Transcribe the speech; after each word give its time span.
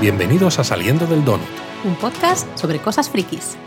Bienvenidos 0.00 0.58
a 0.58 0.64
Saliendo 0.64 1.06
del 1.06 1.22
Donut. 1.26 1.46
Un 1.84 1.94
podcast 1.94 2.48
sobre 2.56 2.78
cosas 2.78 3.10
frikis. 3.10 3.58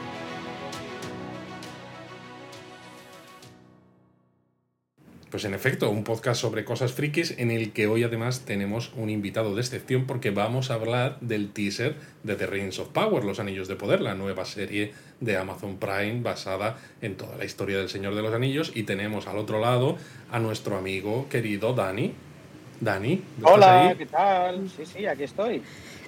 Pues 5.29 5.45
en 5.45 5.53
efecto, 5.53 5.91
un 5.91 6.03
podcast 6.03 6.41
sobre 6.41 6.65
cosas 6.65 6.91
frikis 6.93 7.35
en 7.37 7.51
el 7.51 7.71
que 7.71 7.85
hoy 7.85 8.03
además 8.03 8.45
tenemos 8.45 8.91
un 8.95 9.11
invitado 9.11 9.53
de 9.53 9.61
excepción 9.61 10.07
porque 10.07 10.31
vamos 10.31 10.71
a 10.71 10.73
hablar 10.73 11.19
del 11.21 11.51
teaser 11.51 11.97
de 12.23 12.33
The 12.33 12.47
Rings 12.47 12.79
of 12.79 12.87
Power, 12.87 13.23
Los 13.23 13.39
Anillos 13.39 13.67
de 13.67 13.75
Poder, 13.75 14.01
la 14.01 14.15
nueva 14.15 14.45
serie 14.45 14.91
de 15.19 15.37
Amazon 15.37 15.77
Prime 15.77 16.21
basada 16.23 16.79
en 17.03 17.15
toda 17.15 17.37
la 17.37 17.45
historia 17.45 17.77
del 17.77 17.89
Señor 17.89 18.15
de 18.15 18.23
los 18.23 18.33
Anillos 18.33 18.71
y 18.73 18.83
tenemos 18.83 19.27
al 19.27 19.37
otro 19.37 19.59
lado 19.59 19.97
a 20.31 20.39
nuestro 20.39 20.77
amigo 20.77 21.27
querido 21.29 21.75
Dani. 21.75 22.15
Dani, 22.83 23.23
Hola, 23.43 23.95
¿qué 23.97 24.05
tal? 24.05 24.69
Sí, 24.69 24.83
sí, 24.85 25.05
aquí 25.05 25.23
estoy. 25.23 25.61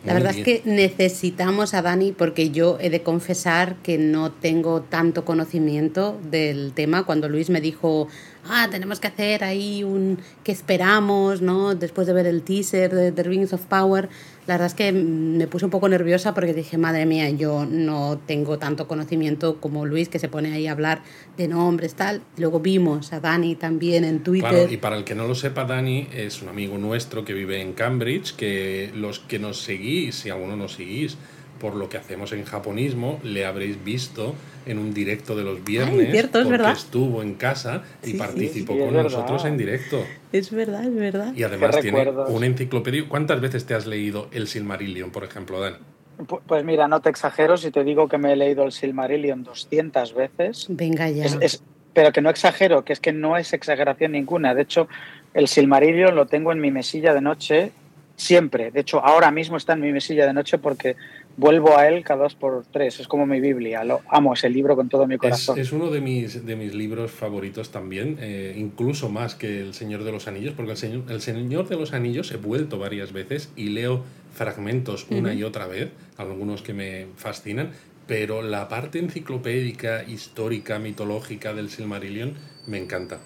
La 0.03 0.13
verdad 0.13 0.35
es 0.35 0.43
que 0.43 0.61
necesitamos 0.65 1.73
a 1.73 1.81
Dani 1.81 2.11
porque 2.11 2.51
yo 2.51 2.77
he 2.79 2.91
de 2.91 3.01
confesar 3.01 3.75
que 3.77 3.98
no 3.98 4.31
tengo 4.31 4.81
tanto 4.81 5.25
conocimiento 5.25 6.20
del 6.29 6.73
tema. 6.73 7.05
Cuando 7.05 7.27
Luis 7.27 7.49
me 7.49 7.59
dijo, 7.59 8.07
ah, 8.48 8.67
tenemos 8.70 8.99
que 8.99 9.07
hacer 9.07 9.43
ahí 9.43 9.84
un 9.84 10.20
que 10.43 10.51
esperamos, 10.51 11.41
¿no? 11.41 11.73
Después 11.73 12.05
de 12.05 12.13
ver 12.13 12.27
el 12.27 12.43
teaser 12.43 12.93
de 12.93 13.12
The 13.12 13.23
Rings 13.23 13.53
of 13.53 13.65
Power, 13.65 14.09
la 14.48 14.54
verdad 14.55 14.67
es 14.67 14.73
que 14.76 14.91
me 14.91 15.48
puse 15.48 15.66
un 15.66 15.72
poco 15.72 15.90
nerviosa 15.90 16.34
porque 16.34 16.54
dije, 16.54 16.77
madre 16.77 17.05
mía, 17.05 17.30
yo 17.31 17.66
no 17.66 18.20
tengo 18.26 18.59
tanto 18.59 18.88
conocimiento 18.88 19.59
como 19.59 19.85
Luis 19.85 20.08
que 20.08 20.20
se 20.20 20.29
pone 20.29 20.54
ahí 20.54 20.68
a 20.68 20.71
hablar 20.71 21.02
de 21.35 21.48
nombres, 21.48 21.96
tal. 21.96 22.21
Luego 22.37 22.60
vimos 22.60 23.12
a 23.12 23.20
Dani 23.20 23.55
también 23.55 24.04
en 24.04 24.21
Twitter. 24.21 24.49
Claro, 24.49 24.71
y 24.71 24.77
para 24.77 24.98
el 24.98 25.04
que 25.04 25.15
no 25.15 25.27
lo 25.27 25.34
sepa, 25.34 25.65
Dani 25.65 26.07
es 26.13 26.41
un 26.43 26.49
amigo 26.49 26.77
nuestro 26.77 27.26
que 27.26 27.34
vive 27.34 27.60
en 27.62 27.74
Cambridge, 27.74 28.35
que 28.35 28.91
los 28.93 29.20
que 29.20 29.40
nos 29.40 29.62
seguís, 29.62 30.15
si 30.15 30.29
alguno 30.29 30.55
nos 30.55 30.74
seguís, 30.74 31.18
por 31.59 31.75
lo 31.75 31.89
que 31.89 31.98
hacemos 31.98 32.31
en 32.34 32.43
japonismo, 32.43 33.20
le 33.23 33.45
habréis 33.45 33.84
visto 33.84 34.35
en 34.65 34.77
un 34.79 34.93
directo 34.93 35.35
de 35.35 35.43
los 35.43 35.63
viernes. 35.63 36.12
cierto, 36.12 36.39
es 36.39 36.43
porque 36.45 36.57
verdad. 36.57 36.73
estuvo 36.73 37.21
en 37.21 37.35
casa 37.35 37.84
y 38.03 38.12
Sí, 38.12 38.17
participó 38.17 38.73
sí, 38.73 38.79
con 38.79 38.87
verdad. 38.93 39.03
nosotros 39.03 39.45
en 39.45 39.57
directo. 39.57 40.03
Es 40.31 40.51
verdad, 40.51 40.84
es 40.85 40.95
verdad. 40.95 41.34
Y 41.35 41.43
además 41.43 41.79
tiene 41.79 42.03
recuerdos. 42.03 42.29
una 42.29 42.45
enciclopedia. 42.45 43.05
¿Cuántas 43.07 43.39
veces 43.41 43.65
te 43.65 43.73
has 43.73 43.85
leído 43.85 44.27
el 44.31 44.47
Silmarillion, 44.47 45.12
por 45.12 45.23
ejemplo, 45.23 45.59
Dan? 45.59 45.75
Pu- 46.17 46.41
Pues 46.45 46.63
mira, 46.63 46.87
no 46.87 47.01
te 47.01 47.09
exagero 47.09 47.57
si 47.57 47.71
te 47.71 47.84
digo 47.84 48.07
que 48.07 48.17
me 48.17 48.34
he 48.34 48.35
leído 48.35 48.63
el 48.63 48.71
Silmarillion 48.71 49.43
200 49.43 50.13
veces, 50.13 50.65
Venga 50.69 51.09
ya. 51.09 51.25
Es- 51.25 51.37
es- 51.41 51.63
pero 51.93 52.12
que 52.12 52.21
no 52.21 52.29
exagero, 52.29 52.84
que 52.84 52.91
es 52.93 52.99
que 52.99 53.13
no 53.13 53.37
es 53.37 53.53
exageración 53.53 54.12
ninguna. 54.13 54.53
De 54.53 54.63
hecho, 54.63 54.87
el 55.34 55.47
Silmarillion 55.47 56.13
lo 56.15 56.25
tengo 56.25 56.51
en 56.51 56.59
mi 56.59 56.69
mesilla 56.71 57.13
de 57.13 57.21
noche 57.21 57.71
siempre. 58.17 58.71
De 58.71 58.81
hecho, 58.81 59.03
ahora 59.05 59.29
mismo 59.31 59.57
está 59.57 59.73
en 59.73 59.81
mi 59.81 59.91
mesilla 59.91 60.25
de 60.25 60.34
noche 60.34 60.57
porque 60.57 60.95
vuelvo 61.37 61.77
a 61.77 61.87
él 61.87 62.03
cada 62.03 62.23
dos 62.23 62.35
por 62.35 62.65
tres. 62.71 62.99
Es 62.99 63.07
como 63.07 63.25
mi 63.25 63.39
Biblia. 63.39 63.83
Lo 63.83 64.01
amo 64.09 64.33
ese 64.33 64.50
libro 64.50 64.75
con 64.75 64.89
todo 64.89 65.07
mi 65.07 65.17
corazón. 65.17 65.59
es 65.59 65.72
uno 65.72 65.89
de 65.89 66.01
mis, 66.01 66.45
de 66.45 66.55
mis 66.55 66.73
libros 66.73 67.11
favoritos 67.11 67.72
también, 67.72 68.17
eh, 68.19 68.53
incluso 68.57 69.09
más 69.09 69.35
que 69.35 69.61
El 69.61 69.73
Señor 69.73 70.03
de 70.03 70.11
los 70.11 70.28
Anillos, 70.28 70.53
porque 70.56 70.72
el 70.72 70.78
Señor, 70.78 71.03
el 71.09 71.22
Señor 71.22 71.67
de 71.67 71.75
los 71.75 71.94
Anillos 71.94 72.31
he 72.31 72.38
vuelto 72.38 72.79
varias 72.79 73.11
veces 73.11 73.51
y 73.56 73.69
leo 73.69 74.03
fragmentos 74.33 75.07
una 75.09 75.33
y 75.33 75.44
otra 75.44 75.66
vez, 75.66 75.91
algunos 76.17 76.61
que 76.61 76.73
me 76.73 77.07
fascinan, 77.16 77.72
pero 78.06 78.41
la 78.41 78.67
parte 78.67 79.00
enciclopédica, 79.00 80.03
histórica, 80.03 80.78
mitológica 80.78 81.53
del 81.53 81.69
Silmarillion 81.69 82.33
me 82.67 82.78
encanta. 82.78 83.19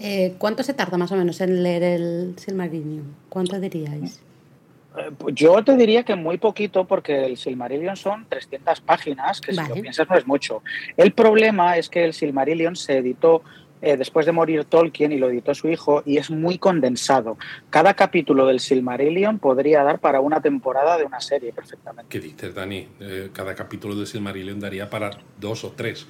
Eh, 0.00 0.34
¿Cuánto 0.38 0.64
se 0.64 0.74
tarda 0.74 0.98
más 0.98 1.12
o 1.12 1.16
menos 1.16 1.40
en 1.40 1.62
leer 1.62 1.84
el 1.84 2.34
Silmarillion? 2.36 3.04
¿Cuánto 3.28 3.60
diríais? 3.60 4.20
Eh, 4.96 5.10
pues 5.16 5.34
Yo 5.34 5.62
te 5.64 5.76
diría 5.76 6.02
que 6.02 6.16
muy 6.16 6.38
poquito 6.38 6.86
porque 6.86 7.24
el 7.24 7.36
Silmarillion 7.36 7.96
son 7.96 8.26
300 8.28 8.80
páginas, 8.80 9.40
que 9.40 9.52
si 9.52 9.68
lo 9.68 9.74
piensas 9.74 10.08
no 10.08 10.16
es 10.16 10.26
mucho. 10.26 10.62
El 10.96 11.12
problema 11.12 11.76
es 11.76 11.88
que 11.88 12.04
el 12.04 12.12
Silmarillion 12.12 12.76
se 12.76 12.98
editó 12.98 13.42
eh, 13.82 13.96
después 13.96 14.26
de 14.26 14.32
morir 14.32 14.64
Tolkien 14.64 15.10
y 15.10 15.18
lo 15.18 15.28
editó 15.28 15.54
su 15.54 15.68
hijo 15.68 16.04
y 16.06 16.18
es 16.18 16.30
muy 16.30 16.56
condensado. 16.56 17.36
Cada 17.68 17.94
capítulo 17.94 18.46
del 18.46 18.60
Silmarillion 18.60 19.40
podría 19.40 19.82
dar 19.82 19.98
para 19.98 20.20
una 20.20 20.40
temporada 20.40 20.96
de 20.96 21.04
una 21.04 21.20
serie 21.20 21.52
perfectamente. 21.52 22.08
¿Qué 22.08 22.20
dices, 22.20 22.54
Dani? 22.54 22.86
Eh, 23.00 23.30
cada 23.32 23.56
capítulo 23.56 23.96
del 23.96 24.06
Silmarillion 24.06 24.60
daría 24.60 24.88
para 24.88 25.10
dos 25.40 25.64
o 25.64 25.72
tres. 25.72 26.06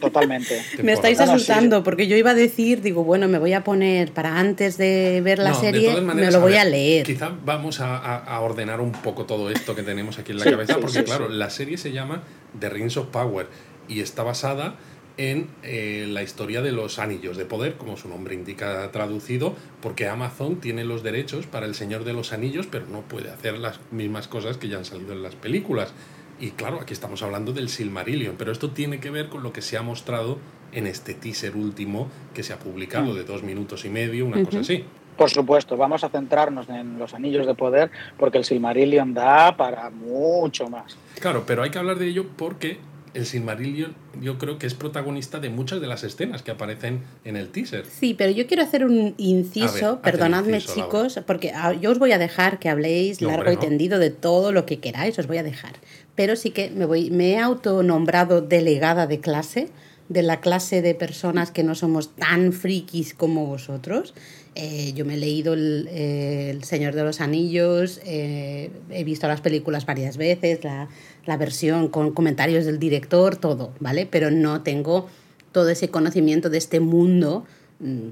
Totalmente. 0.00 0.62
Me 0.82 0.92
estáis 0.92 1.18
no, 1.18 1.24
asustando 1.24 1.82
porque 1.82 2.06
yo 2.06 2.16
iba 2.16 2.30
a 2.30 2.34
decir, 2.34 2.82
digo, 2.82 3.04
bueno, 3.04 3.28
me 3.28 3.38
voy 3.38 3.52
a 3.52 3.64
poner 3.64 4.12
para 4.12 4.38
antes 4.38 4.76
de 4.78 5.20
ver 5.22 5.38
la 5.38 5.50
No, 5.50 5.60
serie, 5.60 6.00
me 6.00 6.30
lo 6.30 6.40
voy 6.40 6.54
a 6.54 6.64
ver, 6.64 6.72
leer. 6.72 7.06
Quizá 7.06 7.32
vamos 7.44 7.80
a, 7.80 8.40
ordenar 8.40 8.80
un 8.80 8.92
poco 8.92 9.24
todo 9.24 9.50
esto 9.50 9.74
que 9.74 9.82
tenemos 9.82 10.18
aquí 10.18 10.32
en 10.32 10.38
la 10.38 10.44
Sí, 10.44 10.50
cabeza, 10.50 10.74
sí, 10.74 10.80
porque 10.80 10.98
sí, 10.98 11.04
claro, 11.04 11.28
sí. 11.28 11.34
la 11.34 11.50
serie 11.50 11.78
se 11.78 11.92
llama 11.92 12.22
The 12.58 12.68
Rings 12.68 12.96
of 12.96 13.06
Power 13.08 13.46
y 13.88 14.00
está 14.00 14.22
basada 14.22 14.76
en 15.16 15.48
eh, 15.62 16.06
la 16.08 16.22
historia 16.22 16.62
de 16.62 16.72
los 16.72 16.98
anillos 16.98 17.36
de 17.36 17.44
poder, 17.44 17.74
como 17.74 17.96
su 17.96 18.08
nombre 18.08 18.34
indica 18.34 18.90
traducido, 18.92 19.54
porque 19.80 20.08
Amazon 20.08 20.56
tiene 20.56 20.84
los 20.84 21.02
derechos 21.02 21.46
para 21.46 21.66
el 21.66 21.74
Señor 21.74 22.04
de 22.04 22.12
los 22.12 22.32
Anillos, 22.32 22.66
pero 22.70 22.86
no 22.86 23.02
puede 23.02 23.30
hacer 23.30 23.58
las 23.58 23.78
mismas 23.90 24.28
cosas 24.28 24.56
que 24.56 24.68
ya 24.68 24.78
han 24.78 24.84
salido 24.84 25.12
en 25.12 25.22
las 25.22 25.34
películas. 25.34 25.92
Y 26.42 26.50
claro, 26.50 26.80
aquí 26.80 26.92
estamos 26.92 27.22
hablando 27.22 27.52
del 27.52 27.68
Silmarillion, 27.68 28.34
pero 28.36 28.50
esto 28.50 28.70
tiene 28.70 28.98
que 28.98 29.10
ver 29.10 29.28
con 29.28 29.44
lo 29.44 29.52
que 29.52 29.62
se 29.62 29.76
ha 29.76 29.82
mostrado 29.82 30.38
en 30.72 30.88
este 30.88 31.14
teaser 31.14 31.54
último 31.56 32.08
que 32.34 32.42
se 32.42 32.52
ha 32.52 32.58
publicado 32.58 33.12
Mm. 33.12 33.14
de 33.14 33.22
dos 33.24 33.44
minutos 33.44 33.84
y 33.84 33.88
medio, 33.90 34.26
una 34.26 34.42
cosa 34.44 34.58
así. 34.58 34.84
Por 35.16 35.30
supuesto, 35.30 35.76
vamos 35.76 36.02
a 36.02 36.08
centrarnos 36.08 36.68
en 36.68 36.98
los 36.98 37.14
anillos 37.14 37.46
de 37.46 37.54
poder 37.54 37.92
porque 38.18 38.38
el 38.38 38.44
Silmarillion 38.44 39.14
da 39.14 39.56
para 39.56 39.88
mucho 39.90 40.68
más. 40.68 40.96
Claro, 41.20 41.44
pero 41.46 41.62
hay 41.62 41.70
que 41.70 41.78
hablar 41.78 41.96
de 41.98 42.08
ello 42.08 42.26
porque 42.36 42.78
el 43.14 43.26
Silmarillion 43.26 43.94
yo 44.22 44.38
creo 44.38 44.58
que 44.58 44.66
es 44.66 44.72
protagonista 44.72 45.38
de 45.38 45.50
muchas 45.50 45.82
de 45.82 45.86
las 45.86 46.02
escenas 46.02 46.42
que 46.42 46.50
aparecen 46.50 47.02
en 47.24 47.36
el 47.36 47.50
teaser. 47.50 47.84
Sí, 47.84 48.14
pero 48.14 48.30
yo 48.32 48.46
quiero 48.46 48.62
hacer 48.62 48.86
un 48.86 49.14
inciso, 49.18 49.92
ver, 49.96 50.12
perdonadme 50.12 50.56
inciso, 50.56 50.74
chicos, 50.74 51.20
porque 51.26 51.52
ah, 51.54 51.74
yo 51.74 51.90
os 51.90 51.98
voy 51.98 52.12
a 52.12 52.18
dejar 52.18 52.58
que 52.58 52.70
habléis 52.70 53.20
No, 53.20 53.28
largo 53.28 53.50
hombre, 53.50 53.54
y 53.54 53.68
tendido 53.68 53.98
de 53.98 54.08
todo 54.10 54.50
lo 54.50 54.64
que 54.64 54.80
queráis, 54.80 55.18
os 55.18 55.26
voy 55.26 55.36
a 55.36 55.42
dejar. 55.42 55.72
Pero 56.14 56.36
sí 56.36 56.50
que 56.50 56.70
me 56.70 56.84
voy, 56.84 57.10
me 57.10 57.32
he 57.32 57.38
autonombrado 57.38 58.40
delegada 58.42 59.06
de 59.06 59.20
clase, 59.20 59.68
de 60.08 60.22
la 60.22 60.40
clase 60.40 60.82
de 60.82 60.94
personas 60.94 61.50
que 61.50 61.62
no 61.62 61.74
somos 61.74 62.14
tan 62.14 62.52
frikis 62.52 63.14
como 63.14 63.46
vosotros. 63.46 64.14
Eh, 64.54 64.92
yo 64.94 65.06
me 65.06 65.14
he 65.14 65.16
leído 65.16 65.54
el, 65.54 65.88
eh, 65.90 66.50
El 66.50 66.64
Señor 66.64 66.94
de 66.94 67.04
los 67.04 67.22
Anillos, 67.22 68.00
eh, 68.04 68.70
he 68.90 69.04
visto 69.04 69.26
las 69.26 69.40
películas 69.40 69.86
varias 69.86 70.18
veces, 70.18 70.62
la, 70.62 70.88
la 71.24 71.36
versión 71.38 71.88
con 71.88 72.12
comentarios 72.12 72.66
del 72.66 72.78
director, 72.78 73.36
todo, 73.36 73.72
¿vale? 73.80 74.04
Pero 74.04 74.30
no 74.30 74.62
tengo 74.62 75.08
todo 75.52 75.70
ese 75.70 75.88
conocimiento 75.88 76.50
de 76.50 76.58
este 76.58 76.80
mundo 76.80 77.46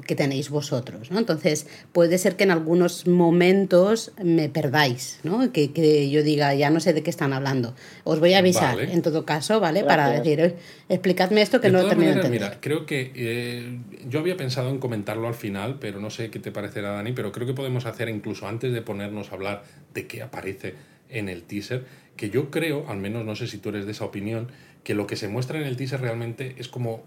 que 0.07 0.17
tenéis 0.17 0.51
vosotros, 0.51 1.11
¿no? 1.11 1.19
Entonces, 1.19 1.67
puede 1.93 2.19
ser 2.19 2.37
que 2.37 2.45
en 2.45 2.51
algunos 2.51 3.07
momentos 3.07 4.13
me 4.23 4.49
perdáis, 4.49 5.21
¿no? 5.23 5.53
Que, 5.53 5.73
que 5.73 6.11
yo 6.11 6.23
diga, 6.23 6.55
ya 6.55 6.71
no 6.71 6.81
sé 6.81 6.93
de 6.93 7.03
qué 7.03 7.11
están 7.11 7.33
hablando. 7.33 7.75
Os 8.05 8.19
voy 8.21 8.35
a 8.35 8.39
avisar, 8.39 8.77
Vale. 8.77 8.93
en 8.93 9.03
todo 9.03 9.25
caso, 9.25 9.61
¿vale? 9.61 9.85
Para 9.85 10.11
decir, 10.11 10.41
"Oye, 10.41 10.57
explicadme 10.89 11.43
esto 11.43 11.61
que 11.61 11.69
de 11.69 11.73
no 11.75 11.79
termino 11.87 12.11
de 12.11 12.17
maneras, 12.17 12.27
entender. 12.27 12.49
mira, 12.51 12.61
creo 12.61 12.87
que 12.87 13.13
eh, 13.15 13.79
yo 14.09 14.19
había 14.19 14.37
pensado 14.37 14.71
en 14.71 14.79
comentarlo 14.79 15.29
al 15.29 15.35
final, 15.35 15.79
pero 15.81 16.01
no 16.01 16.11
sé 16.11 16.31
qué 16.31 16.39
te 16.39 16.51
parecerá, 16.51 16.91
Dani, 16.91 17.13
pero 17.13 17.31
creo 17.33 17.47
que 17.47 17.55
podemos 17.55 17.87
hacer 17.87 18.09
incluso 18.09 18.49
antes 18.49 18.73
de 18.73 18.83
ponernos 18.83 19.31
a 19.31 19.35
hablar 19.35 19.63
de 19.95 20.07
qué 20.07 20.23
aparece 20.23 20.75
en 21.09 21.29
el 21.29 21.43
teaser, 21.43 21.85
que 22.17 22.31
yo 22.31 22.51
creo, 22.51 22.89
al 22.89 22.99
menos 22.99 23.25
no 23.25 23.37
sé 23.37 23.47
si 23.47 23.59
tú 23.59 23.69
eres 23.71 23.87
de 23.87 23.93
esa 23.93 24.05
opinión, 24.05 24.49
que 24.85 24.95
lo 24.95 25.07
que 25.07 25.17
se 25.17 25.29
muestra 25.29 25.59
en 25.59 25.67
el 25.67 25.77
teaser 25.77 26.01
realmente 26.01 26.55
es 26.59 26.69
como 26.69 27.03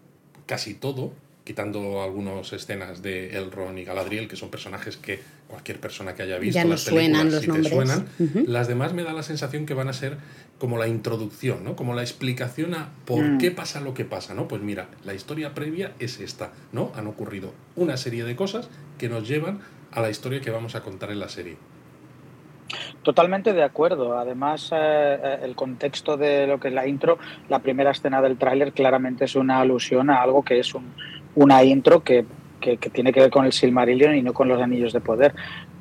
casi 0.46 0.74
todo, 0.74 1.14
quitando 1.44 2.02
algunas 2.02 2.54
escenas 2.54 3.02
de 3.02 3.36
Elrond 3.38 3.78
y 3.78 3.84
Galadriel, 3.84 4.28
que 4.28 4.36
son 4.38 4.50
personajes 4.50 4.96
que 4.98 5.20
cualquier 5.48 5.80
persona 5.80 6.16
que 6.16 6.24
haya 6.24 6.38
visto 6.40 6.56
Ya 6.58 6.64
nos 6.64 6.72
las 6.72 6.82
suenan 6.82 7.28
películas 7.30 7.34
los 7.34 7.42
sí 7.42 7.48
te 7.48 7.70
nombres. 7.80 8.08
suenan, 8.30 8.46
las 8.52 8.68
demás 8.68 8.94
me 8.94 9.04
da 9.04 9.12
la 9.14 9.24
sensación 9.24 9.66
que 9.66 9.74
van 9.74 9.90
a 9.90 9.94
ser 9.94 10.18
como 10.58 10.78
la 10.78 10.88
introducción, 10.88 11.64
¿no? 11.66 11.76
Como 11.76 11.94
la 11.96 12.02
explicación 12.02 12.74
a 12.76 12.90
por 13.06 13.24
Mm. 13.24 13.38
qué 13.40 13.52
pasa 13.52 13.82
lo 13.82 13.94
que 13.94 14.06
pasa, 14.06 14.34
¿no? 14.34 14.48
Pues 14.48 14.62
mira, 14.62 14.88
la 15.04 15.14
historia 15.14 15.54
previa 15.54 15.92
es 16.00 16.22
esta, 16.22 16.54
¿no? 16.72 16.92
Han 16.96 17.08
ocurrido 17.08 17.54
una 17.76 17.98
serie 17.98 18.24
de 18.24 18.36
cosas 18.38 18.70
que 18.98 19.10
nos 19.10 19.28
llevan 19.28 19.60
a 19.92 20.00
la 20.02 20.10
historia 20.10 20.40
que 20.40 20.50
vamos 20.52 20.76
a 20.76 20.82
contar 20.82 21.12
en 21.12 21.20
la 21.20 21.28
serie. 21.28 21.58
Totalmente 23.04 23.52
de 23.54 23.64
acuerdo. 23.64 24.18
Además, 24.18 24.70
eh, 24.72 25.20
eh, 25.22 25.38
el 25.44 25.56
contexto 25.56 26.16
de 26.18 26.48
lo 26.48 26.60
que 26.60 26.70
es 26.70 26.74
la 26.74 26.88
intro, 26.88 27.20
la 27.50 27.60
primera 27.60 27.92
escena 27.92 28.22
del 28.22 28.38
tráiler 28.38 28.72
claramente 28.72 29.26
es 29.26 29.36
una 29.36 29.60
alusión 29.60 30.10
a 30.10 30.22
algo 30.22 30.44
que 30.44 30.60
es 30.60 30.74
un- 30.74 30.94
una 31.36 31.64
intro 31.64 32.02
que, 32.04 32.26
que- 32.60 32.78
tiene 32.78 33.12
que 33.12 33.20
ver 33.22 33.30
con 33.30 33.46
el 33.46 33.52
Silmarillion 33.54 34.16
y 34.16 34.22
no 34.22 34.34
con 34.34 34.48
los 34.48 34.62
Anillos 34.62 34.94
de 34.94 35.02
Poder. 35.02 35.34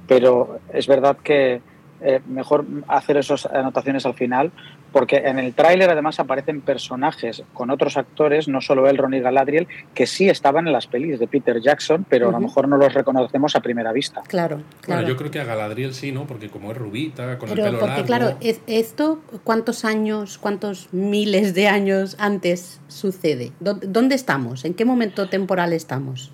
Pero 0.08 0.58
es 0.72 0.86
verdad 0.86 1.16
que 1.22 1.60
eh, 2.00 2.20
mejor 2.26 2.64
hacer 2.88 3.16
esas 3.16 3.46
anotaciones 3.46 4.04
al 4.06 4.14
final, 4.14 4.50
porque 4.92 5.16
en 5.16 5.38
el 5.38 5.54
tráiler 5.54 5.90
además 5.90 6.20
aparecen 6.20 6.60
personajes 6.60 7.42
con 7.54 7.70
otros 7.70 7.96
actores, 7.96 8.46
no 8.48 8.60
solo 8.60 8.88
él, 8.88 8.98
Ronnie 8.98 9.20
Galadriel, 9.20 9.66
que 9.94 10.06
sí 10.06 10.28
estaban 10.28 10.66
en 10.66 10.72
las 10.72 10.86
pelis 10.86 11.18
de 11.18 11.26
Peter 11.26 11.60
Jackson, 11.60 12.04
pero 12.08 12.28
a 12.28 12.32
lo 12.32 12.40
mejor 12.40 12.68
no 12.68 12.76
los 12.76 12.92
reconocemos 12.92 13.56
a 13.56 13.60
primera 13.60 13.92
vista. 13.92 14.22
Claro, 14.28 14.62
claro. 14.80 15.00
Bueno, 15.02 15.08
yo 15.08 15.16
creo 15.16 15.30
que 15.30 15.40
a 15.40 15.44
Galadriel 15.44 15.94
sí, 15.94 16.12
¿no? 16.12 16.26
Porque 16.26 16.48
como 16.50 16.70
es 16.72 16.76
rubita, 16.78 17.38
con 17.38 17.48
Pero 17.48 17.64
el 17.64 17.68
pelo 17.70 17.78
porque, 17.80 17.92
largo... 17.94 18.06
claro, 18.06 18.36
es- 18.40 18.60
esto, 18.66 19.20
¿cuántos 19.44 19.84
años, 19.84 20.38
cuántos 20.38 20.88
miles 20.92 21.54
de 21.54 21.68
años 21.68 22.16
antes 22.18 22.80
sucede? 22.88 23.52
¿Dó- 23.60 23.74
¿Dónde 23.82 24.14
estamos? 24.14 24.64
¿En 24.64 24.74
qué 24.74 24.84
momento 24.84 25.28
temporal 25.28 25.72
estamos? 25.72 26.30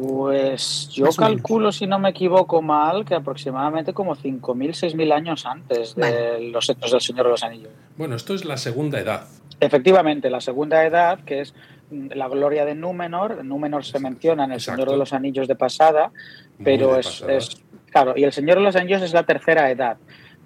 Pues 0.00 0.88
yo 0.90 1.06
calculo, 1.10 1.72
si 1.72 1.86
no 1.88 1.98
me 1.98 2.10
equivoco 2.10 2.62
mal, 2.62 3.04
que 3.04 3.16
aproximadamente 3.16 3.92
como 3.92 4.14
5.000, 4.14 4.94
6.000 4.94 5.12
años 5.12 5.44
antes 5.44 5.96
de 5.96 6.02
Vale. 6.02 6.50
los 6.50 6.70
hechos 6.70 6.92
del 6.92 7.00
Señor 7.00 7.24
de 7.26 7.30
los 7.32 7.42
Anillos. 7.42 7.70
Bueno, 7.96 8.14
esto 8.14 8.32
es 8.34 8.44
la 8.44 8.56
segunda 8.58 9.00
edad. 9.00 9.26
Efectivamente, 9.58 10.30
la 10.30 10.40
segunda 10.40 10.84
edad, 10.84 11.18
que 11.24 11.40
es 11.40 11.52
mm, 11.90 12.10
la 12.14 12.28
gloria 12.28 12.64
de 12.64 12.76
Númenor, 12.76 13.44
Númenor 13.44 13.84
se 13.84 13.98
menciona 13.98 14.44
en 14.44 14.52
el 14.52 14.58
Exacto. 14.58 14.82
Señor 14.82 14.92
de 14.92 14.98
los 14.98 15.12
Anillos 15.12 15.48
de 15.48 15.56
pasada, 15.56 16.12
pero 16.62 16.94
de 16.94 17.00
es, 17.00 17.06
pasada. 17.06 17.32
es- 17.32 17.62
claro, 17.90 18.12
y 18.16 18.22
el 18.22 18.32
Señor 18.32 18.58
de 18.58 18.62
los 18.64 18.76
Anillos 18.76 19.02
es 19.02 19.12
la 19.12 19.24
tercera 19.24 19.68
edad, 19.68 19.96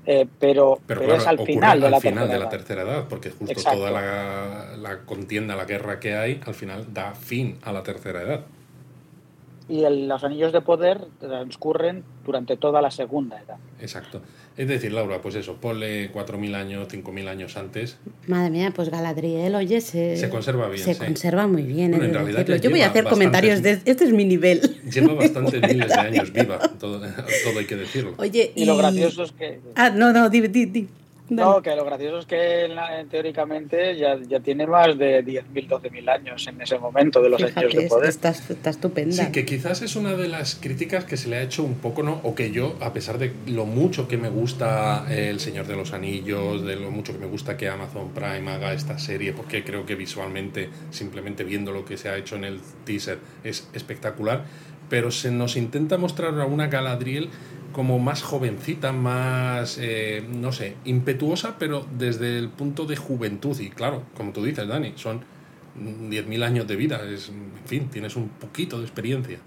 eh, 0.06 0.26
pero, 0.40 0.78
Pero, 0.86 1.00
pero 1.00 1.14
claro, 1.14 1.20
es 1.20 1.26
al 1.26 1.38
final 1.44 1.78
de 1.80 1.90
la 1.90 1.96
al 1.96 2.02
final 2.02 2.28
de 2.30 2.38
la 2.38 2.48
tercera 2.48 2.82
edad, 2.82 3.04
porque 3.06 3.28
justo 3.30 3.52
Exacto. 3.52 3.80
toda 3.80 3.90
la, 3.90 4.76
la 4.78 5.00
contienda, 5.00 5.54
la 5.56 5.66
guerra 5.66 6.00
que 6.00 6.16
hay, 6.16 6.40
al 6.46 6.54
final 6.54 6.86
da 6.94 7.14
fin 7.14 7.58
a 7.64 7.70
la 7.72 7.82
tercera 7.82 8.22
edad. 8.22 8.40
Y 9.68 9.84
el- 9.84 10.08
los 10.08 10.22
anillos 10.24 10.52
de 10.52 10.60
poder 10.60 11.00
transcurren 11.20 12.02
durante 12.24 12.56
toda 12.56 12.82
la 12.82 12.90
segunda 12.90 13.40
edad. 13.40 13.56
Exacto. 13.80 14.20
Es 14.56 14.68
decir, 14.68 14.92
Laura, 14.92 15.22
pues 15.22 15.34
eso, 15.34 15.54
ponle 15.56 16.10
4.000 16.12 16.54
años, 16.54 16.86
5.000 16.88 17.26
años 17.28 17.56
antes. 17.56 17.96
Madre 18.26 18.50
mía, 18.50 18.72
pues 18.74 18.90
Galadriel, 18.90 19.54
oye, 19.54 19.80
se, 19.80 20.16
Se 20.18 20.28
conserva 20.28 20.68
bien, 20.68 20.84
Se 20.84 20.94
sí. 20.94 21.00
conserva 21.00 21.46
muy 21.46 21.62
bien. 21.62 21.92
Bueno, 21.92 22.04
he 22.04 22.08
en 22.08 22.14
realidad 22.14 22.46
Yo 22.60 22.70
voy 22.70 22.80
a 22.80 22.84
lleva 22.84 22.90
hacer 22.90 23.04
bastantes- 23.04 23.10
comentarios 23.10 23.62
de 23.62 23.80
este 23.84 24.04
es 24.04 24.12
mi 24.12 24.24
nivel. 24.26 24.60
Lleva 24.92 25.14
bastantes 25.14 25.62
miles 25.62 25.88
de 25.88 25.94
años 26.00 26.32
viva, 26.32 26.58
todo, 26.78 27.00
todo 27.44 27.58
hay 27.58 27.64
que 27.66 27.76
decirlo. 27.76 28.14
Oye, 28.18 28.52
Y 28.54 28.64
lo 28.66 28.76
gracioso 28.76 29.22
es 29.22 29.32
que... 29.32 29.60
Ah, 29.74 29.88
no, 29.90 30.12
no, 30.12 30.28
di, 30.28 30.40
di, 30.48 30.66
di. 30.66 30.88
Dale. 31.36 31.50
No, 31.50 31.62
que 31.62 31.74
lo 31.74 31.84
gracioso 31.84 32.18
es 32.18 32.26
que 32.26 32.68
teóricamente 33.10 33.96
ya, 33.96 34.18
ya 34.20 34.40
tiene 34.40 34.66
más 34.66 34.98
de 34.98 35.24
10.000, 35.24 35.68
12.000 35.68 36.08
años 36.10 36.46
en 36.46 36.60
ese 36.60 36.78
momento 36.78 37.22
de 37.22 37.30
los 37.30 37.40
Fíjate, 37.40 37.60
años 37.60 37.74
de 37.74 37.88
poder. 37.88 38.08
Está, 38.08 38.30
está 38.30 38.70
estupenda. 38.70 39.14
Sí, 39.14 39.32
que 39.32 39.44
quizás 39.44 39.82
es 39.82 39.96
una 39.96 40.14
de 40.14 40.28
las 40.28 40.54
críticas 40.56 41.04
que 41.04 41.16
se 41.16 41.28
le 41.28 41.36
ha 41.36 41.42
hecho 41.42 41.62
un 41.62 41.74
poco, 41.74 42.02
¿no? 42.02 42.20
O 42.22 42.34
que 42.34 42.50
yo, 42.50 42.76
a 42.80 42.92
pesar 42.92 43.18
de 43.18 43.32
lo 43.46 43.64
mucho 43.64 44.08
que 44.08 44.16
me 44.16 44.28
gusta 44.28 45.06
eh, 45.10 45.30
El 45.30 45.40
Señor 45.40 45.66
de 45.66 45.76
los 45.76 45.92
Anillos, 45.92 46.64
de 46.64 46.76
lo 46.76 46.90
mucho 46.90 47.12
que 47.12 47.18
me 47.18 47.26
gusta 47.26 47.56
que 47.56 47.68
Amazon 47.68 48.10
Prime 48.10 48.50
haga 48.50 48.72
esta 48.72 48.98
serie, 48.98 49.32
porque 49.32 49.64
creo 49.64 49.86
que 49.86 49.94
visualmente, 49.94 50.68
simplemente 50.90 51.44
viendo 51.44 51.72
lo 51.72 51.84
que 51.84 51.96
se 51.96 52.08
ha 52.08 52.16
hecho 52.16 52.36
en 52.36 52.44
el 52.44 52.60
teaser, 52.84 53.18
es 53.44 53.68
espectacular, 53.72 54.44
pero 54.92 55.10
se 55.10 55.30
nos 55.30 55.56
intenta 55.56 55.96
mostrar 55.96 56.38
a 56.38 56.44
una 56.44 56.66
Galadriel 56.66 57.30
como 57.72 57.98
más 57.98 58.22
jovencita, 58.22 58.92
más, 58.92 59.78
eh, 59.80 60.22
no 60.30 60.52
sé, 60.52 60.76
impetuosa, 60.84 61.56
pero 61.58 61.86
desde 61.96 62.36
el 62.36 62.50
punto 62.50 62.84
de 62.84 62.96
juventud. 62.96 63.58
Y 63.58 63.70
claro, 63.70 64.02
como 64.14 64.32
tú 64.32 64.44
dices, 64.44 64.68
Dani, 64.68 64.92
son 64.96 65.22
10.000 65.80 66.44
años 66.44 66.66
de 66.66 66.76
vida, 66.76 67.00
es, 67.08 67.30
en 67.30 67.52
fin, 67.64 67.88
tienes 67.88 68.16
un 68.16 68.28
poquito 68.28 68.76
de 68.76 68.84
experiencia. 68.84 69.38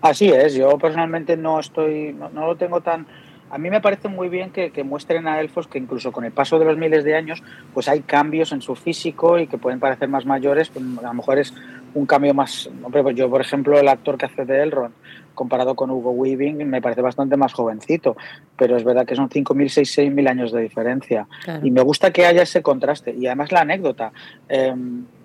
Así 0.00 0.28
es, 0.28 0.54
yo 0.54 0.78
personalmente 0.78 1.36
no 1.36 1.58
estoy, 1.58 2.12
no, 2.12 2.46
lo 2.46 2.54
tengo 2.54 2.80
tan... 2.80 3.08
A 3.50 3.58
mí 3.58 3.70
me 3.70 3.80
parece 3.80 4.06
muy 4.06 4.28
bien 4.28 4.50
que, 4.50 4.70
que 4.70 4.84
muestren 4.84 5.26
a 5.26 5.40
elfos 5.40 5.66
que 5.66 5.78
incluso 5.78 6.12
con 6.12 6.24
el 6.24 6.30
paso 6.30 6.60
de 6.60 6.66
los 6.66 6.78
miles 6.78 7.02
de 7.02 7.16
años, 7.16 7.42
pues 7.72 7.88
hay 7.88 8.02
cambios 8.02 8.52
en 8.52 8.62
su 8.62 8.76
físico 8.76 9.40
y 9.40 9.48
que 9.48 9.58
pueden 9.58 9.80
parecer 9.80 10.08
más 10.08 10.24
mayores, 10.24 10.70
pues 10.70 10.84
a 11.02 11.08
lo 11.08 11.14
mejor 11.14 11.40
es 11.40 11.52
un 11.94 12.06
cambio 12.06 12.34
más... 12.34 12.68
Hombre, 12.82 13.02
pues 13.02 13.16
yo, 13.16 13.30
por 13.30 13.40
ejemplo, 13.40 13.78
el 13.78 13.88
actor 13.88 14.18
que 14.18 14.26
hace 14.26 14.44
de 14.44 14.62
Elrond, 14.62 14.94
comparado 15.34 15.74
con 15.74 15.90
Hugo 15.90 16.10
Weaving, 16.12 16.68
me 16.68 16.82
parece 16.82 17.02
bastante 17.02 17.36
más 17.36 17.52
jovencito, 17.52 18.16
pero 18.56 18.76
es 18.76 18.84
verdad 18.84 19.06
que 19.06 19.16
son 19.16 19.28
5.000, 19.28 19.54
6.000, 19.54 20.12
6.000 20.12 20.28
años 20.28 20.52
de 20.52 20.62
diferencia. 20.62 21.26
Claro. 21.44 21.66
Y 21.66 21.70
me 21.70 21.82
gusta 21.82 22.12
que 22.12 22.26
haya 22.26 22.42
ese 22.42 22.62
contraste. 22.62 23.14
Y 23.14 23.26
además 23.26 23.52
la 23.52 23.60
anécdota. 23.60 24.12
Eh, 24.48 24.74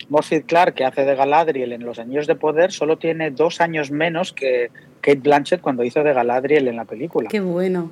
Morphy 0.10 0.42
Clark, 0.42 0.74
que 0.74 0.86
hace 0.86 1.06
de 1.06 1.16
Galadriel 1.16 1.72
en 1.72 1.86
Los 1.86 2.00
Anillos 2.00 2.28
de 2.28 2.36
Poder, 2.36 2.72
solo 2.72 2.98
tiene 2.98 3.32
dos 3.32 3.62
años 3.62 3.92
menos 3.92 4.34
que 4.34 4.72
Kate 5.02 5.20
Blanchett 5.20 5.62
cuando 5.62 5.84
hizo 5.84 6.04
de 6.04 6.14
Galadriel 6.14 6.68
en 6.68 6.76
la 6.76 6.86
película. 6.86 7.30
Qué 7.30 7.40
bueno. 7.40 7.90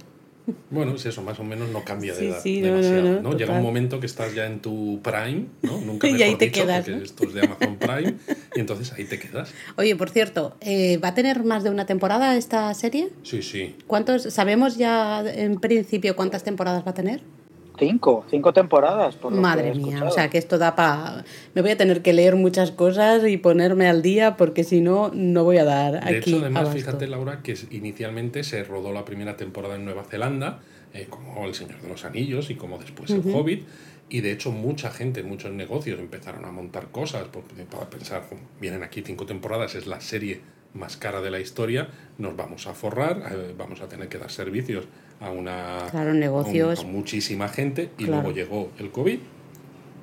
Bueno, 0.70 0.96
es 0.96 1.06
eso, 1.06 1.22
más 1.22 1.40
o 1.40 1.44
menos 1.44 1.70
no 1.70 1.84
cambia 1.84 2.14
de 2.14 2.20
Sí, 2.20 2.26
edad 2.28 2.40
sí, 2.42 2.62
no, 2.62 2.68
no, 2.68 2.74
demasiado. 2.76 3.22
no, 3.22 3.32
¿no? 3.32 3.38
Llega 3.38 3.54
un 3.54 3.64
momento 3.64 4.00
que 4.00 4.06
estás 4.06 4.34
ya 4.34 4.46
en 4.46 4.60
tu 4.62 5.00
prime, 5.04 5.46
¿no? 5.64 5.80
Nunca 5.86 6.08
Y 6.08 6.14
mejor 6.14 6.28
ahí 6.28 6.36
te 6.36 6.46
dicho, 6.46 6.62
quedas, 6.64 6.86
porque 6.86 7.04
esto 7.04 7.24
es 7.26 7.34
de 7.34 7.42
Amazon 7.42 7.76
Prime, 7.78 8.14
y 8.56 8.60
entonces 8.60 8.94
ahí 8.94 9.06
te 9.06 9.20
quedas. 9.20 9.52
Oye, 9.78 9.96
por 9.96 10.10
cierto, 10.10 10.56
eh, 10.62 10.98
¿va 10.98 11.10
a 11.10 11.14
tener 11.14 11.44
más 11.44 11.64
de 11.64 11.70
una 11.70 11.86
temporada 11.86 12.36
esta 12.38 12.74
serie? 12.74 13.10
Sí, 13.24 13.42
sí. 13.42 13.76
¿Cuántos, 13.88 14.24
¿Sabemos 14.24 14.78
ya 14.78 15.22
en 15.26 15.60
principio 15.60 16.16
cuántas 16.16 16.44
temporadas 16.44 16.86
va 16.86 16.92
a 16.92 16.96
tener? 16.96 17.22
Cinco, 17.80 18.26
cinco 18.30 18.54
temporadas. 18.54 19.16
Por 19.16 19.34
lo 19.34 19.42
Madre 19.42 19.64
que 19.64 19.70
he 19.70 19.74
mía, 19.76 19.88
escuchado. 19.88 20.10
o 20.10 20.14
sea 20.14 20.30
que 20.30 20.38
esto 20.38 20.58
da 20.58 20.76
para... 20.76 21.24
Me 21.54 21.62
voy 21.62 21.72
a 21.72 21.78
tener 21.78 22.02
que 22.02 22.14
leer 22.14 22.36
muchas 22.36 22.72
cosas 22.72 23.26
y 23.28 23.38
ponerme 23.38 23.88
al 23.88 24.02
día 24.02 24.36
porque 24.38 24.64
si 24.64 24.82
no, 24.82 25.12
no 25.14 25.44
voy 25.44 25.58
a 25.58 25.66
dar 25.66 26.04
De 26.04 26.18
aquí 26.18 26.32
hecho, 26.32 26.40
además, 26.42 26.62
abasto. 26.62 26.80
fíjate, 26.80 27.08
Laura, 27.08 27.42
que 27.44 27.56
inicialmente 27.72 28.44
se 28.44 28.64
rodó 28.64 28.92
la 28.94 29.06
primera 29.06 29.38
temporada 29.38 29.76
en 29.76 29.86
Nueva 29.86 30.04
Zelanda, 30.06 30.60
eh, 30.94 31.08
como 31.10 31.46
El 31.46 31.54
Señor 31.54 31.82
de 31.82 31.88
los 31.90 32.04
Anillos 32.06 32.50
y 32.50 32.56
como 32.56 32.78
después 32.78 33.10
El 33.12 33.24
Hobbit. 33.34 33.66
Y 34.10 34.22
de 34.22 34.32
hecho, 34.32 34.52
mucha 34.52 34.90
gente, 34.90 35.22
muchos 35.24 35.52
negocios 35.52 36.00
empezaron 36.00 36.46
a 36.46 36.52
montar 36.52 36.88
cosas 36.92 37.26
porque, 37.32 37.64
para 37.70 37.90
pensar, 37.90 38.24
"Jo, 38.30 38.38
vienen 38.62 38.82
aquí 38.84 39.02
cinco 39.06 39.26
temporadas, 39.26 39.76
es 39.76 39.86
la 39.86 40.00
serie 40.00 40.40
más 40.74 40.96
cara 40.96 41.22
de 41.22 41.30
la 41.32 41.40
historia, 41.40 41.90
nos 42.18 42.36
vamos 42.36 42.68
a 42.68 42.74
forrar, 42.74 43.24
eh, 43.32 43.54
vamos 43.58 43.82
a 43.82 43.88
tener 43.90 44.08
que 44.10 44.18
dar 44.18 44.32
servicios 44.32 44.86
a 45.20 45.32
una 45.32 45.88
Claro, 45.92 46.10
a 46.10 46.14
un- 46.14 46.20
negocios. 46.20 46.80
a 46.80 46.84
muchísima 46.84 47.48
gente 47.48 47.90
y 47.98 48.06
Claro. 48.06 48.22
luego 48.24 48.36
llegó 48.36 48.72
el 48.80 48.92
COVID 48.92 49.20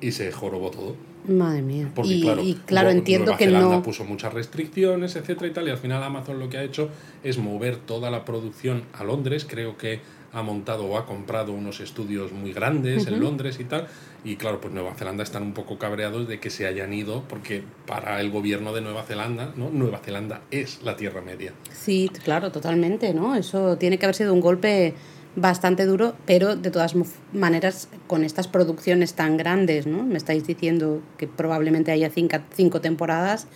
y 0.01 0.11
se 0.11 0.31
jorobó 0.31 0.71
todo. 0.71 0.95
Madre 1.27 1.61
mía. 1.63 1.89
Porque 1.95 2.11
y 2.13 2.21
claro, 2.21 2.43
y 2.43 2.53
claro, 2.53 2.85
Nueva 2.87 2.97
entiendo 2.99 3.25
Nueva 3.25 3.37
que 3.39 3.45
Zelanda 3.45 3.75
no... 3.77 3.81
puso 3.83 4.03
muchas 4.05 4.31
restricciones, 4.33 5.15
etcétera 5.15 5.47
y 5.47 5.51
tal, 5.53 5.67
y 5.67 5.71
al 5.71 5.77
final 5.79 6.03
Amazon 6.03 6.37
lo 6.37 6.49
que 6.49 6.57
ha 6.57 6.63
hecho 6.63 6.89
es 7.23 7.37
mover 7.39 7.77
toda 7.77 8.11
la 8.11 8.25
producción 8.25 8.83
a 8.93 9.03
Londres. 9.03 9.45
Creo 9.49 9.75
que 9.77 10.01
ha 10.33 10.43
montado 10.43 10.85
o 10.85 10.97
ha 10.97 11.05
comprado 11.07 11.53
unos 11.53 11.79
estudios 11.79 12.31
muy 12.31 12.51
grandes 12.53 13.07
en 13.07 13.19
Londres 13.19 13.57
y 13.59 13.63
tal. 13.63 13.87
Y 14.25 14.37
claro, 14.37 14.59
pues 14.59 14.73
Nueva 14.73 14.95
Zelanda 14.95 15.23
están 15.23 15.43
un 15.43 15.53
poco 15.53 15.77
cabreados 15.77 16.27
de 16.27 16.39
que 16.39 16.49
se 16.49 16.65
hayan 16.65 16.91
ido, 16.93 17.23
porque 17.29 17.63
para 17.85 18.19
el 18.19 18.31
gobierno 18.31 18.73
de 18.73 18.81
Nueva 18.81 19.03
Zelanda, 19.03 19.53
¿no? 19.55 19.69
Nueva 19.69 19.99
Zelanda 19.99 20.41
es 20.49 20.81
la 20.83 20.97
Tierra 20.97 21.21
Media. 21.21 21.53
Sí, 21.71 22.09
claro, 22.23 22.51
totalmente, 22.51 23.13
¿no? 23.13 23.35
Eso 23.35 23.77
tiene 23.77 23.99
que 23.99 24.05
haber 24.07 24.15
sido 24.15 24.33
un 24.33 24.41
golpe 24.41 24.95
bastante 25.35 25.85
duro, 25.85 26.15
pero 26.25 26.55
de 26.55 26.71
todas 26.71 26.95
maneras, 27.33 27.87
con 28.07 28.23
estas 28.23 28.47
producciones 28.47 29.13
tan 29.13 29.37
grandes, 29.37 29.85
¿no? 29.85 30.01
Me 30.03 30.17
estáis 30.17 30.47
diciendo 30.47 31.01
que 31.17 31.27
probablemente 31.27 31.91
haya 31.91 32.09
cinco, 32.09 32.37
cinco 32.55 32.81
temporadas. 32.81 33.47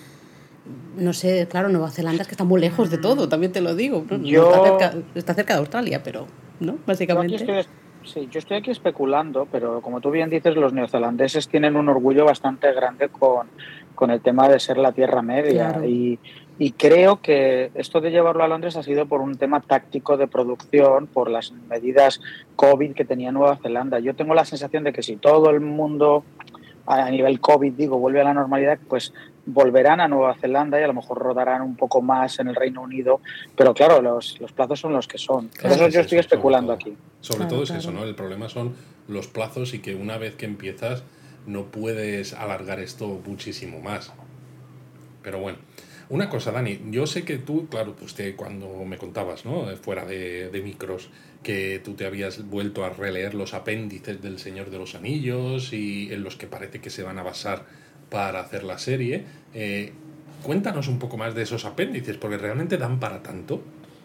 No 0.98 1.14
sé, 1.14 1.48
claro, 1.50 1.70
Nueva 1.70 1.90
Zelanda 1.90 2.22
es 2.22 2.28
que 2.28 2.34
está 2.36 2.44
muy 2.44 2.62
lejos 2.62 2.92
de 2.92 3.00
todo, 3.00 3.28
también 3.28 3.52
te 3.52 3.62
lo 3.62 3.74
digo. 3.76 4.06
Yo- 4.22 4.44
está, 4.44 4.62
cerca, 4.62 4.94
está 5.16 5.34
cerca 5.34 5.54
de 5.56 5.60
Australia, 5.62 6.04
pero, 6.04 6.28
¿no? 6.60 6.74
Yo 6.74 6.78
aquí 6.78 6.84
Básicamente. 6.86 7.36
estoy, 7.38 7.64
sí, 8.04 8.28
yo 8.32 8.40
estoy 8.40 8.58
aquí 8.58 8.72
especulando, 8.72 9.48
pero 9.52 9.82
como 9.82 10.02
tú 10.02 10.12
bien 10.12 10.30
dices, 10.30 10.56
los 10.56 10.74
neozelandeses 10.74 11.48
tienen 11.48 11.76
un 11.76 11.90
orgullo 11.90 12.26
bastante 12.26 12.72
grande 12.74 13.10
con, 13.10 13.48
con 13.96 14.12
el 14.12 14.22
tema 14.22 14.50
de 14.50 14.60
ser 14.60 14.78
la 14.78 14.92
Tierra 14.92 15.22
Media. 15.22 15.70
Claro. 15.70 15.86
Y, 15.86 16.20
y 16.58 16.72
creo 16.74 17.22
que 17.22 17.72
esto 17.76 18.02
de 18.02 18.12
llevarlo 18.12 18.44
a 18.44 18.48
Londres 18.48 18.76
ha 18.76 18.84
sido 18.84 19.06
por 19.06 19.22
un 19.22 19.38
tema 19.38 19.62
táctico 19.62 20.18
de 20.18 20.28
producción, 20.28 21.08
por 21.08 21.30
las 21.30 21.54
medidas 21.70 22.20
COVID 22.56 22.94
que 22.94 23.06
tenía 23.06 23.32
Nueva 23.32 23.58
Zelanda. 23.58 24.00
Yo 24.00 24.14
tengo 24.16 24.34
la 24.34 24.44
sensación 24.44 24.84
de 24.84 24.92
que 24.92 25.02
si 25.02 25.16
todo 25.16 25.50
el 25.52 25.62
mundo 25.62 26.24
a 26.86 27.10
nivel 27.12 27.40
COVID, 27.40 27.74
digo, 27.74 28.00
vuelve 28.00 28.20
a 28.22 28.24
la 28.24 28.34
normalidad, 28.34 28.80
pues 28.90 29.14
volverán 29.46 30.00
a 30.02 30.08
Nueva 30.08 30.36
Zelanda 30.36 30.80
y 30.80 30.84
a 30.84 30.88
lo 30.88 30.94
mejor 30.94 31.18
rodarán 31.18 31.62
un 31.62 31.76
poco 31.76 32.02
más 32.02 32.40
en 32.40 32.48
el 32.48 32.56
Reino 32.56 32.82
Unido, 32.82 33.22
pero 33.56 33.74
claro, 33.74 34.02
los, 34.02 34.40
los 34.40 34.52
plazos 34.52 34.80
son 34.80 34.94
los 34.94 35.08
que 35.08 35.18
son. 35.18 35.48
Claro, 35.50 35.76
eso 35.76 35.86
es 35.88 35.94
yo 35.94 36.02
estoy 36.02 36.20
eso, 36.20 36.28
especulando 36.28 36.74
aquí. 36.74 36.96
Sobre 37.22 37.40
Claro, 37.40 37.50
todo 37.50 37.64
es 37.64 37.70
claro. 37.70 37.82
eso, 37.82 37.92
¿no? 37.92 38.04
El 38.04 38.16
problema 38.16 38.50
son 38.50 38.76
los 39.08 39.28
plazos 39.28 39.74
y 39.74 39.80
que 39.80 39.96
una 39.96 40.18
vez 40.18 40.36
que 40.36 40.46
empiezas 40.46 41.04
no 41.46 41.66
puedes 41.66 42.34
alargar 42.34 42.80
esto 42.80 43.22
muchísimo 43.26 43.80
más. 43.80 44.14
Pero 45.24 45.40
bueno, 45.40 45.58
una 46.10 46.30
cosa, 46.30 46.52
Dani, 46.52 46.80
yo 46.92 47.06
sé 47.08 47.24
que 47.24 47.38
tú, 47.38 47.68
claro, 47.68 47.96
pues 47.96 48.14
te, 48.14 48.36
cuando 48.36 48.84
me 48.86 48.98
contabas, 48.98 49.46
¿no? 49.46 49.70
Eh, 49.70 49.76
Fuera 49.76 50.06
de, 50.06 50.50
de 50.50 50.62
micros, 50.62 51.10
que 51.44 51.82
tú 51.84 51.94
te 51.94 52.06
habías 52.06 52.50
vuelto 52.50 52.84
a 52.84 52.90
releer 52.90 53.34
los 53.34 53.54
apéndices 53.54 54.22
del 54.22 54.40
Señor 54.40 54.70
de 54.70 54.78
los 54.78 54.96
Anillos 54.96 55.72
y 55.72 56.12
en 56.12 56.24
los 56.24 56.36
que 56.36 56.48
parece 56.48 56.82
que 56.82 56.90
se 56.90 57.04
van 57.04 57.18
a 57.20 57.24
basar 57.24 57.66
para 58.10 58.40
hacer 58.40 58.64
la 58.64 58.78
serie. 58.78 59.24
Eh, 59.54 59.94
cuéntanos 60.44 60.88
un 60.88 61.00
poco 61.00 61.18
más 61.18 61.36
de 61.36 61.44
esos 61.44 61.66
apéndices, 61.66 62.18
porque 62.18 62.38
realmente 62.38 62.78
dan 62.78 63.00
para 63.00 63.22
tanto. 63.22 63.62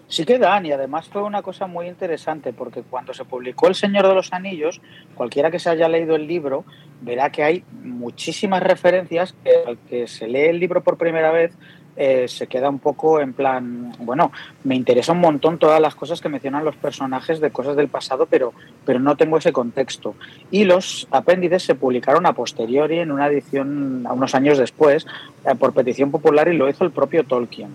Sí 0.06 0.24
que 0.24 0.38
dan, 0.38 0.66
y 0.66 0.72
además 0.72 1.08
fue 1.08 1.22
una 1.22 1.42
cosa 1.42 1.66
muy 1.66 1.88
interesante, 1.88 2.52
porque 2.52 2.82
cuando 2.82 3.14
se 3.14 3.24
publicó 3.24 3.68
El 3.68 3.74
Señor 3.74 4.06
de 4.06 4.14
los 4.14 4.32
Anillos, 4.32 4.80
cualquiera 5.14 5.50
que 5.50 5.58
se 5.58 5.70
haya 5.70 5.88
leído 5.88 6.14
el 6.14 6.26
libro 6.26 6.64
verá 7.00 7.30
que 7.30 7.42
hay 7.42 7.64
muchísimas 7.82 8.62
referencias 8.62 9.34
que 9.44 9.50
al 9.66 9.78
que 9.78 10.06
se 10.06 10.26
lee 10.26 10.48
el 10.48 10.58
libro 10.58 10.82
por 10.82 10.96
primera 10.96 11.30
vez 11.30 11.52
eh, 11.96 12.26
se 12.26 12.46
queda 12.48 12.68
un 12.68 12.80
poco 12.80 13.20
en 13.20 13.32
plan, 13.32 13.92
bueno, 14.00 14.32
me 14.64 14.74
interesa 14.74 15.12
un 15.12 15.20
montón 15.20 15.58
todas 15.58 15.80
las 15.80 15.94
cosas 15.94 16.20
que 16.20 16.28
mencionan 16.28 16.64
los 16.64 16.74
personajes 16.76 17.40
de 17.40 17.50
cosas 17.50 17.76
del 17.76 17.88
pasado, 17.88 18.26
pero, 18.26 18.52
pero 18.84 18.98
no 18.98 19.16
tengo 19.16 19.38
ese 19.38 19.52
contexto. 19.52 20.14
Y 20.50 20.64
los 20.64 21.06
apéndices 21.10 21.62
se 21.62 21.74
publicaron 21.74 22.26
a 22.26 22.32
posteriori 22.32 22.98
en 22.98 23.12
una 23.12 23.28
edición 23.28 24.06
a 24.06 24.12
unos 24.12 24.34
años 24.34 24.58
después 24.58 25.06
eh, 25.44 25.54
por 25.54 25.72
petición 25.72 26.10
popular 26.10 26.48
y 26.48 26.56
lo 26.56 26.68
hizo 26.68 26.84
el 26.84 26.90
propio 26.90 27.24
Tolkien. 27.24 27.74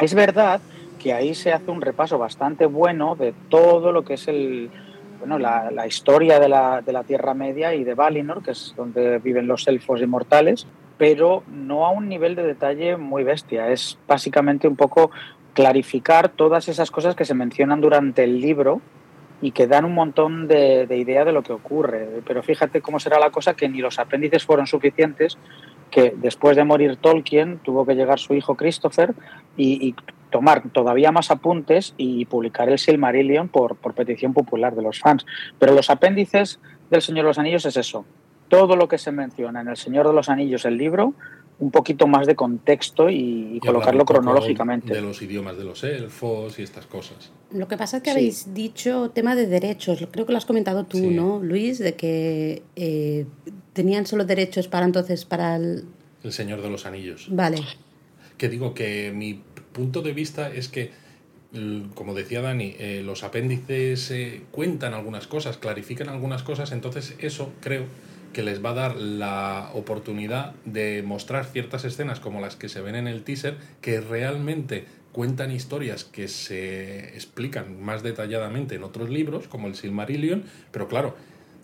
Es 0.00 0.14
verdad 0.14 0.60
que 0.98 1.12
ahí 1.12 1.34
se 1.34 1.52
hace 1.52 1.70
un 1.70 1.82
repaso 1.82 2.18
bastante 2.18 2.64
bueno 2.64 3.14
de 3.14 3.34
todo 3.50 3.92
lo 3.92 4.04
que 4.04 4.14
es 4.14 4.26
el, 4.26 4.70
bueno, 5.18 5.38
la, 5.38 5.70
la 5.70 5.86
historia 5.86 6.40
de 6.40 6.48
la, 6.48 6.80
de 6.80 6.92
la, 6.92 7.04
Tierra 7.04 7.34
Media 7.34 7.74
y 7.74 7.84
de 7.84 7.94
Valinor, 7.94 8.42
que 8.42 8.52
es 8.52 8.72
donde 8.74 9.18
viven 9.18 9.46
los 9.46 9.68
elfos 9.68 10.00
inmortales, 10.00 10.66
pero 10.98 11.42
no 11.48 11.86
a 11.86 11.90
un 11.90 12.08
nivel 12.08 12.34
de 12.34 12.44
detalle 12.44 12.96
muy 12.96 13.24
bestia. 13.24 13.70
Es 13.70 13.98
básicamente 14.06 14.68
un 14.68 14.76
poco 14.76 15.10
clarificar 15.54 16.28
todas 16.28 16.68
esas 16.68 16.90
cosas 16.90 17.14
que 17.14 17.24
se 17.24 17.34
mencionan 17.34 17.80
durante 17.80 18.24
el 18.24 18.40
libro 18.40 18.80
y 19.40 19.50
que 19.50 19.66
dan 19.66 19.84
un 19.84 19.94
montón 19.94 20.48
de, 20.48 20.86
de 20.86 20.96
idea 20.96 21.24
de 21.24 21.32
lo 21.32 21.42
que 21.42 21.52
ocurre. 21.52 22.22
Pero 22.26 22.42
fíjate 22.42 22.80
cómo 22.80 23.00
será 23.00 23.18
la 23.18 23.30
cosa 23.30 23.54
que 23.54 23.68
ni 23.68 23.78
los 23.78 23.98
apéndices 23.98 24.44
fueron 24.44 24.66
suficientes, 24.66 25.38
que 25.90 26.14
después 26.16 26.56
de 26.56 26.64
morir 26.64 26.96
Tolkien 26.96 27.58
tuvo 27.58 27.84
que 27.84 27.94
llegar 27.94 28.18
su 28.18 28.34
hijo 28.34 28.56
Christopher 28.56 29.14
y, 29.56 29.94
tomar 30.30 30.68
todavía 30.70 31.12
más 31.12 31.30
apuntes 31.30 31.94
y 31.96 32.24
publicar 32.24 32.68
el 32.68 32.80
Silmarillion 32.80 33.46
por 33.46 33.76
petición 33.76 34.34
popular 34.34 34.74
de 34.74 34.82
los 34.82 34.98
fans. 34.98 35.24
Pero 35.60 35.74
los 35.74 35.90
apéndices 35.90 36.58
del 36.90 37.02
Señor 37.02 37.24
de 37.24 37.28
los 37.28 37.38
Anillos 37.38 37.64
es 37.66 37.76
eso, 37.76 38.04
todo 38.48 38.76
lo 38.76 38.88
que 38.88 38.98
se 38.98 39.12
menciona 39.12 39.60
en 39.60 39.68
El 39.68 39.76
Señor 39.76 40.06
de 40.06 40.12
los 40.12 40.28
Anillos, 40.28 40.64
el 40.64 40.76
libro, 40.76 41.14
un 41.58 41.70
poquito 41.70 42.06
más 42.06 42.26
de 42.26 42.34
contexto 42.34 43.08
y, 43.08 43.56
y 43.56 43.60
colocarlo 43.60 44.04
cronológicamente. 44.04 44.92
De 44.92 45.00
los 45.00 45.22
idiomas 45.22 45.56
de 45.56 45.64
los 45.64 45.84
elfos 45.84 46.58
y 46.58 46.62
estas 46.62 46.86
cosas. 46.86 47.30
Lo 47.52 47.68
que 47.68 47.76
pasa 47.76 47.98
es 47.98 48.02
que 48.02 48.10
sí. 48.10 48.16
habéis 48.16 48.54
dicho 48.54 49.10
tema 49.10 49.36
de 49.36 49.46
derechos, 49.46 50.06
creo 50.10 50.26
que 50.26 50.32
lo 50.32 50.38
has 50.38 50.46
comentado 50.46 50.84
tú, 50.84 50.98
sí. 50.98 51.08
¿no, 51.08 51.40
Luis? 51.40 51.78
De 51.78 51.94
que 51.94 52.62
eh, 52.76 53.26
tenían 53.72 54.06
solo 54.06 54.24
derechos 54.24 54.68
para 54.68 54.86
entonces, 54.86 55.24
para 55.24 55.56
el... 55.56 55.84
El 56.22 56.32
Señor 56.32 56.62
de 56.62 56.70
los 56.70 56.86
Anillos. 56.86 57.28
Vale. 57.30 57.58
Que 58.36 58.48
digo 58.48 58.74
que 58.74 59.12
mi 59.14 59.42
punto 59.72 60.02
de 60.02 60.12
vista 60.12 60.50
es 60.50 60.68
que 60.68 61.04
como 61.94 62.14
decía 62.14 62.40
Dani, 62.40 62.74
eh, 62.78 63.02
los 63.04 63.22
apéndices 63.22 64.10
eh, 64.10 64.42
cuentan 64.50 64.92
algunas 64.92 65.26
cosas, 65.26 65.56
clarifican 65.56 66.08
algunas 66.08 66.42
cosas, 66.42 66.72
entonces 66.72 67.14
eso 67.20 67.52
creo 67.60 67.84
que 68.34 68.42
les 68.42 68.62
va 68.62 68.70
a 68.70 68.74
dar 68.74 68.96
la 68.96 69.70
oportunidad 69.72 70.52
de 70.66 71.02
mostrar 71.02 71.46
ciertas 71.46 71.86
escenas 71.86 72.20
como 72.20 72.42
las 72.42 72.56
que 72.56 72.68
se 72.68 72.82
ven 72.82 72.96
en 72.96 73.08
el 73.08 73.22
teaser 73.22 73.56
que 73.80 74.02
realmente 74.02 74.84
cuentan 75.12 75.50
historias 75.52 76.04
que 76.04 76.28
se 76.28 77.14
explican 77.14 77.80
más 77.80 78.02
detalladamente 78.02 78.74
en 78.74 78.82
otros 78.82 79.08
libros, 79.08 79.48
como 79.48 79.68
el 79.68 79.76
Silmarillion, 79.76 80.44
pero 80.72 80.88
claro, 80.88 81.16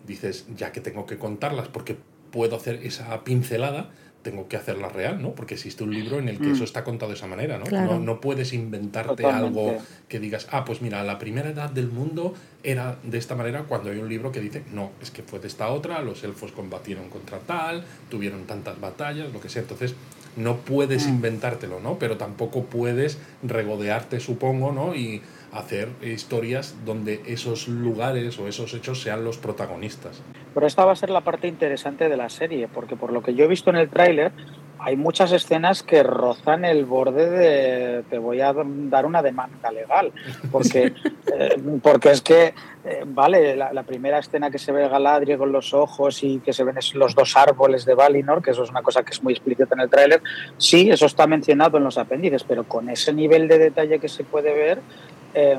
dices, 0.07 0.47
ya 0.55 0.71
que 0.71 0.81
tengo 0.81 1.05
que 1.05 1.17
contarlas 1.17 1.67
porque 1.67 1.97
puedo 2.31 2.55
hacer 2.55 2.79
esa 2.83 3.23
pincelada, 3.23 3.91
tengo 4.21 4.47
que 4.47 4.57
hacerla 4.57 4.89
real, 4.89 5.21
¿no? 5.21 5.31
Porque 5.31 5.55
existe 5.55 5.83
un 5.83 5.93
libro 5.93 6.19
en 6.19 6.29
el 6.29 6.37
que 6.37 6.47
mm. 6.47 6.53
eso 6.53 6.63
está 6.63 6.83
contado 6.83 7.11
de 7.11 7.17
esa 7.17 7.27
manera, 7.27 7.57
¿no? 7.57 7.65
Claro. 7.65 7.93
No, 7.93 7.99
no, 7.99 8.21
puedes 8.21 8.53
inventarte 8.53 9.23
Totalmente. 9.23 9.59
algo 9.59 9.77
que 10.07 10.19
digas, 10.19 10.47
ah, 10.51 10.65
pues 10.65 10.81
mira, 10.81 11.03
la 11.03 11.17
primera 11.19 11.49
edad 11.49 11.69
del 11.69 11.87
mundo 11.87 12.33
era 12.63 12.97
de 13.03 13.17
esta 13.17 13.35
manera 13.35 13.63
cuando 13.63 13.89
hay 13.89 13.97
un 13.97 14.09
libro 14.09 14.31
que 14.31 14.39
dice, 14.39 14.63
no, 14.71 14.91
es 15.01 15.11
que 15.11 15.23
fue 15.23 15.39
de 15.39 15.47
esta 15.47 15.69
otra, 15.69 16.01
los 16.01 16.23
elfos 16.23 16.51
combatieron 16.51 17.09
contra 17.09 17.39
tal, 17.39 17.83
tuvieron 18.09 18.45
tantas 18.45 18.79
batallas, 18.79 19.31
lo 19.33 19.41
que 19.41 19.49
sea. 19.49 19.63
Entonces, 19.63 19.95
no 20.35 20.57
puedes 20.57 21.07
mm. 21.07 21.09
inventártelo, 21.09 21.79
¿no? 21.79 21.97
Pero 21.99 22.17
tampoco 22.17 22.65
puedes 22.65 23.17
regodearte, 23.43 24.19
supongo, 24.19 24.71
¿no? 24.71 24.95
Y 24.95 25.21
hacer 25.51 25.89
historias 26.01 26.75
donde 26.85 27.21
esos 27.25 27.67
lugares 27.67 28.39
o 28.39 28.47
esos 28.47 28.73
hechos 28.73 29.01
sean 29.01 29.23
los 29.23 29.37
protagonistas. 29.37 30.21
Pero 30.53 30.67
esta 30.67 30.85
va 30.85 30.93
a 30.93 30.95
ser 30.95 31.09
la 31.09 31.21
parte 31.21 31.47
interesante 31.47 32.09
de 32.09 32.17
la 32.17 32.29
serie, 32.29 32.67
porque 32.67 32.95
por 32.95 33.11
lo 33.11 33.21
que 33.21 33.33
yo 33.35 33.45
he 33.45 33.47
visto 33.47 33.69
en 33.69 33.75
el 33.77 33.89
tráiler, 33.89 34.31
hay 34.83 34.97
muchas 34.97 35.31
escenas 35.31 35.83
que 35.83 36.01
rozan 36.01 36.65
el 36.65 36.85
borde 36.85 37.29
de 37.29 38.03
te 38.09 38.17
voy 38.17 38.41
a 38.41 38.51
dar 38.53 39.05
una 39.05 39.21
demanda 39.21 39.71
legal, 39.71 40.11
porque, 40.51 40.93
eh, 41.33 41.61
porque 41.83 42.09
es 42.09 42.21
que, 42.21 42.55
eh, 42.83 43.03
vale, 43.05 43.55
la, 43.55 43.71
la, 43.73 43.83
primera 43.83 44.17
escena 44.17 44.49
que 44.49 44.57
se 44.57 44.71
ve 44.71 44.87
Galadriel 44.89 45.37
con 45.37 45.51
los 45.51 45.75
ojos 45.75 46.23
y 46.23 46.39
que 46.39 46.51
se 46.51 46.63
ven 46.63 46.77
los 46.95 47.13
dos 47.13 47.37
árboles 47.37 47.85
de 47.85 47.93
Valinor, 47.93 48.41
que 48.41 48.51
eso 48.51 48.63
es 48.63 48.71
una 48.71 48.81
cosa 48.81 49.03
que 49.03 49.11
es 49.11 49.21
muy 49.21 49.33
explícita 49.33 49.75
en 49.75 49.81
el 49.81 49.89
tráiler, 49.89 50.23
sí, 50.57 50.89
eso 50.89 51.05
está 51.05 51.27
mencionado 51.27 51.77
en 51.77 51.83
los 51.83 51.99
apéndices, 51.99 52.43
pero 52.43 52.63
con 52.63 52.89
ese 52.89 53.13
nivel 53.13 53.47
de 53.47 53.59
detalle 53.59 53.99
que 53.99 54.09
se 54.09 54.23
puede 54.23 54.51
ver, 54.51 54.81
eh, 55.33 55.57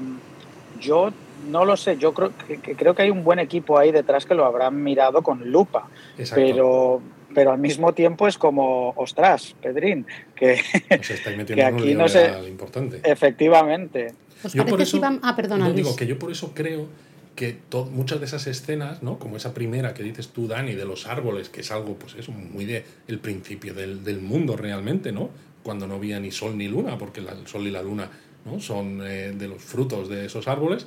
yo 0.81 1.13
no 1.51 1.65
lo 1.65 1.77
sé, 1.77 1.97
yo 1.97 2.15
creo 2.15 2.33
que, 2.47 2.61
que, 2.61 2.77
creo 2.77 2.95
que 2.95 3.03
hay 3.03 3.11
un 3.11 3.25
buen 3.25 3.39
equipo 3.39 3.79
ahí 3.79 3.91
detrás 3.91 4.27
que 4.27 4.35
lo 4.35 4.45
habrán 4.45 4.83
mirado 4.83 5.23
con 5.23 5.51
lupa, 5.51 5.89
Exacto. 6.17 6.45
pero 6.45 7.03
pero 7.35 7.53
al 7.53 7.59
mismo 7.59 7.93
tiempo 7.95 8.29
es 8.29 8.39
como, 8.39 8.91
ostras, 8.97 9.55
Pedrín, 9.61 10.07
que, 10.35 10.61
que 11.47 11.65
aquí 11.65 11.95
no 11.95 12.09
sé. 12.09 12.31
Importante. 12.47 13.01
Efectivamente. 13.03 14.15
Pues 14.41 14.55
yo 14.55 14.67
por 14.67 14.81
eso, 14.81 14.97
iban... 14.97 15.21
Ah, 15.23 15.37
perdona. 15.37 15.69
No, 15.69 15.73
digo 15.73 15.95
que 15.97 16.07
yo 16.07 16.19
por 16.19 16.31
eso 16.31 16.53
creo 16.55 16.89
que 17.37 17.59
muchas 17.93 18.21
de 18.21 18.27
esas 18.27 18.47
escenas, 18.47 19.03
¿no? 19.03 19.19
como 19.19 19.37
esa 19.37 19.55
primera 19.55 19.95
que 19.95 20.03
dices 20.03 20.29
tú, 20.29 20.47
Dani, 20.47 20.75
de 20.75 20.85
los 20.85 21.07
árboles, 21.07 21.49
que 21.49 21.63
es 21.63 21.71
algo, 21.71 21.95
pues 21.95 22.15
eso, 22.15 22.33
muy 22.33 22.65
de 22.65 22.85
el 23.09 23.19
principio 23.19 23.73
del, 23.73 24.05
del 24.05 24.21
mundo 24.21 24.57
realmente, 24.57 25.13
¿no? 25.13 25.31
Cuando 25.63 25.87
no 25.87 25.95
había 25.95 26.21
ni 26.21 26.31
sol 26.31 26.59
ni 26.59 26.69
luna, 26.69 26.99
porque 26.99 27.21
la, 27.21 27.33
el 27.33 27.47
sol 27.47 27.67
y 27.67 27.71
la 27.71 27.83
luna 27.83 28.11
¿no? 28.45 28.61
son 28.61 29.01
eh, 29.03 29.33
de 29.37 29.49
los 29.49 29.63
frutos 29.63 30.09
de 30.09 30.27
esos 30.27 30.49
árboles. 30.49 30.87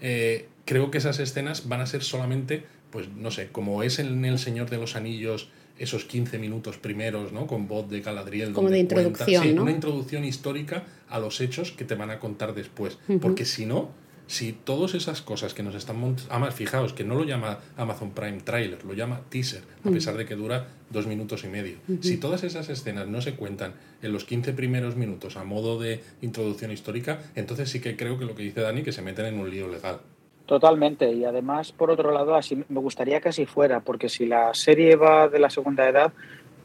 Eh, 0.00 0.46
creo 0.64 0.90
que 0.90 0.98
esas 0.98 1.18
escenas 1.18 1.68
van 1.68 1.80
a 1.80 1.86
ser 1.86 2.02
solamente, 2.02 2.64
pues 2.90 3.08
no 3.08 3.30
sé, 3.30 3.48
como 3.50 3.82
es 3.82 3.98
en 3.98 4.24
El 4.24 4.38
Señor 4.38 4.70
de 4.70 4.78
los 4.78 4.96
Anillos 4.96 5.48
esos 5.78 6.04
15 6.04 6.38
minutos 6.38 6.76
primeros, 6.76 7.32
¿no? 7.32 7.46
Con 7.46 7.66
voz 7.66 7.88
de 7.88 8.02
Galadriel. 8.02 8.52
Como 8.52 8.70
de 8.70 8.78
introducción, 8.78 9.26
cuenta, 9.26 9.42
sí, 9.42 9.54
¿no? 9.54 9.62
una 9.62 9.72
introducción 9.72 10.24
histórica 10.24 10.84
a 11.08 11.18
los 11.18 11.40
hechos 11.40 11.72
que 11.72 11.84
te 11.84 11.94
van 11.94 12.10
a 12.10 12.20
contar 12.20 12.54
después. 12.54 12.98
Uh 13.08 13.14
-huh. 13.14 13.20
Porque 13.20 13.44
si 13.44 13.66
no, 13.66 13.90
si 14.32 14.54
todas 14.54 14.94
esas 14.94 15.20
cosas 15.20 15.52
que 15.52 15.62
nos 15.62 15.74
están 15.74 15.98
montando... 15.98 16.32
Además, 16.32 16.54
fijaos 16.54 16.94
que 16.94 17.04
no 17.04 17.14
lo 17.14 17.24
llama 17.24 17.58
Amazon 17.76 18.12
Prime 18.12 18.40
Trailer, 18.40 18.82
lo 18.82 18.94
llama 18.94 19.20
teaser, 19.28 19.62
a 19.84 19.90
pesar 19.90 20.16
de 20.16 20.24
que 20.24 20.34
dura 20.36 20.68
dos 20.88 21.06
minutos 21.06 21.44
y 21.44 21.48
medio. 21.48 21.76
Uh 21.86 21.92
-huh. 21.92 22.02
Si 22.02 22.16
todas 22.16 22.42
esas 22.42 22.70
escenas 22.70 23.06
no 23.08 23.20
se 23.20 23.34
cuentan 23.34 23.74
en 24.00 24.10
los 24.10 24.24
15 24.24 24.54
primeros 24.54 24.96
minutos 24.96 25.36
a 25.36 25.44
modo 25.44 25.78
de 25.78 26.00
introducción 26.22 26.72
histórica, 26.72 27.20
entonces 27.34 27.68
sí 27.68 27.82
que 27.82 27.94
creo 27.94 28.18
que 28.18 28.24
lo 28.24 28.34
que 28.34 28.42
dice 28.42 28.62
Dani, 28.62 28.82
que 28.82 28.92
se 28.92 29.02
meten 29.02 29.26
en 29.26 29.38
un 29.38 29.50
lío 29.50 29.68
legal. 29.68 30.00
Totalmente, 30.46 31.12
y 31.12 31.26
además, 31.26 31.72
por 31.72 31.90
otro 31.90 32.10
lado, 32.10 32.34
así 32.34 32.64
me 32.70 32.80
gustaría 32.80 33.20
que 33.20 33.28
así 33.28 33.44
fuera, 33.44 33.80
porque 33.80 34.08
si 34.08 34.24
la 34.24 34.54
serie 34.54 34.96
va 34.96 35.28
de 35.28 35.40
la 35.40 35.50
segunda 35.50 35.86
edad, 35.86 36.10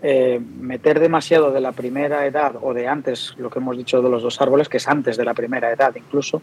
eh, 0.02 0.40
meter 0.60 1.00
demasiado 1.00 1.52
de 1.52 1.60
la 1.60 1.72
primera 1.72 2.26
edad 2.26 2.56
o 2.62 2.74
de 2.74 2.88
antes, 2.88 3.34
lo 3.38 3.50
que 3.50 3.60
hemos 3.60 3.76
dicho 3.76 4.02
de 4.02 4.10
los 4.10 4.22
dos 4.22 4.40
árboles, 4.42 4.70
que 4.70 4.78
es 4.78 4.88
antes 4.88 5.18
de 5.18 5.26
la 5.26 5.34
primera 5.34 5.72
edad 5.72 5.96
incluso, 5.96 6.42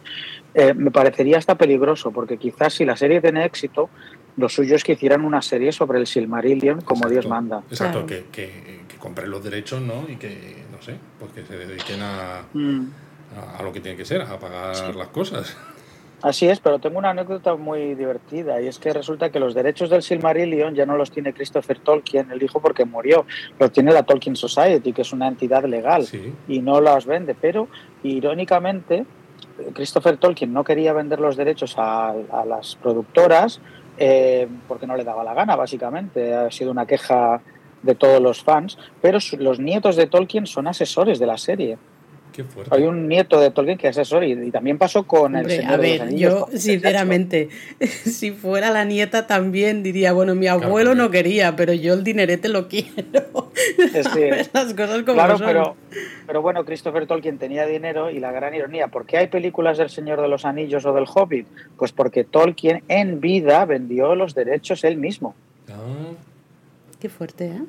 eh, 0.53 0.73
me 0.73 0.91
parecería 0.91 1.37
hasta 1.37 1.55
peligroso, 1.55 2.11
porque 2.11 2.37
quizás 2.37 2.73
si 2.73 2.85
la 2.85 2.97
serie 2.97 3.21
tiene 3.21 3.45
éxito, 3.45 3.89
lo 4.35 4.49
suyo 4.49 4.75
es 4.75 4.83
que 4.83 4.93
hicieran 4.93 5.23
una 5.23 5.41
serie 5.41 5.71
sobre 5.71 5.99
el 5.99 6.07
Silmarillion 6.07 6.81
como 6.81 7.05
exacto, 7.05 7.13
Dios 7.13 7.27
manda. 7.27 7.63
Exacto, 7.69 8.05
claro. 8.05 8.25
que, 8.31 8.31
que, 8.31 8.81
que, 8.89 8.97
compren 8.97 9.29
los 9.31 9.41
derechos, 9.41 9.81
¿no? 9.81 10.05
Y 10.09 10.17
que, 10.17 10.65
no 10.71 10.81
sé, 10.81 10.95
pues 11.17 11.31
que 11.31 11.45
se 11.45 11.57
dediquen 11.57 12.01
a, 12.01 12.41
mm. 12.53 12.81
a, 13.37 13.59
a, 13.59 13.63
lo 13.63 13.71
que 13.71 13.79
tiene 13.79 13.95
que 13.95 14.03
ser, 14.03 14.21
a 14.21 14.37
pagar 14.37 14.75
sí. 14.75 14.83
las 14.97 15.07
cosas. 15.07 15.55
Así 16.21 16.47
es, 16.47 16.59
pero 16.59 16.79
tengo 16.79 16.97
una 16.97 17.11
anécdota 17.11 17.55
muy 17.55 17.93
divertida 17.93 18.61
y 18.61 18.67
es 18.67 18.79
que 18.79 18.93
resulta 18.93 19.29
que 19.29 19.39
los 19.39 19.53
derechos 19.53 19.89
del 19.89 20.01
Silmarillion 20.01 20.73
ya 20.73 20.85
no 20.85 20.97
los 20.97 21.11
tiene 21.11 21.33
Christopher 21.33 21.79
Tolkien, 21.79 22.31
el 22.31 22.41
hijo, 22.41 22.59
porque 22.59 22.85
murió. 22.85 23.25
Los 23.59 23.71
tiene 23.71 23.91
la 23.91 24.03
Tolkien 24.03 24.35
Society, 24.35 24.93
que 24.93 25.03
es 25.03 25.13
una 25.13 25.27
entidad 25.27 25.65
legal 25.65 26.05
sí. 26.05 26.33
y 26.47 26.59
no 26.59 26.81
los 26.81 27.05
vende. 27.05 27.35
Pero 27.35 27.67
irónicamente, 28.03 29.05
Christopher 29.73 30.17
Tolkien 30.17 30.51
no 30.51 30.63
quería 30.63 30.93
vender 30.93 31.19
los 31.19 31.35
derechos 31.35 31.75
a, 31.77 32.09
a 32.09 32.45
las 32.45 32.75
productoras 32.75 33.61
eh, 33.97 34.47
porque 34.67 34.87
no 34.87 34.95
le 34.95 35.03
daba 35.03 35.23
la 35.23 35.33
gana, 35.33 35.55
básicamente. 35.55 36.33
Ha 36.33 36.51
sido 36.51 36.71
una 36.71 36.85
queja 36.85 37.41
de 37.81 37.95
todos 37.95 38.21
los 38.21 38.43
fans, 38.43 38.77
pero 39.01 39.19
los 39.37 39.59
nietos 39.59 39.95
de 39.95 40.07
Tolkien 40.07 40.47
son 40.47 40.67
asesores 40.67 41.19
de 41.19 41.27
la 41.27 41.37
serie. 41.37 41.77
Hay 42.71 42.83
un 42.83 43.07
nieto 43.07 43.39
de 43.39 43.51
Tolkien 43.51 43.77
que 43.77 43.87
es 43.87 43.97
asesor 43.97 44.23
y, 44.23 44.33
y 44.33 44.51
también 44.51 44.77
pasó 44.77 45.03
con 45.03 45.35
Hombre, 45.35 45.55
el 45.55 45.61
Señor 45.61 45.73
A 45.73 45.77
ver, 45.77 45.91
de 45.91 45.97
los 45.97 46.07
Anillos, 46.07 46.33
yo 46.33 46.47
sinceramente, 46.57 47.49
si 47.79 48.31
fuera 48.31 48.71
la 48.71 48.85
nieta 48.85 49.27
también 49.27 49.83
diría, 49.83 50.13
bueno, 50.13 50.35
mi 50.35 50.47
abuelo 50.47 50.91
claro, 50.91 50.95
no 50.95 51.11
quería, 51.11 51.55
pero 51.55 51.73
yo 51.73 51.93
el 51.93 52.03
dinerete 52.03 52.49
lo 52.49 52.67
quiero. 52.67 52.91
Las 54.53 54.73
cosas 54.73 55.03
como 55.03 55.13
claro, 55.13 55.37
son. 55.37 55.47
pero, 55.47 55.75
pero 56.27 56.41
bueno, 56.41 56.65
Christopher 56.65 57.07
Tolkien 57.07 57.37
tenía 57.37 57.65
dinero 57.65 58.09
y 58.09 58.19
la 58.19 58.31
gran 58.31 58.53
ironía, 58.53 58.87
¿por 58.87 59.05
qué 59.05 59.17
hay 59.17 59.27
películas 59.27 59.77
del 59.77 59.89
Señor 59.89 60.21
de 60.21 60.27
los 60.27 60.45
Anillos 60.45 60.85
o 60.85 60.93
del 60.93 61.05
Hobbit? 61.13 61.47
Pues 61.77 61.91
porque 61.91 62.23
Tolkien 62.23 62.83
en 62.87 63.21
vida 63.21 63.65
vendió 63.65 64.15
los 64.15 64.35
derechos 64.35 64.83
él 64.83 64.97
mismo. 64.97 65.35
Ah, 65.69 66.13
Qué 66.99 67.09
fuerte, 67.09 67.45
¿eh? 67.47 67.61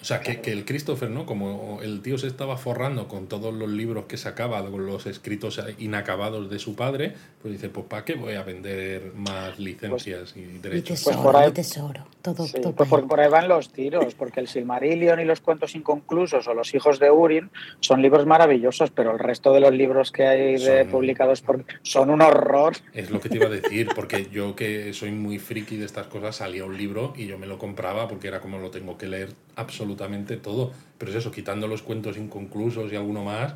O 0.00 0.04
sea, 0.04 0.20
que, 0.20 0.40
que 0.40 0.52
el 0.52 0.64
Christopher, 0.64 1.10
¿no? 1.10 1.26
Como 1.26 1.80
el 1.82 2.00
tío 2.02 2.18
se 2.18 2.26
estaba 2.26 2.56
forrando 2.56 3.08
con 3.08 3.26
todos 3.26 3.52
los 3.54 3.68
libros 3.68 4.04
que 4.06 4.16
sacaba, 4.16 4.64
con 4.70 4.86
los 4.86 5.06
escritos 5.06 5.60
inacabados 5.78 6.50
de 6.50 6.58
su 6.58 6.74
padre, 6.74 7.14
pues 7.42 7.52
dice, 7.54 7.68
pues 7.68 7.86
¿para 7.86 8.04
qué 8.04 8.14
voy 8.14 8.34
a 8.34 8.42
vender 8.42 9.12
más 9.14 9.58
licencias 9.58 10.34
y 10.36 10.42
derechos? 10.58 11.02
tesoro, 11.04 11.22
por 11.22 11.36
ahí- 11.36 11.46
mi 11.48 11.52
tesoro. 11.54 12.06
Todo, 12.22 12.46
Sí, 12.46 12.60
todo 12.60 12.72
pues 12.74 12.88
por, 12.88 13.20
ahí 13.20 13.30
van 13.30 13.48
los 13.48 13.72
tiros, 13.72 14.14
porque 14.14 14.40
el 14.40 14.48
Silmarillion 14.48 15.20
y 15.20 15.24
los 15.24 15.40
cuentos 15.40 15.74
inconclusos 15.76 16.46
o 16.48 16.52
los 16.54 16.74
hijos 16.74 16.98
de 16.98 17.10
Urin 17.10 17.50
son 17.80 18.02
libros 18.02 18.26
maravillosos, 18.26 18.90
pero 18.90 19.12
el 19.12 19.18
resto 19.18 19.52
de 19.52 19.60
los 19.60 19.72
libros 19.72 20.10
que 20.12 20.26
hay 20.26 20.52
de- 20.58 20.82
Son- 20.82 20.88
publicados 20.90 21.40
por, 21.42 21.64
son 21.82 22.10
un 22.10 22.20
horror. 22.20 22.74
Es 22.92 23.10
lo 23.10 23.20
que 23.20 23.28
te 23.28 23.36
iba 23.36 23.46
a 23.46 23.50
decir, 23.50 23.88
porque 23.94 24.26
yo 24.32 24.54
que 24.56 24.92
soy 24.92 25.12
muy 25.12 25.38
friki 25.38 25.76
de 25.76 25.84
estas 25.86 26.08
cosas, 26.08 26.36
salía 26.36 26.64
un 26.64 26.76
libro 26.76 27.14
y 27.16 27.26
yo 27.26 27.38
me 27.38 27.46
lo 27.46 27.56
compraba 27.58 28.08
porque 28.08 28.28
era 28.28 28.40
como 28.40 28.58
lo 28.58 28.70
tengo 28.70 28.98
que 28.98 29.06
leer 29.06 29.30
absolutamente 29.58 30.36
todo. 30.36 30.72
Pero 30.96 31.10
es 31.10 31.18
eso, 31.18 31.30
quitando 31.30 31.66
los 31.66 31.82
cuentos 31.82 32.16
inconclusos 32.16 32.92
y 32.92 32.96
alguno 32.96 33.24
más, 33.24 33.54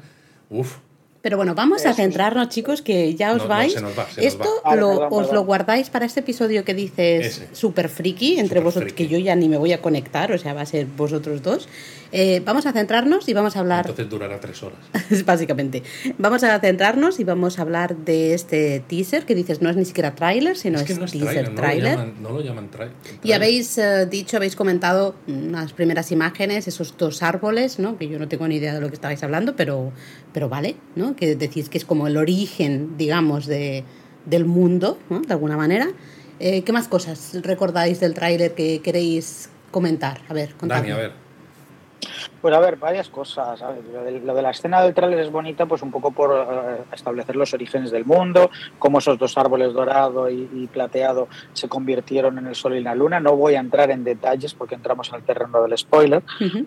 uff, 0.51 0.79
Pero 1.23 1.37
bueno, 1.37 1.55
vamos 1.55 1.87
a 1.87 1.95
centrarnos, 1.95 2.49
chicos, 2.49 2.83
que 2.83 3.15
ya 3.15 3.31
os 3.33 3.39
No, 3.39 3.43
no, 3.45 3.49
vais. 3.49 3.73
se 3.73 3.81
nos 3.81 3.97
va, 3.97 4.07
se 4.11 4.21
nos 4.23 4.27
Esto 4.33 4.49
va. 4.65 4.71
Vale, 4.71 4.81
lo- 4.81 4.89
perdón, 4.89 5.09
os 5.13 5.19
perdón. 5.21 5.35
lo 5.37 5.45
guardáis 5.45 5.89
para 5.91 6.05
este 6.05 6.21
episodio 6.21 6.65
que 6.65 6.75
dices 6.75 7.27
Ese. 7.27 7.49
super 7.53 7.89
friki, 7.89 8.33
entre 8.41 8.49
Super 8.59 8.63
vosotros, 8.65 8.93
friki. 8.93 9.05
que 9.09 9.13
yo 9.13 9.19
ya 9.25 9.37
ni 9.37 9.49
me 9.49 9.57
voy 9.57 9.73
a 9.73 9.81
conectar, 9.81 10.33
o 10.33 10.39
sea, 10.39 10.53
va 10.53 10.63
a 10.63 10.67
ser 10.67 10.87
vosotros 10.87 11.41
dos. 11.43 11.69
Eh, 12.15 12.43
vamos 12.45 12.67
a 12.67 12.73
centrarnos 12.73 13.27
y 13.29 13.33
vamos 13.33 13.57
a 13.57 13.61
hablar 13.61 13.87
entonces 13.87 14.11
durará 14.11 14.39
tres 14.39 14.63
horas. 14.63 14.79
básicamente. 15.25 15.83
Vamos 16.19 16.43
a 16.43 16.59
centrarnos 16.61 17.19
y 17.21 17.25
vamos 17.25 17.59
a 17.59 17.63
hablar 17.63 17.97
de 17.97 18.35
este 18.35 18.81
teaser 18.87 19.25
que 19.25 19.35
dices 19.35 19.63
no 19.63 19.71
es 19.71 19.77
ni 19.77 19.85
siquiera 19.87 20.15
tráiler, 20.15 20.59
sino 20.59 20.77
es 20.79 20.83
es, 20.83 20.89
que 20.89 20.95
no 20.99 21.07
es 21.07 21.13
teaser 21.13 21.29
trailer, 21.33 21.45
no, 21.45 21.51
lo 21.55 21.57
tráiler. 21.63 21.93
llaman, 21.99 22.15
no 22.23 22.31
lo 22.31 22.41
llaman 22.43 22.71
trai- 22.71 22.91
Y 22.91 23.19
tráiler. 23.29 23.35
habéis 23.37 23.79
eh, 23.79 24.07
dicho, 24.07 24.37
habéis 24.37 24.57
comentado 24.57 25.15
unas 25.27 25.73
primeras 25.73 26.11
imágenes, 26.13 26.69
esos 26.69 26.95
dos 26.99 27.23
árboles, 27.23 27.79
¿no? 27.79 27.97
Que 27.97 28.09
yo 28.09 28.19
no 28.19 28.29
tengo 28.29 28.47
ni 28.47 28.57
idea 28.57 28.75
de 28.75 28.81
lo 28.81 28.89
que 28.89 28.95
estabais 28.95 29.23
hablando, 29.23 29.57
pero, 29.57 29.93
pero 30.33 30.49
vale, 30.49 30.77
¿no? 30.97 31.17
Que 31.17 31.37
decís 31.37 31.69
que 31.69 31.79
es 31.79 31.85
como 31.85 32.07
el 32.07 32.17
origen, 32.17 32.97
digamos, 32.97 33.47
de, 33.47 33.85
del 34.27 34.45
mundo, 34.45 34.99
¿no? 35.11 35.21
De 35.21 35.33
alguna 35.33 35.57
manera. 35.57 35.89
Eh, 36.41 36.63
¿Qué 36.63 36.73
más 36.73 36.89
cosas 36.89 37.39
recordáis 37.43 38.01
del 38.01 38.15
tráiler 38.15 38.55
que 38.55 38.81
queréis 38.81 39.51
comentar? 39.71 40.21
A 40.29 40.35
ver, 40.35 40.55
contadme. 40.55 40.89
Dani, 40.89 40.93
a 40.93 40.97
ver. 40.97 41.22
Pues 42.41 42.55
a 42.55 42.59
ver, 42.61 42.77
varias 42.77 43.09
cosas. 43.09 43.61
Ver, 43.61 43.85
lo, 43.93 44.03
de, 44.05 44.21
lo 44.21 44.35
de 44.35 44.43
la 44.43 44.51
escena 44.51 44.83
del 44.83 44.95
tráiler 44.95 45.21
es 45.21 45.31
bonita, 45.31 45.67
pues 45.67 45.83
un 45.83 45.91
poco 45.93 46.11
por 46.11 46.33
eh, 46.35 46.83
establecer 46.93 47.37
los 47.37 47.55
orígenes 47.55 47.91
del 47.91 48.05
mundo, 48.05 48.51
cómo 48.79 48.99
esos 48.99 49.19
dos 49.19 49.39
árboles 49.39 49.73
dorado 49.73 50.29
y, 50.29 50.49
y 50.53 50.67
plateado 50.67 51.29
se 51.53 51.69
convirtieron 51.69 52.39
en 52.39 52.47
el 52.49 52.55
sol 52.57 52.75
y 52.77 52.81
la 52.83 52.95
luna. 52.95 53.21
No 53.21 53.37
voy 53.37 53.55
a 53.55 53.61
entrar 53.61 53.91
en 53.91 54.03
detalles 54.05 54.55
porque 54.55 54.75
entramos 54.75 55.09
en 55.11 55.17
el 55.17 55.23
terreno 55.23 55.63
del 55.63 55.79
spoiler, 55.79 56.23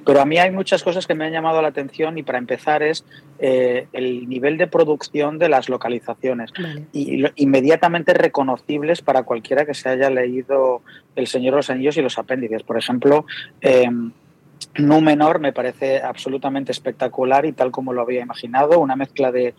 pero 0.05 0.21
a 0.21 0.25
mí 0.25 0.37
hay 0.37 0.51
muchas 0.51 0.83
cosas 0.83 1.05
que 1.07 1.15
me 1.15 1.25
han 1.25 1.33
llamado 1.33 1.61
la 1.61 1.67
atención 1.67 2.17
y 2.17 2.23
para 2.23 2.37
empezar 2.37 2.81
es 2.83 3.03
eh, 3.39 3.87
el 3.91 4.29
nivel 4.29 4.57
de 4.57 4.67
producción 4.67 5.37
de 5.39 5.49
las 5.49 5.67
localizaciones 5.67 6.51
Vale. 6.53 6.85
y 6.93 7.17
lo- 7.17 7.31
inmediatamente 7.35 8.13
reconocibles 8.13 9.01
para 9.01 9.23
cualquiera 9.23 9.65
que 9.65 9.73
se 9.73 9.89
haya 9.89 10.09
leído 10.09 10.81
El 11.15 11.27
Señor 11.27 11.53
de 11.53 11.57
los 11.57 11.69
Anillos 11.69 11.97
y 11.97 12.01
los 12.01 12.17
apéndices. 12.17 12.63
Por 12.63 12.77
ejemplo, 12.77 13.25
eh, 13.61 13.89
Númenor 14.77 15.39
me 15.39 15.53
parece 15.53 16.01
absolutamente 16.01 16.71
espectacular 16.71 17.45
y 17.45 17.53
tal 17.53 17.71
como 17.71 17.93
lo 17.93 18.01
había 18.01 18.21
imaginado, 18.21 18.79
una 18.79 18.95
mezcla 18.95 19.31
de 19.31 19.53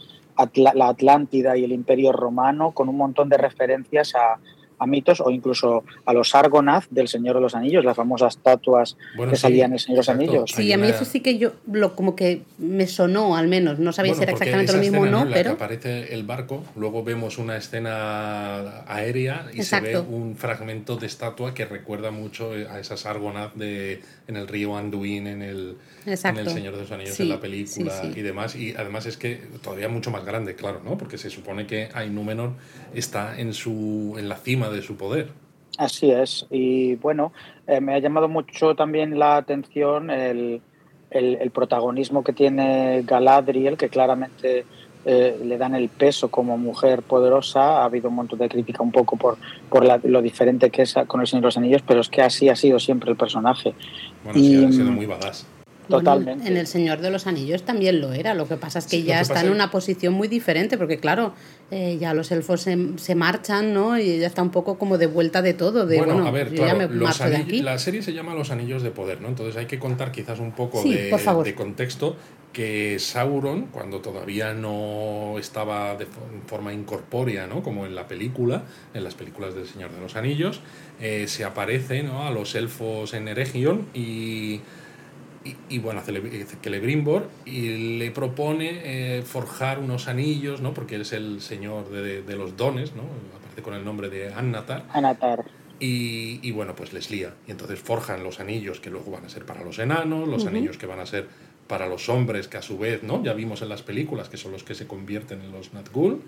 la 0.55 0.89
Atlántida 0.89 1.57
y 1.57 1.65
el 1.65 1.73
Imperio 1.73 2.13
Romano 2.13 2.73
con 2.73 2.89
un 2.89 2.97
montón 2.99 3.29
de 3.29 3.39
referencias 3.39 4.15
a, 4.15 4.39
a 4.79 4.87
mitos 4.87 5.21
o 5.21 5.31
incluso 5.31 5.85
a 6.05 6.13
los 6.13 6.35
Argonath 6.35 6.85
del 6.91 7.09
Señor 7.09 7.37
de 7.37 7.41
los 7.43 7.55
Anillos, 7.55 7.85
las 7.85 7.97
famosas 7.97 8.37
estatuas 8.37 8.97
Bueno, 9.17 9.31
que 9.31 9.37
sí, 9.37 9.43
salían 9.43 9.71
en 9.71 9.75
El 9.75 9.81
Señor 9.81 9.97
de 9.97 9.99
los. 10.01 10.09
Anillos. 10.09 10.51
Sí, 10.55 10.63
Hay 10.63 10.73
a 10.73 10.79
mí 10.79 10.89
eso 10.89 11.05
sí 11.05 11.21
que 11.21 11.39
yo, 11.39 11.53
lo, 11.71 11.95
como 11.95 12.15
que 12.17 12.43
me 12.59 12.87
sonó 12.87 13.37
al 13.37 13.49
menos, 13.49 13.79
no 13.79 13.93
sabía 13.93 14.13
Bueno, 14.13 14.19
si 14.19 14.23
era 14.25 14.33
exactamente 14.33 14.73
lo 14.73 14.79
mismo 14.79 15.01
o 15.03 15.07
no, 15.07 15.27
que 15.27 15.35
pero... 15.35 15.53
aparece 15.53 16.15
el 16.15 16.25
barco, 16.25 16.63
luego 16.77 17.03
vemos 17.03 17.39
una 17.39 17.57
escena 17.57 18.85
aérea 18.87 19.47
y 19.53 19.59
Exacto. 19.59 19.87
se 19.87 19.93
ve 19.95 20.01
un 20.01 20.37
fragmento 20.37 20.97
de 20.97 21.07
estatua 21.07 21.55
que 21.55 21.65
recuerda 21.65 22.11
mucho 22.11 22.51
a 22.53 22.79
esas 22.79 23.07
Argonath 23.07 23.55
de, 23.55 24.03
en 24.29 24.37
el 24.37 24.49
río 24.49 24.77
Anduin, 24.77 25.27
en 25.27 25.43
el, 25.43 25.77
en 26.05 26.37
el 26.37 26.49
Señor 26.49 26.75
de 26.75 26.83
los 26.83 26.91
Anillos, 26.91 27.15
Sí, 27.15 27.25
en 27.25 27.29
la 27.31 27.41
película 27.41 27.91
sí, 27.91 28.13
sí. 28.13 28.21
y 28.21 28.23
demás. 28.23 28.57
Y 28.57 28.75
además 28.77 29.07
es 29.07 29.17
que 29.17 29.41
todavía 29.63 29.89
mucho 29.89 30.11
más 30.11 30.25
grande, 30.25 30.55
claro, 30.55 30.81
¿no? 30.85 30.97
Porque 30.99 31.19
se 31.19 31.31
supone 31.31 31.67
que 31.67 31.89
Ainúmenor 31.95 32.53
está 32.99 33.39
en, 33.39 33.53
su, 33.55 34.15
en 34.19 34.29
la 34.29 34.37
cima 34.37 34.69
de 34.71 34.83
su 34.83 34.97
poder. 34.97 35.29
Así 35.79 36.11
es. 36.11 36.47
Y 36.51 36.95
bueno, 36.97 37.33
eh, 37.67 37.81
me 37.81 37.95
ha 37.95 37.99
llamado 37.99 38.29
mucho 38.29 38.75
también 38.75 39.19
la 39.19 39.37
atención 39.37 40.11
el, 40.11 40.61
el- 41.11 41.37
el 41.37 41.51
protagonismo 41.51 42.25
que 42.25 42.33
tiene 42.33 43.03
Galadriel, 43.03 43.77
que 43.77 43.89
claramente 43.91 44.65
eh, 45.05 45.39
le 45.45 45.57
dan 45.59 45.75
el 45.75 45.89
peso 45.89 46.31
como 46.31 46.57
mujer 46.59 47.03
poderosa. 47.03 47.83
Ha 47.83 47.85
habido 47.85 48.09
un 48.09 48.17
montón 48.17 48.39
de 48.39 48.49
crítica 48.49 48.83
un 48.83 48.91
poco 48.91 49.17
por, 49.17 49.37
por 49.69 49.85
la- 49.85 50.01
lo 50.03 50.23
diferente 50.23 50.71
que 50.71 50.83
es 50.83 50.95
con 51.07 51.21
el 51.21 51.27
Señor 51.27 51.43
de 51.43 51.47
los 51.49 51.57
Anillos, 51.59 51.83
pero 51.87 52.01
es 52.01 52.09
que 52.09 52.23
así 52.23 52.49
ha 52.49 52.57
sido 52.57 52.79
siempre 52.81 53.11
el 53.11 53.17
personaje. 53.17 53.75
Bueno, 54.25 54.41
sí, 54.41 54.65
ha 54.65 54.73
sido 54.73 54.91
muy 54.93 55.07
badass. 55.07 55.47
Bueno, 55.89 56.03
Totalmente. 56.05 56.49
en 56.49 56.57
El 56.57 56.67
Señor 56.67 57.01
de 57.01 57.11
los 57.11 57.27
Anillos 57.27 57.63
también 57.63 58.01
lo 58.01 58.13
era. 58.13 58.35
Lo 58.35 58.49
que 58.49 58.57
pasa 58.57 58.79
es 58.81 58.87
que 58.87 58.97
Sí, 58.99 59.05
ya 59.05 59.17
que 59.17 59.23
está 59.23 59.35
pasa 59.35 59.47
en 59.47 59.53
es- 59.53 59.55
una 59.57 59.71
posición 59.71 60.15
muy 60.15 60.27
diferente, 60.29 60.77
porque 60.79 60.99
claro, 60.99 61.33
eh, 61.71 61.97
ya 62.01 62.13
los 62.15 62.31
elfos 62.33 62.61
se, 62.63 62.77
se 62.97 63.15
marchan, 63.15 63.73
¿no? 63.73 63.99
Y 63.99 64.11
ella 64.11 64.27
está 64.27 64.43
un 64.43 64.51
poco 64.51 64.79
como 64.79 64.99
de 64.99 65.07
vuelta 65.07 65.43
de 65.43 65.55
todo. 65.55 65.87
De, 65.87 65.99
bueno, 65.99 66.15
bueno, 66.15 66.29
a 66.29 66.33
ver, 66.33 66.51
yo 66.51 66.57
claro, 66.63 66.81
ya 66.81 66.89
me 66.89 66.95
los 66.95 67.05
marcho 67.09 67.25
de 67.31 67.37
anillos- 67.37 67.49
aquí. 67.49 67.63
la 67.63 67.79
serie 67.79 68.03
se 68.03 68.13
llama 68.13 68.35
Los 68.35 68.51
Anillos 68.51 68.83
de 68.83 68.91
Poder, 68.91 69.21
¿no? 69.21 69.29
Entonces 69.29 69.57
hay 69.57 69.67
que 69.67 69.79
contar 69.79 70.11
quizás 70.13 70.39
un 70.41 70.53
poco 70.53 70.83
Sí, 70.83 70.93
de, 70.93 71.09
por 71.11 71.21
favor. 71.21 71.45
de 71.45 71.55
contexto 71.55 72.17
que 72.53 72.97
Sauron, 72.99 73.67
cuando 73.67 74.01
todavía 74.01 74.55
no 74.55 75.37
estaba 75.39 75.95
de 75.95 76.07
fo- 76.07 76.47
forma 76.47 76.73
incorpórea, 76.73 77.47
¿no? 77.47 77.63
Como 77.63 77.85
en 77.85 77.95
la 77.95 78.09
película, 78.09 78.63
en 78.95 79.05
las 79.05 79.15
películas 79.15 79.55
del 79.55 79.67
Señor 79.67 79.91
de 79.93 80.01
los 80.01 80.17
Anillos, 80.17 80.61
eh, 81.01 81.27
se 81.29 81.45
aparece 81.45 82.03
¿no? 82.03 82.27
a 82.27 82.31
los 82.31 82.55
elfos 82.55 83.13
en 83.13 83.29
Eregion 83.29 83.87
y, 83.93 84.61
y, 85.47 85.77
y, 85.77 85.79
bueno, 85.79 86.03
Cele- 86.03 86.45
Celebrimbor 86.63 87.29
y 87.45 87.99
le 87.99 88.11
propone 88.11 88.81
eh, 88.83 89.23
forjar 89.23 89.79
unos 89.79 90.09
anillos, 90.09 90.61
¿no? 90.61 90.75
Porque 90.75 90.97
él 90.97 91.03
es 91.03 91.13
el 91.13 91.41
señor 91.41 91.91
de, 91.91 92.23
de 92.23 92.37
los 92.37 92.57
dones, 92.57 92.95
¿no? 92.95 93.03
Aparece 93.37 93.63
con 93.63 93.75
el 93.75 93.85
nombre 93.85 94.09
de 94.11 94.33
Annatar. 94.33 94.85
Anatar. 94.93 95.45
Y, 95.79 96.41
y 96.43 96.51
bueno, 96.53 96.75
pues 96.75 96.93
les 96.93 97.11
lía. 97.11 97.35
Y 97.47 97.51
entonces 97.51 97.79
forjan 97.79 98.25
los 98.25 98.41
anillos 98.41 98.81
que 98.81 98.91
luego 98.91 99.11
van 99.11 99.25
a 99.25 99.29
ser 99.29 99.45
para 99.45 99.63
los 99.63 99.79
enanos, 99.79 100.27
los 100.29 100.47
anillos 100.47 100.79
que 100.79 100.87
van 100.87 101.01
a 101.01 101.07
ser 101.07 101.29
para 101.67 101.87
los 101.87 102.09
hombres, 102.09 102.49
que 102.49 102.57
a 102.57 102.63
su 102.63 102.79
vez, 102.79 103.03
¿no? 103.03 103.23
Ya 103.23 103.33
vimos 103.35 103.61
en 103.63 103.69
las 103.69 103.83
películas 103.83 104.29
que 104.29 104.37
son 104.39 104.53
los 104.53 104.63
que 104.65 104.75
se 104.75 104.87
convierten 104.87 105.43
en 105.43 105.53
los 105.53 105.73
Nazgûl. 105.75 106.21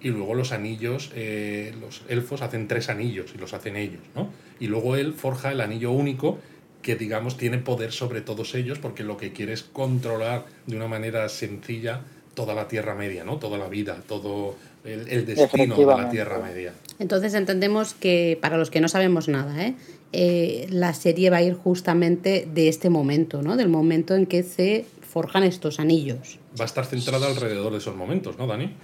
Y 0.00 0.08
luego 0.08 0.34
los 0.34 0.50
anillos, 0.50 1.12
eh, 1.14 1.72
los 1.80 2.02
elfos 2.08 2.42
hacen 2.42 2.66
tres 2.66 2.88
anillos 2.88 3.32
y 3.36 3.38
los 3.38 3.54
hacen 3.54 3.76
ellos, 3.76 4.02
¿no? 4.16 4.30
Y 4.58 4.66
luego 4.66 4.96
él 4.96 5.12
forja 5.12 5.52
el 5.52 5.60
anillo 5.60 5.92
único 5.92 6.38
que, 6.82 6.96
digamos, 6.96 7.36
tiene 7.36 7.58
poder 7.58 7.92
sobre 7.92 8.20
todos 8.20 8.54
ellos 8.54 8.78
porque 8.78 9.04
lo 9.04 9.16
que 9.16 9.32
quiere 9.32 9.52
es 9.52 9.62
controlar 9.62 10.44
de 10.66 10.76
una 10.76 10.88
manera 10.88 11.28
sencilla 11.28 12.00
toda 12.34 12.54
la 12.54 12.68
Tierra 12.68 12.94
Media, 12.94 13.24
¿no? 13.24 13.38
Toda 13.38 13.58
la 13.58 13.68
vida, 13.68 13.98
todo 14.06 14.56
el, 14.84 15.08
el 15.08 15.26
destino 15.26 15.76
de 15.76 15.86
la. 15.86 16.10
Tierra 16.10 16.38
Media. 16.38 16.72
Entonces 16.98 17.34
entendemos 17.34 17.94
que, 17.94 18.38
para 18.40 18.56
los 18.56 18.70
que 18.70 18.80
no 18.80 18.88
sabemos 18.88 19.28
nada, 19.28 19.64
¿eh? 19.64 19.74
Eh, 20.12 20.66
la 20.70 20.92
serie 20.92 21.30
va 21.30 21.38
a 21.38 21.42
ir 21.42 21.54
justamente 21.54 22.46
de 22.52 22.68
este 22.68 22.90
momento, 22.90 23.42
¿no? 23.42 23.56
Del 23.56 23.68
momento 23.68 24.14
en 24.14 24.26
que 24.26 24.42
se 24.42 24.84
forjan 25.00 25.42
estos 25.42 25.80
anillos. 25.80 26.38
Va 26.58 26.64
a 26.64 26.66
estar 26.66 26.84
centrada 26.84 27.26
alrededor 27.26 27.72
de 27.72 27.78
esos 27.78 27.96
momentos, 27.96 28.38
¿no, 28.38 28.46
Dani? 28.46 28.74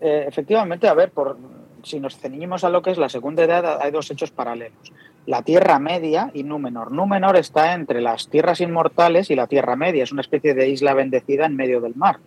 Eh, 0.00 0.24
efectivamente, 0.28 0.86
a 0.88 0.94
ver, 0.94 1.10
por, 1.10 1.36
si 1.82 1.98
nos 1.98 2.16
ceñimos 2.16 2.64
a 2.64 2.70
lo 2.70 2.82
que 2.82 2.90
es 2.90 2.98
la 2.98 3.08
segunda 3.08 3.44
edad, 3.44 3.80
hay 3.82 3.90
dos 3.90 4.10
hechos 4.10 4.30
paralelos. 4.30 4.92
La 5.26 5.42
Tierra 5.42 5.78
Media 5.78 6.30
y 6.34 6.42
Númenor. 6.42 6.92
Númenor 6.92 7.36
está 7.36 7.74
entre 7.74 8.00
las 8.00 8.28
tierras 8.28 8.60
inmortales 8.60 9.30
y 9.30 9.36
la 9.36 9.46
Tierra 9.46 9.76
Media. 9.76 10.02
Es 10.02 10.12
una 10.12 10.22
especie 10.22 10.54
de 10.54 10.68
isla 10.68 10.94
bendecida 10.94 11.46
en 11.46 11.56
medio 11.56 11.80
del 11.80 11.94
mar. 11.94 12.18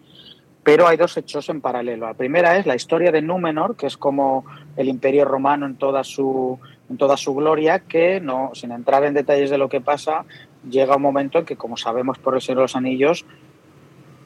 Pero 0.63 0.87
hay 0.87 0.95
dos 0.95 1.17
hechos 1.17 1.49
en 1.49 1.59
paralelo. 1.59 2.05
La 2.05 2.13
primera 2.13 2.57
es 2.57 2.65
la 2.65 2.75
historia 2.75 3.11
de 3.11 3.21
Númenor, 3.21 3.75
que 3.75 3.87
es 3.87 3.97
como 3.97 4.45
el 4.77 4.87
imperio 4.87 5.25
romano 5.25 5.65
en 5.65 5.75
toda 5.75 6.03
su, 6.03 6.59
en 6.89 6.97
toda 6.97 7.17
su 7.17 7.35
gloria, 7.35 7.79
que, 7.79 8.21
no, 8.21 8.51
sin 8.53 8.71
entrar 8.71 9.03
en 9.03 9.13
detalles 9.13 9.49
de 9.49 9.57
lo 9.57 9.67
que 9.67 9.81
pasa, 9.81 10.23
llega 10.69 10.95
un 10.95 11.01
momento 11.01 11.39
en 11.39 11.45
que, 11.45 11.57
como 11.57 11.75
sabemos 11.75 12.17
por 12.19 12.35
el 12.35 12.41
Señor 12.41 12.59
de 12.59 12.63
los 12.63 12.75
Anillos, 12.75 13.25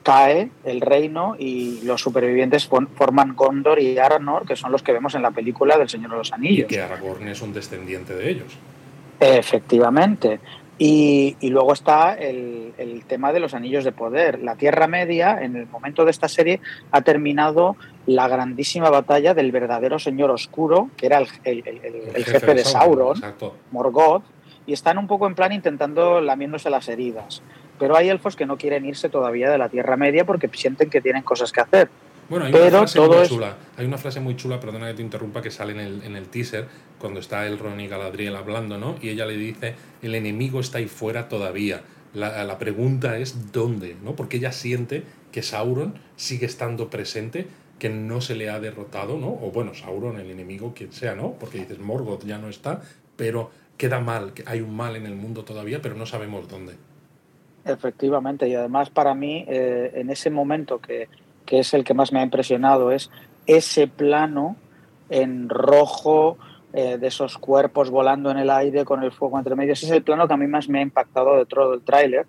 cae 0.07 0.51
el 0.63 0.79
reino 0.79 1.35
y 1.37 1.81
los 1.81 2.01
supervivientes 2.01 2.65
forman 2.65 3.35
Gondor 3.35 3.77
y 3.77 3.97
Arnor, 3.97 4.45
que 4.47 4.55
son 4.55 4.71
los 4.71 4.81
que 4.81 4.93
vemos 4.93 5.15
en 5.15 5.21
la 5.21 5.31
película 5.31 5.77
del 5.77 5.89
Señor 5.89 6.11
de 6.11 6.17
los 6.17 6.29
Y 6.29 6.33
Anillos. 6.33 6.67
que 6.69 6.81
Aragorn 6.81 7.27
es 7.27 7.41
un 7.41 7.51
descendiente 7.51 8.15
de 8.15 8.29
ellos. 8.29 8.57
Efectivamente. 9.19 10.39
Y, 10.77 11.35
luego 11.41 11.73
está 11.73 12.13
el, 12.13 13.03
tema 13.05 13.33
de 13.33 13.41
los 13.41 13.53
anillos 13.53 13.83
de 13.83 13.91
poder. 13.91 14.41
La 14.41 14.55
Tierra 14.55 14.87
Media, 14.87 15.39
en 15.41 15.57
el 15.57 15.67
momento 15.67 16.05
de 16.05 16.11
esta 16.11 16.29
serie, 16.29 16.61
ha 16.91 17.01
terminado 17.01 17.75
la 18.05 18.29
grandísima 18.29 18.89
batalla 18.89 19.33
del 19.33 19.51
verdadero 19.51 19.99
Señor 19.99 20.31
Oscuro, 20.31 20.89
que 20.95 21.07
era 21.07 21.17
el, 21.17 21.27
jefe, 22.23 22.53
de 22.53 22.63
Sauron, 22.63 23.21
Morgoth, 23.71 24.23
y 24.65 24.71
están 24.71 24.99
un 24.99 25.07
poco 25.07 25.27
en 25.27 25.35
plan 25.35 25.51
intentando 25.51 26.21
lamiéndose 26.21 26.69
las 26.69 26.87
heridas. 26.87 27.41
Pero 27.79 27.95
hay 27.95 28.09
elfos 28.09 28.35
que 28.35 28.45
no 28.45 28.57
quieren 28.57 28.85
irse 28.85 29.09
todavía 29.09 29.49
de 29.49 29.57
la 29.57 29.69
Tierra 29.69 29.97
Media 29.97 30.25
porque 30.25 30.49
sienten 30.53 30.89
que 30.89 31.01
tienen 31.01 31.23
cosas 31.23 31.51
que 31.51 31.61
hacer. 31.61 31.89
Bueno, 32.29 32.45
hay 32.45 32.53
una 32.53 32.69
frase 32.69 32.99
muy 32.99 33.27
chula. 33.27 33.57
Hay 33.77 33.85
una 33.85 33.97
frase 33.97 34.19
muy 34.19 34.35
chula, 34.35 34.59
perdona 34.59 34.87
que 34.87 34.95
te 34.95 35.01
interrumpa, 35.01 35.41
que 35.41 35.51
sale 35.51 35.71
en 35.73 35.79
el, 35.79 36.03
en 36.03 36.15
el 36.15 36.27
teaser, 36.27 36.67
cuando 36.99 37.19
está 37.19 37.47
el 37.47 37.57
Ron 37.57 37.79
y 37.79 37.87
Galadriel 37.87 38.35
hablando, 38.35 38.77
¿no? 38.77 38.95
Y 39.01 39.09
ella 39.09 39.25
le 39.25 39.37
dice, 39.37 39.75
el 40.01 40.13
enemigo 40.13 40.59
está 40.59 40.79
ahí 40.79 40.87
fuera 40.87 41.29
todavía. 41.29 41.83
La, 42.13 42.43
la 42.43 42.57
pregunta 42.57 43.17
es 43.17 43.51
dónde, 43.53 43.95
¿no? 44.03 44.15
Porque 44.15 44.37
ella 44.37 44.51
siente 44.51 45.03
que 45.31 45.41
Sauron 45.41 45.95
sigue 46.15 46.45
estando 46.45 46.89
presente, 46.89 47.47
que 47.79 47.89
no 47.89 48.19
se 48.19 48.35
le 48.35 48.49
ha 48.49 48.59
derrotado, 48.59 49.17
¿no? 49.17 49.27
O 49.29 49.51
bueno, 49.53 49.73
Sauron, 49.73 50.19
el 50.19 50.29
enemigo, 50.29 50.73
quien 50.75 50.91
sea, 50.91 51.15
¿no? 51.15 51.33
Porque 51.33 51.59
dices, 51.59 51.79
Morgoth 51.79 52.25
ya 52.25 52.39
no 52.39 52.49
está, 52.49 52.81
pero 53.15 53.51
queda 53.77 53.99
mal, 53.99 54.33
que 54.33 54.43
hay 54.47 54.61
un 54.61 54.75
mal 54.75 54.95
en 54.95 55.05
el 55.05 55.15
mundo 55.15 55.45
todavía, 55.45 55.81
pero 55.81 55.95
no 55.95 56.05
sabemos 56.05 56.49
dónde. 56.49 56.73
Efectivamente, 57.67 58.47
y 58.47 58.55
además 58.55 58.89
para 58.89 59.13
mí, 59.13 59.45
eh, 59.47 59.91
en 59.95 60.09
ese 60.09 60.29
momento 60.29 60.79
que 60.79 61.07
que 61.47 61.59
es 61.59 61.73
el 61.73 61.83
que 61.83 61.95
más 61.95 62.11
me 62.11 62.19
ha 62.19 62.23
impresionado, 62.23 62.91
es 62.91 63.09
ese 63.47 63.87
plano 63.87 64.57
en 65.09 65.49
rojo 65.49 66.37
eh, 66.73 66.97
de 66.99 67.07
esos 67.07 67.39
cuerpos 67.39 67.89
volando 67.89 68.29
en 68.29 68.37
el 68.37 68.51
aire 68.51 68.85
con 68.85 69.01
el 69.01 69.11
fuego 69.11 69.39
entre 69.39 69.55
medios. 69.55 69.79
Ese 69.79 69.87
es 69.87 69.93
el 69.93 70.03
plano 70.03 70.27
que 70.27 70.33
a 70.35 70.37
mí 70.37 70.45
más 70.45 70.69
me 70.69 70.79
ha 70.79 70.81
impactado 70.83 71.37
de 71.37 71.45
todo 71.45 71.73
el 71.73 71.81
tráiler 71.81 72.27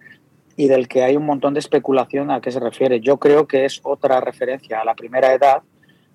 y 0.56 0.68
del 0.68 0.88
que 0.88 1.02
hay 1.02 1.16
un 1.16 1.26
montón 1.26 1.52
de 1.52 1.60
especulación 1.60 2.30
a 2.30 2.40
qué 2.40 2.52
se 2.52 2.60
refiere. 2.60 3.00
Yo 3.00 3.18
creo 3.18 3.46
que 3.46 3.64
es 3.64 3.80
otra 3.82 4.20
referencia 4.20 4.80
a 4.80 4.84
la 4.84 4.94
primera 4.94 5.34
edad 5.34 5.62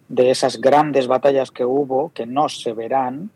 de 0.08 0.32
esas 0.32 0.60
grandes 0.60 1.08
batallas 1.08 1.52
que 1.52 1.66
hubo 1.66 2.12
que 2.14 2.26
no 2.26 2.50
se 2.50 2.74
verán 2.74 3.30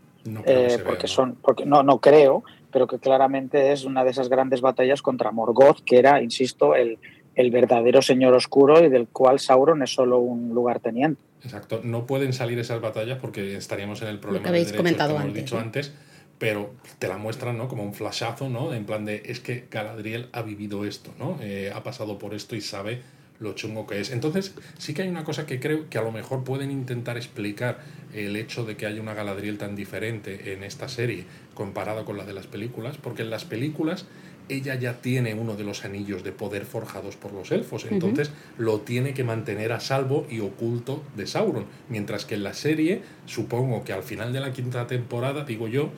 eh, 0.46 0.82
porque 0.86 1.08
son 1.08 1.36
porque 1.36 1.66
no 1.66 1.84
no 1.84 2.00
creo 2.00 2.44
pero 2.78 2.86
que 2.86 3.00
claramente 3.00 3.72
es 3.72 3.86
una 3.86 4.04
de 4.04 4.12
esas 4.12 4.30
grandes 4.30 4.62
batallas 4.62 5.02
contra 5.02 5.32
Morgoth 5.32 5.80
que 5.84 5.98
era 5.98 6.22
insisto 6.22 6.76
el, 6.76 7.00
el 7.34 7.50
verdadero 7.50 8.04
señor 8.04 8.36
oscuro 8.36 8.86
y 8.86 8.88
del 8.88 9.08
cual 9.08 9.40
Sauron 9.40 9.82
es 9.82 9.96
solo 9.96 10.20
un 10.20 10.54
lugarteniente. 10.54 11.20
Exacto, 11.44 11.82
no 11.84 12.06
pueden 12.06 12.34
salir 12.34 12.60
esas 12.60 12.80
batallas 12.80 13.18
porque 13.18 13.58
estaríamos 13.58 14.04
en 14.04 14.10
el 14.10 14.20
problema 14.20 14.44
que 14.44 14.50
habéis 14.50 14.74
comentado 14.74 15.16
hemos 15.16 15.24
antes, 15.24 15.44
dicho 15.44 15.58
antes, 15.58 15.92
pero 16.38 16.76
te 17.00 17.08
la 17.08 17.18
muestran 17.18 17.58
¿no? 17.58 17.68
como 17.68 17.82
un 17.82 17.96
flashazo, 17.96 18.48
¿no? 18.48 18.72
En 18.76 18.86
plan 18.86 19.06
de, 19.06 19.24
es 19.26 19.40
que 19.40 19.66
Galadriel 19.72 20.30
ha 20.32 20.44
vivido 20.44 20.86
esto, 20.86 21.10
¿no? 21.18 21.40
Eh, 21.42 21.72
ha 21.74 21.82
pasado 21.82 22.20
por 22.20 22.36
esto 22.36 22.56
y 22.56 22.62
sabe 22.62 23.02
lo 23.40 23.54
chungo 23.54 23.86
que 23.86 24.00
es. 24.00 24.12
Entonces, 24.12 24.54
sí 24.78 24.94
que 24.94 25.04
hay 25.04 25.10
una 25.10 25.24
cosa 25.24 25.46
que 25.46 25.60
creo 25.60 25.90
que 25.90 25.98
a 25.98 26.02
lo 26.02 26.12
mejor 26.12 26.44
pueden 26.44 26.72
intentar 26.72 27.18
explicar 27.18 27.80
el 28.14 28.36
hecho 28.36 28.66
de 28.66 28.78
que 28.78 28.86
haya 28.86 29.02
una 29.02 29.14
Galadriel 29.14 29.58
tan 29.58 29.76
diferente 29.76 30.54
en 30.54 30.64
esta 30.64 30.88
serie 30.88 31.26
comparada 31.54 32.06
con 32.06 32.18
la 32.18 32.26
de 32.26 32.34
las 32.34 32.48
películas, 32.48 32.98
porque 32.98 33.24
en 33.24 33.30
las 33.30 33.46
películas 33.46 34.06
ella 34.50 34.76
ya 34.76 35.02
tiene 35.02 35.34
uno 35.34 35.56
de 35.56 35.64
los 35.64 35.84
anillos 35.84 36.24
de 36.24 36.32
poder 36.32 36.66
forjados 36.66 37.16
por 37.16 37.34
los 37.34 37.52
elfos, 37.52 37.86
entonces 37.90 38.32
lo 38.58 38.80
tiene 38.80 39.14
que 39.14 39.24
mantener 39.24 39.74
a 39.74 39.80
salvo 39.80 40.26
y 40.30 40.40
oculto 40.40 41.04
de 41.18 41.28
Sauron, 41.28 41.66
mientras 41.90 42.26
que 42.26 42.36
en 42.36 42.44
la 42.44 42.54
serie, 42.54 43.02
supongo 43.26 43.84
que 43.84 43.92
al 43.92 44.04
final 44.04 44.32
de 44.32 44.40
la 44.40 44.54
quinta 44.54 44.88
temporada, 44.88 45.44
digo 45.44 45.68
yo, 45.68 45.90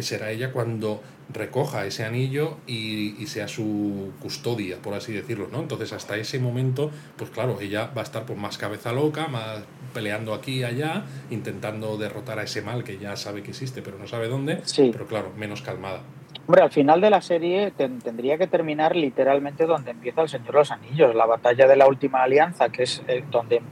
será 0.00 0.30
ella 0.30 0.52
cuando 0.52 1.02
recoja 1.32 1.86
ese 1.86 2.04
anillo 2.04 2.56
y, 2.66 3.26
sea 3.26 3.48
su 3.48 4.12
custodia, 4.20 4.76
por 4.82 4.92
así 4.92 5.12
decirlo, 5.12 5.48
¿no? 5.50 5.60
Entonces 5.60 5.92
hasta 5.92 6.16
ese 6.16 6.38
momento, 6.38 6.90
pues 7.16 7.30
claro, 7.30 7.58
ella 7.60 7.90
va 7.96 8.02
a 8.02 8.04
estar 8.04 8.24
pues, 8.24 8.38
más 8.38 8.58
cabeza 8.58 8.92
loca, 8.92 9.26
más 9.28 9.60
peleando 9.94 10.34
aquí 10.34 10.58
y 10.58 10.64
allá, 10.64 11.04
intentando 11.30 11.96
derrotar 11.96 12.38
a 12.38 12.42
ese 12.42 12.60
mal 12.60 12.84
que 12.84 12.98
ya 12.98 13.16
sabe 13.16 13.42
que 13.42 13.50
existe, 13.50 13.80
pero 13.80 13.98
no 13.98 14.06
sabe 14.06 14.28
dónde, 14.28 14.60
pero 14.76 15.06
claro, 15.06 15.32
menos 15.38 15.62
calmada. 15.62 16.02
Hombre, 16.46 16.62
al 16.62 16.70
final 16.70 17.00
de 17.00 17.08
la 17.08 17.22
serie 17.22 17.70
tendría 17.70 18.36
que 18.36 18.46
terminar 18.46 18.96
literalmente 18.96 19.64
donde 19.64 19.92
empieza 19.92 20.22
el 20.22 20.28
Señor 20.28 20.48
de 20.48 20.58
los 20.58 20.70
Anillos, 20.70 21.14
la 21.14 21.24
batalla 21.24 21.66
de 21.66 21.76
la 21.76 21.86
última 21.86 22.22
alianza, 22.22 22.68
que 22.68 22.82
es 22.82 23.02
eh, 23.08 23.24
donde 23.30 23.62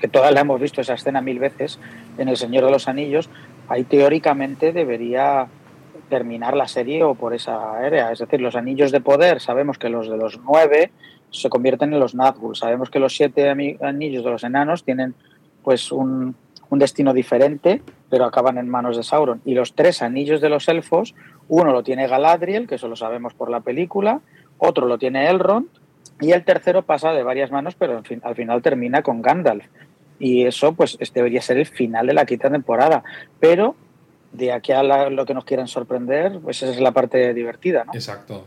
que 0.00 0.08
todas 0.08 0.32
la 0.32 0.40
hemos 0.40 0.60
visto 0.60 0.80
esa 0.80 0.94
escena 0.94 1.20
mil 1.20 1.38
veces 1.38 1.78
en 2.18 2.28
El 2.28 2.36
Señor 2.36 2.64
de 2.64 2.70
los 2.70 2.88
Anillos, 2.88 3.28
ahí 3.68 3.84
teóricamente 3.84 4.72
debería 4.72 5.46
terminar 6.10 6.54
la 6.54 6.68
serie 6.68 7.02
o 7.02 7.14
por 7.14 7.32
esa 7.32 7.78
área. 7.78 8.12
Es 8.12 8.18
decir, 8.18 8.42
los 8.42 8.56
anillos 8.56 8.92
de 8.92 9.00
poder, 9.00 9.40
sabemos 9.40 9.78
que 9.78 9.88
los 9.88 10.10
de 10.10 10.18
los 10.18 10.38
nueve 10.44 10.90
se 11.30 11.48
convierten 11.48 11.94
en 11.94 12.00
los 12.00 12.14
Nazgûl. 12.14 12.54
Sabemos 12.54 12.90
que 12.90 12.98
los 12.98 13.16
siete 13.16 13.48
anillos 13.48 14.24
de 14.24 14.30
los 14.30 14.44
enanos 14.44 14.84
tienen 14.84 15.14
pues 15.62 15.90
un, 15.92 16.34
un 16.68 16.78
destino 16.78 17.12
diferente, 17.12 17.82
pero 18.08 18.24
acaban 18.24 18.58
en 18.58 18.68
manos 18.68 18.96
de 18.96 19.02
Sauron. 19.02 19.40
Y 19.44 19.54
los 19.54 19.74
tres 19.74 20.02
anillos 20.02 20.40
de 20.40 20.48
los 20.48 20.68
elfos, 20.68 21.14
uno 21.48 21.72
lo 21.72 21.82
tiene 21.82 22.06
Galadriel, 22.06 22.66
que 22.66 22.74
eso 22.76 22.88
lo 22.88 22.96
sabemos 22.96 23.34
por 23.34 23.50
la 23.50 23.60
película, 23.60 24.20
otro 24.58 24.86
lo 24.86 24.98
tiene 24.98 25.28
Elrond, 25.28 25.68
y 26.20 26.32
el 26.32 26.44
tercero 26.44 26.82
pasa 26.82 27.12
de 27.12 27.22
varias 27.22 27.50
manos, 27.50 27.74
pero 27.74 28.02
al 28.22 28.34
final 28.34 28.62
termina 28.62 29.02
con 29.02 29.22
Gandalf. 29.22 29.64
Y 30.18 30.44
eso, 30.44 30.74
pues, 30.74 30.98
debería 31.14 31.40
ser 31.40 31.56
el 31.56 31.66
final 31.66 32.06
de 32.06 32.12
la 32.12 32.26
quinta 32.26 32.50
temporada. 32.50 33.02
Pero 33.40 33.74
de 34.32 34.52
aquí 34.52 34.72
a 34.72 34.82
lo 34.82 35.26
que 35.26 35.34
nos 35.34 35.44
quieran 35.44 35.68
sorprender, 35.68 36.40
pues 36.40 36.62
esa 36.62 36.72
es 36.72 36.80
la 36.80 36.92
parte 36.92 37.34
divertida, 37.34 37.84
¿no? 37.84 37.94
Exacto. 37.94 38.46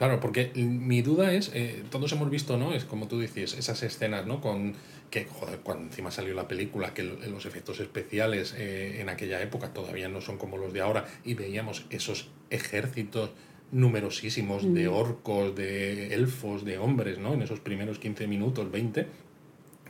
Claro, 0.00 0.18
porque 0.18 0.50
mi 0.54 1.02
duda 1.02 1.34
es, 1.34 1.50
eh, 1.52 1.84
todos 1.90 2.10
hemos 2.12 2.30
visto, 2.30 2.56
¿no? 2.56 2.72
Es 2.72 2.86
como 2.86 3.06
tú 3.06 3.20
dices, 3.20 3.52
esas 3.52 3.82
escenas, 3.82 4.26
¿no? 4.26 4.40
Con 4.40 4.74
que, 5.10 5.26
joder, 5.26 5.58
cuando 5.58 5.84
encima 5.84 6.10
salió 6.10 6.32
la 6.34 6.48
película, 6.48 6.94
que 6.94 7.02
los 7.02 7.44
efectos 7.44 7.80
especiales 7.80 8.54
eh, 8.56 9.02
en 9.02 9.10
aquella 9.10 9.42
época 9.42 9.74
todavía 9.74 10.08
no 10.08 10.22
son 10.22 10.38
como 10.38 10.56
los 10.56 10.72
de 10.72 10.80
ahora, 10.80 11.04
y 11.22 11.34
veíamos 11.34 11.84
esos 11.90 12.30
ejércitos 12.48 13.32
numerosísimos 13.72 14.72
de 14.72 14.88
orcos, 14.88 15.54
de 15.54 16.14
elfos, 16.14 16.64
de 16.64 16.78
hombres, 16.78 17.18
¿no? 17.18 17.34
En 17.34 17.42
esos 17.42 17.60
primeros 17.60 17.98
15 17.98 18.26
minutos, 18.26 18.70
20, 18.70 19.06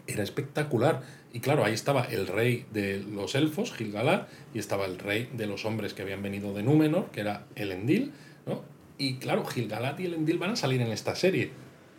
era 0.08 0.22
espectacular. 0.22 1.02
Y 1.32 1.40
claro, 1.40 1.64
ahí 1.64 1.72
estaba 1.72 2.04
el 2.04 2.26
rey 2.26 2.66
de 2.72 2.98
los 2.98 3.34
elfos, 3.34 3.72
Gilgalad, 3.72 4.26
y 4.52 4.58
estaba 4.58 4.86
el 4.86 4.98
rey 4.98 5.28
de 5.32 5.46
los 5.46 5.64
hombres 5.64 5.94
que 5.94 6.02
habían 6.02 6.22
venido 6.22 6.52
de 6.52 6.62
Númenor, 6.62 7.10
que 7.12 7.20
era 7.20 7.46
Elendil, 7.54 8.12
¿no? 8.46 8.62
Y 8.98 9.14
claro, 9.14 9.44
Gilgalad 9.44 9.98
y 9.98 10.06
Elendil 10.06 10.38
van 10.38 10.50
a 10.50 10.56
salir 10.56 10.80
en 10.80 10.88
esta 10.88 11.14
serie. 11.14 11.52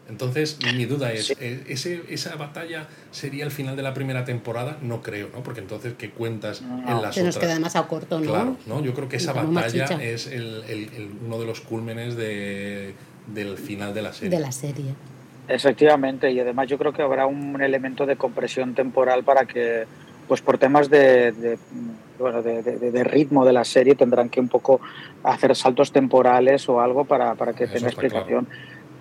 Entonces, 0.10 0.58
mi 0.76 0.86
duda 0.86 1.14
es, 1.14 1.30
¿e-, 1.40 1.64
¿ese, 1.70 2.04
¿esa 2.10 2.36
batalla 2.36 2.88
sería 3.12 3.46
el 3.46 3.52
final 3.52 3.78
de 3.78 3.84
la 3.84 3.94
primera 3.94 4.26
temporada? 4.26 4.78
No 4.82 5.02
creo, 5.02 5.30
¿no? 5.34 5.42
Porque 5.42 5.62
entonces, 5.62 5.94
¿qué 5.98 6.10
cuentas 6.10 6.62
en 6.62 7.02
las 7.02 7.16
Se 7.16 7.24
nos 7.24 7.38
queda 7.38 7.54
demasiado 7.54 7.88
corto, 7.88 8.20
¿no? 8.20 8.30
Claro, 8.30 8.58
¿no? 8.66 8.84
Yo 8.84 8.94
creo 8.94 9.08
que 9.08 9.16
esa 9.16 9.32
batalla 9.32 9.86
es 10.02 10.28
el, 10.28 10.64
el, 10.68 11.12
uno 11.26 11.40
de 11.40 11.46
los 11.46 11.62
cúlmenes 11.62 12.16
de, 12.18 12.94
del 13.34 13.58
final 13.58 13.94
de 13.94 14.02
la 14.02 14.12
serie. 14.12 14.30
De 14.30 14.40
la 14.40 14.52
serie. 14.52 14.94
Efectivamente, 15.52 16.32
y 16.32 16.40
además 16.40 16.68
yo 16.68 16.78
creo 16.78 16.94
que 16.94 17.02
habrá 17.02 17.26
un 17.26 17.62
elemento 17.62 18.06
de 18.06 18.16
compresión 18.16 18.74
temporal 18.74 19.24
para 19.24 19.46
que, 19.46 19.86
pues 20.28 20.42
por 20.42 20.58
temas 20.58 20.90
de 20.90 21.58
bueno, 22.22 22.42
de, 22.42 23.04
ritmo 23.04 23.46
de 23.46 23.52
la 23.52 23.66
serie 23.66 23.96
tendrán 23.96 24.30
que 24.30 24.40
un 24.40 24.48
poco 24.48 24.80
hacer 25.24 25.56
saltos 25.56 25.92
temporales 25.92 26.70
o 26.70 26.80
algo 26.80 27.04
para, 27.04 27.36
que 27.54 27.68
tenga 27.68 27.88
explicación. 27.88 28.48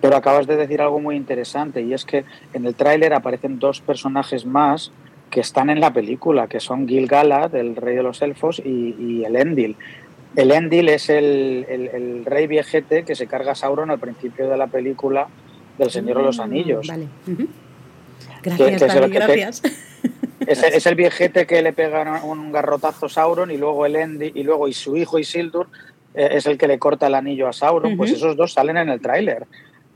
Pero 0.01 0.15
acabas 0.15 0.47
de 0.47 0.57
decir 0.57 0.81
algo 0.81 0.99
muy 0.99 1.15
interesante 1.15 1.81
y 1.81 1.93
es 1.93 2.03
que 2.03 2.25
en 2.53 2.65
el 2.65 2.73
tráiler 2.73 3.13
aparecen 3.13 3.59
dos 3.59 3.79
personajes 3.79 4.45
más 4.45 4.91
que 5.29 5.39
están 5.39 5.69
en 5.69 5.79
la 5.79 5.93
película, 5.93 6.47
que 6.47 6.59
son 6.59 6.87
Gil 6.87 7.07
Galad, 7.07 7.55
el 7.55 7.75
rey 7.75 7.95
de 7.95 8.03
los 8.03 8.21
elfos, 8.21 8.59
y, 8.65 9.23
el 9.23 9.35
Endil. 9.35 9.77
El 10.35 10.51
Endil 10.51 10.89
es 10.89 11.09
el, 11.09 12.23
rey 12.25 12.47
viejete 12.47 13.05
que 13.05 13.15
se 13.15 13.27
carga 13.27 13.51
a 13.51 13.55
Sauron 13.55 13.91
al 13.91 13.99
principio 13.99 14.49
de 14.49 14.57
la 14.57 14.67
película 14.67 15.27
del 15.77 15.91
Señor 15.91 16.17
de 16.17 16.23
los 16.23 16.39
Anillos. 16.39 16.87
Vale. 16.87 17.07
Gracias, 18.43 19.09
gracias. 19.09 19.61
Es, 20.47 20.87
el 20.87 20.95
viejete 20.95 21.45
que 21.45 21.61
le 21.61 21.71
pega 21.71 22.23
un 22.23 22.51
garrotazo 22.51 23.05
a 23.05 23.09
Sauron 23.09 23.51
y 23.51 23.57
luego 23.57 23.85
el 23.85 23.95
Endi 23.95 24.31
y 24.33 24.41
luego 24.41 24.67
y 24.67 24.73
su 24.73 24.97
hijo 24.97 25.19
Isildur 25.19 25.67
eh, 26.15 26.29
es 26.31 26.47
el 26.47 26.57
que 26.57 26.67
le 26.67 26.79
corta 26.79 27.07
el 27.07 27.13
anillo 27.13 27.47
a 27.47 27.53
Sauron. 27.53 27.95
Pues 27.95 28.11
esos 28.11 28.35
dos 28.35 28.53
salen 28.53 28.77
en 28.77 28.89
el 28.89 28.99
tráiler. 29.01 29.45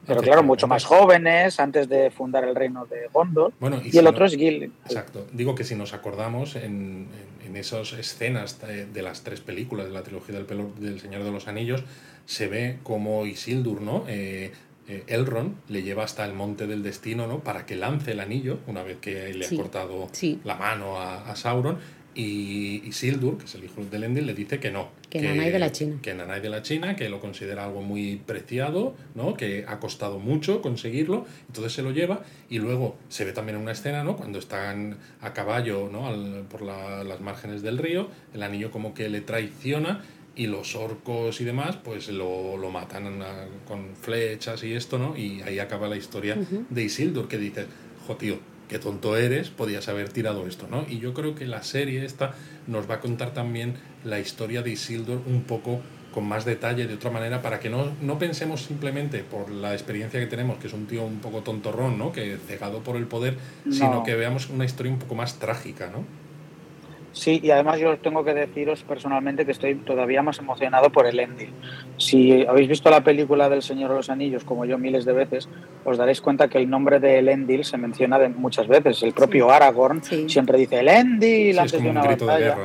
Pero 0.07 0.21
claro, 0.21 0.43
mucho 0.43 0.67
más 0.67 0.85
jóvenes, 0.85 1.59
antes 1.59 1.89
de 1.89 2.11
fundar 2.11 2.43
el 2.43 2.55
reino 2.55 2.85
de 2.85 3.09
Gondor. 3.11 3.53
y, 3.83 3.97
el 3.97 4.05
otro 4.05 4.25
es 4.25 4.35
Gil. 4.35 4.71
Exacto. 4.85 5.25
Digo 5.33 5.55
que 5.55 5.63
si 5.63 5.73
nos 5.73 5.93
acordamos 5.93 6.55
en, 6.55 7.07
en, 7.43 7.57
esas 7.57 7.93
escenas 7.93 8.59
de, 8.61 9.01
las 9.01 9.23
tres 9.23 9.41
películas 9.41 9.87
de 9.87 9.93
la 9.93 10.03
trilogía 10.03 10.35
del, 10.35 10.45
pelo, 10.45 10.69
del 10.77 10.99
Señor 10.99 11.23
de 11.23 11.31
los 11.31 11.47
Anillos, 11.47 11.83
se 12.25 12.47
ve 12.47 12.77
como 12.83 13.25
Isildur, 13.25 13.81
¿no? 13.81 14.03
Eh, 14.07 14.51
eh, 14.87 15.03
Elrond 15.07 15.55
le 15.69 15.81
lleva 15.81 16.03
hasta 16.03 16.25
el 16.25 16.33
monte 16.33 16.67
del 16.67 16.83
destino, 16.83 17.25
¿no? 17.25 17.39
Para 17.39 17.65
que 17.65 17.75
lance 17.75 18.11
el 18.11 18.19
anillo, 18.19 18.59
una 18.67 18.83
vez 18.83 18.97
que 18.97 19.33
le 19.33 19.45
ha 19.47 19.49
cortado 19.49 20.07
la 20.43 20.55
mano 20.55 20.99
a, 20.99 21.35
Sauron. 21.35 21.77
Y 22.17 22.81
Isildur, 22.87 23.37
que 23.37 23.43
es 23.43 23.55
el 23.55 23.65
hijo 23.65 23.83
de 23.83 23.97
Elendil, 23.97 24.25
le 24.25 24.33
dice 24.33 24.57
que 24.57 24.71
no. 24.71 24.87
Que 25.09 25.21
Nanay 25.21 25.51
de 25.51 25.59
la 25.59 25.73
China. 25.73 25.99
Que 26.01 26.13
Nanay 26.13 26.39
de 26.39 26.49
la 26.49 26.61
China, 26.61 26.95
que 26.95 27.09
lo 27.09 27.19
considera 27.19 27.65
algo 27.65 27.81
muy 27.81 28.21
preciado, 28.25 28.95
¿no? 29.15 29.33
que 29.33 29.65
ha 29.67 29.81
costado 29.81 30.17
mucho 30.17 30.61
conseguirlo, 30.61 31.25
entonces 31.47 31.73
se 31.73 31.81
lo 31.81 31.91
lleva 31.91 32.21
y 32.49 32.59
luego 32.59 32.95
se 33.09 33.25
ve 33.25 33.33
también 33.33 33.57
en 33.57 33.63
una 33.63 33.73
escena, 33.73 34.05
¿no? 34.05 34.15
cuando 34.15 34.39
están 34.39 34.97
a 35.19 35.33
caballo 35.33 35.89
¿no? 35.91 36.09
por 36.47 36.61
las 36.61 37.19
márgenes 37.19 37.61
del 37.61 37.77
río, 37.77 38.07
el 38.33 38.43
anillo 38.43 38.71
como 38.71 38.93
que 38.93 39.09
le 39.09 39.19
traiciona 39.19 40.01
y 40.35 40.47
los 40.47 40.75
orcos 40.75 41.39
y 41.41 41.45
demás 41.45 41.77
pues 41.83 42.09
lo, 42.09 42.57
lo 42.57 42.69
matan 42.69 43.23
con 43.67 43.95
flechas 43.95 44.63
y 44.63 44.73
esto, 44.73 44.97
¿no? 44.97 45.17
Y 45.17 45.41
ahí 45.41 45.59
acaba 45.59 45.87
la 45.87 45.97
historia 45.97 46.37
de 46.69 46.83
Isildur, 46.83 47.27
que 47.27 47.37
dice, 47.37 47.65
jo 48.05 48.15
tío, 48.15 48.39
qué 48.67 48.79
tonto 48.79 49.15
eres, 49.15 49.49
podías 49.49 49.87
haber 49.87 50.09
tirado 50.09 50.47
esto, 50.47 50.67
¿no? 50.69 50.85
Y 50.89 50.99
yo 50.99 51.13
creo 51.13 51.35
que 51.35 51.45
la 51.45 51.63
serie 51.63 52.05
esta 52.05 52.35
nos 52.67 52.89
va 52.89 52.95
a 52.95 52.99
contar 52.99 53.33
también 53.33 53.75
la 54.03 54.19
historia 54.19 54.61
de 54.61 54.71
Isildur 54.71 55.21
un 55.25 55.43
poco 55.43 55.81
con 56.13 56.25
más 56.25 56.45
detalle, 56.45 56.87
de 56.87 56.93
otra 56.93 57.11
manera, 57.11 57.41
para 57.41 57.59
que 57.59 57.69
no, 57.69 57.91
no 58.01 58.17
pensemos 58.17 58.61
simplemente 58.61 59.19
por 59.23 59.51
la 59.51 59.73
experiencia 59.73 60.17
que 60.17 60.27
tenemos, 60.27 60.57
que 60.59 60.67
es 60.67 60.73
un 60.73 60.85
tío 60.85 61.03
un 61.03 61.19
poco 61.19 61.41
tontorrón, 61.41 61.97
¿no? 61.97 62.13
Que 62.13 62.37
cegado 62.37 62.79
por 62.79 62.95
el 62.95 63.05
poder, 63.05 63.37
sino 63.69 64.03
que 64.03 64.15
veamos 64.15 64.49
una 64.49 64.63
historia 64.63 64.93
un 64.93 64.99
poco 64.99 65.15
más 65.15 65.39
trágica, 65.39 65.89
¿no? 65.91 66.05
Sí, 67.15 67.39
y 67.41 67.49
además 67.49 67.79
yo 67.79 67.97
tengo 67.97 68.25
que 68.25 68.33
deciros 68.33 68.83
personalmente 68.83 69.45
que 69.45 69.53
estoy 69.53 69.75
todavía 69.75 70.21
más 70.21 70.37
emocionado 70.39 70.89
por 70.89 71.07
el 71.07 71.17
Endil. 71.17 71.49
Si 71.95 72.45
habéis 72.45 72.67
visto 72.67 72.89
la 72.89 73.05
película 73.05 73.47
del 73.47 73.61
Señor 73.61 73.91
de 73.91 73.95
los 73.95 74.09
Anillos, 74.09 74.43
como 74.43 74.65
yo 74.65 74.77
miles 74.77 75.05
de 75.05 75.13
veces, 75.13 75.47
os 75.85 75.97
daréis 75.97 76.19
cuenta 76.19 76.49
que 76.49 76.57
el 76.57 76.69
nombre 76.69 76.99
de 76.99 77.19
Elendil 77.19 77.63
se 77.63 77.77
menciona 77.77 78.19
de 78.19 78.27
muchas 78.27 78.67
veces. 78.67 79.01
El 79.01 79.13
propio 79.13 79.49
Aragorn 79.49 80.03
siempre 80.27 80.57
dice 80.57 80.81
Elendil 80.81 81.57
antes 81.57 81.81
de 81.81 81.89
una 81.89 82.03
batalla. 82.03 82.57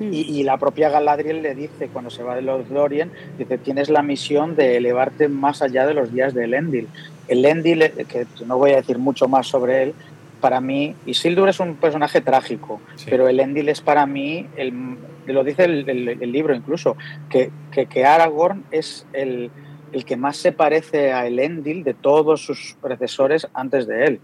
Y, 0.00 0.44
la 0.44 0.58
propia 0.58 0.90
Galadriel 0.90 1.42
le 1.42 1.56
dice, 1.56 1.88
cuando 1.88 2.08
se 2.08 2.22
va 2.22 2.36
de 2.36 2.42
los 2.42 2.70
Lorien, 2.70 3.10
dice, 3.36 3.58
tienes 3.58 3.90
la 3.90 4.02
misión 4.02 4.54
de 4.54 4.76
elevarte 4.76 5.26
más 5.26 5.60
allá 5.60 5.88
de 5.88 5.94
los 5.94 6.12
días 6.12 6.34
de 6.34 6.44
Elendil. 6.44 6.86
Elendil, 7.26 7.82
eh, 7.82 8.06
que 8.08 8.26
no 8.46 8.58
voy 8.58 8.70
a 8.70 8.76
decir 8.76 8.98
mucho 8.98 9.26
más 9.26 9.48
sobre 9.48 9.82
él, 9.82 9.94
para 10.40 10.60
mí, 10.60 10.94
Isildur 11.06 11.48
es 11.48 11.60
un 11.60 11.76
personaje 11.76 12.20
trágico, 12.20 12.80
pero 13.08 13.28
el 13.28 13.40
Endil 13.40 13.68
es 13.68 13.80
para 13.80 14.06
mí, 14.06 14.46
el, 14.56 14.96
lo 15.26 15.44
dice 15.44 15.64
el, 15.64 16.32
libro 16.32 16.54
incluso, 16.54 16.96
que, 17.28 17.50
que, 17.70 18.04
Aragorn 18.04 18.64
es 18.70 19.06
el, 19.12 19.50
el, 19.92 20.04
que 20.04 20.16
más 20.16 20.36
se 20.36 20.52
parece 20.52 21.12
a 21.12 21.26
Elendil 21.26 21.84
de 21.84 21.94
todos 21.94 22.42
sus 22.44 22.76
predecesores 22.80 23.46
antes 23.54 23.86
de 23.86 24.04
él. 24.04 24.20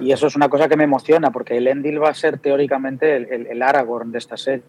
Y 0.00 0.12
eso 0.12 0.28
es 0.28 0.36
una 0.36 0.48
cosa 0.48 0.68
que 0.68 0.76
me 0.76 0.84
emociona, 0.84 1.32
porque 1.32 1.56
el 1.56 1.66
Elendil 1.66 2.02
va 2.02 2.10
a 2.10 2.14
ser 2.14 2.38
teóricamente 2.38 3.16
el 3.16 3.62
Aragorn 3.62 4.12
de 4.12 4.18
esta 4.18 4.36
serie 4.36 4.62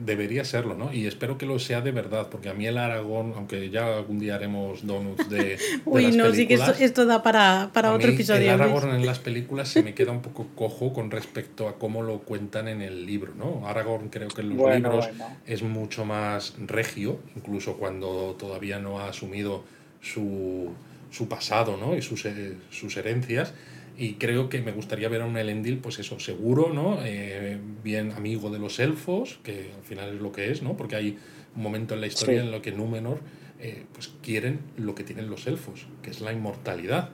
debería 0.00 0.44
serlo, 0.44 0.74
¿no? 0.74 0.92
Y 0.92 1.06
espero 1.06 1.38
que 1.38 1.46
lo 1.46 1.58
sea 1.58 1.80
de 1.80 1.90
verdad, 1.90 2.28
porque 2.30 2.50
a 2.50 2.54
mí 2.54 2.66
el 2.66 2.76
Aragón, 2.76 3.32
aunque 3.34 3.70
ya 3.70 3.96
algún 3.96 4.18
día 4.18 4.34
haremos 4.34 4.86
donuts 4.86 5.28
de. 5.30 5.58
Uy, 5.86 6.12
no, 6.12 6.32
sí 6.32 6.46
que 6.46 6.54
esto, 6.54 7.06
da 7.06 7.22
para, 7.22 7.70
para 7.72 7.92
otro 7.92 8.10
episodio. 8.10 8.42
El 8.42 8.60
Aragorn 8.60 8.94
en 8.94 9.06
las 9.06 9.18
películas 9.18 9.68
se 9.68 9.82
me 9.82 9.94
queda 9.94 10.12
un 10.12 10.20
poco 10.20 10.48
cojo 10.54 10.92
con 10.92 11.10
respecto 11.10 11.68
a 11.68 11.78
cómo 11.78 12.02
lo 12.02 12.20
cuentan 12.20 12.68
en 12.68 12.82
el 12.82 13.06
libro, 13.06 13.32
¿no? 13.34 13.66
Aragorn 13.66 14.10
creo 14.10 14.28
que 14.28 14.42
en 14.42 14.56
los 14.56 14.74
libros 14.74 15.08
es 15.46 15.62
mucho 15.62 16.04
más 16.04 16.54
regio, 16.58 17.18
incluso 17.34 17.76
cuando 17.78 18.36
todavía 18.38 18.78
no 18.78 19.00
ha 19.00 19.08
asumido 19.08 19.64
su, 20.02 20.72
su 21.10 21.26
pasado, 21.28 21.78
¿no? 21.78 21.96
Y 21.96 22.02
sus, 22.02 22.26
eh, 22.26 22.56
sus 22.70 22.96
herencias 22.98 23.54
y 23.96 24.14
creo 24.14 24.48
que 24.48 24.60
me 24.60 24.72
gustaría 24.72 25.08
ver 25.08 25.22
a 25.22 25.26
un 25.26 25.36
Elendil, 25.36 25.78
pues 25.78 25.98
eso, 25.98 26.18
seguro, 26.18 26.72
¿no? 26.72 26.98
Eh, 27.04 27.58
bien 27.82 28.12
amigo 28.12 28.50
de 28.50 28.58
los 28.58 28.80
elfos, 28.80 29.38
que 29.44 29.70
al 29.76 29.84
final 29.84 30.14
es 30.14 30.20
lo 30.20 30.32
que 30.32 30.50
es, 30.50 30.62
¿no? 30.62 30.76
Porque 30.76 30.96
hay 30.96 31.18
un 31.54 31.62
momento 31.62 31.94
en 31.94 32.00
la 32.00 32.08
historia 32.08 32.40
en 32.40 32.50
lo 32.50 32.60
que 32.60 32.72
Númenor 32.72 33.20
eh, 33.60 33.86
pues 33.92 34.12
quieren 34.22 34.60
lo 34.76 34.94
que 34.94 35.04
tienen 35.04 35.30
los 35.30 35.46
elfos, 35.46 35.86
que 36.02 36.10
es 36.10 36.20
la 36.20 36.32
inmortalidad. 36.32 37.10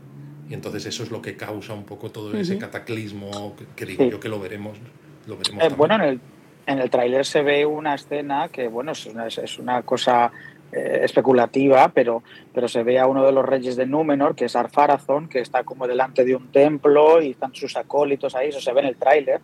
Y 0.48 0.54
entonces 0.54 0.86
eso 0.86 1.02
es 1.02 1.10
lo 1.10 1.20
que 1.20 1.36
causa 1.36 1.74
un 1.74 1.84
poco 1.84 2.10
todo 2.10 2.36
ese 2.36 2.58
cataclismo 2.58 3.54
que, 3.76 3.86
digo 3.86 4.06
yo 4.06 4.18
que 4.18 4.28
lo 4.28 4.40
veremos. 4.40 4.78
Lo 5.26 5.36
veremos 5.36 5.62
eh, 5.62 5.68
bueno, 5.76 5.96
en 5.96 6.00
el, 6.00 6.20
en 6.66 6.78
el 6.80 6.90
tráiler 6.90 7.24
se 7.24 7.42
ve 7.42 7.66
una 7.66 7.94
escena 7.94 8.48
que, 8.48 8.68
bueno, 8.68 8.92
es 8.92 9.06
una, 9.06 9.26
es 9.26 9.58
una 9.58 9.82
cosa 9.82 10.32
eh, 10.72 11.00
especulativa, 11.02 11.90
pero, 11.94 12.22
pero 12.54 12.68
se 12.68 12.82
ve 12.82 12.98
a 12.98 13.06
uno 13.06 13.24
de 13.24 13.32
los 13.32 13.44
reyes 13.44 13.76
de 13.76 13.86
Númenor, 13.86 14.34
que 14.34 14.44
es 14.44 14.56
Arfarazón, 14.56 15.28
que 15.28 15.40
está 15.40 15.64
como 15.64 15.86
delante 15.86 16.24
de 16.24 16.36
un 16.36 16.52
templo 16.52 17.20
y 17.20 17.30
están 17.30 17.54
sus 17.54 17.76
acólitos 17.76 18.34
ahí, 18.34 18.48
eso 18.48 18.60
se 18.60 18.72
ve 18.72 18.80
en 18.80 18.86
el 18.86 18.96
tráiler. 18.96 19.40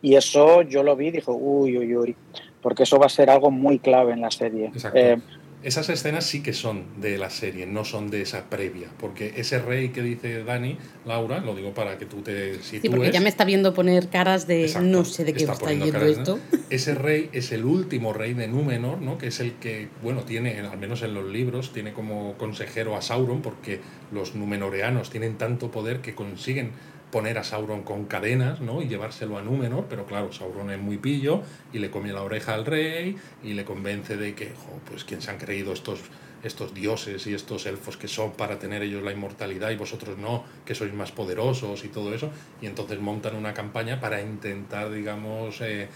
Y 0.00 0.14
eso 0.14 0.62
yo 0.62 0.82
lo 0.82 0.94
vi 0.94 1.08
y 1.08 1.10
dije, 1.12 1.30
uy, 1.30 1.76
uy, 1.76 1.96
uy, 1.96 2.16
porque 2.62 2.84
eso 2.84 2.98
va 2.98 3.06
a 3.06 3.10
ser 3.10 3.30
algo 3.30 3.50
muy 3.50 3.78
clave 3.78 4.12
en 4.12 4.20
la 4.20 4.30
serie. 4.30 4.70
Eh, 4.94 5.18
esas 5.62 5.88
escenas 5.88 6.24
sí 6.24 6.42
que 6.42 6.52
son 6.52 6.84
de 7.00 7.18
la 7.18 7.30
serie, 7.30 7.66
no 7.66 7.84
son 7.84 8.10
de 8.10 8.22
esa 8.22 8.48
previa. 8.48 8.88
Porque 8.98 9.34
ese 9.36 9.58
rey 9.58 9.88
que 9.88 10.02
dice 10.02 10.44
Dani, 10.44 10.78
Laura, 11.04 11.40
lo 11.40 11.54
digo 11.54 11.74
para 11.74 11.98
que 11.98 12.06
tú 12.06 12.22
te 12.22 12.62
sitúes. 12.62 12.82
Sí, 12.82 12.88
porque 12.88 13.10
ya 13.10 13.20
me 13.20 13.28
está 13.28 13.44
viendo 13.44 13.74
poner 13.74 14.08
caras 14.08 14.46
de 14.46 14.72
no 14.80 15.04
sé 15.04 15.24
de 15.24 15.32
qué 15.32 15.40
está, 15.40 15.52
está 15.52 15.72
yendo 15.72 16.06
esto. 16.06 16.38
Ese 16.70 16.94
rey 16.94 17.28
es 17.32 17.50
el 17.52 17.64
último 17.64 18.12
rey 18.12 18.34
de 18.34 18.46
Númenor, 18.46 19.00
¿no? 19.00 19.18
que 19.18 19.28
es 19.28 19.40
el 19.40 19.54
que, 19.54 19.88
bueno, 20.02 20.22
tiene, 20.22 20.60
al 20.60 20.78
menos 20.78 21.02
en 21.02 21.14
los 21.14 21.26
libros, 21.28 21.72
tiene 21.72 21.92
como 21.92 22.34
consejero 22.38 22.96
a 22.96 23.02
Sauron, 23.02 23.42
porque 23.42 23.80
los 24.12 24.34
numenoreanos 24.34 25.10
tienen 25.10 25.38
tanto 25.38 25.70
poder 25.70 26.00
que 26.00 26.14
consiguen 26.14 26.70
poner 27.10 27.38
a 27.38 27.44
Sauron 27.44 27.82
con 27.82 28.04
cadenas 28.04 28.60
¿no? 28.60 28.82
y 28.82 28.88
llevárselo 28.88 29.38
a 29.38 29.42
Númenor, 29.42 29.86
pero 29.88 30.06
claro, 30.06 30.32
Sauron 30.32 30.70
es 30.70 30.78
muy 30.78 30.98
pillo 30.98 31.42
y 31.72 31.78
le 31.78 31.90
come 31.90 32.12
la 32.12 32.22
oreja 32.22 32.54
al 32.54 32.66
rey 32.66 33.16
y 33.42 33.54
le 33.54 33.64
convence 33.64 34.16
de 34.16 34.34
que, 34.34 34.52
pues 34.88 35.04
quién 35.04 35.22
se 35.22 35.30
han 35.30 35.38
creído 35.38 35.72
estos, 35.72 36.00
estos 36.42 36.74
dioses 36.74 37.26
y 37.26 37.34
estos 37.34 37.66
elfos 37.66 37.96
que 37.96 38.08
son 38.08 38.32
para 38.32 38.58
tener 38.58 38.82
ellos 38.82 39.02
la 39.02 39.12
inmortalidad 39.12 39.70
y 39.70 39.76
vosotros 39.76 40.18
no, 40.18 40.44
que 40.64 40.74
sois 40.74 40.92
más 40.92 41.12
poderosos 41.12 41.84
y 41.84 41.88
todo 41.88 42.14
eso, 42.14 42.30
y 42.60 42.66
entonces 42.66 43.00
montan 43.00 43.36
una 43.36 43.54
campaña 43.54 44.00
para 44.00 44.20
intentar, 44.20 44.90
digamos, 44.90 45.60
eh, 45.60 45.88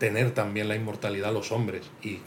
tener 0.00 0.32
también 0.32 0.66
la 0.66 0.74
inmortalidad 0.74 1.32
los 1.32 1.52
hombres 1.52 1.88
y 2.02 2.18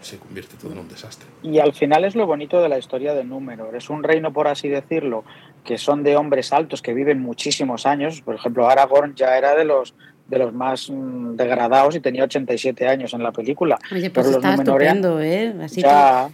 se 0.00 0.18
convierte 0.18 0.56
todo 0.60 0.72
en 0.72 0.78
un 0.78 0.88
desastre. 0.88 1.26
Y 1.42 1.60
al 1.60 1.72
final 1.72 2.04
es 2.04 2.14
lo 2.14 2.26
bonito 2.26 2.60
de 2.60 2.68
la 2.68 2.76
historia 2.76 3.14
de 3.14 3.24
Númenor. 3.24 3.74
Es 3.74 3.88
un 3.88 4.02
reino, 4.02 4.32
por 4.32 4.48
así 4.48 4.68
decirlo, 4.68 5.24
que 5.64 5.78
son 5.78 6.02
de 6.02 6.16
hombres 6.16 6.52
altos 6.52 6.82
que 6.82 6.92
viven 6.92 7.22
muchísimos 7.22 7.86
años. 7.86 8.20
Por 8.20 8.34
ejemplo, 8.34 8.68
Aragorn 8.68 9.14
ya 9.14 9.38
era 9.38 9.54
de 9.54 9.64
los 9.64 9.94
de 10.26 10.38
los 10.38 10.54
más 10.54 10.88
mm, 10.90 11.36
degradados 11.36 11.94
y 11.96 12.00
tenía 12.00 12.24
87 12.24 12.88
años 12.88 13.12
en 13.12 13.22
la 13.22 13.30
película. 13.30 13.78
Oye, 13.92 14.10
pues 14.10 14.26
está 14.28 14.54
estupendo, 14.54 15.20
¿eh? 15.20 15.54
Así 15.62 15.82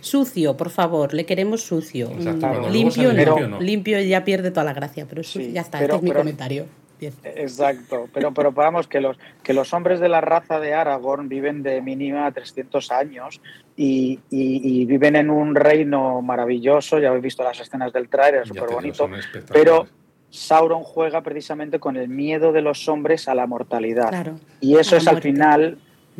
sucio, 0.00 0.56
por 0.56 0.70
favor, 0.70 1.12
le 1.12 1.26
queremos 1.26 1.62
sucio. 1.62 2.10
limpio, 2.70 3.12
no. 3.48 3.60
limpio 3.60 4.00
ya 4.00 4.24
pierde 4.24 4.50
toda 4.50 4.64
la 4.64 4.74
gracia, 4.74 5.06
pero 5.08 5.22
ya 5.22 5.60
está, 5.60 5.80
este 5.80 5.96
es 5.96 6.02
mi 6.02 6.12
comentario. 6.12 6.66
Exacto, 7.06 8.08
pero, 8.12 8.32
pero 8.32 8.52
vamos, 8.52 8.86
que 8.86 9.00
los, 9.00 9.18
que 9.42 9.54
los 9.54 9.72
hombres 9.72 10.00
de 10.00 10.08
la 10.08 10.20
raza 10.20 10.60
de 10.60 10.74
Aragorn 10.74 11.28
viven 11.28 11.62
de 11.62 11.80
mínima 11.80 12.30
300 12.30 12.90
años 12.90 13.40
y, 13.76 14.20
y, 14.30 14.84
viven 14.84 15.16
en 15.16 15.30
un 15.30 15.54
reino 15.54 16.20
maravilloso, 16.22 16.98
ya 16.98 17.08
habéis 17.08 17.24
visto 17.24 17.42
las 17.42 17.58
escenas 17.60 17.92
del 17.92 18.08
trailer, 18.08 18.46
súper 18.46 18.70
bonito, 18.70 19.08
pero 19.52 19.86
Sauron 20.30 20.82
juega 20.82 21.22
precisamente 21.22 21.80
con 21.80 21.96
el 21.96 22.08
miedo 22.08 22.52
de 22.52 22.62
los 22.62 22.88
hombres 22.88 23.28
a 23.28 23.34
la 23.34 23.46
mortalidad. 23.46 24.32
y 24.60 24.76
eso 24.76 24.96
es 24.96 25.08
al 25.08 25.20
final. 25.20 25.78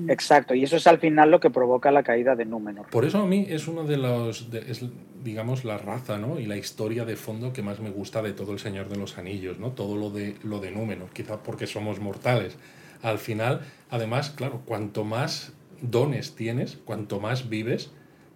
Exacto, 0.08 0.54
y 0.54 0.64
eso 0.64 0.76
es 0.76 0.86
al 0.86 0.98
final 0.98 1.30
lo 1.30 1.40
que 1.40 1.50
provoca 1.50 1.90
la 1.90 2.02
caída 2.02 2.36
de 2.36 2.44
Númenor. 2.44 2.86
Por 2.90 3.04
eso 3.04 3.18
a 3.18 3.26
mí 3.26 3.46
es 3.48 3.68
uno 3.68 3.84
de 3.84 3.96
los, 3.96 4.48
es, 4.52 4.84
digamos, 5.22 5.64
la 5.64 5.78
raza 5.78 6.18
¿no? 6.18 6.38
y 6.38 6.46
la 6.46 6.56
historia 6.56 7.04
de 7.04 7.16
fondo 7.16 7.52
que 7.52 7.62
más 7.62 7.80
me 7.80 7.90
gusta 7.90 8.22
de 8.22 8.32
todo 8.32 8.52
El 8.52 8.58
Señor 8.58 8.88
de 8.88 8.96
los 8.96 9.18
Anillos, 9.18 9.58
¿no? 9.58 9.72
todo 9.72 9.96
lo 9.96 10.10
de, 10.10 10.36
lo 10.42 10.60
de 10.60 10.70
Númenor, 10.70 11.10
quizá 11.10 11.42
porque 11.42 11.66
somos 11.66 12.00
mortales. 12.00 12.56
Al 13.02 13.18
final, 13.18 13.60
además, 13.90 14.30
claro, 14.30 14.62
cuanto 14.64 15.04
más 15.04 15.52
dones 15.80 16.34
tienes, 16.34 16.78
cuanto 16.84 17.20
más 17.20 17.48
vives, 17.48 17.90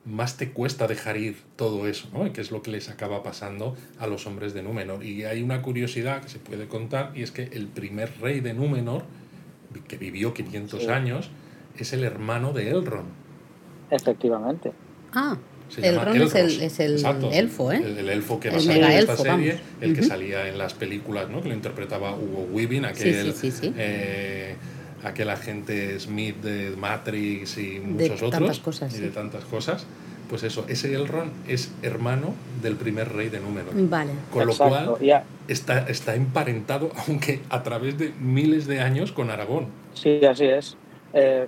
más 0.04 0.36
te 0.36 0.50
cuesta 0.50 0.86
dejar 0.86 1.16
ir 1.16 1.36
todo 1.56 1.88
eso, 1.88 2.08
¿no? 2.12 2.30
que 2.32 2.40
es 2.40 2.50
lo 2.50 2.62
que 2.62 2.70
les 2.70 2.90
acaba 2.90 3.22
pasando 3.22 3.76
a 3.98 4.06
los 4.06 4.26
hombres 4.26 4.52
de 4.52 4.62
Númenor. 4.62 5.04
Y 5.04 5.24
hay 5.24 5.42
una 5.42 5.62
curiosidad 5.62 6.22
que 6.22 6.28
se 6.28 6.38
puede 6.38 6.66
contar, 6.66 7.12
y 7.14 7.22
es 7.22 7.30
que 7.30 7.44
el 7.44 7.68
primer 7.68 8.12
rey 8.20 8.40
de 8.40 8.52
Númenor, 8.54 9.04
que 9.88 9.96
vivió 9.96 10.34
500 10.34 10.88
años, 10.88 11.30
es 11.76 11.92
el 11.92 12.04
hermano 12.04 12.52
de 12.52 12.70
Elrond. 12.70 13.08
Efectivamente. 13.90 14.72
Ah, 15.12 15.36
Elrond 15.76 16.22
es 16.22 16.34
el, 16.34 16.62
es 16.62 16.80
el 16.80 17.04
elfo, 17.32 17.72
¿eh? 17.72 17.82
El, 17.84 18.08
elfo 18.08 18.38
que 18.38 18.50
va 18.50 18.56
a 18.56 18.60
salir 18.60 18.84
en 18.84 18.90
esta 18.90 19.16
serie, 19.16 19.60
el 19.80 19.94
que 19.94 20.02
salía 20.02 20.48
en 20.48 20.58
las 20.58 20.74
películas, 20.74 21.28
¿no? 21.28 21.42
Que 21.42 21.48
lo 21.48 21.54
interpretaba 21.54 22.14
Hugo 22.14 22.48
Weaving, 22.52 22.84
aquel, 22.84 23.34
eh, 23.76 24.56
aquel 25.02 25.30
agente 25.30 25.98
Smith 25.98 26.36
de 26.42 26.76
Matrix 26.76 27.58
y 27.58 27.80
muchos 27.80 28.20
de 28.20 28.26
otros. 28.26 28.30
Tantas 28.30 28.58
cosas, 28.60 28.94
y 28.96 29.00
de 29.00 29.08
tantas 29.08 29.44
cosas. 29.44 29.86
Pues 30.28 30.42
eso, 30.42 30.64
ese 30.68 30.94
Elrond 30.94 31.30
es 31.48 31.70
hermano 31.82 32.34
del 32.62 32.76
primer 32.76 33.12
rey 33.12 33.28
de 33.28 33.40
Númenor. 33.40 33.74
Vale. 33.88 34.12
Con 34.32 34.46
lo 34.46 34.56
cual 34.56 34.96
está, 35.48 35.86
está 35.86 36.14
emparentado, 36.14 36.90
aunque 37.08 37.40
a 37.50 37.62
través 37.62 37.98
de 37.98 38.12
miles 38.20 38.66
de 38.66 38.80
años, 38.80 39.12
con 39.12 39.30
Aragón. 39.30 39.66
Sí, 39.92 40.24
así 40.24 40.46
es. 40.46 40.76
Eh, 41.14 41.46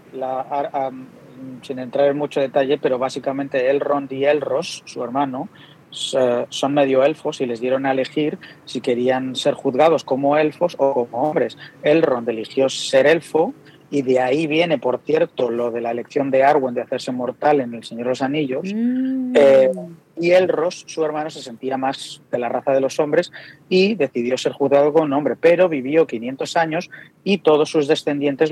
sin 1.63 1.79
entrar 1.79 2.09
en 2.09 2.17
mucho 2.17 2.41
detalle, 2.41 2.79
pero 2.79 2.99
básicamente 2.99 3.69
Elrond 3.69 4.11
y 4.13 4.25
Elros, 4.25 4.83
su 4.87 5.03
hermano, 5.03 5.49
son 5.91 6.75
medio 6.75 7.05
elfos 7.05 7.41
y 7.41 7.47
les 7.47 7.61
dieron 7.61 7.87
a 7.87 7.93
elegir 7.93 8.39
si 8.65 8.81
querían 8.81 9.35
ser 9.35 9.55
juzgados 9.55 10.05
como 10.05 10.37
elfos 10.37 10.75
o 10.79 11.07
como 11.07 11.29
hombres. 11.29 11.57
Elrond 11.83 12.29
eligió 12.29 12.69
ser 12.69 13.07
elfo 13.07 13.55
y 13.91 14.03
de 14.03 14.21
ahí 14.21 14.47
viene, 14.47 14.79
por 14.79 15.01
cierto, 15.05 15.51
lo 15.51 15.71
de 15.71 15.81
la 15.81 15.93
elección 15.93 16.31
de 16.31 16.43
Arwen 16.43 16.75
de 16.75 16.83
hacerse 16.83 17.13
mortal 17.13 17.61
en 17.61 17.75
El 17.75 17.85
Señor 17.85 18.05
de 18.05 18.11
los 18.11 18.23
Anillos. 18.23 18.73
Mm. 18.75 19.33
Eh, 19.37 19.71
y 20.19 20.31
Elros, 20.31 20.85
su 20.87 21.05
hermano, 21.05 21.31
se 21.31 21.43
sentía 21.43 21.77
más 21.77 22.23
de 22.31 22.39
la 22.39 22.49
raza 22.49 22.73
de 22.73 22.81
los 22.81 22.99
hombres 22.99 23.33
y 23.69 23.95
decidió 23.95 24.39
ser 24.39 24.53
juzgado 24.53 24.93
como 24.93 25.05
un 25.05 25.13
hombre, 25.13 25.37
pero 25.39 25.69
vivió 25.69 26.07
500 26.07 26.57
años 26.57 26.91
y 27.23 27.39
todos 27.39 27.71
sus 27.71 27.87
descendientes 27.87 28.51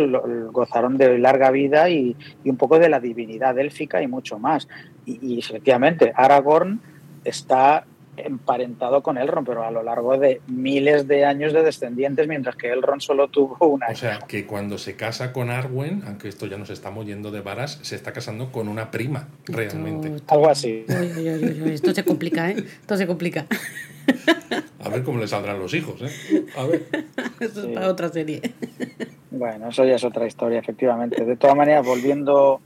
gozaron 0.53 0.99
de 0.99 1.19
larga 1.19 1.51
vida 1.51 1.89
y, 1.89 2.17
un 2.45 2.57
poco 2.57 2.79
de 2.79 2.89
la 2.89 3.01
divinidad 3.01 3.59
élfica 3.59 4.03
y 4.03 4.07
mucho 4.07 4.39
más. 4.39 4.69
Y, 5.07 5.35
y 5.35 5.39
efectivamente, 5.39 6.13
Aragorn 6.15 6.81
está 7.25 7.87
emparentado 8.17 9.03
con 9.03 9.19
Elrond, 9.19 9.47
pero 9.47 9.65
a 9.65 9.71
lo 9.71 9.83
largo 9.83 10.19
de 10.19 10.41
miles 10.47 11.09
de 11.09 11.25
años 11.25 11.53
de 11.53 11.63
descendientes, 11.63 12.27
mientras 12.29 12.57
que 12.57 12.71
Elrond 12.71 13.01
solo 13.01 13.29
tuvo 13.29 13.57
una. 13.67 13.89
O 13.89 13.95
sea, 13.95 14.21
que 14.21 14.47
cuando 14.47 14.79
se 14.79 14.97
casa 14.97 15.33
con 15.33 15.51
Arwen, 15.51 16.03
aunque 16.07 16.29
esto 16.29 16.47
ya 16.47 16.57
nos 16.57 16.71
estamos 16.71 17.07
yendo 17.07 17.31
de 17.31 17.41
varas, 17.41 17.79
se 17.83 17.97
está 17.97 18.13
casando 18.13 18.53
con 18.53 18.69
una 18.69 18.91
prima, 18.91 19.29
realmente. 19.47 20.23
Algo 20.29 20.49
así. 20.49 20.85
esto 20.89 21.95
se 21.95 22.05
complica, 22.05 22.51
¿eh? 22.51 22.57
Esto 22.59 22.97
se 22.97 23.07
complica. 23.07 23.47
A 24.81 24.89
ver 24.91 25.03
cómo 25.03 25.19
le 25.19 25.27
saldrán 25.27 25.59
los 25.59 25.73
hijos, 25.73 26.03
¿eh? 26.03 26.47
A 26.57 26.65
ver. 26.65 26.87
Eso 27.41 27.67
es 27.67 27.75
para 27.75 27.89
otra 27.89 28.09
serie. 28.11 28.41
Bueno, 29.31 29.69
eso 29.69 29.85
ya 29.85 29.97
es 29.97 30.05
otra 30.05 30.27
historia, 30.27 30.61
efectivamente. 30.61 31.25
De 31.25 31.37
todas 31.37 31.57
maneras, 31.57 31.85
volviendo 31.85 32.61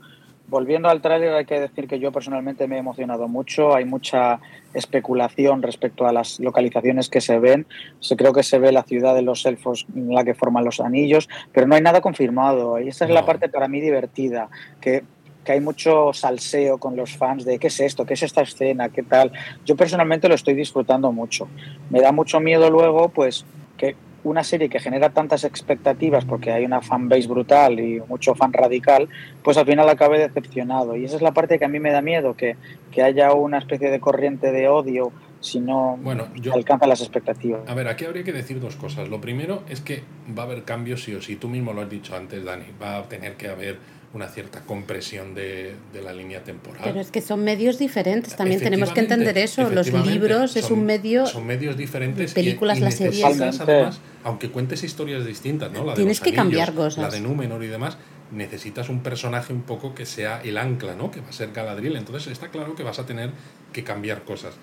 Volviendo 0.49 0.89
al 0.89 0.99
tráiler, 0.99 1.31
hay 1.35 1.45
que 1.45 1.59
decir 1.59 1.87
que 1.87 1.99
yo 1.99 2.11
personalmente 2.11 2.67
me 2.67 2.77
he 2.77 2.79
emocionado 2.79 3.27
mucho. 3.27 3.75
Hay 3.75 3.85
mucha 3.85 4.39
especulación 4.73 5.61
respecto 5.61 6.07
a 6.07 6.11
las 6.11 6.39
localizaciones 6.39 7.07
que 7.07 7.21
se 7.21 7.37
ven. 7.37 7.67
Se 7.99 8.15
creo 8.15 8.33
que 8.33 8.41
se 8.41 8.57
ve 8.57 8.71
la 8.71 8.81
ciudad 8.81 9.13
de 9.13 9.21
los 9.21 9.45
elfos, 9.45 9.85
en 9.95 10.11
la 10.11 10.23
que 10.23 10.33
forman 10.33 10.65
los 10.65 10.79
anillos, 10.79 11.29
pero 11.51 11.67
no 11.67 11.75
hay 11.75 11.81
nada 11.81 12.01
confirmado. 12.01 12.79
Y 12.79 12.87
esa 12.87 13.05
es 13.05 13.11
la 13.11 13.27
parte 13.27 13.47
para 13.47 13.67
mí 13.67 13.79
divertida, 13.79 14.49
que, 14.81 15.03
que 15.45 15.51
hay 15.51 15.61
mucho 15.61 16.13
salseo 16.13 16.79
con 16.79 16.95
los 16.95 17.15
fans 17.15 17.45
de 17.45 17.59
qué 17.59 17.67
es 17.67 17.79
esto, 17.79 18.07
qué 18.07 18.15
es 18.15 18.23
esta 18.23 18.41
escena, 18.41 18.89
qué 18.89 19.03
tal. 19.03 19.31
Yo 19.65 19.75
personalmente 19.75 20.29
lo 20.29 20.33
estoy 20.33 20.55
disfrutando 20.55 21.11
mucho. 21.11 21.47
Me 21.91 22.01
da 22.01 22.11
mucho 22.11 22.39
miedo 22.39 22.71
luego, 22.71 23.09
pues, 23.09 23.45
que 23.77 23.95
una 24.29 24.43
serie 24.43 24.69
que 24.69 24.79
genera 24.79 25.09
tantas 25.09 25.43
expectativas 25.43 26.25
porque 26.25 26.51
hay 26.51 26.65
una 26.65 26.81
fanbase 26.81 27.27
brutal 27.27 27.79
y 27.79 27.99
mucho 28.07 28.35
fan 28.35 28.53
radical, 28.53 29.09
pues 29.43 29.57
al 29.57 29.65
final 29.65 29.89
acabe 29.89 30.19
decepcionado. 30.19 30.95
Y 30.95 31.05
esa 31.05 31.15
es 31.15 31.21
la 31.21 31.33
parte 31.33 31.59
que 31.59 31.65
a 31.65 31.69
mí 31.69 31.79
me 31.79 31.91
da 31.91 32.01
miedo, 32.01 32.35
que, 32.35 32.55
que 32.91 33.03
haya 33.03 33.33
una 33.33 33.57
especie 33.57 33.89
de 33.89 33.99
corriente 33.99 34.51
de 34.51 34.67
odio 34.67 35.11
si 35.41 35.59
no 35.59 35.97
bueno, 36.01 36.27
alcanza 36.53 36.85
las 36.85 37.01
expectativas. 37.01 37.61
A 37.67 37.73
ver, 37.73 37.87
aquí 37.87 38.05
habría 38.05 38.23
que 38.23 38.33
decir 38.33 38.59
dos 38.59 38.75
cosas. 38.75 39.07
Lo 39.09 39.21
primero 39.21 39.63
es 39.69 39.81
que 39.81 40.03
va 40.37 40.43
a 40.43 40.45
haber 40.45 40.63
cambios 40.63 41.03
sí 41.03 41.13
o 41.13 41.21
sí. 41.21 41.37
Tú 41.37 41.47
mismo 41.47 41.73
lo 41.73 41.81
has 41.81 41.89
dicho 41.89 42.15
antes, 42.15 42.43
Dani. 42.43 42.65
Va 42.81 42.97
a 42.97 43.03
tener 43.03 43.35
que 43.35 43.47
haber 43.47 43.77
una 44.13 44.27
cierta 44.27 44.61
compresión 44.61 45.35
de, 45.35 45.75
de, 45.93 46.01
la 46.01 46.13
línea 46.13 46.43
temporal. 46.43 46.81
Pero 46.83 46.99
es 46.99 47.11
que 47.11 47.21
son 47.21 47.43
medios 47.43 47.77
diferentes, 47.77 48.35
también 48.35 48.59
tenemos 48.59 48.91
que 48.91 49.01
entender 49.01 49.37
eso. 49.37 49.69
Los 49.69 49.91
libros 50.07 50.55
es 50.55 50.71
un 50.71 50.85
medio. 50.85 51.27
Son 51.27 51.45
medios 51.45 51.77
diferentes. 51.77 52.33
Películas, 52.33 52.79
las 52.79 52.95
series. 52.95 53.23
Además, 53.59 53.99
aunque 54.23 54.49
cuentes 54.49 54.83
historias 54.83 55.25
distintas, 55.25 55.71
¿no? 55.71 55.85
La 55.85 55.93
Tienes 55.93 56.19
que 56.21 56.33
cambiar 56.33 56.73
cosas. 56.73 57.03
La 57.03 57.09
de 57.09 57.21
Númenor 57.21 57.63
y 57.63 57.67
demás, 57.67 57.97
necesitas 58.31 58.89
un 58.89 59.01
personaje 59.01 59.53
un 59.53 59.61
poco 59.61 59.93
que 59.93 60.05
sea 60.05 60.41
el 60.43 60.57
ancla, 60.57 60.95
¿no? 60.95 61.11
Que 61.11 61.21
va 61.21 61.29
a 61.29 61.33
ser 61.33 61.51
Galadriel. 61.51 61.95
Entonces 61.95 62.31
está 62.31 62.49
claro 62.49 62.75
que 62.75 62.83
vas 62.83 62.99
a 62.99 63.05
tener 63.05 63.31
que 63.73 63.83
cambiar 63.83 64.23
cosas. 64.23 64.55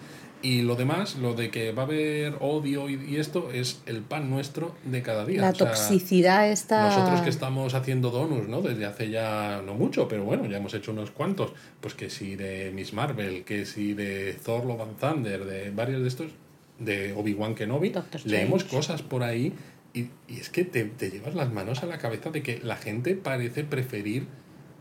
Y 0.43 0.63
lo 0.63 0.77
demás, 0.77 1.17
lo 1.17 1.35
de 1.35 1.51
que 1.51 1.73
va 1.73 1.83
a 1.83 1.87
haber 1.87 2.37
odio 2.41 2.89
y, 2.89 3.17
esto, 3.17 3.51
es 3.51 3.81
el 3.87 4.03
pan 4.03 4.31
nuestro 4.31 4.75
de 4.85 5.03
cada 5.03 5.25
día. 5.25 5.41
La 5.41 5.53
toxicidad 5.53 6.49
está... 6.51 6.89
Nosotros 6.89 7.23
que 7.23 7.31
estamos 7.31 7.75
haciendo 7.75 8.11
donuts, 8.11 8.49
¿no? 8.49 8.61
Desde 8.61 8.85
hace 8.85 9.11
ya 9.11 9.63
no 9.65 9.75
mucho, 9.75 10.09
pero 10.09 10.25
bueno, 10.25 10.47
ya 10.47 10.59
hemos 10.59 10.75
hecho 10.75 10.93
unos 10.93 11.11
cuantos. 11.11 11.53
Pues 11.81 11.95
que 11.95 12.11
si 12.11 12.37
de 12.37 12.71
Miss 12.75 12.93
Marvel, 12.93 13.45
que 13.45 13.65
si 13.65 13.95
de 13.95 14.35
Thor 14.35 14.67
Love 14.67 14.83
and 14.83 14.99
Thunder, 14.99 15.45
de 15.45 15.71
varios 15.71 16.03
de 16.03 16.09
estos, 16.09 16.31
de 16.79 17.13
Obi-Wan 17.15 17.55
Kenobi, 17.55 17.93
leemos 18.25 18.65
cosas 18.65 19.03
por 19.03 19.23
ahí 19.23 19.55
y, 19.95 20.11
y 20.29 20.39
es 20.39 20.51
que 20.51 20.65
te, 20.65 20.85
te 20.85 21.11
llevas 21.11 21.35
las 21.35 21.51
manos 21.51 21.83
a 21.83 21.87
la 21.87 21.99
cabeza 21.99 22.31
de 22.31 22.43
que 22.43 22.61
la 22.63 22.77
gente 22.77 23.15
parece 23.15 23.65
preferir 23.65 24.27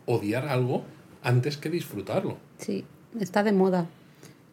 odiar 0.06 0.48
algo 0.48 0.84
antes 1.24 1.58
que 1.58 1.70
disfrutarlo. 1.70 2.38
Sí, 2.58 2.86
está 3.20 3.44
de 3.44 3.52
moda. 3.52 3.88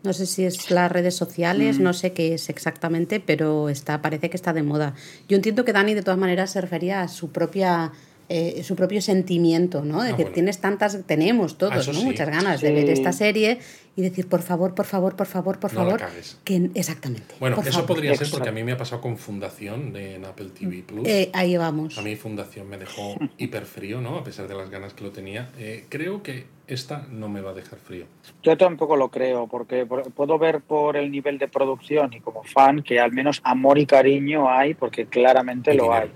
No 0.02 0.12
sé 0.12 0.26
si 0.26 0.44
es 0.44 0.70
las 0.70 0.90
redes 0.90 1.14
sociales, 1.14 1.78
mm. 1.78 1.82
no 1.82 1.92
sé 1.92 2.12
qué 2.12 2.34
es 2.34 2.48
exactamente, 2.48 3.20
pero 3.20 3.68
está, 3.68 4.02
parece 4.02 4.30
que 4.30 4.36
está 4.36 4.52
de 4.52 4.62
moda. 4.62 4.94
Yo 5.28 5.36
entiendo 5.36 5.64
que 5.64 5.72
Dani 5.72 5.94
de 5.94 6.02
todas 6.02 6.18
maneras 6.18 6.50
se 6.50 6.60
refería 6.60 7.02
a 7.02 7.08
su 7.08 7.30
propia 7.30 7.92
eh, 8.28 8.62
su 8.62 8.76
propio 8.76 9.02
sentimiento, 9.02 9.84
¿no? 9.84 10.02
De 10.02 10.12
ah, 10.12 10.16
que 10.16 10.24
tienes 10.24 10.58
tantas, 10.58 11.00
tenemos 11.04 11.58
todos, 11.58 11.88
ah, 11.88 11.92
¿no? 11.92 12.02
Muchas 12.02 12.30
ganas 12.30 12.62
de 12.62 12.72
ver 12.72 12.88
esta 12.88 13.12
serie 13.12 13.58
y 13.94 14.02
decir, 14.02 14.26
por 14.26 14.40
favor, 14.40 14.74
por 14.74 14.86
favor, 14.86 15.16
por 15.16 15.26
favor, 15.26 15.58
por 15.58 15.70
favor. 15.70 16.00
que, 16.44 16.70
exactamente. 16.74 17.34
Bueno, 17.38 17.60
eso 17.64 17.84
podría 17.84 18.14
ser 18.16 18.30
porque 18.30 18.48
a 18.48 18.52
mí 18.52 18.64
me 18.64 18.72
ha 18.72 18.76
pasado 18.76 19.02
con 19.02 19.18
Fundación 19.18 19.92
de, 19.92 20.16
en 20.16 20.24
Apple 20.24 20.50
TV 20.58 20.82
Plus. 20.82 21.06
Eh, 21.06 21.30
ahí 21.34 21.56
vamos. 21.56 21.98
A 21.98 22.02
mí 22.02 22.16
Fundación 22.16 22.68
me 22.68 22.78
dejó 22.78 23.16
hiper 23.38 23.66
frío, 23.66 24.00
¿no? 24.00 24.16
A 24.16 24.24
pesar 24.24 24.48
de 24.48 24.54
las 24.54 24.70
ganas 24.70 24.94
que 24.94 25.04
lo 25.04 25.10
tenía. 25.10 25.50
Eh, 25.58 25.84
creo 25.90 26.22
que 26.22 26.46
esta 26.66 27.06
no 27.10 27.28
me 27.28 27.42
va 27.42 27.50
a 27.50 27.54
dejar 27.54 27.78
frío. 27.78 28.06
Yo 28.42 28.56
tampoco 28.56 28.96
lo 28.96 29.10
creo, 29.10 29.46
porque 29.46 29.84
puedo 29.84 30.38
ver 30.38 30.62
por 30.62 30.96
el 30.96 31.10
nivel 31.10 31.38
de 31.38 31.48
producción 31.48 32.14
y 32.14 32.20
como 32.20 32.44
fan 32.44 32.82
que 32.82 32.98
al 32.98 33.12
menos 33.12 33.40
amor 33.44 33.78
y 33.78 33.84
cariño 33.84 34.48
hay, 34.48 34.72
porque 34.72 35.06
claramente 35.06 35.74
lo 35.74 35.92
hay. 35.92 36.10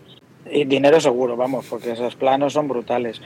Y 0.51 0.65
dinero 0.65 1.01
seguro, 1.01 1.37
vamos, 1.37 1.67
porque 1.69 1.93
esos 1.93 2.15
planos 2.15 2.53
son 2.53 2.69
brutales. 2.69 3.21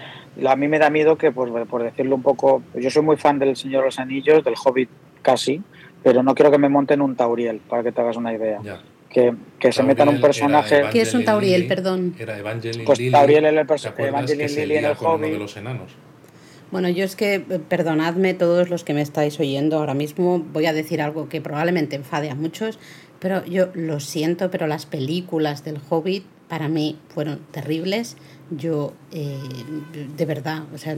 A 0.46 0.56
mí 0.56 0.68
me 0.68 0.78
da 0.78 0.90
miedo 0.90 1.18
que, 1.18 1.32
pues, 1.32 1.50
por 1.68 1.82
decirlo 1.82 2.16
un 2.16 2.22
poco, 2.22 2.62
yo 2.74 2.90
soy 2.90 3.02
muy 3.02 3.16
fan 3.16 3.38
del 3.38 3.56
Señor 3.56 3.82
de 3.82 3.86
los 3.86 3.98
Anillos, 3.98 4.44
del 4.44 4.54
Hobbit 4.62 4.88
casi, 5.22 5.60
pero 6.02 6.22
no 6.22 6.34
quiero 6.34 6.50
que 6.50 6.58
me 6.58 6.68
monten 6.68 7.02
un 7.02 7.16
Tauriel, 7.16 7.58
para 7.58 7.82
que 7.82 7.92
te 7.92 8.00
hagas 8.00 8.16
una 8.16 8.32
idea. 8.32 8.60
Que, 9.10 9.34
que 9.58 9.72
se 9.72 9.82
metan 9.82 10.08
un 10.08 10.20
personaje... 10.20 10.84
¿Qué 10.92 11.02
es 11.02 11.12
un 11.14 11.24
Tauriel, 11.24 11.66
perdón? 11.66 12.14
Era 12.18 12.38
Evangeline 12.38 12.84
pues 12.84 12.98
Tauriel 13.10 13.44
era 13.44 13.60
el 13.60 13.66
personaje 13.66 14.06
Evangeline 14.06 14.48
Lilly 14.48 14.76
en 14.76 14.84
el 14.84 14.96
Hobbit. 14.98 15.32
de 15.32 15.38
los 15.38 15.56
enanos. 15.56 15.92
Bueno, 16.70 16.88
yo 16.88 17.04
es 17.04 17.16
que, 17.16 17.34
eh, 17.34 17.42
perdonadme 17.68 18.34
todos 18.34 18.70
los 18.70 18.84
que 18.84 18.94
me 18.94 19.02
estáis 19.02 19.40
oyendo 19.40 19.78
ahora 19.78 19.94
mismo, 19.94 20.38
voy 20.38 20.66
a 20.66 20.72
decir 20.72 21.02
algo 21.02 21.28
que 21.28 21.40
probablemente 21.40 21.96
enfade 21.96 22.30
a 22.30 22.36
muchos, 22.36 22.78
pero 23.18 23.44
yo 23.44 23.70
lo 23.74 23.98
siento, 23.98 24.52
pero 24.52 24.68
las 24.68 24.86
películas 24.86 25.64
del 25.64 25.80
Hobbit 25.88 26.24
para 26.50 26.68
mí 26.68 26.98
fueron 27.14 27.38
terribles. 27.52 28.16
Yo, 28.50 28.94
eh, 29.12 29.38
de 30.16 30.24
verdad, 30.24 30.64
o 30.74 30.78
sea, 30.78 30.96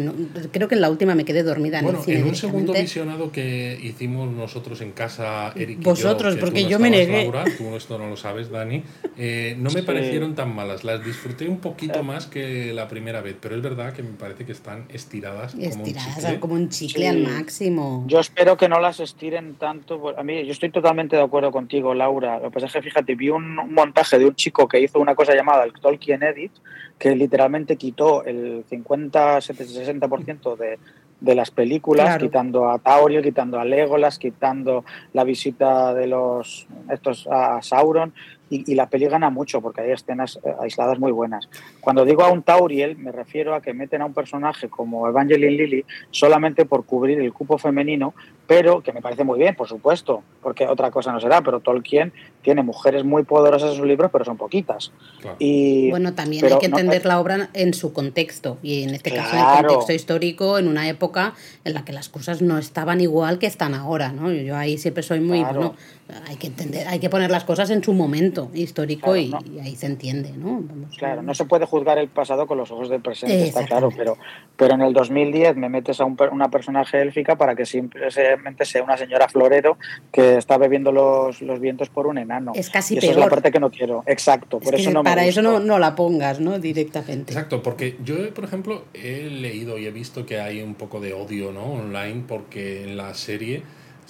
creo 0.50 0.68
que 0.68 0.74
en 0.74 0.80
la 0.80 0.90
última 0.90 1.14
me 1.14 1.24
quedé 1.24 1.42
dormida 1.42 1.80
en 1.80 1.88
el 1.88 1.96
cine. 1.98 2.20
En 2.20 2.28
un 2.28 2.34
segundo 2.34 2.72
visionado 2.72 3.30
que 3.30 3.78
hicimos 3.82 4.30
nosotros 4.30 4.80
en 4.80 4.92
casa, 4.92 5.52
Eric 5.54 5.82
Vosotros, 5.82 6.34
y 6.34 6.36
yo, 6.36 6.40
porque 6.40 6.64
yo 6.64 6.78
me 6.78 6.90
negué. 6.90 7.24
Laura, 7.24 7.44
tú 7.58 7.76
esto 7.76 7.98
no 7.98 8.08
lo 8.08 8.16
sabes, 8.16 8.50
Dani. 8.50 8.82
Eh, 9.18 9.54
no 9.58 9.70
me 9.70 9.82
parecieron 9.82 10.34
tan 10.34 10.54
malas. 10.54 10.82
Las 10.82 11.04
disfruté 11.04 11.46
un 11.46 11.58
poquito 11.58 12.02
más 12.02 12.26
que 12.26 12.72
la 12.72 12.88
primera 12.88 13.20
vez, 13.20 13.36
pero 13.40 13.54
es 13.54 13.62
verdad 13.62 13.92
que 13.92 14.02
me 14.02 14.12
parece 14.12 14.46
que 14.46 14.52
están 14.52 14.86
estiradas, 14.88 15.54
estiradas 15.54 15.74
como 15.74 15.84
un 15.84 15.90
chicle. 16.24 16.40
como 16.40 16.54
un 16.54 16.68
chicle 16.70 17.08
al 17.08 17.18
máximo. 17.22 18.04
Yo 18.06 18.20
espero 18.20 18.56
que 18.56 18.68
no 18.68 18.80
las 18.80 19.00
estiren 19.00 19.56
tanto. 19.56 20.16
A 20.16 20.22
mí, 20.22 20.44
yo 20.46 20.52
estoy 20.52 20.70
totalmente 20.70 21.16
de 21.16 21.22
acuerdo 21.22 21.52
contigo, 21.52 21.92
Laura. 21.92 22.38
Lo 22.38 22.44
que 22.44 22.54
pasa 22.54 22.66
es 22.66 22.72
que, 22.72 22.82
fíjate, 22.82 23.14
vi 23.14 23.28
un 23.28 23.56
montaje 23.72 24.18
de 24.18 24.24
un 24.24 24.34
chico 24.34 24.66
que 24.66 24.80
hizo 24.80 24.98
una 24.98 25.14
cosa 25.14 25.34
llamada 25.34 25.64
el 25.64 25.72
Tolkien 25.72 26.22
Edit, 26.22 26.52
que 27.02 27.16
literalmente 27.16 27.76
quitó 27.76 28.24
el 28.24 28.64
50-60% 28.70 30.56
de, 30.56 30.78
de 31.20 31.34
las 31.34 31.50
películas, 31.50 32.16
quitando 32.16 32.70
a 32.70 32.78
Taurio, 32.78 33.22
quitando 33.22 33.58
a 33.58 33.64
Legolas, 33.64 34.20
quitando 34.20 34.84
la 35.12 35.24
visita 35.24 35.94
de 35.94 36.06
los 36.06 36.68
estos 36.88 37.26
a 37.28 37.60
Sauron 37.60 38.14
y, 38.52 38.74
la 38.74 38.88
peli 38.88 39.06
gana 39.06 39.30
mucho 39.30 39.60
porque 39.62 39.80
hay 39.80 39.92
escenas 39.92 40.38
eh, 40.44 40.52
aisladas 40.60 40.98
muy 40.98 41.12
buenas. 41.12 41.48
Cuando 41.80 42.04
digo 42.04 42.22
a 42.22 42.30
un 42.30 42.42
Tauriel 42.42 42.96
me 42.96 43.12
refiero 43.12 43.55
a 43.55 43.62
que 43.62 43.72
meten 43.72 44.03
a 44.03 44.07
un 44.07 44.12
personaje 44.12 44.68
como 44.68 45.09
Evangeline 45.09 45.57
Lilly 45.57 45.84
solamente 46.11 46.66
por 46.66 46.84
cubrir 46.84 47.20
el 47.20 47.32
cupo 47.32 47.59
femenino, 47.59 48.14
pero 48.46 48.82
que 48.82 48.92
me 48.92 49.00
parece 49.00 49.24
muy 49.24 49.38
bien, 49.38 49.55
por 49.55 49.68
supuesto, 49.68 50.22
porque 50.42 50.66
otra 50.66 50.90
cosa 50.90 51.12
no 51.12 51.20
será, 51.20 51.40
pero 51.42 51.61
Tolkien 51.61 52.12
tiene 52.42 52.62
mujeres 52.62 53.05
muy 53.05 53.22
poderosas 53.22 53.70
en 53.70 53.76
sus 53.76 53.86
libros, 53.86 54.11
pero 54.12 54.24
son 54.24 54.36
poquitas. 54.36 54.92
Y, 55.38 55.88
bueno, 55.90 56.12
también 56.12 56.44
hay 56.44 56.59
que 56.59 56.66
entender 56.66 57.07
la 57.07 57.20
obra 57.20 57.48
en 57.55 57.72
su 57.72 57.92
contexto, 57.92 58.59
y 58.62 58.82
en 58.82 58.90
este 58.90 59.12
caso 59.12 59.36
en 59.36 59.42
el 59.42 59.66
contexto 59.66 59.92
histórico, 59.92 60.59
en 60.59 60.68
una 60.68 60.88
época 60.88 61.34
en 61.64 61.72
la 61.72 61.84
que 61.84 61.92
las 61.92 62.09
cosas 62.09 62.42
no 62.42 62.59
estaban 62.59 63.00
igual 63.00 63.38
que 63.38 63.46
están 63.46 63.74
ahora, 63.74 64.12
¿no? 64.12 64.30
Yo 64.30 64.57
ahí 64.57 64.76
siempre 64.76 65.03
soy 65.03 65.20
muy, 65.20 65.42
bueno, 65.42 65.74
hay 66.26 66.36
que 66.36 66.46
entender, 66.48 66.86
hay 66.88 66.98
que 66.98 67.10
poner 67.10 67.30
las 67.30 67.44
cosas 67.44 67.70
en 67.70 67.82
su 67.82 67.92
momento 67.92 68.50
histórico 68.54 69.16
y, 69.16 69.32
ahí 69.62 69.76
se 69.76 69.86
entiende, 69.86 70.32
¿no? 70.32 70.62
claro, 70.96 71.22
no 71.22 71.34
se 71.34 71.44
puede 71.44 71.66
juzgar 71.66 71.98
el 71.98 72.08
pasado 72.08 72.46
con 72.46 72.58
los 72.58 72.70
ojos 72.70 72.88
del 72.88 73.00
presente, 73.00 73.44
está 73.44 73.64
claro, 73.66 73.90
pero, 73.96 74.16
pero 74.56 74.74
en 74.74 74.82
el 74.82 74.92
2010 74.92 75.56
me 75.56 75.68
metes 75.68 76.00
a 76.00 76.04
un, 76.04 76.16
una 76.32 76.50
personaje 76.50 77.00
élfica 77.00 77.36
para 77.36 77.54
que 77.54 77.66
simplemente 77.66 78.64
sea 78.64 78.82
una 78.82 78.96
señora 78.96 79.28
florero 79.28 79.78
que 80.12 80.36
está 80.36 80.58
bebiendo 80.58 80.92
los, 80.92 81.42
los 81.42 81.60
vientos 81.60 81.88
por 81.88 82.06
un 82.06 82.18
enano. 82.18 82.52
Es 82.54 82.70
casi 82.70 82.94
y 82.94 82.98
esa 82.98 83.10
es 83.10 83.16
la 83.16 83.28
parte 83.28 83.50
que 83.50 83.60
no 83.60 83.70
quiero, 83.70 84.02
exacto, 84.06 84.58
por 84.58 84.74
eso 84.74 84.90
no 84.90 85.02
Para 85.02 85.24
eso 85.24 85.42
no, 85.42 85.60
no, 85.60 85.78
la 85.78 85.94
pongas, 85.94 86.40
¿no? 86.40 86.58
Directamente. 86.58 87.32
Exacto, 87.32 87.62
porque 87.62 87.96
yo, 88.04 88.32
por 88.34 88.44
ejemplo, 88.44 88.84
he 88.94 89.28
leído 89.28 89.78
y 89.78 89.86
he 89.86 89.90
visto 89.90 90.26
que 90.26 90.40
hay 90.40 90.62
un 90.62 90.74
poco 90.74 91.00
de 91.00 91.12
odio, 91.12 91.52
¿no? 91.52 91.64
Online, 91.64 92.24
porque 92.26 92.84
en 92.84 92.96
la 92.96 93.14
serie 93.14 93.62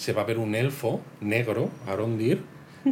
se 0.02 0.12
va 0.12 0.22
a 0.22 0.24
ver 0.24 0.38
un 0.38 0.56
elfo 0.56 1.00
negro, 1.20 1.70
Arondir, 1.86 2.42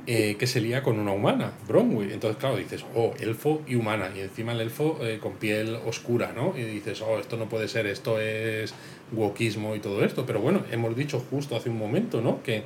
eh, 0.07 0.37
que 0.39 0.47
se 0.47 0.61
lía 0.61 0.85
con 0.85 1.01
una 1.01 1.11
humana, 1.11 1.53
Bronwyn. 1.67 2.13
Entonces, 2.13 2.39
claro, 2.39 2.57
dices, 2.57 2.85
oh, 2.95 3.15
elfo 3.19 3.63
y 3.67 3.75
humana. 3.75 4.11
Y 4.17 4.21
encima 4.21 4.53
el 4.53 4.61
elfo 4.61 4.97
eh, 5.03 5.19
con 5.21 5.33
piel 5.33 5.75
oscura, 5.85 6.33
¿no? 6.33 6.57
Y 6.57 6.63
dices, 6.63 7.03
oh, 7.03 7.19
esto 7.19 7.37
no 7.37 7.49
puede 7.49 7.67
ser, 7.67 7.89
esto 7.89 8.21
es 8.21 8.75
wokismo 9.11 9.75
y 9.75 9.81
todo 9.81 10.05
esto. 10.05 10.25
Pero 10.25 10.41
bueno, 10.41 10.63
hemos 10.71 10.95
dicho 10.95 11.19
justo 11.19 11.57
hace 11.57 11.69
un 11.69 11.79
momento, 11.79 12.21
¿no? 12.21 12.45
Que 12.45 12.63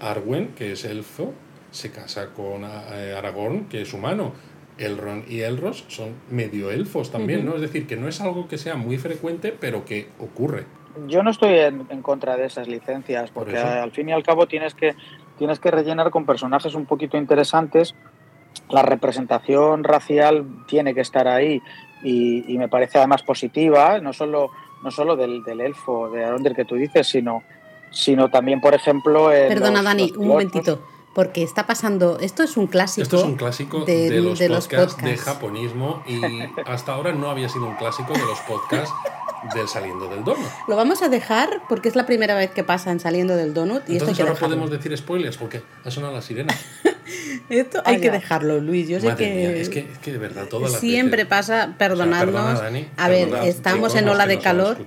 Arwen, 0.00 0.54
que 0.56 0.72
es 0.72 0.86
elfo, 0.86 1.34
se 1.70 1.90
casa 1.90 2.30
con 2.30 2.64
eh, 2.64 3.14
Aragorn, 3.14 3.66
que 3.66 3.82
es 3.82 3.92
humano. 3.92 4.32
Elrond 4.78 5.30
y 5.30 5.42
Elros 5.42 5.84
son 5.86 6.14
medio 6.30 6.70
elfos 6.70 7.12
también, 7.12 7.44
¿no? 7.44 7.54
Es 7.54 7.60
decir, 7.60 7.86
que 7.86 7.96
no 7.96 8.08
es 8.08 8.20
algo 8.22 8.48
que 8.48 8.56
sea 8.58 8.76
muy 8.76 8.96
frecuente, 8.96 9.54
pero 9.56 9.84
que 9.84 10.08
ocurre 10.18 10.64
yo 11.06 11.22
no 11.22 11.30
estoy 11.30 11.58
en, 11.58 12.02
contra 12.02 12.36
de 12.36 12.46
esas 12.46 12.68
licencias, 12.68 13.30
porque 13.30 13.58
al 13.58 13.90
fin 13.90 14.08
y 14.08 14.12
al 14.12 14.22
cabo 14.22 14.46
tienes 14.46 14.74
que, 14.74 14.94
tienes 15.38 15.58
que 15.58 15.70
rellenar 15.70 16.10
con 16.10 16.26
personajes 16.26 16.74
un 16.74 16.86
poquito 16.86 17.16
interesantes. 17.16 17.94
La 18.68 18.82
representación 18.82 19.84
racial 19.84 20.46
tiene 20.66 20.94
que 20.94 21.00
estar 21.00 21.28
ahí 21.28 21.60
y, 22.02 22.56
me 22.58 22.68
parece 22.68 22.98
además 22.98 23.22
positiva, 23.22 24.00
no 24.00 24.12
solo, 24.12 24.50
no 24.82 24.90
solo 24.90 25.16
del, 25.16 25.42
del 25.42 25.60
elfo 25.60 26.10
de 26.10 26.24
Arondir 26.24 26.54
que 26.54 26.64
tú 26.64 26.76
dices, 26.76 27.08
sino, 27.08 27.42
sino 27.90 28.30
también, 28.30 28.60
por 28.60 28.74
ejemplo. 28.74 29.28
Perdona, 29.28 29.82
Dani, 29.82 30.12
un 30.16 30.28
momentito 30.28 30.80
porque 31.14 31.42
está 31.42 31.66
pasando. 31.66 32.18
Esto 32.18 32.42
es 32.42 32.56
un 32.56 32.66
clásico. 32.66 33.02
Esto 33.02 33.18
es 33.18 33.24
un 33.24 33.36
clásico 33.36 33.84
de, 33.84 34.20
los, 34.20 34.66
podcasts 34.68 35.02
de 35.02 35.16
japonismo 35.16 36.02
y 36.06 36.20
hasta 36.66 36.92
ahora 36.92 37.12
no 37.12 37.30
había 37.30 37.48
sido 37.48 37.66
un 37.66 37.76
clásico 37.76 38.12
de 38.12 38.26
los 38.26 38.40
podcasts 38.40 38.92
del 39.54 39.68
Saliendo 39.68 40.08
del 40.08 40.24
Donut. 40.24 40.46
Lo 40.68 40.76
vamos 40.76 41.02
a 41.02 41.08
dejar 41.08 41.62
porque 41.68 41.88
es 41.88 41.96
la 41.96 42.06
primera 42.06 42.34
vez 42.34 42.50
que 42.50 42.64
pasa 42.64 42.90
en 42.90 43.00
Saliendo 43.00 43.36
del 43.36 43.52
Donut. 43.52 43.82
Y 43.88 43.94
Entonces 43.94 44.18
esto 44.18 44.30
ahora 44.30 44.40
podemos 44.40 44.70
decir 44.70 44.96
spoilers 44.96 45.36
porque 45.36 45.62
ha 45.84 45.90
sonado 45.90 46.14
la 46.14 46.22
sirena. 46.22 46.54
esto 47.48 47.82
hay 47.84 48.00
que 48.00 48.10
dejarlo, 48.10 48.60
Luis. 48.60 48.88
Yo 48.88 49.00
sé 49.00 49.14
que... 49.16 49.60
es 49.60 49.68
que, 49.68 49.80
es 49.80 49.98
que 49.98 50.12
de 50.12 50.18
verdad 50.18 50.46
todas 50.48 50.72
las 50.72 50.80
Siempre 50.80 51.26
pasa, 51.26 51.74
perdonadnos. 51.78 52.60
a 52.96 53.08
ver, 53.08 53.28
estamos 53.44 53.94
en 53.94 54.08
ola 54.08 54.26
de 54.26 54.38
calor. 54.38 54.78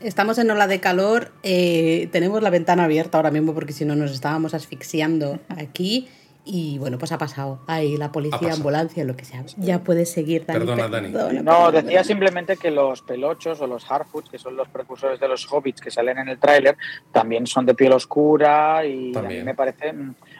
Estamos 0.00 0.38
en 0.38 0.50
ola 0.50 0.66
de 0.66 0.80
calor. 0.80 1.32
tenemos 1.42 2.42
la 2.42 2.50
ventana 2.50 2.84
abierta 2.84 3.18
ahora 3.18 3.30
mismo 3.30 3.54
porque 3.54 3.72
si 3.72 3.84
no 3.84 3.96
nos 3.96 4.12
estábamos 4.12 4.54
asfixiando 4.54 5.38
aquí. 5.48 6.08
Y 6.50 6.78
bueno, 6.78 6.98
pues 6.98 7.12
ha 7.12 7.18
pasado. 7.18 7.60
Ahí 7.66 7.98
la 7.98 8.10
policía, 8.10 8.54
ambulancia, 8.54 9.04
lo 9.04 9.14
que 9.14 9.26
sea. 9.26 9.44
Ya 9.58 9.80
puedes 9.80 10.10
seguir, 10.10 10.46
Dani. 10.46 10.60
Perdona, 10.60 10.88
Dani. 10.88 11.42
no, 11.42 11.70
decía 11.70 12.02
simplemente 12.02 12.56
que 12.56 12.70
los 12.70 13.02
pelochos 13.02 13.60
o 13.60 13.66
los 13.66 13.84
hardfoods, 13.84 14.30
que 14.30 14.38
son 14.38 14.56
los 14.56 14.66
precursores 14.68 15.20
de 15.20 15.28
los 15.28 15.46
hobbits 15.52 15.82
que 15.82 15.90
salen 15.90 16.16
en 16.16 16.28
el 16.30 16.38
tráiler, 16.38 16.78
también 17.12 17.46
son 17.46 17.66
de 17.66 17.74
piel 17.74 17.92
oscura 17.92 18.82
y 18.86 19.14
a 19.14 19.20
mí 19.20 19.42
me 19.42 19.54
parece 19.54 19.92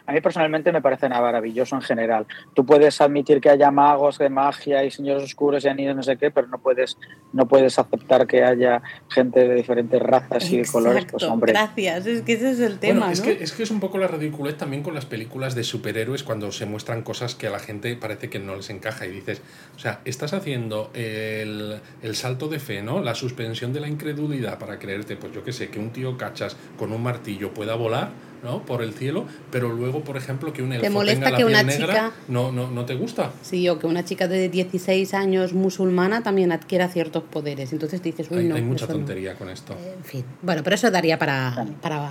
a 0.09 0.13
mí 0.13 0.23
personalmente 0.23 0.73
me 0.73 0.81
parece 0.81 1.07
maravilloso 1.07 1.77
en 1.77 1.83
general. 1.83 2.27
Tú 2.55 2.65
puedes 2.65 2.99
admitir 3.03 3.43
que 3.43 3.51
haya 3.51 3.71
magos 3.71 4.17
de 4.17 4.31
magia 4.31 4.83
y 4.83 4.91
señores 4.91 5.23
oscuros 5.23 5.67
y 5.67 5.69
anillos, 5.69 5.95
no 5.95 6.03
sé 6.03 6.17
qué, 6.17 6.31
pero 6.31 6.47
no 6.47 6.57
puedes, 6.57 6.97
no 7.35 7.47
puedes 7.47 7.79
aceptar 7.79 8.27
que 8.27 8.43
haya 8.43 8.81
gente 9.11 9.47
de 9.47 9.55
diferentes 9.55 10.01
razas 10.01 10.51
y 10.51 10.57
de 10.57 10.67
colores. 10.67 11.05
Pues, 11.11 11.25
hombre. 11.25 11.53
Gracias, 11.53 12.07
es 12.07 12.23
que 12.23 12.33
ese 12.33 12.53
es 12.53 12.61
el 12.61 12.79
tema. 12.79 13.13
es, 13.13 13.21
que, 13.21 13.33
es 13.33 13.53
que 13.53 13.63
es 13.63 13.71
un 13.71 13.81
poco 13.81 13.99
la 13.99 14.07
ridiculez 14.07 14.57
también 14.57 14.83
con 14.83 14.95
las 14.95 15.05
películas 15.05 15.55
de 15.55 15.63
superhéroes 15.63 16.23
cuando 16.23 16.53
se 16.53 16.65
muestran 16.65 17.03
cosas 17.03 17.35
que 17.35 17.47
a 17.47 17.51
la 17.51 17.59
gente 17.59 17.95
parece 17.95 18.31
que 18.31 18.39
no 18.39 18.57
les 18.57 18.71
encaja 18.71 19.05
y 19.05 19.11
dices, 19.11 19.43
o 19.77 19.79
sea, 19.79 20.01
estás 20.07 20.33
haciendo 20.33 20.91
el, 20.95 21.83
el 22.01 22.17
salto 22.17 22.49
de 22.49 22.61
fe, 22.61 22.81
¿no? 22.81 23.03
La 23.03 23.15
suspensión 23.15 23.75
de 23.75 23.81
la 23.81 23.89
incredulidad 23.89 24.59
para 24.59 24.79
creerte, 24.79 25.17
pues 25.17 25.35
yo 25.35 25.45
qué 25.45 25.53
sé, 25.53 25.69
que 25.69 25.79
un 25.79 25.91
tío 25.91 26.17
cachas 26.17 26.57
con 26.79 26.93
un 26.93 27.03
martillo 27.03 27.53
pueda 27.53 27.75
volar 27.75 28.09
¿no? 28.43 28.63
por 28.63 28.83
el 28.83 28.93
cielo, 28.95 29.27
pero 29.51 29.73
luego, 29.73 30.01
por 30.01 30.17
ejemplo, 30.17 30.53
que 30.53 30.63
un 30.63 30.73
elfo 30.73 30.83
¿Te 30.83 30.91
molesta 30.91 31.25
tenga 31.25 31.31
la 31.31 31.37
que 31.37 31.45
una 31.45 31.67
chica 31.67 32.13
no, 32.29 32.53
no, 32.53 32.71
no 32.71 32.85
te 32.85 32.95
gusta. 32.95 33.33
Sí, 33.43 33.69
o 33.69 33.79
que 33.79 33.87
una 33.87 34.05
chica 34.05 34.29
de 34.29 34.49
16 34.49 35.15
años 35.15 35.53
musulmana 35.53 36.23
también 36.23 36.53
adquiera 36.53 36.89
ciertos 36.89 37.23
poderes. 37.25 37.73
Entonces 37.73 38.03
dices, 38.03 38.29
uy, 38.31 38.39
hay, 38.39 38.45
no. 38.45 38.55
Hay 38.57 38.63
mucha 38.63 38.87
tontería 38.87 39.35
con 39.35 39.49
esto. 39.49 39.75
En 39.75 40.05
fin. 40.05 40.25
Bueno, 40.43 40.63
pero 40.63 40.75
eso 40.75 40.91
daría 40.91 41.19
para, 41.19 41.67
para 41.81 42.11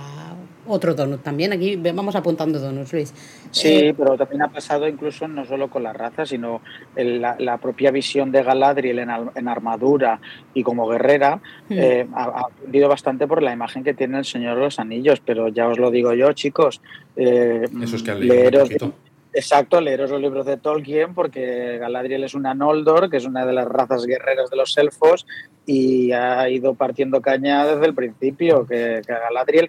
otro 0.68 0.94
donut 0.94 1.22
también. 1.22 1.52
Aquí 1.52 1.76
vamos 1.76 2.14
apuntando 2.16 2.58
donuts, 2.58 2.92
Luis. 2.92 3.14
Sí, 3.50 3.68
eh, 3.68 3.94
pero 3.96 4.16
también 4.16 4.42
ha 4.42 4.48
pasado 4.48 4.86
incluso 4.88 5.26
no 5.28 5.44
solo 5.44 5.68
con 5.68 5.82
la 5.82 5.92
raza, 5.92 6.26
sino 6.26 6.60
la, 6.96 7.58
propia 7.58 7.90
visión 7.90 8.30
de 8.30 8.42
Galadriel 8.42 8.98
en, 8.98 9.48
armadura 9.48 10.20
y 10.54 10.62
como 10.62 10.86
guerrera 10.88 11.40
hmm. 11.68 11.72
eh, 11.72 12.06
ha, 12.14 12.46
aprendido 12.46 12.88
bastante 12.88 13.26
por 13.26 13.42
la 13.42 13.52
imagen 13.52 13.84
que 13.84 13.94
tiene 13.94 14.18
el 14.18 14.24
Señor 14.24 14.56
de 14.56 14.62
los 14.62 14.78
Anillos, 14.78 15.20
pero 15.24 15.48
ya 15.48 15.68
os 15.68 15.78
lo 15.78 15.90
digo 15.90 16.14
yo, 16.14 16.32
chicos. 16.32 16.80
Eh, 17.16 17.64
Eso 17.82 17.96
es 17.96 18.02
que 18.02 18.10
han 18.10 18.20
leído 18.20 18.64
Exacto, 19.34 19.80
leeros 19.80 20.10
los 20.10 20.20
libros 20.20 20.46
de 20.46 20.56
Tolkien 20.56 21.14
porque 21.14 21.78
Galadriel 21.78 22.24
es 22.24 22.34
una 22.34 22.54
Noldor, 22.54 23.10
que 23.10 23.18
es 23.18 23.26
una 23.26 23.44
de 23.44 23.52
las 23.52 23.68
razas 23.68 24.06
guerreras 24.06 24.48
de 24.50 24.56
los 24.56 24.76
elfos 24.78 25.26
y 25.66 26.12
ha 26.12 26.48
ido 26.48 26.74
partiendo 26.74 27.20
caña 27.20 27.66
desde 27.66 27.86
el 27.86 27.94
principio, 27.94 28.66
que, 28.66 29.02
que 29.06 29.12
Galadriel 29.12 29.68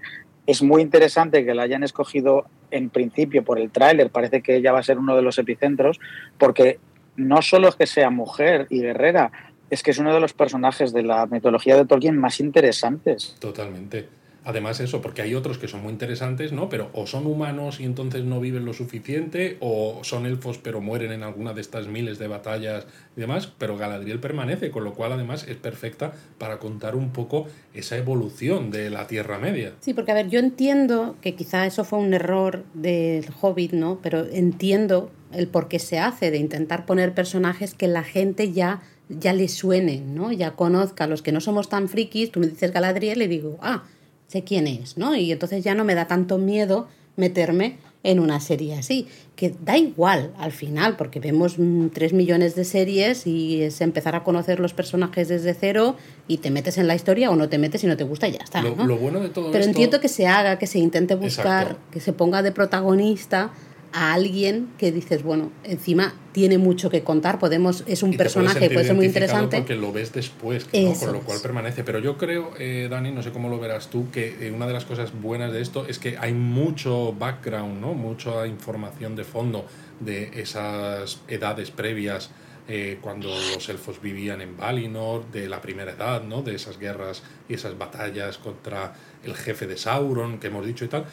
es 0.50 0.64
muy 0.64 0.82
interesante 0.82 1.45
que 1.45 1.54
la 1.54 1.62
hayan 1.62 1.84
escogido 1.84 2.45
en 2.72 2.89
principio 2.89 3.43
por 3.43 3.60
el 3.60 3.70
tráiler, 3.70 4.10
parece 4.10 4.41
que 4.41 4.56
ella 4.56 4.72
va 4.72 4.80
a 4.80 4.84
ser 4.84 4.97
uno 4.97 5.16
de 5.16 5.22
los 5.22 5.38
epicentros, 5.38 6.00
porque 6.39 6.80
no 7.16 7.43
solo 7.43 7.68
es 7.68 7.76
que 7.76 7.86
sea 7.86 8.10
mujer 8.10 8.66
y 8.72 8.82
guerrera, 8.82 9.32
es 9.70 9.84
que 9.84 9.91
es 9.91 10.00
uno 10.00 10.12
de 10.12 10.20
los 10.20 10.34
personajes 10.34 10.91
de 10.91 11.04
la 11.04 11.28
mitología 11.28 11.76
de 11.76 11.86
Tolkien 11.86 12.18
más 12.18 12.39
interesantes. 12.39 13.36
Totalmente. 13.39 14.08
Además 14.50 14.80
eso, 14.80 15.00
porque 15.00 15.22
hay 15.22 15.36
otros 15.36 15.60
que 15.60 15.68
son 15.68 15.84
muy 15.84 15.91
interesantes, 15.91 16.52
¿no? 16.52 16.70
Pero 16.70 16.89
o 16.93 17.06
son 17.06 17.28
humanos 17.28 17.80
y 17.80 17.84
entonces 17.84 18.24
no 18.24 18.39
viven 18.39 18.66
lo 18.66 18.74
suficiente, 18.74 19.58
o 19.60 20.00
son 20.02 20.26
elfos 20.26 20.58
pero 20.58 20.82
mueren 20.82 21.12
en 21.12 21.22
alguna 21.22 21.54
de 21.54 21.62
estas 21.62 21.86
miles 21.86 22.18
de 22.18 22.28
batallas 22.28 22.88
y 23.16 23.20
demás, 23.20 23.54
pero 23.60 23.78
Galadriel 23.78 24.20
permanece, 24.20 24.72
con 24.72 24.84
lo 24.84 24.95
cual 24.95 25.12
además 25.12 25.45
es 25.47 25.56
perfecta 25.56 26.14
para 26.39 26.58
contar 26.58 26.95
un 26.95 27.12
poco 27.12 27.45
esa 27.76 27.95
evolución 27.95 28.72
de 28.72 28.89
la 28.89 29.06
Tierra 29.06 29.38
Media. 29.38 29.74
Sí, 29.82 29.93
porque 29.93 30.14
a 30.14 30.16
ver, 30.16 30.30
yo 30.30 30.39
entiendo 30.39 31.16
que 31.22 31.36
quizá 31.36 31.68
eso 31.68 31.84
fue 31.84 32.00
un 32.00 32.16
error 32.16 32.64
del 32.74 33.28
Hobbit, 33.39 33.74
¿no? 33.74 34.00
Pero 34.02 34.26
entiendo 34.26 35.12
el 35.32 35.47
por 35.47 35.68
qué 35.68 35.78
se 35.78 36.00
hace, 36.00 36.32
de 36.32 36.39
intentar 36.39 36.88
poner 36.88 37.14
personajes 37.14 37.76
que 37.76 37.88
la 37.88 38.04
gente 38.04 38.52
ya 38.52 38.82
ya 39.10 39.34
le 39.34 39.47
suenen, 39.47 40.14
¿no? 40.14 40.32
Ya 40.32 40.52
conozca, 40.52 41.08
los 41.08 41.24
que 41.24 41.32
no 41.32 41.41
somos 41.41 41.68
tan 41.68 41.89
frikis, 41.89 42.32
tú 42.32 42.39
me 42.39 42.47
dices 42.47 42.72
Galadriel 42.72 43.24
y 43.24 43.28
digo, 43.28 43.58
ah, 43.62 43.84
sé 44.30 44.43
quién 44.43 44.67
es, 44.67 44.97
¿no? 44.97 45.15
Y 45.15 45.32
entonces 45.32 45.63
ya 45.63 45.75
no 45.75 45.84
me 45.84 45.95
da 45.95 46.07
tanto 46.07 46.38
miedo 46.38 46.88
meterme 47.17 47.77
en 48.03 48.19
una 48.21 48.39
serie 48.39 48.77
así, 48.77 49.07
que 49.36 49.53
da 49.65 49.77
igual 49.77 50.32
al 50.38 50.53
final, 50.53 50.95
porque 50.95 51.19
vemos 51.19 51.59
mm, 51.59 51.88
tres 51.88 52.13
millones 52.13 52.55
de 52.55 52.63
series 52.63 53.27
y 53.27 53.61
es 53.61 53.82
empezar 53.82 54.15
a 54.15 54.23
conocer 54.23 54.61
los 54.61 54.73
personajes 54.73 55.27
desde 55.27 55.53
cero 55.53 55.97
y 56.27 56.38
te 56.38 56.49
metes 56.49 56.77
en 56.77 56.88
la 56.88 56.95
historia 56.95 57.30
o 57.30 57.36
no 57.36 57.49
te 57.49 57.57
metes 57.57 57.84
y 57.84 57.88
no 57.88 57.97
te 57.97 58.05
gusta 58.05 58.30
y 58.30 58.34
ya 58.34 58.39
está. 58.43 58.61
Lo, 58.61 58.75
¿no? 58.75 58.86
lo 58.86 58.95
bueno 58.95 59.19
de 59.19 59.30
todo 59.30 59.51
Pero 59.51 59.65
entiendo 59.65 59.99
que 59.99 60.07
se 60.07 60.27
haga, 60.27 60.57
que 60.57 60.67
se 60.67 60.80
intente 60.80 61.15
buscar, 61.15 61.77
que 61.91 61.99
se 61.99 62.13
ponga 62.13 62.41
de 62.41 62.53
protagonista 62.53 63.51
a 63.92 64.14
alguien 64.14 64.70
que 64.78 64.92
dices, 64.92 65.24
bueno, 65.24 65.52
encima 65.64 66.14
tiene 66.32 66.58
mucho 66.58 66.90
que 66.90 67.04
contar, 67.04 67.40
podemos 67.40 67.84
es 67.88 68.04
un 68.04 68.16
personaje, 68.16 68.70
puede 68.70 68.86
ser 68.86 68.96
muy 68.96 69.06
interesante. 69.06 69.58
Porque 69.58 69.76
lo 69.76 69.92
ves 69.92 70.14
después, 70.14 70.66
con 70.66 71.14
lo 71.14 71.22
cual 71.22 71.40
permanece. 71.42 71.84
Pero 71.84 72.00
yo 72.00 72.18
creo, 72.18 72.52
eh, 72.60 72.88
Dani, 72.90 73.12
no 73.12 73.24
sé 73.24 73.32
cómo 73.32 73.50
lo 73.50 73.60
verás 73.60 73.90
tú, 73.90 74.10
que 74.12 74.48
eh, 74.48 74.52
una 74.52 74.68
de 74.68 74.74
las 74.74 74.86
cosas 74.86 75.12
buenas 75.20 75.52
de 75.52 75.62
esto 75.62 75.86
es 75.88 76.00
que 76.00 76.18
hay 76.18 76.34
mucho 76.34 77.14
background, 77.14 77.82
¿no? 77.82 77.94
mucha 77.94 78.46
información 78.48 79.16
de 79.16 79.24
fondo 79.24 79.66
de 80.00 80.32
esas 80.40 81.22
edades 81.28 81.72
previas 81.72 82.30
eh, 82.72 83.00
cuando 83.02 83.30
los 83.30 83.68
elfos 83.68 84.00
vivían 84.00 84.42
en 84.42 84.56
Valinor, 84.56 85.32
de 85.32 85.50
la 85.50 85.60
primera 85.60 85.94
edad, 85.94 86.22
¿no? 86.22 86.44
de 86.44 86.54
esas 86.54 86.78
guerras 86.78 87.24
y 87.48 87.56
esas 87.56 87.76
batallas 87.76 88.38
contra 88.38 88.94
el 89.24 89.34
jefe 89.36 89.66
de 89.66 89.76
Sauron, 89.76 90.38
que 90.38 90.48
hemos 90.48 90.64
dicho 90.68 90.86
y 90.86 90.88
tal, 90.88 91.06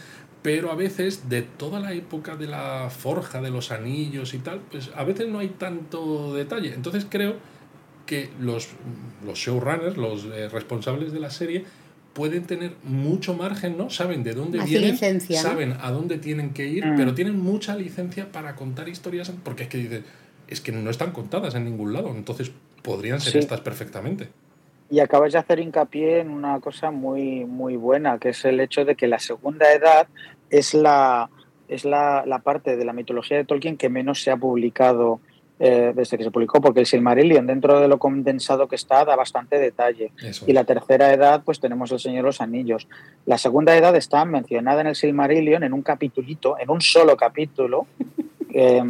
pero 0.47 0.71
a 0.71 0.77
veces 0.77 1.29
de 1.29 1.43
toda 1.43 1.81
la 1.81 1.93
época 1.93 2.37
de 2.37 2.47
la 2.47 2.89
forja 2.89 3.41
de 3.41 3.51
los 3.51 3.73
anillos 3.73 4.33
y 4.33 4.39
tal, 4.39 4.61
pues 4.71 4.93
a 4.95 5.03
veces 5.03 5.27
no 5.27 5.41
hay 5.41 5.49
tanto 5.49 6.37
detalle. 6.37 6.73
Entonces 6.73 7.05
creo 7.11 7.35
que 8.07 8.31
los, 8.39 8.69
los 9.25 9.37
showrunners, 9.37 9.97
los 9.97 10.25
eh, 10.27 10.49
responsables 10.49 11.13
de 11.13 11.19
la 11.19 11.31
serie, 11.31 11.65
pueden 12.13 12.45
tener 12.45 12.75
mucho 12.85 13.35
margen, 13.35 13.77
¿no? 13.77 13.91
Saben 13.91 14.23
de 14.23 14.35
dónde 14.35 14.63
vienen, 14.63 14.97
saben 15.21 15.75
a 15.81 15.91
dónde 15.91 16.17
tienen 16.19 16.51
que 16.51 16.69
ir, 16.69 16.87
mm. 16.87 16.97
pero 16.97 17.13
tienen 17.13 17.41
mucha 17.41 17.75
licencia 17.75 18.31
para 18.31 18.55
contar 18.55 18.89
historias, 18.89 19.33
porque 19.43 19.65
es 19.65 19.69
que 19.69 19.79
dicen 19.79 20.05
es 20.47 20.61
que 20.61 20.71
no 20.71 20.89
están 20.89 21.11
contadas 21.11 21.57
en 21.57 21.65
ningún 21.65 21.93
lado, 21.93 22.13
entonces 22.15 22.53
podrían 22.85 23.21
ser 23.21 23.39
estas 23.39 23.63
perfectamente. 23.63 24.29
Y 24.89 25.01
acabas 25.01 25.33
de 25.33 25.41
hacer 25.41 25.59
hincapié 25.59 26.21
en 26.21 26.31
una 26.31 26.61
cosa 26.61 26.93
muy, 26.93 27.45
muy 27.45 27.75
buena, 27.75 28.21
que 28.21 28.29
es 28.29 28.45
el 28.45 28.61
hecho 28.61 28.85
de 28.85 28.95
que 28.95 29.09
la 29.09 29.19
segunda 29.19 29.73
edad 29.73 30.07
es 30.51 30.75
la, 30.75 31.31
es 31.69 31.85
la, 31.85 32.41
parte 32.45 32.77
de 32.77 32.85
la 32.85 32.93
mitología 32.93 33.37
de 33.37 33.45
Tolkien 33.45 33.77
que 33.77 33.89
menos 33.89 34.23
se 34.23 34.31
ha 34.31 34.37
publicado 34.37 35.21
eh, 35.59 35.93
desde 35.95 36.19
que 36.19 36.25
se 36.25 36.31
publicó, 36.31 36.61
porque 36.61 36.81
el 36.81 36.87
Silmarillion, 36.87 37.47
dentro 37.47 37.81
de 37.81 37.89
lo 37.89 37.99
condensado 37.99 38.69
que 38.69 38.77
está, 38.77 39.05
da 39.05 39.17
bastante 39.17 39.59
detalle. 39.59 40.13
y 40.47 40.53
la 40.53 40.65
tercera 40.65 41.13
edad, 41.13 41.43
pues 41.45 41.61
tenemos 41.61 41.91
el 41.93 41.99
Señor 41.99 42.25
de 42.25 42.29
los 42.29 42.41
Anillos. 42.41 42.89
La 43.25 43.39
segunda 43.39 43.77
edad 43.77 43.97
está 43.97 44.25
mencionada 44.25 44.83
en 44.83 44.89
el 44.89 44.97
Silmarillion 44.97 45.65
en 45.65 45.73
un 45.73 45.83
capitulito, 45.83 46.59
en 46.59 46.71
un 46.71 46.81
solo 46.81 47.17
capítulo, 47.17 47.87
eh, 48.53 48.83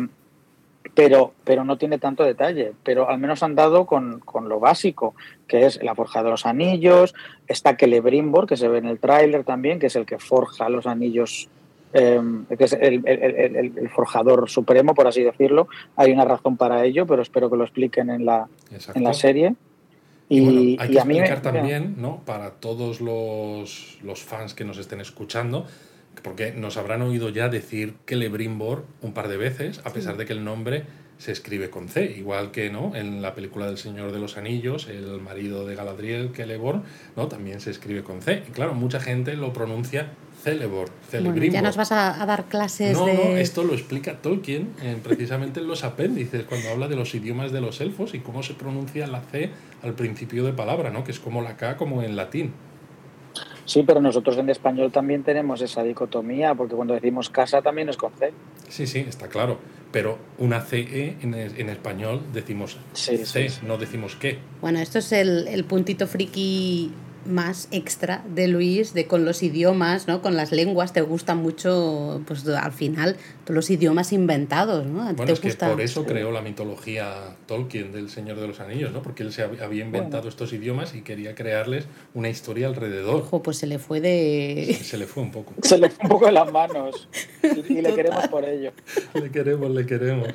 pero, 0.96 1.34
pero 1.44 1.62
no 1.62 1.76
tiene 1.76 1.98
tanto 1.98 2.24
detalle. 2.24 2.72
Pero 2.82 3.08
al 3.08 3.18
menos 3.18 3.42
han 3.42 3.54
dado 3.54 3.84
con, 3.84 4.22
lo 4.48 4.58
básico, 4.58 5.14
que 5.46 5.66
es 5.66 5.80
la 5.82 5.94
forja 5.94 6.22
de 6.22 6.30
los 6.30 6.46
anillos, 6.46 7.14
está 7.46 7.76
Celebrimbor, 7.76 8.46
que 8.46 8.56
se 8.56 8.66
ve 8.66 8.78
en 8.78 8.86
el 8.86 8.98
tráiler 8.98 9.44
también, 9.44 9.78
que 9.78 9.88
es 9.88 9.96
el 9.96 10.06
que 10.06 10.18
forja 10.18 10.70
los 10.70 10.86
anillos, 10.86 11.48
em, 11.92 12.46
que 12.46 12.64
es 12.64 12.72
el, 12.72 13.90
forjador 13.94 14.48
supremo, 14.48 14.94
por 14.94 15.06
así 15.06 15.22
decirlo. 15.22 15.68
Hay 15.96 16.12
una 16.12 16.24
razón 16.24 16.56
para 16.56 16.82
ello, 16.86 17.06
pero 17.06 17.20
espero 17.20 17.50
que 17.50 17.58
lo 17.58 17.64
expliquen 17.64 18.08
en 18.08 18.24
la, 18.24 18.48
en 18.94 19.04
la 19.04 19.12
serie. 19.12 19.54
Y, 20.30 20.78
hay 20.80 20.88
que 20.88 20.96
explicar 20.96 21.42
también, 21.42 21.96
¿no? 21.98 22.22
Para 22.24 22.52
todos 22.52 23.02
los, 23.02 23.98
los 24.02 24.24
fans 24.24 24.54
que 24.54 24.64
nos 24.64 24.78
estén 24.78 25.02
escuchando, 25.02 25.66
porque 26.22 26.52
nos 26.52 26.76
habrán 26.76 27.02
oído 27.02 27.28
ya 27.28 27.48
decir 27.48 27.94
Celebrimbor 28.06 28.84
un 29.02 29.12
par 29.12 29.28
de 29.28 29.36
veces, 29.36 29.80
a 29.84 29.92
pesar 29.92 30.16
de 30.16 30.26
que 30.26 30.32
el 30.32 30.44
nombre 30.44 30.84
se 31.18 31.32
escribe 31.32 31.70
con 31.70 31.88
C, 31.88 32.14
igual 32.16 32.50
que 32.50 32.70
¿no? 32.70 32.94
en 32.94 33.22
la 33.22 33.34
película 33.34 33.66
del 33.66 33.78
Señor 33.78 34.12
de 34.12 34.18
los 34.18 34.36
Anillos, 34.36 34.88
el 34.88 35.20
marido 35.20 35.66
de 35.66 35.74
Galadriel, 35.74 36.30
Celeborn, 36.34 36.82
¿no? 37.16 37.26
también 37.28 37.60
se 37.60 37.70
escribe 37.70 38.02
con 38.02 38.20
C. 38.20 38.42
Y 38.46 38.50
claro, 38.50 38.74
mucha 38.74 39.00
gente 39.00 39.34
lo 39.34 39.52
pronuncia 39.52 40.10
Celeborn, 40.42 40.92
Celebrimbor. 41.10 41.54
ya 41.54 41.62
nos 41.62 41.76
vas 41.76 41.92
a, 41.92 42.24
dar 42.26 42.44
clases 42.44 42.96
no, 42.96 43.06
de... 43.06 43.14
No, 43.14 43.36
esto 43.36 43.64
lo 43.64 43.72
explica 43.72 44.18
Tolkien 44.20 44.68
precisamente 45.02 45.60
en 45.60 45.68
los 45.68 45.84
apéndices, 45.84 46.44
cuando 46.44 46.68
habla 46.68 46.88
de 46.88 46.96
los 46.96 47.14
idiomas 47.14 47.50
de 47.50 47.62
los 47.62 47.80
elfos 47.80 48.14
y 48.14 48.20
cómo 48.20 48.42
se 48.42 48.54
pronuncia 48.54 49.06
la 49.06 49.22
C 49.22 49.50
al 49.82 49.94
principio 49.94 50.44
de 50.44 50.52
palabra, 50.52 50.90
¿no? 50.90 51.04
que 51.04 51.12
es 51.12 51.18
como 51.18 51.40
la 51.40 51.56
K 51.56 51.76
como 51.76 52.02
en 52.02 52.16
latín. 52.16 52.52
Sí, 53.66 53.82
pero 53.82 54.00
nosotros 54.00 54.38
en 54.38 54.48
español 54.48 54.92
también 54.92 55.22
tenemos 55.24 55.60
esa 55.60 55.82
dicotomía, 55.82 56.54
porque 56.54 56.74
cuando 56.74 56.94
decimos 56.94 57.28
casa 57.28 57.60
también 57.60 57.88
es 57.88 57.96
con 57.96 58.12
C. 58.12 58.32
Sí, 58.68 58.86
sí, 58.86 59.00
está 59.00 59.28
claro. 59.28 59.58
Pero 59.92 60.18
una 60.38 60.60
CE 60.60 61.16
en, 61.20 61.34
en 61.34 61.68
español 61.68 62.22
decimos 62.32 62.78
C, 62.92 63.50
no 63.66 63.76
decimos 63.76 64.16
qué. 64.16 64.38
Bueno, 64.60 64.78
esto 64.78 64.98
es 64.98 65.12
el, 65.12 65.48
el 65.48 65.64
puntito 65.64 66.06
friki 66.06 66.92
más 67.26 67.68
extra 67.70 68.22
de 68.34 68.48
Luis, 68.48 68.94
de 68.94 69.06
con 69.06 69.24
los 69.24 69.42
idiomas, 69.42 70.08
¿no? 70.08 70.22
Con 70.22 70.36
las 70.36 70.52
lenguas, 70.52 70.92
te 70.92 71.00
gustan 71.00 71.38
mucho, 71.38 72.22
pues 72.26 72.46
al 72.48 72.72
final, 72.72 73.16
todos 73.44 73.54
los 73.54 73.70
idiomas 73.70 74.12
inventados, 74.12 74.86
¿no? 74.86 75.12
Bueno, 75.14 75.32
es 75.32 75.40
que 75.40 75.52
por 75.54 75.80
eso 75.80 76.04
creó 76.04 76.30
la 76.30 76.42
mitología 76.42 77.36
Tolkien 77.46 77.92
del 77.92 78.10
Señor 78.10 78.40
de 78.40 78.48
los 78.48 78.60
Anillos, 78.60 78.92
¿no? 78.92 79.02
Porque 79.02 79.22
él 79.22 79.32
se 79.32 79.42
había 79.42 79.84
inventado 79.84 80.28
estos 80.28 80.52
idiomas 80.52 80.94
y 80.94 81.02
quería 81.02 81.34
crearles 81.34 81.86
una 82.14 82.28
historia 82.28 82.66
alrededor. 82.66 83.22
Ojo, 83.22 83.42
pues 83.42 83.58
se 83.58 83.66
le 83.66 83.78
fue 83.78 84.00
de... 84.00 84.78
Se, 84.82 84.98
le 84.98 85.06
fue 85.06 85.22
un 85.22 85.30
poco. 85.30 85.54
Se 85.62 85.78
le 85.78 85.90
fue 85.90 86.04
un 86.04 86.08
poco 86.08 86.26
de 86.26 86.32
las 86.32 86.50
manos 86.52 87.08
y 87.68 87.80
le 87.80 87.94
queremos 87.94 88.28
por 88.28 88.44
ello. 88.44 88.72
Le 89.14 89.30
queremos, 89.30 89.70
le 89.70 89.86
queremos. 89.86 90.28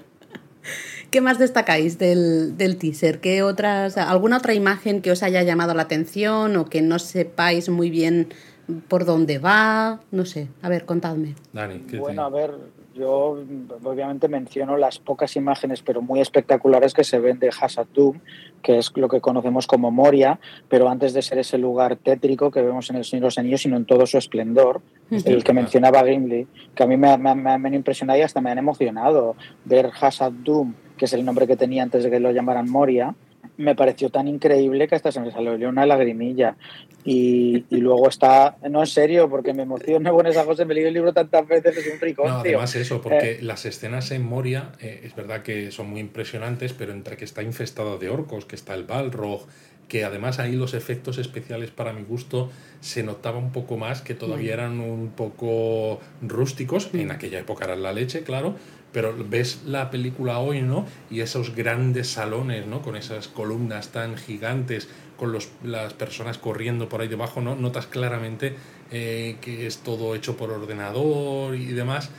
¿Qué 1.12 1.20
más 1.20 1.38
destacáis 1.38 2.00
del, 2.00 2.56
teaser? 2.80 3.20
¿Qué 3.20 3.44
otras, 3.44 3.98
¿Alguna 3.98 4.38
otra 4.38 4.54
imagen 4.54 5.02
que 5.02 5.12
os 5.12 5.24
haya 5.24 5.44
llamado 5.44 5.74
la 5.74 5.82
atención 5.82 6.56
o 6.56 6.70
que 6.70 6.82
no 6.82 7.00
sepáis 7.00 7.68
muy 7.68 7.90
bien 7.90 8.30
por 8.88 9.04
dónde 9.04 9.38
va? 9.38 10.00
No 10.12 10.24
sé, 10.24 10.48
a 10.62 10.70
ver, 10.70 10.86
contadme. 10.86 11.36
Dani, 11.52 11.80
¿qué 11.80 11.98
Bueno, 11.98 12.24
a 12.24 12.30
ver, 12.30 12.52
yo 12.94 13.44
obviamente 13.84 14.30
menciono 14.30 14.78
las 14.78 15.00
pocas 15.00 15.36
imágenes, 15.36 15.82
pero 15.82 16.02
muy 16.02 16.22
espectaculares 16.22 16.94
que 16.94 17.04
se 17.04 17.20
ven 17.20 17.40
de 17.40 17.50
Hasatum, 17.50 18.20
que 18.62 18.78
es 18.78 18.94
lo 18.96 19.10
que 19.10 19.20
conocemos 19.20 19.68
como 19.68 19.92
Moria, 19.92 20.40
pero 20.70 20.88
antes 20.88 21.14
de 21.14 21.22
ser 21.22 21.40
ese 21.40 21.58
lugar 21.58 21.98
tétrico 21.98 22.52
que 22.52 22.62
vemos 22.62 22.90
en 22.90 22.96
El 22.96 23.04
Señor 23.04 23.24
de 23.24 23.28
los 23.28 23.38
Anillos, 23.38 23.62
sino 23.64 23.76
en 23.76 23.84
todo 23.84 24.06
su 24.06 24.18
esplendor, 24.18 24.82
el 25.10 25.44
que 25.44 25.52
mencionaba 25.52 26.06
Gimli, 26.06 26.48
que 26.74 26.84
a 26.84 26.88
mí 26.88 26.96
me, 26.96 27.18
me, 27.18 27.36
me, 27.36 27.50
han 27.52 27.74
impresionado 27.74 28.18
y 28.18 28.22
hasta 28.22 28.40
me 28.40 28.50
han 28.50 28.60
emocionado 28.60 29.36
ver 29.66 29.92
Hasatum 30.00 30.74
que 31.02 31.06
es 31.06 31.14
el 31.14 31.26
nombre 31.26 31.48
que 31.48 31.58
tenía 31.58 31.82
antes 31.82 32.04
de 32.04 32.12
que 32.12 32.20
lo 32.20 32.30
llamaran 32.30 32.70
Moria, 32.70 33.16
me 33.58 33.74
pareció 33.74 34.12
tan 34.12 34.28
increíble 34.28 34.88
que 34.88 34.94
hasta 34.94 35.12
se 35.12 35.20
me 35.20 35.32
salió 35.32 35.68
una 35.68 35.84
lagrimilla. 35.88 36.58
Y, 37.04 37.66
y 37.72 37.78
luego 37.78 38.08
está, 38.08 38.58
no 38.70 38.82
en 38.82 38.86
serio, 38.86 39.28
porque 39.28 39.52
me 39.52 39.64
emociona 39.64 40.12
con 40.12 40.28
esa 40.28 40.46
cosa, 40.46 40.64
me 40.64 40.76
leí 40.76 40.84
el 40.84 40.94
libro 40.94 41.12
tantas 41.12 41.48
veces, 41.48 41.76
es 41.76 41.92
un 41.92 42.00
rico. 42.00 42.28
No, 42.28 42.36
además 42.36 42.76
eso, 42.76 43.02
porque 43.02 43.32
eh, 43.32 43.40
las 43.42 43.66
escenas 43.66 44.12
en 44.12 44.22
Moria 44.22 44.74
eh, 44.80 45.02
es 45.04 45.16
verdad 45.16 45.42
que 45.42 45.72
son 45.72 45.90
muy 45.90 46.02
impresionantes, 46.02 46.74
pero 46.74 46.94
entre 46.94 47.18
que 47.18 47.26
está 47.26 47.42
infestado 47.42 47.98
de 47.98 48.12
orcos, 48.12 48.46
que 48.46 48.56
está 48.56 48.76
el 48.76 48.84
Balrog, 48.84 49.48
que 49.88 50.06
además 50.06 50.38
ahí 50.38 50.56
los 50.56 50.76
efectos 50.76 51.18
especiales 51.18 51.72
para 51.72 51.94
mi 51.94 52.04
gusto 52.04 52.52
se 52.80 53.02
notaba 53.02 53.40
un 53.40 53.52
poco 53.52 53.76
más, 53.76 54.04
que 54.04 54.14
todavía 54.14 54.54
eran 54.54 54.80
un 54.80 55.10
poco 55.10 56.00
rústicos, 56.22 56.92
en 56.94 57.10
aquella 57.10 57.40
época 57.40 57.66
eran 57.66 57.82
la 57.82 57.92
leche, 57.92 58.22
claro, 58.22 58.56
pero 58.92 59.16
ves 59.30 59.62
la 59.66 59.90
película 59.90 60.40
hoy, 60.40 60.62
¿no? 60.62 60.86
Y 61.10 61.22
esos 61.22 61.56
grandes 61.56 62.10
salones, 62.10 62.68
¿no? 62.68 62.82
Con 62.82 62.96
esas 62.96 63.28
columnas 63.28 63.90
tan 63.90 64.18
gigantes, 64.18 64.90
con 65.18 65.32
los, 65.32 65.50
las 65.64 65.94
personas 65.94 66.38
corriendo 66.38 66.90
por 66.90 67.02
ahí 67.02 67.08
debajo, 67.08 67.42
¿no? 67.42 67.56
Notas 67.56 67.88
claramente 67.88 68.56
eh, 68.92 69.38
que 69.42 69.68
es 69.68 69.78
todo 69.78 70.16
hecho 70.16 70.36
por 70.36 70.52
ordenador 70.52 71.56
y 71.56 71.68
demás. 71.68 72.10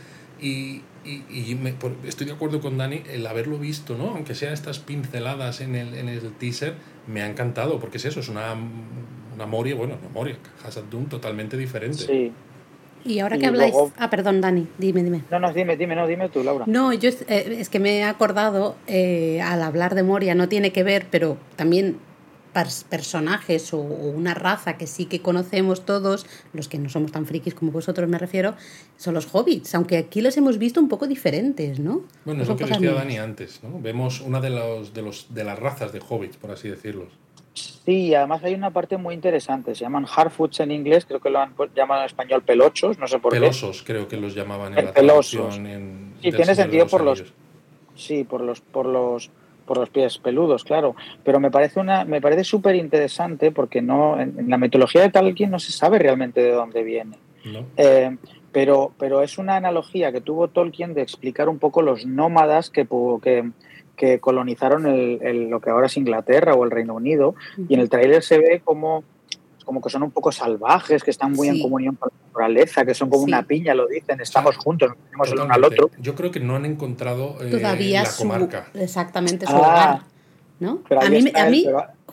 Y, 0.41 0.83
y, 1.05 1.59
estoy 2.05 2.27
de 2.27 2.33
acuerdo 2.33 2.61
con 2.61 2.79
Dani, 2.79 3.03
el 3.11 3.27
haberlo 3.27 3.59
visto, 3.59 3.97
¿no? 3.97 4.11
Aunque 4.11 4.35
sean 4.35 4.53
estas 4.53 4.79
pinceladas 4.79 5.61
en 5.61 5.77
el, 5.77 5.95
en 5.95 6.09
el 6.09 6.33
teaser, 6.33 6.75
me 7.07 7.23
ha 7.23 7.29
encantado, 7.29 7.79
porque 7.79 7.99
es 7.99 8.07
eso, 8.07 8.21
es 8.21 8.29
una, 8.29 8.55
una 9.35 9.47
Moria, 9.47 9.75
bueno, 9.75 9.99
una 10.01 10.09
Moria, 10.13 10.37
Hazard 10.65 10.89
Doom 10.91 11.07
totalmente 11.07 11.57
diferente. 11.57 12.05
Sí, 12.07 12.33
y 13.05 13.19
ahora 13.21 13.39
que 13.39 13.47
habláis... 13.47 13.75
ah, 13.97 14.11
perdón, 14.11 14.41
Dani, 14.41 14.67
dime, 14.79 15.03
dime. 15.03 15.23
No, 15.31 15.39
no, 15.39 15.53
dime, 15.53 15.77
dime, 15.77 15.95
no, 15.95 16.07
dime 16.07 16.29
tú, 16.29 16.43
Laura. 16.43 16.65
No, 16.67 16.93
yo 16.93 17.09
es, 17.09 17.25
eh, 17.29 17.65
que 17.71 17.79
me 17.79 17.99
he 17.99 18.05
acordado, 18.05 18.77
eh, 18.87 19.41
al 19.43 19.63
hablar 19.63 19.95
de 19.95 20.03
Moria, 20.03 20.35
no 20.35 20.49
tiene 20.49 20.73
que 20.73 20.83
ver, 20.83 21.07
pero 21.11 21.37
también 21.57 21.97
personajes 22.89 23.73
o, 23.73 23.79
una 23.79 24.35
raza 24.35 24.77
que 24.77 24.87
sí 24.87 25.07
que 25.07 25.21
conocemos 25.21 25.85
todos, 25.85 26.27
los 26.53 26.69
que 26.69 26.79
no 26.79 26.89
somos 26.89 27.13
tan 27.13 27.27
frikis 27.27 27.55
como 27.55 27.73
vosotros 27.73 28.09
me 28.09 28.19
refiero, 28.19 28.55
son 28.97 29.15
los 29.15 29.29
hobbits, 29.33 29.75
aunque 29.75 29.97
aquí 29.97 30.21
los 30.21 30.37
hemos 30.37 30.59
visto 30.59 30.81
un 30.81 30.89
poco 30.89 31.07
diferentes, 31.07 31.79
¿no? 31.79 32.03
Bueno, 32.25 32.43
es 32.43 32.49
lo 32.49 32.57
que 32.57 32.65
decía 32.67 32.93
Dani 32.93 33.19
antes, 33.19 33.61
¿no? 33.63 33.81
Vemos 33.81 34.21
una 34.21 34.41
de, 34.41 34.51
los, 34.51 34.93
de, 34.93 35.03
los, 35.03 35.35
de 35.35 35.45
las 35.45 35.59
razas 35.59 35.93
de 35.93 36.01
hobbits, 36.07 36.37
por 36.37 36.51
así 36.51 36.69
decirlo. 36.69 37.09
Sí, 37.85 38.15
además 38.15 38.45
hay 38.45 38.55
una 38.55 38.71
parte 38.71 38.97
muy 38.97 39.15
interesante. 39.15 39.75
Se 39.75 39.83
llaman 39.83 40.05
hardfoods 40.05 40.61
en 40.61 40.71
inglés, 40.71 41.05
creo 41.05 41.21
que 41.21 41.31
lo 41.31 41.41
han 41.41 41.55
llamado 41.75 42.03
en 42.03 42.07
español 42.07 42.43
pelochos, 42.43 42.99
no 42.99 43.09
sé 43.09 43.19
por 43.19 43.33
qué. 43.33 43.41
Pelosos, 43.41 43.83
creo 43.85 44.07
que 44.07 44.17
los 44.17 44.35
llamaban 44.35 44.79
en 44.79 44.87
la 44.87 44.93
pelosos. 44.93 45.57
En, 45.57 46.15
sí, 46.23 46.31
tiene 46.31 46.55
sentido 46.55 46.87
por 46.87 47.03
los. 47.03 47.25
Sí, 47.95 48.25
por 48.25 48.41
los, 48.41 48.61
por 48.61 48.87
los, 48.87 49.31
por 49.67 49.79
los 49.79 49.91
pies 49.91 50.19
peludos, 50.19 50.65
claro. 50.65 50.95
Pero 51.25 51.41
me 51.41 51.51
parece 51.51 51.81
una, 51.81 52.05
me 52.05 52.21
parece 52.21 52.45
súper 52.45 52.77
interesante 52.77 53.51
porque 53.51 53.83
no, 53.83 54.19
en, 54.19 54.49
la 54.49 54.59
mitología 54.59 55.03
de 55.03 55.11
Tolkien 55.11 55.51
no 55.51 55.59
se 55.59 55.73
sabe 55.73 55.99
realmente 55.99 56.41
de 56.41 56.53
dónde 56.53 56.85
viene. 56.85 57.17
Eh, 57.77 58.17
pero, 58.53 58.93
pero 58.99 59.23
es 59.23 59.39
una 59.39 59.57
analogía 59.57 60.13
que 60.13 60.21
tuvo 60.21 60.49
Tolkien 60.49 60.95
de 60.95 61.03
explicar 61.03 61.49
un 61.49 61.59
poco 61.59 61.83
los 61.83 62.07
nómadas 62.07 62.71
que, 62.71 62.87
que 63.23 63.51
que 63.97 64.21
colonizaron 64.21 64.87
el, 64.87 65.49
lo 65.49 65.61
que 65.61 65.71
ahora 65.71 65.87
es 65.87 65.97
Inglaterra 65.97 66.55
o 66.55 66.65
el 66.65 66.71
Reino 66.71 66.95
Unido, 66.95 67.35
y 67.69 67.75
en 67.75 67.81
el 67.81 67.89
tráiler 67.89 68.23
se 68.23 68.39
ve 68.39 68.63
como 68.65 69.05
como 69.65 69.81
que 69.81 69.91
son 69.91 70.03
un 70.03 70.11
poco 70.11 70.33
salvajes, 70.33 71.05
que 71.05 71.13
están 71.13 71.33
muy 71.33 71.49
en 71.49 71.63
comunión 71.63 71.95
con 71.95 72.11
la 72.11 72.27
naturaleza, 72.27 72.85
que 72.85 72.95
son 72.95 73.09
como 73.09 73.23
una 73.23 73.45
piña, 73.45 73.75
lo 73.75 73.87
dicen, 73.87 74.21
estamos 74.21 74.57
juntos, 74.57 74.89
nos 74.89 74.99
tenemos 74.99 75.29
el 75.31 75.39
uno 75.39 75.55
al 75.55 75.65
otro. 75.65 75.91
Yo 76.01 76.17
creo 76.17 76.33
que 76.33 76.41
no 76.41 76.57
han 76.57 76.65
encontrado 76.65 77.37
eh, 77.41 77.49
Todavía 77.49 78.03
la 78.03 78.11
comarca. 78.11 78.67
exactamente 78.75 79.47
su 79.47 79.55
ah, 79.55 80.05
¿no? 80.59 80.83
a 81.01 81.09
mí, 81.09 81.33
a 81.35 81.49
mí 81.49 81.67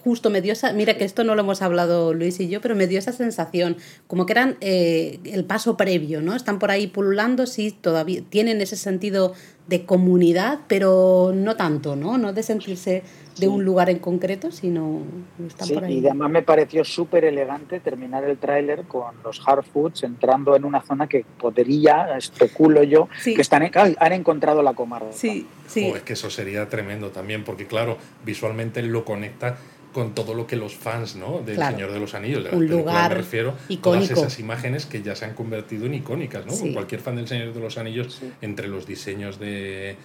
justo 0.03 0.29
me 0.29 0.41
dio 0.41 0.53
esa, 0.53 0.73
mira 0.73 0.95
que 0.97 1.05
esto 1.05 1.23
no 1.23 1.35
lo 1.35 1.41
hemos 1.41 1.61
hablado 1.61 2.13
Luis 2.13 2.39
y 2.39 2.49
yo, 2.49 2.61
pero 2.61 2.75
me 2.75 2.87
dio 2.87 2.99
esa 2.99 3.11
sensación, 3.11 3.77
como 4.07 4.25
que 4.25 4.33
eran 4.33 4.57
eh, 4.61 5.19
el 5.25 5.45
paso 5.45 5.77
previo, 5.77 6.21
¿no? 6.21 6.35
Están 6.35 6.59
por 6.59 6.71
ahí 6.71 6.87
pululando, 6.87 7.45
sí, 7.45 7.71
todavía 7.71 8.21
tienen 8.29 8.61
ese 8.61 8.75
sentido 8.75 9.33
de 9.67 9.85
comunidad, 9.85 10.61
pero 10.67 11.31
no 11.33 11.55
tanto, 11.55 11.95
¿no? 11.95 12.17
No 12.17 12.33
de 12.33 12.41
sentirse 12.41 13.03
de 13.37 13.47
un 13.47 13.63
lugar 13.63 13.89
en 13.89 13.99
concreto, 13.99 14.51
sino 14.51 15.01
están 15.47 15.69
por 15.69 15.83
ahí. 15.85 15.99
Y 15.99 16.07
además 16.07 16.31
me 16.31 16.41
pareció 16.41 16.83
súper 16.83 17.23
elegante 17.23 17.79
terminar 17.79 18.23
el 18.23 18.37
tráiler 18.37 18.83
con 18.83 19.15
los 19.23 19.41
hard 19.47 19.63
foods 19.63 20.03
entrando 20.03 20.55
en 20.55 20.65
una 20.65 20.81
zona 20.81 21.07
que 21.07 21.23
podría, 21.37 22.17
especulo 22.17 22.83
yo, 22.83 23.07
que 23.23 23.39
están 23.39 23.69
han 23.73 24.13
encontrado 24.13 24.63
la 24.63 24.73
comarca. 24.73 25.11
Sí, 25.11 25.47
sí. 25.67 25.85
es 25.95 26.01
que 26.01 26.13
eso 26.13 26.29
sería 26.29 26.67
tremendo 26.67 27.09
también, 27.11 27.43
porque 27.43 27.67
claro, 27.67 27.97
visualmente 28.25 28.81
lo 28.81 29.05
conecta 29.05 29.57
con 29.93 30.13
todo 30.13 30.33
lo 30.33 30.45
que 30.45 30.55
los 30.55 30.75
fans 30.75 31.15
¿no? 31.15 31.41
del 31.41 31.57
Señor 31.57 31.91
de 31.91 31.99
los 31.99 32.13
Anillos, 32.13 32.43
de 32.43 32.55
un 32.55 32.67
lugar 32.67 33.09
me 33.09 33.15
refiero, 33.15 33.55
todas 33.81 34.09
esas 34.09 34.39
imágenes 34.39 34.85
que 34.85 35.01
ya 35.01 35.15
se 35.15 35.25
han 35.25 35.33
convertido 35.33 35.85
en 35.85 35.95
icónicas, 35.95 36.45
¿no? 36.45 36.53
Cualquier 36.73 37.01
fan 37.01 37.15
del 37.15 37.27
Señor 37.27 37.53
de 37.53 37.59
los 37.59 37.77
Anillos, 37.77 38.21
entre 38.41 38.67
los 38.67 38.85
diseños 38.85 39.39
de, 39.39 39.95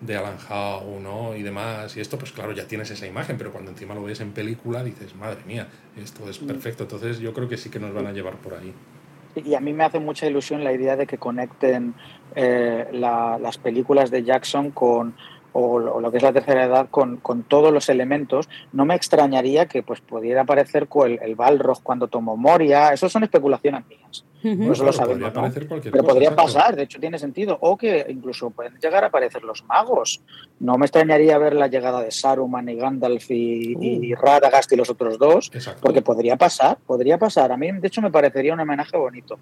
de 0.00 0.16
Alan 0.16 0.36
Howe 0.48 1.00
¿no? 1.00 1.34
y 1.34 1.42
demás, 1.42 1.96
y 1.96 2.00
esto, 2.00 2.18
pues 2.18 2.32
claro, 2.32 2.52
ya 2.52 2.66
tienes 2.66 2.90
esa 2.90 3.06
imagen, 3.06 3.36
pero 3.38 3.52
cuando 3.52 3.70
encima 3.70 3.94
lo 3.94 4.02
ves 4.02 4.20
en 4.20 4.32
película 4.32 4.82
dices, 4.82 5.14
madre 5.14 5.40
mía, 5.46 5.68
esto 5.96 6.28
es 6.28 6.38
perfecto. 6.38 6.84
Entonces 6.84 7.18
yo 7.18 7.32
creo 7.32 7.48
que 7.48 7.56
sí 7.56 7.70
que 7.70 7.78
nos 7.78 7.92
van 7.92 8.06
a 8.06 8.12
llevar 8.12 8.34
por 8.36 8.54
ahí. 8.54 8.72
Y 9.44 9.54
a 9.54 9.60
mí 9.60 9.74
me 9.74 9.84
hace 9.84 9.98
mucha 9.98 10.26
ilusión 10.26 10.64
la 10.64 10.72
idea 10.72 10.96
de 10.96 11.06
que 11.06 11.18
conecten 11.18 11.94
eh, 12.34 12.86
las 12.92 13.58
películas 13.58 14.10
de 14.10 14.22
Jackson 14.22 14.70
con 14.70 15.14
o, 15.56 16.00
lo 16.00 16.10
que 16.10 16.18
es 16.18 16.22
la 16.22 16.32
tercera 16.32 16.64
edad 16.64 16.88
con, 16.90 17.16
con, 17.16 17.42
todos 17.42 17.72
los 17.72 17.88
elementos, 17.88 18.48
no 18.72 18.84
me 18.84 18.94
extrañaría 18.94 19.66
que 19.66 19.82
pues 19.82 20.00
pudiera 20.00 20.42
aparecer 20.42 20.86
el, 21.06 21.18
el 21.22 21.34
Balrog 21.34 21.82
cuando 21.82 22.08
tomó 22.08 22.36
Moria. 22.36 22.92
Eso 22.92 23.08
son 23.08 23.24
especulaciones 23.24 23.84
mías. 23.88 24.24
eso 24.42 24.84
lo 24.84 24.92
sabemos. 24.92 25.32
Pero 25.82 26.04
podría 26.04 26.36
pasar, 26.36 26.76
de 26.76 26.82
hecho 26.82 27.00
tiene 27.00 27.18
sentido. 27.18 27.56
O 27.62 27.76
que 27.76 28.04
incluso 28.08 28.50
pueden 28.50 28.74
llegar 28.78 29.04
a 29.04 29.06
aparecer 29.06 29.44
los 29.44 29.64
magos. 29.64 30.20
No 30.60 30.76
me 30.76 30.86
extrañaría 30.86 31.38
ver 31.38 31.54
la 31.54 31.68
llegada 31.68 32.02
de 32.02 32.10
Saruman 32.10 32.68
y 32.68 32.76
Gandalf 32.76 33.30
y, 33.30 34.12
uh. 34.12 34.16
Radagast 34.16 34.70
y 34.72 34.76
los 34.76 34.90
otros 34.90 35.18
dos, 35.18 35.50
porque 35.80 36.02
podría 36.02 36.36
pasar, 36.36 36.76
podría 36.86 37.18
pasar. 37.18 37.50
A 37.50 37.56
mí, 37.56 37.72
de 37.72 37.88
hecho, 37.88 38.02
me 38.02 38.10
parecería 38.10 38.52
un 38.52 38.60
homenaje 38.60 38.96
bonito. 38.96 39.38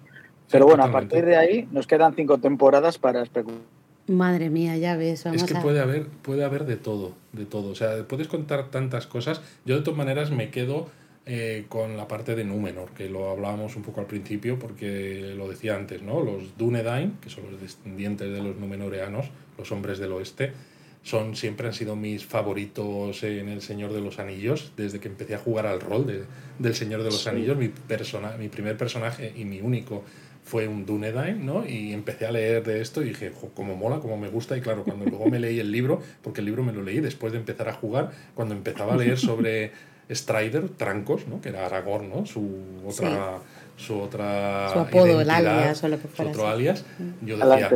Pero 0.49 0.65
bueno, 0.65 0.83
a 0.83 0.91
partir 0.91 1.25
de 1.25 1.35
ahí 1.35 1.67
nos 1.71 1.87
quedan 1.87 2.13
cinco 2.15 2.37
temporadas 2.37 2.97
para 2.97 3.23
especular 3.23 3.59
Madre 4.07 4.49
mía, 4.49 4.77
ya 4.77 4.95
ves. 4.95 5.25
es 5.25 5.43
que 5.43 5.55
puede 5.55 5.79
haber, 5.79 6.05
puede 6.07 6.43
haber 6.43 6.65
de 6.65 6.77
todo, 6.77 7.13
de 7.33 7.45
todo. 7.45 7.69
O 7.69 7.75
sea, 7.75 8.07
puedes 8.07 8.27
contar 8.27 8.69
tantas 8.69 9.07
cosas. 9.07 9.41
Yo 9.65 9.75
de 9.75 9.81
todas 9.81 9.97
maneras 9.97 10.29
me 10.29 10.51
quedo 10.51 10.89
eh, 11.25 11.65
con 11.69 11.97
la 11.97 12.07
parte 12.07 12.35
de 12.35 12.43
Númenor, 12.43 12.91
que 12.91 13.09
lo 13.09 13.31
hablábamos 13.31 13.75
un 13.75 13.81
poco 13.81 14.01
al 14.01 14.05
principio, 14.05 14.59
porque 14.59 15.33
lo 15.35 15.49
decía 15.49 15.75
antes, 15.75 16.03
¿no? 16.03 16.21
Los 16.21 16.55
Dunedain, 16.55 17.17
que 17.19 17.31
son 17.31 17.51
los 17.51 17.59
descendientes 17.59 18.31
de 18.31 18.43
los 18.43 18.55
Númenoreanos, 18.57 19.31
los 19.57 19.71
hombres 19.71 19.97
del 19.97 20.11
oeste, 20.11 20.53
son, 21.01 21.35
siempre 21.35 21.67
han 21.67 21.73
sido 21.73 21.95
mis 21.95 22.25
favoritos 22.25 23.23
en 23.23 23.49
El 23.49 23.63
Señor 23.63 23.91
de 23.91 24.01
los 24.01 24.19
Anillos, 24.19 24.71
desde 24.77 24.99
que 24.99 25.07
empecé 25.07 25.33
a 25.33 25.39
jugar 25.39 25.65
al 25.65 25.81
rol 25.81 26.05
de, 26.05 26.25
del 26.59 26.75
Señor 26.75 27.01
de 27.01 27.09
los 27.09 27.25
Anillos, 27.25 27.57
mi, 27.57 27.69
persona, 27.69 28.37
mi 28.37 28.49
primer 28.49 28.77
personaje 28.77 29.33
y 29.35 29.45
mi 29.45 29.61
único 29.61 30.03
fue 30.45 30.67
un 30.67 30.85
Dunedain, 30.85 31.43
¿no? 31.43 31.67
Y 31.67 31.91
empecé 31.91 32.27
a 32.27 32.31
leer 32.31 32.63
de 32.63 32.79
esto 32.79 33.01
y 33.01 33.09
dije, 33.09 33.31
como 33.55 33.75
mola, 33.75 33.99
como 33.99 34.15
me 34.15 34.29
gusta. 34.29 34.55
Y 34.55 34.61
claro, 34.61 34.83
cuando 34.83 35.05
luego 35.09 35.25
me 35.27 35.39
leí 35.39 35.59
el 35.59 35.71
libro, 35.71 36.01
porque 36.21 36.41
el 36.41 36.45
libro 36.45 36.63
me 36.63 36.71
lo 36.71 36.83
leí 36.83 36.99
después 36.99 37.33
de 37.33 37.39
empezar 37.39 37.67
a 37.67 37.73
jugar, 37.73 38.11
cuando 38.35 38.53
empezaba 38.53 38.93
a 38.93 38.97
leer 38.97 39.17
sobre 39.17 39.71
Strider, 40.09 40.69
Trancos, 40.69 41.27
¿no? 41.27 41.41
Que 41.41 41.49
era 41.49 41.65
Aragorn, 41.65 42.09
¿no? 42.09 42.27
Su 42.27 42.47
otra 42.85 43.39
su 43.77 43.99
otra 43.99 44.69
su 44.71 44.79
apodo, 44.79 45.19
el 45.19 45.29
alias 45.29 45.83
o 45.83 45.87
lo 45.87 45.99
que 45.99 46.07
fuera. 46.07 46.31
Su 46.31 46.39
otro 46.39 46.49
alias, 46.49 46.85
yo 47.21 47.37
decía, 47.37 47.69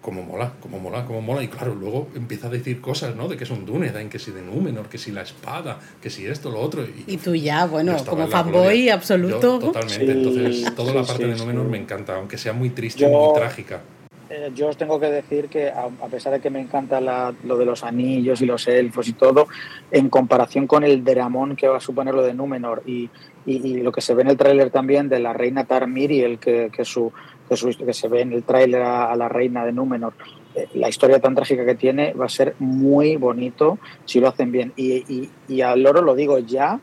como 0.00 0.22
mola, 0.22 0.52
como 0.60 0.78
mola, 0.78 1.04
como 1.04 1.20
mola. 1.20 1.42
Y 1.42 1.48
claro, 1.48 1.74
luego 1.74 2.08
empieza 2.14 2.46
a 2.46 2.50
decir 2.50 2.80
cosas, 2.80 3.14
¿no? 3.16 3.28
De 3.28 3.36
que 3.36 3.44
es 3.44 3.50
un 3.50 3.66
Dunedain, 3.66 4.08
que 4.08 4.18
si 4.18 4.30
de 4.30 4.42
Númenor, 4.42 4.88
que 4.88 4.98
si 4.98 5.12
la 5.12 5.22
espada, 5.22 5.78
que 6.00 6.10
si 6.10 6.26
esto, 6.26 6.50
lo 6.50 6.60
otro. 6.60 6.84
Y, 7.06 7.16
tú 7.18 7.34
ya, 7.34 7.66
bueno, 7.66 7.96
como 8.06 8.26
fanboy 8.28 8.88
absoluto. 8.88 9.58
totalmente. 9.58 10.12
Entonces, 10.12 10.74
toda 10.74 10.94
la 10.94 11.02
parte 11.02 11.26
de 11.26 11.34
Númenor 11.36 11.66
me 11.66 11.78
encanta, 11.78 12.16
aunque 12.16 12.38
sea 12.38 12.52
muy 12.52 12.70
triste 12.70 13.04
y 13.04 13.08
muy 13.08 13.34
trágica. 13.34 13.80
Eh, 14.32 14.50
yo 14.54 14.68
os 14.68 14.78
tengo 14.78 14.98
que 14.98 15.10
decir 15.10 15.48
que 15.48 15.68
a, 15.68 15.88
pesar 16.10 16.32
de 16.32 16.40
que 16.40 16.48
me 16.48 16.58
encanta 16.58 17.00
lo 17.00 17.58
de 17.58 17.66
los 17.66 17.84
anillos 17.84 18.40
y 18.40 18.46
los 18.46 18.66
elfos 18.66 19.06
y 19.08 19.12
todo, 19.12 19.46
en 19.90 20.08
comparación 20.08 20.66
con 20.66 20.84
el 20.84 21.04
dramón 21.04 21.54
que 21.54 21.68
va 21.68 21.76
a 21.76 21.80
suponer 21.80 22.14
lo 22.14 22.22
de 22.22 22.32
Númenor 22.32 22.82
y, 22.86 23.10
y, 23.46 23.80
lo 23.80 23.92
que 23.92 24.00
se 24.00 24.14
ve 24.14 24.22
en 24.22 24.28
el 24.28 24.36
tráiler 24.36 24.70
también 24.70 25.08
de 25.08 25.18
la 25.18 25.32
reina 25.32 25.64
Tarmiriel, 25.64 26.38
que, 26.38 26.70
que, 26.74 26.84
su, 26.84 27.12
que, 27.48 27.56
su, 27.56 27.68
que 27.70 27.92
se 27.92 28.08
ve 28.08 28.20
en 28.20 28.32
el 28.32 28.44
tráiler 28.44 28.82
a, 28.82 29.14
la 29.16 29.28
reina 29.28 29.64
de 29.64 29.72
Númenor, 29.72 30.14
eh, 30.54 30.68
la 30.74 30.88
historia 30.88 31.20
tan 31.20 31.34
trágica 31.34 31.64
que 31.64 31.74
tiene 31.74 32.12
va 32.14 32.26
a 32.26 32.28
ser 32.28 32.54
muy 32.58 33.16
bonito 33.16 33.78
si 34.04 34.20
lo 34.20 34.28
hacen 34.28 34.52
bien. 34.52 34.72
Y, 34.76 35.04
y, 35.12 35.30
y 35.48 35.60
al 35.62 35.82
loro 35.82 36.02
lo 36.02 36.14
digo 36.14 36.38
ya, 36.38 36.80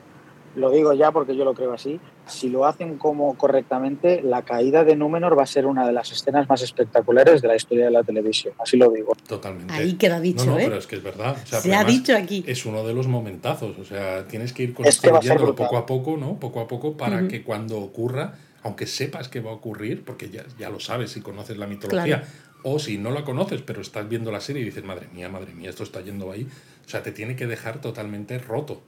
lo 0.55 0.70
digo 0.70 0.93
ya 0.93 1.12
porque 1.12 1.36
yo 1.36 1.45
lo 1.45 1.53
creo 1.53 1.74
así, 1.74 1.99
si 2.30 2.50
lo 2.50 2.66
hacen 2.66 2.98
como 2.98 3.36
correctamente, 3.38 4.22
la 4.22 4.44
caída 4.44 4.84
de 4.84 4.96
Númenor 4.96 5.38
va 5.38 5.44
a 5.44 5.48
ser 5.48 5.66
una 5.66 5.86
de 5.86 5.94
las 5.94 6.12
escenas 6.12 6.48
más 6.48 6.62
espectaculares 6.62 7.42
de 7.42 7.48
la 7.48 7.56
historia 7.56 7.86
de 7.86 7.92
la 7.92 8.04
televisión. 8.04 8.54
Así 8.60 8.78
lo 8.78 8.90
digo. 8.90 9.14
Totalmente. 9.28 9.74
Ahí 9.74 9.94
queda 9.94 10.20
dicho, 10.20 10.46
no, 10.46 10.52
no, 10.52 10.60
¿eh? 10.60 10.66
pero 10.66 10.78
es 10.78 10.88
que 10.88 10.96
es 10.96 11.04
verdad. 11.04 11.38
Se 11.46 11.74
ha 11.74 11.84
dicho 11.84 12.16
aquí. 12.16 12.44
Es 12.48 12.66
uno 12.66 12.86
de 12.86 12.94
los 12.94 13.08
momentazos. 13.08 13.78
O 13.78 13.86
sea, 13.86 14.28
tienes 14.28 14.54
que 14.54 14.64
ir 14.64 14.74
construyéndolo 14.74 15.56
poco 15.56 15.78
a 15.78 15.86
poco, 15.86 16.18
¿no? 16.18 16.40
Poco 16.40 16.62
a 16.62 16.68
poco 16.68 16.96
para 16.96 17.28
que 17.28 17.44
cuando 17.44 17.80
ocurra, 17.80 18.36
aunque 18.64 18.88
sepas 18.88 19.30
que 19.30 19.40
va 19.40 19.52
a 19.52 19.54
ocurrir, 19.54 20.04
porque 20.04 20.30
ya, 20.30 20.44
ya 20.58 20.70
lo 20.70 20.80
sabes 20.80 21.12
si 21.12 21.22
conoces 21.22 21.58
la 21.58 21.68
mitología, 21.68 22.24
o 22.64 22.80
si 22.80 22.98
no 22.98 23.12
la 23.12 23.24
conoces, 23.24 23.62
pero 23.62 23.82
estás 23.82 24.08
viendo 24.10 24.32
la 24.32 24.42
serie 24.42 24.62
y 24.62 24.66
dices, 24.66 24.84
madre 24.84 25.08
mía, 25.14 25.30
madre 25.30 25.54
mía, 25.54 25.70
esto 25.70 25.84
está 25.84 26.02
yendo 26.02 26.32
ahí. 26.32 26.48
O 26.86 26.90
sea, 26.90 27.04
te 27.04 27.12
tiene 27.12 27.36
que 27.36 27.48
dejar 27.48 27.80
totalmente 27.82 28.38
roto. 28.40 28.82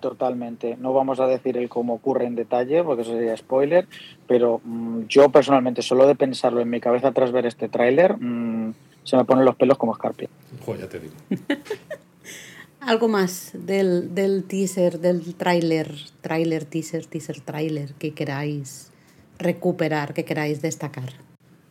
Totalmente. 0.00 0.76
No 0.76 0.92
vamos 0.92 1.18
a 1.18 1.26
decir 1.26 1.56
el 1.56 1.68
cómo 1.68 1.94
ocurre 1.94 2.26
en 2.26 2.36
detalle, 2.36 2.84
porque 2.84 3.02
eso 3.02 3.12
sería 3.12 3.36
spoiler, 3.36 3.88
pero 4.26 4.60
mm, 4.64 5.06
yo 5.08 5.28
personalmente, 5.30 5.82
solo 5.82 6.06
de 6.06 6.14
pensarlo 6.14 6.60
en 6.60 6.70
mi 6.70 6.80
cabeza 6.80 7.12
tras 7.12 7.32
ver 7.32 7.46
este 7.46 7.68
tráiler, 7.68 8.16
mm, 8.16 8.74
se 9.02 9.16
me 9.16 9.24
ponen 9.24 9.44
los 9.44 9.56
pelos 9.56 9.76
como 9.76 9.92
escarpia. 9.92 10.28
Joder, 10.64 10.82
ya 10.82 10.88
te 10.88 11.00
digo. 11.00 11.14
Algo 12.80 13.08
más 13.08 13.50
del, 13.54 14.14
del 14.14 14.44
teaser, 14.44 15.00
del 15.00 15.34
tráiler, 15.34 15.92
tráiler, 16.20 16.64
teaser, 16.64 17.06
teaser, 17.06 17.40
tráiler 17.40 17.94
que 17.94 18.14
queráis 18.14 18.92
recuperar, 19.38 20.14
que 20.14 20.24
queráis 20.24 20.62
destacar. 20.62 21.27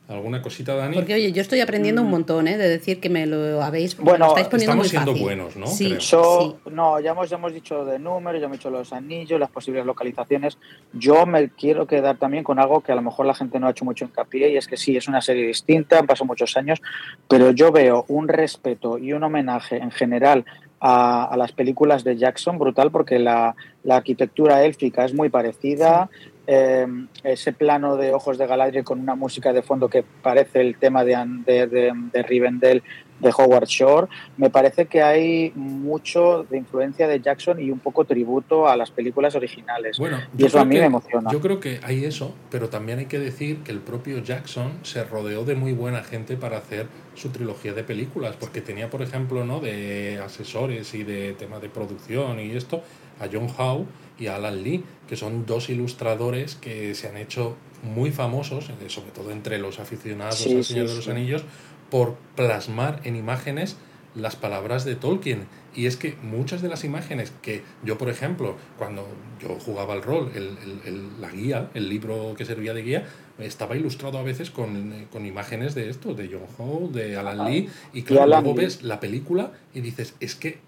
¿Alguna 0.07 0.41
cosita, 0.41 0.73
Dani? 0.73 0.95
Porque, 0.95 1.15
oye, 1.15 1.33
yo 1.33 1.41
estoy 1.41 1.59
aprendiendo 1.59 2.01
un 2.01 2.07
mm. 2.07 2.11
montón, 2.11 2.47
¿eh? 2.47 2.57
De 2.57 2.69
decir 2.69 3.01
que 3.01 3.09
me 3.09 3.25
lo 3.25 3.61
habéis... 3.61 3.97
Bueno, 3.97 4.27
estáis 4.27 4.47
poniendo 4.47 4.71
estamos 4.71 4.87
siendo 4.87 5.13
buenos, 5.13 5.57
¿no? 5.57 5.67
Sí, 5.67 5.97
No, 6.71 6.99
ya 7.01 7.11
hemos, 7.11 7.29
ya 7.29 7.35
hemos 7.35 7.53
dicho 7.53 7.83
de 7.83 7.99
números, 7.99 8.39
ya 8.39 8.45
hemos 8.45 8.57
dicho 8.57 8.69
los 8.69 8.93
anillos, 8.93 9.37
las 9.37 9.49
posibles 9.49 9.85
localizaciones. 9.85 10.57
Yo 10.93 11.25
me 11.25 11.49
quiero 11.49 11.87
quedar 11.87 12.17
también 12.17 12.45
con 12.45 12.57
algo 12.57 12.79
que 12.79 12.93
a 12.93 12.95
lo 12.95 13.01
mejor 13.01 13.25
la 13.25 13.33
gente 13.33 13.59
no 13.59 13.67
ha 13.67 13.71
hecho 13.71 13.83
mucho 13.83 14.05
hincapié, 14.05 14.51
y 14.51 14.57
es 14.57 14.67
que 14.67 14.77
sí, 14.77 14.95
es 14.95 15.09
una 15.09 15.19
serie 15.19 15.45
distinta, 15.45 15.99
han 15.99 16.07
pasado 16.07 16.25
muchos 16.25 16.55
años, 16.55 16.81
pero 17.27 17.51
yo 17.51 17.73
veo 17.73 18.05
un 18.07 18.29
respeto 18.29 18.97
y 18.97 19.11
un 19.11 19.23
homenaje 19.23 19.75
en 19.75 19.91
general 19.91 20.45
a, 20.79 21.35
las 21.37 21.51
películas 21.51 22.03
de 22.03 22.15
Jackson 22.17 22.59
brutal 22.59 22.91
porque 22.91 23.19
la, 23.19 23.55
la 23.83 23.97
arquitectura 23.97 24.63
élfica 24.63 25.05
es 25.05 25.13
muy 25.13 25.29
parecida, 25.29 26.09
Em, 26.49 27.09
ese 27.25 27.51
plano 27.51 27.97
de 27.97 28.13
ojos 28.13 28.37
de 28.37 28.47
Galadriel 28.47 28.85
con 28.85 29.01
una 29.01 29.15
música 29.15 29.51
de 29.51 29.61
fondo 29.61 29.89
que 29.89 30.01
parece 30.21 30.61
el 30.61 30.77
tema 30.77 31.03
de, 31.03 31.17
de, 31.45 31.67
de, 31.67 31.91
de 31.93 32.23
Rivendell 32.23 32.81
de 33.19 33.33
Howard 33.37 33.67
Shore. 33.67 34.07
Me 34.37 34.49
parece 34.49 34.85
que 34.85 35.03
hay 35.03 35.51
mucho 35.55 36.45
de 36.49 36.57
influencia 36.57 37.05
de 37.05 37.19
Jackson 37.19 37.59
y 37.59 37.69
un 37.69 37.79
poco 37.79 38.05
tributo 38.05 38.69
a 38.69 38.77
las 38.77 38.91
películas 38.91 39.35
originales. 39.35 39.97
Bueno, 39.97 40.19
y 40.37 40.45
eso 40.45 40.61
a 40.61 40.63
mí 40.63 40.77
me 40.77 40.85
emociona. 40.85 41.29
Yo 41.33 41.41
creo 41.41 41.59
que 41.59 41.81
hay 41.83 42.05
eso, 42.05 42.33
pero 42.49 42.69
también 42.69 42.99
hay 42.99 43.07
que 43.07 43.19
decir 43.19 43.57
que 43.63 43.73
el 43.73 43.79
propio 43.79 44.19
Jackson 44.19 44.71
se 44.83 45.03
rodeó 45.03 45.43
de 45.43 45.55
muy 45.55 45.73
buena 45.73 46.01
gente 46.01 46.37
para 46.37 46.59
hacer 46.59 46.87
su 47.13 47.27
trilogía 47.29 47.73
de 47.73 47.83
películas, 47.83 48.37
porque 48.39 48.61
tenía, 48.61 48.89
por 48.89 49.01
ejemplo, 49.01 49.43
¿no? 49.43 49.59
de 49.59 50.21
asesores 50.23 50.93
y 50.93 51.03
de 51.03 51.33
temas 51.33 51.61
de 51.61 51.67
producción 51.67 52.39
y 52.39 52.51
esto, 52.51 52.83
a 53.19 53.27
John 53.29 53.49
Howe 53.57 53.85
y 54.19 54.27
Alan 54.27 54.63
Lee, 54.63 54.83
que 55.07 55.15
son 55.15 55.45
dos 55.45 55.69
ilustradores 55.69 56.55
que 56.55 56.95
se 56.95 57.07
han 57.07 57.17
hecho 57.17 57.55
muy 57.83 58.11
famosos, 58.11 58.71
sobre 58.87 59.11
todo 59.11 59.31
entre 59.31 59.59
los 59.59 59.79
aficionados 59.79 60.45
al 60.45 60.63
Señor 60.63 60.87
de 60.87 60.95
los 60.95 61.07
Anillos, 61.07 61.43
por 61.89 62.15
plasmar 62.35 63.01
en 63.03 63.15
imágenes 63.15 63.77
las 64.15 64.35
palabras 64.35 64.83
de 64.83 64.95
Tolkien. 64.95 65.45
Y 65.75 65.85
es 65.85 65.95
que 65.95 66.15
muchas 66.23 66.61
de 66.63 66.69
las 66.69 66.83
imágenes 66.83 67.31
que 67.41 67.61
yo, 67.83 67.97
por 67.99 68.09
ejemplo, 68.09 68.55
cuando 68.77 69.07
yo 69.39 69.49
jugaba 69.59 69.93
el 69.93 70.01
rol, 70.01 70.31
el, 70.33 70.57
el, 70.85 71.21
la 71.21 71.29
guía, 71.29 71.69
el 71.75 71.87
libro 71.87 72.33
que 72.35 72.43
servía 72.43 72.73
de 72.73 72.81
guía, 72.81 73.05
estaba 73.37 73.77
ilustrado 73.77 74.17
a 74.17 74.23
veces 74.23 74.49
con, 74.49 75.05
con 75.11 75.27
imágenes 75.27 75.75
de 75.75 75.89
esto, 75.89 76.15
de 76.15 76.29
John 76.31 76.47
Howe, 76.57 76.91
de 76.91 77.15
Alan 77.15 77.45
Lee, 77.45 77.69
y 77.93 78.01
claro, 78.01 78.27
luego 78.27 78.55
ves 78.55 78.81
la 78.81 78.99
película 78.99 79.51
y 79.75 79.81
dices, 79.81 80.15
es 80.19 80.33
que 80.33 80.59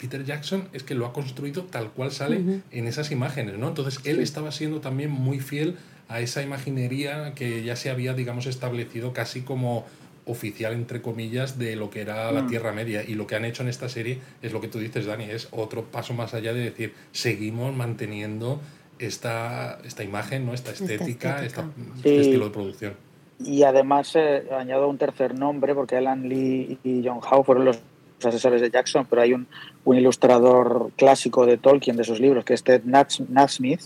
Peter 0.00 0.24
Jackson 0.24 0.68
es 0.72 0.82
que 0.82 0.94
lo 0.94 1.06
ha 1.06 1.12
construido 1.12 1.64
tal 1.64 1.90
cual 1.90 2.10
sale 2.10 2.62
en 2.70 2.86
esas 2.86 3.10
imágenes, 3.10 3.58
¿no? 3.58 3.68
Entonces 3.68 4.00
él 4.04 4.20
estaba 4.20 4.50
siendo 4.50 4.80
también 4.80 5.10
muy 5.10 5.40
fiel 5.40 5.76
a 6.08 6.20
esa 6.20 6.42
imaginería 6.42 7.34
que 7.34 7.62
ya 7.62 7.76
se 7.76 7.90
había, 7.90 8.14
digamos, 8.14 8.46
establecido 8.46 9.12
casi 9.12 9.42
como 9.42 9.84
oficial, 10.26 10.72
entre 10.72 11.02
comillas, 11.02 11.58
de 11.58 11.76
lo 11.76 11.90
que 11.90 12.00
era 12.00 12.32
la 12.32 12.42
mm. 12.42 12.48
Tierra 12.48 12.72
Media. 12.72 13.02
Y 13.06 13.14
lo 13.14 13.26
que 13.26 13.36
han 13.36 13.44
hecho 13.44 13.62
en 13.62 13.68
esta 13.68 13.88
serie 13.88 14.18
es 14.42 14.52
lo 14.52 14.60
que 14.60 14.68
tú 14.68 14.78
dices, 14.78 15.06
Dani, 15.06 15.24
es 15.24 15.48
otro 15.50 15.84
paso 15.84 16.14
más 16.14 16.34
allá 16.34 16.52
de 16.52 16.60
decir, 16.60 16.94
seguimos 17.12 17.74
manteniendo 17.74 18.60
esta, 18.98 19.78
esta 19.84 20.02
imagen, 20.02 20.46
¿no? 20.46 20.54
esta 20.54 20.72
estética, 20.72 21.44
este 21.44 22.20
estilo 22.20 22.46
de 22.46 22.50
producción. 22.50 22.94
Y 23.38 23.62
además 23.62 24.14
eh, 24.16 24.44
añado 24.50 24.88
un 24.88 24.98
tercer 24.98 25.38
nombre, 25.38 25.74
porque 25.74 25.96
Alan 25.96 26.28
Lee 26.28 26.78
y 26.84 27.02
John 27.04 27.20
Howe 27.22 27.44
fueron 27.44 27.64
los 27.64 27.80
asesores 28.26 28.60
de 28.60 28.70
Jackson, 28.70 29.06
pero 29.08 29.22
hay 29.22 29.32
un, 29.32 29.46
un 29.84 29.96
ilustrador 29.96 30.90
clásico 30.96 31.46
de 31.46 31.58
Tolkien, 31.58 31.96
de 31.96 32.04
sus 32.04 32.20
libros, 32.20 32.44
que 32.44 32.54
es 32.54 32.62
Ted 32.62 32.82
Nasmith, 32.84 33.82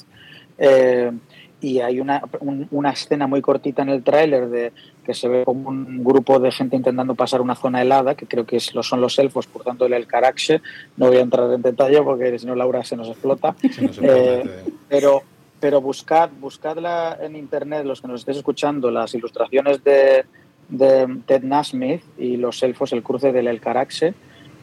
eh, 0.59 1.13
y 1.61 1.81
hay 1.81 1.99
una, 1.99 2.23
una 2.71 2.91
escena 2.91 3.27
muy 3.27 3.41
cortita 3.41 3.83
en 3.83 3.89
el 3.89 4.03
tráiler 4.03 4.49
de 4.49 4.73
que 5.03 5.15
se 5.15 5.29
ve 5.29 5.45
como 5.47 5.71
un 5.71 6.05
grupo 6.05 6.39
de 6.39 6.53
gente 6.53 6.77
intentando 6.77 7.15
pasar 7.15 7.41
una 7.41 7.55
zona 7.55 7.81
helada, 7.81 8.15
que 8.15 8.27
creo 8.27 8.45
que 8.45 8.57
es, 8.57 8.71
son 8.83 9.01
los 9.01 9.19
elfos 9.19 9.47
por 9.47 9.65
el 9.93 10.07
Caraxe. 10.07 10.61
No 10.99 11.07
voy 11.07 11.17
a 11.17 11.21
entrar 11.21 11.51
en 11.53 11.63
detalle 11.63 12.03
porque 12.03 12.39
si 12.39 12.47
no 12.47 12.55
Laura 12.55 12.85
se 12.85 12.97
nos 12.97 13.09
explota. 13.09 13.55
Eh, 14.03 14.65
pero, 14.89 15.23
pero 15.59 15.81
buscad, 15.81 16.29
buscadla 16.39 17.19
en 17.21 17.37
internet, 17.37 17.85
los 17.87 18.01
que 18.03 18.09
nos 18.09 18.21
estéis 18.21 18.39
escuchando, 18.39 18.91
las 18.91 19.15
ilustraciones 19.15 19.83
de, 19.83 20.25
de 20.69 21.19
Ted 21.27 21.43
Nasmith 21.43 22.03
y 22.19 22.37
los 22.37 22.63
elfos, 22.63 22.93
el 22.93 23.03
cruce 23.03 23.33
del 23.33 23.49
El 23.49 23.61
Caraxe 23.61 24.15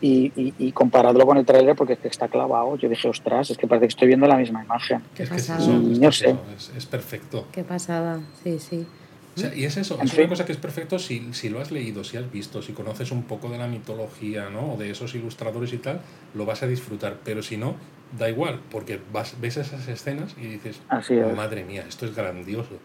y, 0.02 0.54
y, 0.58 0.72
comparadlo 0.72 1.26
con 1.26 1.38
el 1.38 1.46
trailer 1.46 1.76
porque 1.76 1.98
está 2.04 2.28
clavado. 2.28 2.76
Yo 2.78 2.90
dije, 2.90 3.08
ostras, 3.08 3.52
es 3.52 3.58
que 3.58 3.68
parece 3.68 3.86
que 3.86 3.90
estoy 3.90 4.08
viendo 4.08 4.28
la 4.28 4.36
misma 4.36 4.64
imagen. 4.64 5.04
Es 5.16 5.30
que 5.30 5.36
es, 5.36 6.70
es, 6.76 6.86
perfecto. 6.88 7.48
Qué 7.52 7.64
pasada, 7.64 8.20
sí, 8.44 8.58
sí. 8.60 8.88
y 9.56 9.64
es 9.64 9.78
eso, 9.78 10.00
es 10.02 10.14
una 10.18 10.28
cosa 10.28 10.46
que 10.46 10.54
es 10.54 10.58
perfecto 10.58 10.98
si, 10.98 11.32
si, 11.34 11.50
lo 11.50 11.62
has 11.62 11.70
leído, 11.70 12.04
si 12.04 12.18
has 12.18 12.32
visto, 12.32 12.64
si 12.64 12.74
conoces 12.74 13.12
un 13.12 13.24
poco 13.24 13.50
de 13.50 13.60
la 13.60 13.68
mitología, 13.68 14.50
¿no? 14.50 14.74
O 14.74 14.78
de 14.78 14.90
esos 14.90 15.14
ilustradores 15.14 15.72
y 15.72 15.78
tal, 15.78 16.02
lo 16.34 16.46
vas 16.46 16.64
a 16.64 16.68
disfrutar. 16.68 17.18
Pero 17.24 17.44
si 17.44 17.58
no, 17.58 17.76
da 18.18 18.28
igual, 18.28 18.60
porque 18.72 19.00
vas, 19.14 19.40
ves 19.40 19.58
esas 19.58 19.88
escenas 19.88 20.36
y 20.38 20.48
dices, 20.48 20.82
madre 21.36 21.64
mía, 21.64 21.86
esto 21.88 22.08
es 22.08 22.16
grandioso. 22.16 22.80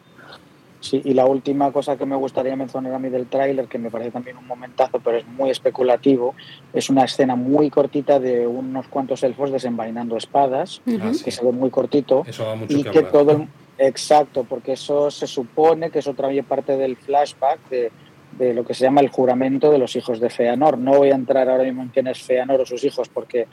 Sí, 0.81 1.01
y 1.05 1.15
la 1.15 1.27
última 1.27 1.73
cosa 1.73 1.97
que 1.97 2.07
me 2.07 2.17
gustaría 2.17 2.55
mencionar 2.55 2.93
a 2.95 2.99
mí 2.99 3.09
del 3.09 3.27
tráiler, 3.27 3.67
que 3.67 3.79
me 3.79 3.91
parece 3.91 4.11
también 4.11 4.37
un 4.37 4.47
momentazo, 4.47 5.01
pero 5.01 5.17
es 5.17 5.27
muy 5.27 5.51
especulativo, 5.51 6.35
es 6.73 6.91
una 6.91 7.05
escena 7.05 7.35
muy 7.35 7.71
cortita 7.71 8.21
de 8.21 8.47
unos 8.47 8.87
cuantos 8.89 9.23
elfos 9.23 9.51
desenvainando 9.51 10.17
espadas, 10.17 10.83
ah, 10.87 11.13
que 11.25 11.31
se 11.31 11.45
ve 11.45 11.53
muy 11.53 11.71
cortito. 11.71 12.25
Eso 12.27 12.45
da 12.45 12.55
mucho 12.55 12.77
y 12.77 12.85
que, 12.85 13.03
todo 13.03 13.47
Exacto, 13.79 14.45
porque 14.45 14.73
eso 14.73 15.11
se 15.11 15.27
supone 15.27 15.91
que 15.91 15.99
es 15.99 16.07
otra 16.07 16.31
parte 16.49 16.77
del 16.77 16.97
flashback 16.97 17.69
de, 17.69 17.93
de, 18.39 18.55
lo 18.55 18.65
que 18.65 18.73
se 18.73 18.85
llama 18.85 19.03
el 19.03 19.11
juramento 19.11 19.71
de 19.71 19.79
los 19.79 19.97
hijos 19.97 20.19
de 20.19 20.31
Feanor. 20.31 20.79
No 20.79 20.93
voy 20.93 21.11
a 21.11 21.15
entrar 21.15 21.49
ahora 21.51 21.65
mismo 21.65 21.83
en 21.83 21.89
quién 21.89 22.07
es 22.07 22.23
Feanor 22.23 22.61
o 22.61 22.67
sus 22.67 22.85
hijos 22.85 23.11
porque, 23.11 23.47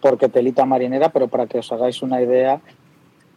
porque 0.00 0.28
telita 0.28 0.66
marinera, 0.66 1.08
pero 1.08 1.28
para 1.28 1.46
que 1.46 1.58
os 1.58 1.72
hagáis 1.72 2.02
una 2.02 2.20
idea, 2.20 2.60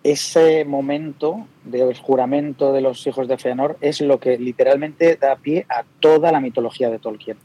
ese 0.05 0.65
momento 0.65 1.47
del 1.63 1.97
juramento 1.97 2.71
de 2.73 2.81
los 2.81 3.07
hijos 3.07 3.27
de 3.27 3.39
Feanor 3.39 3.75
es 3.81 4.01
lo 4.01 4.19
que 4.19 4.37
literalmente 4.37 5.15
da 5.15 5.35
pie 5.35 5.65
a 5.67 5.83
toda 5.99 6.31
la 6.31 6.39
mitología 6.39 6.91
de 6.91 6.99
Tolkien. 6.99 7.37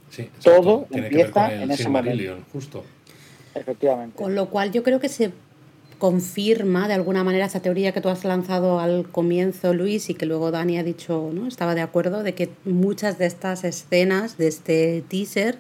Todo 0.45 0.87
empieza 0.91 1.55
en 1.55 1.71
ese 1.71 1.89
momento. 1.89 2.37
Justo. 2.53 2.85
Efectivamente. 3.55 4.15
Con 4.15 4.35
lo 4.35 4.51
cual 4.51 4.73
yo 4.73 4.83
creo 4.83 5.01
que 5.01 5.09
se 5.09 5.33
confirma 5.99 6.87
de 6.87 6.93
alguna 6.93 7.25
manera 7.25 7.47
esa 7.47 7.61
teoría 7.61 7.93
que 7.93 8.03
tú 8.03 8.11
has 8.11 8.25
lanzado 8.25 8.79
al 8.79 9.09
comienzo, 9.09 9.73
Luis, 9.73 10.11
y 10.11 10.15
que 10.15 10.27
luego 10.27 10.51
Dani 10.51 10.77
ha 10.77 10.83
dicho, 10.83 11.31
¿no? 11.33 11.49
Estaba 11.49 11.75
de 11.75 11.81
acuerdo 11.81 12.23
de 12.23 12.35
que 12.35 12.51
muchas 12.67 13.17
de 13.17 13.25
estas 13.25 13.65
escenas 13.65 14.37
de 14.37 14.49
este 14.49 15.03
teaser 15.09 15.57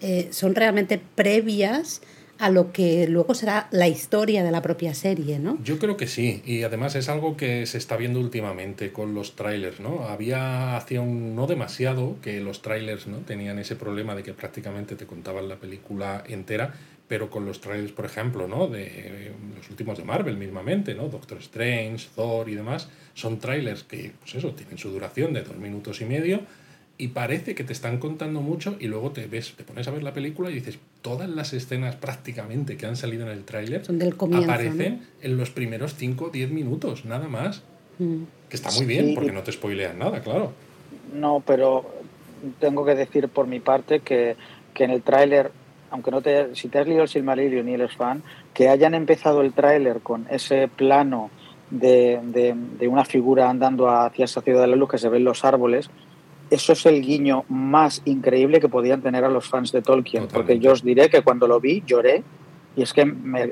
eh, 0.00 0.28
son 0.30 0.54
realmente 0.54 1.00
previas 1.16 2.02
a 2.38 2.50
lo 2.50 2.72
que 2.72 3.06
luego 3.08 3.34
será 3.34 3.68
la 3.70 3.88
historia 3.88 4.44
de 4.44 4.50
la 4.50 4.62
propia 4.62 4.94
serie, 4.94 5.38
¿no? 5.38 5.58
Yo 5.62 5.78
creo 5.78 5.96
que 5.96 6.06
sí, 6.06 6.42
y 6.44 6.62
además 6.62 6.94
es 6.94 7.08
algo 7.08 7.36
que 7.36 7.66
se 7.66 7.78
está 7.78 7.96
viendo 7.96 8.20
últimamente 8.20 8.92
con 8.92 9.14
los 9.14 9.36
trailers, 9.36 9.80
¿no? 9.80 10.04
Había 10.04 10.76
hacía 10.76 11.00
un 11.00 11.34
no 11.34 11.46
demasiado 11.46 12.16
que 12.22 12.40
los 12.40 12.62
trailers, 12.62 13.06
¿no? 13.06 13.18
Tenían 13.18 13.58
ese 13.58 13.76
problema 13.76 14.14
de 14.14 14.22
que 14.22 14.34
prácticamente 14.34 14.96
te 14.96 15.06
contaban 15.06 15.48
la 15.48 15.56
película 15.56 16.24
entera, 16.28 16.74
pero 17.08 17.30
con 17.30 17.46
los 17.46 17.60
trailers, 17.60 17.92
por 17.92 18.04
ejemplo, 18.04 18.48
¿no? 18.48 18.66
De 18.66 19.32
los 19.56 19.70
últimos 19.70 19.96
de 19.98 20.04
Marvel 20.04 20.36
mismamente, 20.36 20.94
¿no? 20.94 21.08
Doctor 21.08 21.38
Strange, 21.38 22.08
Thor 22.14 22.48
y 22.48 22.54
demás, 22.54 22.88
son 23.14 23.38
trailers 23.38 23.84
que, 23.84 24.12
pues 24.20 24.34
eso, 24.34 24.52
tienen 24.52 24.78
su 24.78 24.90
duración 24.90 25.32
de 25.32 25.42
dos 25.42 25.56
minutos 25.56 26.00
y 26.00 26.04
medio 26.04 26.40
y 26.98 27.08
parece 27.08 27.54
que 27.54 27.64
te 27.64 27.72
están 27.72 27.98
contando 27.98 28.40
mucho 28.40 28.76
y 28.80 28.86
luego 28.86 29.12
te 29.12 29.26
ves, 29.26 29.54
te 29.56 29.64
pones 29.64 29.86
a 29.86 29.90
ver 29.90 30.02
la 30.02 30.14
película 30.14 30.50
y 30.50 30.54
dices, 30.54 30.78
todas 31.06 31.30
las 31.30 31.52
escenas 31.52 31.94
prácticamente 31.94 32.76
que 32.76 32.84
han 32.84 32.96
salido 32.96 33.26
en 33.26 33.30
el 33.30 33.44
tráiler 33.44 33.82
aparecen 34.42 35.06
en 35.22 35.36
los 35.36 35.50
primeros 35.50 35.94
5 35.94 36.24
o 36.24 36.30
10 36.30 36.50
minutos, 36.50 37.04
nada 37.04 37.28
más. 37.28 37.62
Mm. 38.00 38.24
Que 38.48 38.56
está 38.56 38.72
muy 38.72 38.86
bien, 38.86 39.14
porque 39.14 39.30
no 39.30 39.44
te 39.44 39.52
spoilean 39.52 40.00
nada, 40.00 40.20
claro. 40.20 40.50
No, 41.14 41.44
pero 41.46 41.88
tengo 42.58 42.84
que 42.84 42.96
decir 42.96 43.28
por 43.28 43.46
mi 43.46 43.60
parte 43.60 44.00
que, 44.00 44.34
que 44.74 44.82
en 44.82 44.90
el 44.90 45.02
tráiler, 45.02 45.52
aunque 45.92 46.10
no 46.10 46.22
te, 46.22 46.56
si 46.56 46.66
te 46.66 46.80
has 46.80 46.88
leído 46.88 47.04
el 47.04 47.08
Silmarillion 47.08 47.68
y 47.68 47.74
eres 47.74 47.92
fan, 47.92 48.24
que 48.52 48.68
hayan 48.68 48.94
empezado 48.94 49.42
el 49.42 49.52
tráiler 49.52 50.00
con 50.00 50.26
ese 50.28 50.66
plano 50.66 51.30
de, 51.70 52.18
de, 52.24 52.52
de, 52.80 52.88
una 52.88 53.04
figura 53.04 53.48
andando 53.48 53.88
hacia 53.88 54.24
esa 54.24 54.40
ciudad 54.40 54.62
de 54.62 54.66
la 54.66 54.76
luz 54.76 54.90
que 54.90 54.98
se 54.98 55.08
ven 55.08 55.22
los 55.22 55.44
árboles, 55.44 55.88
eso 56.50 56.72
es 56.72 56.86
el 56.86 57.02
guiño 57.02 57.44
más 57.48 58.02
increíble 58.04 58.60
que 58.60 58.68
podían 58.68 59.02
tener 59.02 59.24
a 59.24 59.28
los 59.28 59.48
fans 59.48 59.72
de 59.72 59.82
Tolkien, 59.82 60.28
porque 60.28 60.58
yo 60.58 60.72
os 60.72 60.82
diré 60.82 61.08
que 61.10 61.22
cuando 61.22 61.46
lo 61.46 61.60
vi 61.60 61.82
lloré 61.86 62.22
y 62.76 62.82
es 62.82 62.92
que, 62.92 63.06
me, 63.06 63.48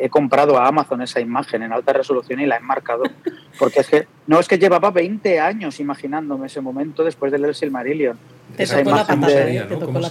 he 0.00 0.08
comprado 0.08 0.58
a 0.58 0.66
Amazon 0.66 1.00
esa 1.00 1.20
imagen 1.20 1.62
en 1.62 1.72
alta 1.72 1.92
resolución 1.92 2.40
y 2.40 2.46
la 2.46 2.56
he 2.56 2.60
marcado, 2.60 3.04
porque 3.58 3.80
es 3.80 3.88
que 3.88 4.06
no 4.26 4.40
es 4.40 4.48
que 4.48 4.58
llevaba 4.58 4.90
20 4.90 5.38
años 5.38 5.78
imaginándome 5.78 6.48
ese 6.48 6.60
momento 6.60 7.04
después 7.04 7.30
de 7.30 7.38
leer 7.38 7.54
Silmarillion. 7.54 8.18
esa 8.58 8.80
imagen 8.80 9.20
de... 9.20 9.64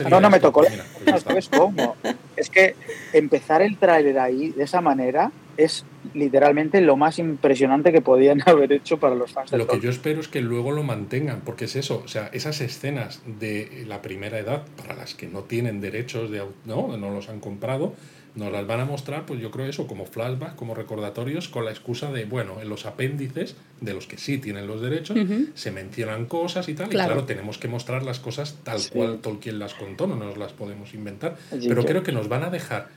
¿no? 0.10 0.22
no, 0.22 0.30
me 0.30 0.40
tocó. 0.40 0.64
¿Sabes 1.26 1.50
cómo? 1.50 1.98
Es 2.38 2.50
que 2.50 2.76
empezar 3.12 3.62
el 3.62 3.78
tráiler 3.78 4.18
ahí 4.18 4.52
de 4.52 4.64
esa 4.64 4.80
manera 4.80 5.30
es 5.58 5.86
literalmente 6.14 6.82
lo 6.82 6.96
más 6.96 7.20
impresionante 7.20 7.92
que 7.92 8.02
podían 8.02 8.42
haber 8.46 8.72
hecho 8.74 8.98
para 8.98 9.16
los 9.16 9.32
fans. 9.32 9.52
Lo 9.52 9.68
que 9.68 9.80
yo 9.80 9.90
espero 9.90 10.22
es 10.22 10.28
que 10.28 10.42
luego 10.42 10.72
lo 10.72 10.84
mantengan, 10.84 11.42
porque 11.42 11.66
es 11.66 11.76
eso, 11.76 12.02
o 12.06 12.08
sea, 12.08 12.30
esas 12.34 12.62
escenas 12.62 13.22
de 13.26 13.86
la 13.88 14.02
primera 14.02 14.40
edad, 14.40 14.64
para 14.78 14.96
las 14.96 15.16
que 15.16 15.28
no 15.28 15.44
tienen 15.44 15.82
derechos, 15.82 16.32
de, 16.32 16.44
no, 16.66 16.98
no 16.98 17.12
los 17.12 17.30
han 17.30 17.40
comprado, 17.40 17.94
nos 18.38 18.52
las 18.52 18.68
van 18.68 18.80
a 18.80 18.86
mostrar, 18.86 19.26
pues 19.26 19.40
yo 19.42 19.50
creo 19.50 19.66
eso, 19.66 19.88
como 19.88 20.06
flashback, 20.06 20.56
como 20.56 20.76
recordatorios, 20.76 21.50
con 21.50 21.66
la 21.66 21.72
excusa 21.72 22.12
de, 22.12 22.26
bueno, 22.26 22.62
en 22.62 22.70
los 22.70 22.86
apéndices, 22.86 23.56
de 23.82 23.94
los 23.94 24.06
que 24.06 24.18
sí 24.18 24.38
tienen 24.38 24.68
los 24.68 24.80
derechos, 24.80 25.18
se 25.56 25.72
mencionan 25.72 26.26
cosas 26.26 26.70
y 26.70 26.76
tal, 26.76 26.88
y 26.88 26.92
claro, 26.92 27.24
tenemos 27.24 27.58
que 27.58 27.68
mostrar 27.68 28.04
las 28.04 28.20
cosas 28.20 28.58
tal 28.64 28.80
cual 28.94 29.20
Tolkien 29.20 29.58
las 29.58 29.74
contó, 29.74 30.06
no 30.06 30.16
nos 30.16 30.38
las 30.38 30.54
podemos 30.54 30.94
inventar, 30.94 31.36
pero 31.50 31.84
creo 31.84 32.04
que 32.04 32.12
nos 32.12 32.30
van 32.30 32.44
a 32.44 32.50
dejar 32.52 32.90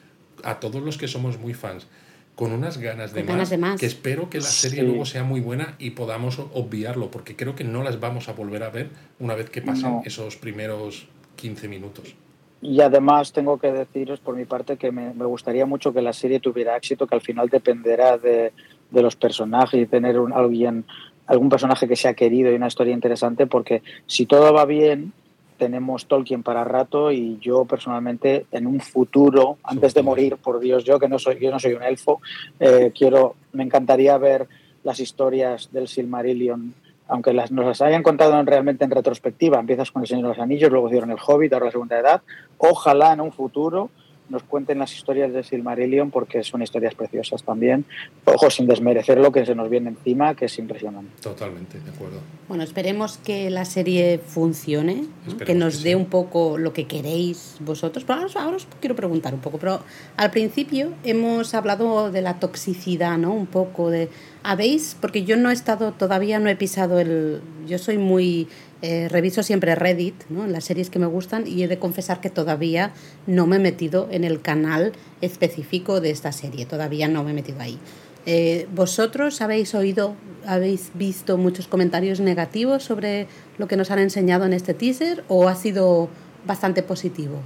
a 0.44 0.60
todos 0.60 0.82
los 0.82 0.98
que 0.98 1.08
somos 1.08 1.38
muy 1.38 1.54
fans 1.54 1.86
con 2.34 2.52
unas 2.52 2.78
ganas 2.78 3.12
de, 3.12 3.22
más, 3.24 3.78
que 3.78 3.86
espero 3.86 4.30
que 4.30 4.38
la 4.38 4.44
serie 4.44 4.82
luego 4.82 5.04
sea 5.04 5.24
muy 5.24 5.40
buena 5.40 5.74
y 5.78 5.90
podamos 5.90 6.38
obviarlo, 6.38 7.10
porque 7.10 7.36
creo 7.36 7.54
que 7.54 7.64
no 7.64 7.82
las 7.82 8.00
vamos 8.00 8.28
a 8.28 8.32
volver 8.32 8.62
a 8.62 8.70
ver 8.70 8.88
una 9.18 9.34
vez 9.34 9.50
que 9.50 9.60
pasen 9.60 10.00
esos 10.04 10.36
primeros 10.36 11.06
15 11.36 11.68
minutos. 11.68 12.14
Y 12.62 12.80
además 12.80 13.32
tengo 13.32 13.58
que 13.58 13.72
deciros 13.72 14.20
por 14.20 14.36
mi 14.36 14.44
parte 14.44 14.76
que 14.76 14.90
me, 14.90 15.12
gustaría 15.12 15.66
mucho 15.66 15.92
que 15.92 16.02
la 16.02 16.12
serie 16.12 16.40
tuviera 16.40 16.76
éxito, 16.76 17.06
que 17.06 17.14
al 17.14 17.20
final 17.20 17.48
dependerá 17.48 18.18
de, 18.18 18.52
de 18.90 19.02
los 19.02 19.16
personajes 19.16 19.80
y 19.80 19.86
tener 19.86 20.18
un, 20.18 20.32
alguien, 20.32 20.84
algún 21.26 21.48
personaje 21.48 21.88
que 21.88 21.96
sea 21.96 22.14
querido 22.14 22.50
y 22.50 22.56
una 22.56 22.68
historia 22.68 22.92
interesante, 22.92 23.46
porque 23.46 23.82
si 24.06 24.26
todo 24.26 24.52
va 24.52 24.66
bien, 24.66 25.12
tenemos 25.60 26.06
Tolkien 26.06 26.42
para 26.42 26.64
rato 26.64 27.12
y 27.12 27.38
yo 27.38 27.66
personalmente 27.66 28.46
en 28.50 28.66
un 28.66 28.80
futuro, 28.80 29.58
antes 29.62 29.92
de 29.92 30.02
morir, 30.02 30.38
por 30.38 30.58
Dios, 30.58 30.84
yo 30.84 30.98
que 30.98 31.06
no 31.06 31.18
soy, 31.18 31.38
yo 31.38 31.50
no 31.50 31.60
soy 31.60 31.74
un 31.74 31.82
elfo, 31.82 32.22
eh, 32.58 32.92
quiero, 32.96 33.36
me 33.52 33.62
encantaría 33.62 34.16
ver 34.16 34.48
las 34.82 34.98
historias 34.98 35.70
del 35.70 35.86
Silmarillion 35.86 36.74
aunque 37.12 37.32
las, 37.32 37.50
nos 37.50 37.66
las 37.66 37.82
hayan 37.82 38.04
contado 38.04 38.40
realmente 38.44 38.84
en 38.84 38.90
retrospectiva, 38.92 39.58
empiezas 39.58 39.90
con 39.90 40.02
El 40.02 40.08
Señor 40.08 40.22
de 40.22 40.28
los 40.28 40.38
Anillos, 40.38 40.70
luego 40.70 40.86
hicieron 40.86 41.10
El 41.10 41.18
Hobbit, 41.18 41.52
ahora 41.52 41.66
la 41.66 41.72
Segunda 41.72 41.98
Edad, 41.98 42.22
ojalá 42.56 43.12
en 43.12 43.20
un 43.20 43.32
futuro 43.32 43.90
nos 44.30 44.44
cuenten 44.44 44.78
las 44.78 44.94
historias 44.94 45.32
de 45.32 45.42
Silmarillion 45.42 46.10
porque 46.10 46.42
son 46.42 46.62
historias 46.62 46.94
preciosas 46.94 47.42
también. 47.42 47.84
Ojo, 48.24 48.48
sin 48.48 48.66
desmerecer 48.66 49.18
lo 49.18 49.32
que 49.32 49.44
se 49.44 49.54
nos 49.54 49.68
viene 49.68 49.90
encima, 49.90 50.34
que 50.34 50.46
es 50.46 50.58
impresionante. 50.58 51.10
Totalmente, 51.20 51.78
de 51.80 51.90
acuerdo. 51.90 52.20
Bueno, 52.48 52.62
esperemos 52.62 53.18
que 53.18 53.50
la 53.50 53.64
serie 53.64 54.18
funcione, 54.18 55.04
que 55.44 55.54
nos 55.54 55.82
dé 55.82 55.96
un 55.96 56.06
poco 56.06 56.56
lo 56.56 56.72
que 56.72 56.86
queréis 56.86 57.56
vosotros. 57.60 58.04
Pero 58.04 58.20
ahora, 58.20 58.56
os 58.56 58.66
quiero 58.80 58.96
preguntar 58.96 59.34
un 59.34 59.40
poco, 59.40 59.58
pero 59.58 59.82
al 60.16 60.30
principio 60.30 60.92
hemos 61.04 61.54
hablado 61.54 62.10
de 62.10 62.22
la 62.22 62.38
toxicidad, 62.38 63.18
¿no? 63.18 63.32
Un 63.32 63.46
poco 63.46 63.90
de... 63.90 64.08
¿Habéis? 64.42 64.96
Porque 65.00 65.24
yo 65.24 65.36
no 65.36 65.50
he 65.50 65.52
estado, 65.52 65.92
todavía 65.92 66.38
no 66.38 66.48
he 66.48 66.56
pisado 66.56 66.98
el... 66.98 67.42
Yo 67.66 67.78
soy 67.78 67.98
muy 67.98 68.48
eh, 68.82 69.08
reviso 69.10 69.42
siempre 69.42 69.74
Reddit, 69.74 70.14
¿no? 70.30 70.46
las 70.46 70.64
series 70.64 70.88
que 70.88 70.98
me 70.98 71.06
gustan, 71.06 71.46
y 71.46 71.62
he 71.62 71.68
de 71.68 71.78
confesar 71.78 72.20
que 72.22 72.30
todavía 72.30 72.92
no 73.26 73.46
me 73.46 73.56
he 73.56 73.58
metido 73.58 74.08
en 74.10 74.24
el 74.24 74.40
canal 74.40 74.92
específico 75.20 76.00
de 76.00 76.10
esta 76.10 76.32
serie, 76.32 76.64
todavía 76.64 77.06
no 77.06 77.22
me 77.22 77.32
he 77.32 77.34
metido 77.34 77.60
ahí. 77.60 77.78
Eh, 78.24 78.66
¿Vosotros 78.74 79.42
habéis 79.42 79.74
oído, 79.74 80.14
habéis 80.46 80.90
visto 80.94 81.36
muchos 81.36 81.68
comentarios 81.68 82.20
negativos 82.20 82.82
sobre 82.82 83.28
lo 83.58 83.68
que 83.68 83.76
nos 83.76 83.90
han 83.90 83.98
enseñado 83.98 84.46
en 84.46 84.54
este 84.54 84.72
teaser 84.72 85.24
o 85.28 85.48
ha 85.48 85.54
sido 85.54 86.08
bastante 86.46 86.82
positivo? 86.82 87.42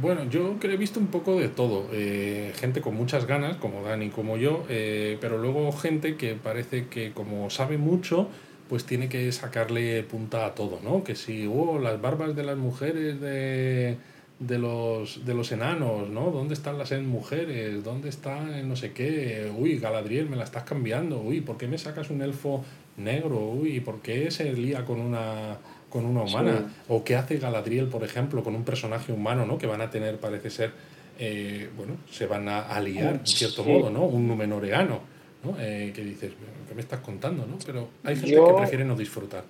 Bueno, 0.00 0.24
yo 0.30 0.56
creo 0.58 0.72
he 0.72 0.76
visto 0.76 0.98
un 0.98 1.08
poco 1.08 1.38
de 1.38 1.48
todo. 1.48 1.88
Eh, 1.92 2.52
gente 2.56 2.80
con 2.80 2.94
muchas 2.94 3.26
ganas, 3.26 3.56
como 3.58 3.82
Dani, 3.82 4.08
como 4.08 4.36
yo, 4.36 4.64
pero 4.68 5.38
luego 5.38 5.70
gente 5.72 6.16
que 6.16 6.34
parece 6.34 6.86
que 6.88 7.12
como 7.12 7.50
sabe 7.50 7.76
mucho, 7.76 8.28
pues 8.68 8.84
tiene 8.84 9.08
que 9.08 9.30
sacarle 9.32 10.02
punta 10.04 10.46
a 10.46 10.54
todo, 10.54 10.80
¿no? 10.82 11.04
Que 11.04 11.14
si, 11.14 11.46
oh, 11.46 11.78
las 11.78 12.00
barbas 12.00 12.34
de 12.34 12.44
las 12.44 12.56
mujeres 12.56 13.20
de, 13.20 13.98
de, 14.38 14.58
los, 14.58 15.24
de 15.24 15.34
los 15.34 15.52
enanos, 15.52 16.08
¿no? 16.08 16.30
¿Dónde 16.30 16.54
están 16.54 16.78
las 16.78 16.92
mujeres? 16.92 17.84
¿Dónde 17.84 18.08
está 18.08 18.40
no 18.40 18.76
sé 18.76 18.92
qué? 18.92 19.52
Uy, 19.56 19.78
Galadriel, 19.78 20.28
me 20.28 20.36
la 20.36 20.44
estás 20.44 20.64
cambiando. 20.64 21.20
Uy, 21.20 21.40
¿por 21.40 21.58
qué 21.58 21.68
me 21.68 21.78
sacas 21.78 22.10
un 22.10 22.22
elfo 22.22 22.64
negro? 22.96 23.50
Uy, 23.50 23.80
¿por 23.80 24.00
qué 24.00 24.30
se 24.30 24.52
lía 24.52 24.84
con 24.84 25.00
una 25.00 25.58
con 25.94 26.06
una 26.06 26.22
humana? 26.22 26.72
¿O 26.88 27.04
qué 27.04 27.14
hace 27.14 27.38
Galadriel, 27.38 27.86
por 27.86 28.02
ejemplo, 28.02 28.42
con 28.42 28.56
un 28.56 28.64
personaje 28.64 29.12
humano, 29.12 29.46
¿no? 29.46 29.58
Que 29.58 29.68
van 29.68 29.80
a 29.80 29.90
tener, 29.90 30.18
parece 30.18 30.50
ser, 30.50 30.72
eh, 31.20 31.70
bueno, 31.76 31.98
se 32.10 32.26
van 32.26 32.48
a 32.48 32.62
aliar, 32.62 33.14
en 33.14 33.26
cierto 33.26 33.62
modo, 33.62 33.90
¿no? 33.90 34.02
Un 34.02 34.26
numenoreano. 34.26 34.98
¿no? 35.44 35.54
Eh, 35.60 35.92
que 35.94 36.02
dices, 36.02 36.32
¿qué 36.68 36.74
me 36.74 36.80
estás 36.80 36.98
contando? 36.98 37.46
¿no? 37.46 37.58
Pero 37.64 37.90
hay 38.02 38.16
gente 38.16 38.34
que 38.34 38.54
prefiere 38.56 38.84
no 38.84 38.96
disfrutar. 38.96 39.44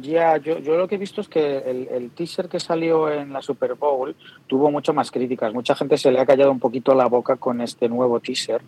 Ya, 0.00 0.38
yo, 0.38 0.60
yo 0.60 0.78
lo 0.78 0.88
que 0.88 0.94
he 0.94 0.98
visto 0.98 1.20
es 1.20 1.28
que 1.28 1.58
el, 1.58 1.88
el, 1.88 2.10
teaser 2.12 2.48
que 2.48 2.58
salió 2.58 3.12
en 3.12 3.30
la 3.30 3.42
Super 3.42 3.74
Bowl 3.74 4.16
tuvo 4.46 4.70
mucho 4.70 4.94
más 4.94 5.10
críticas. 5.10 5.52
Mucha 5.52 5.74
gente 5.74 5.98
se 5.98 6.10
le 6.10 6.20
ha 6.20 6.24
callado 6.24 6.52
un 6.52 6.60
poquito 6.60 6.94
la 6.94 7.06
boca 7.06 7.36
con 7.36 7.60
este 7.60 7.86
nuevo 7.86 8.18
teaser. 8.20 8.62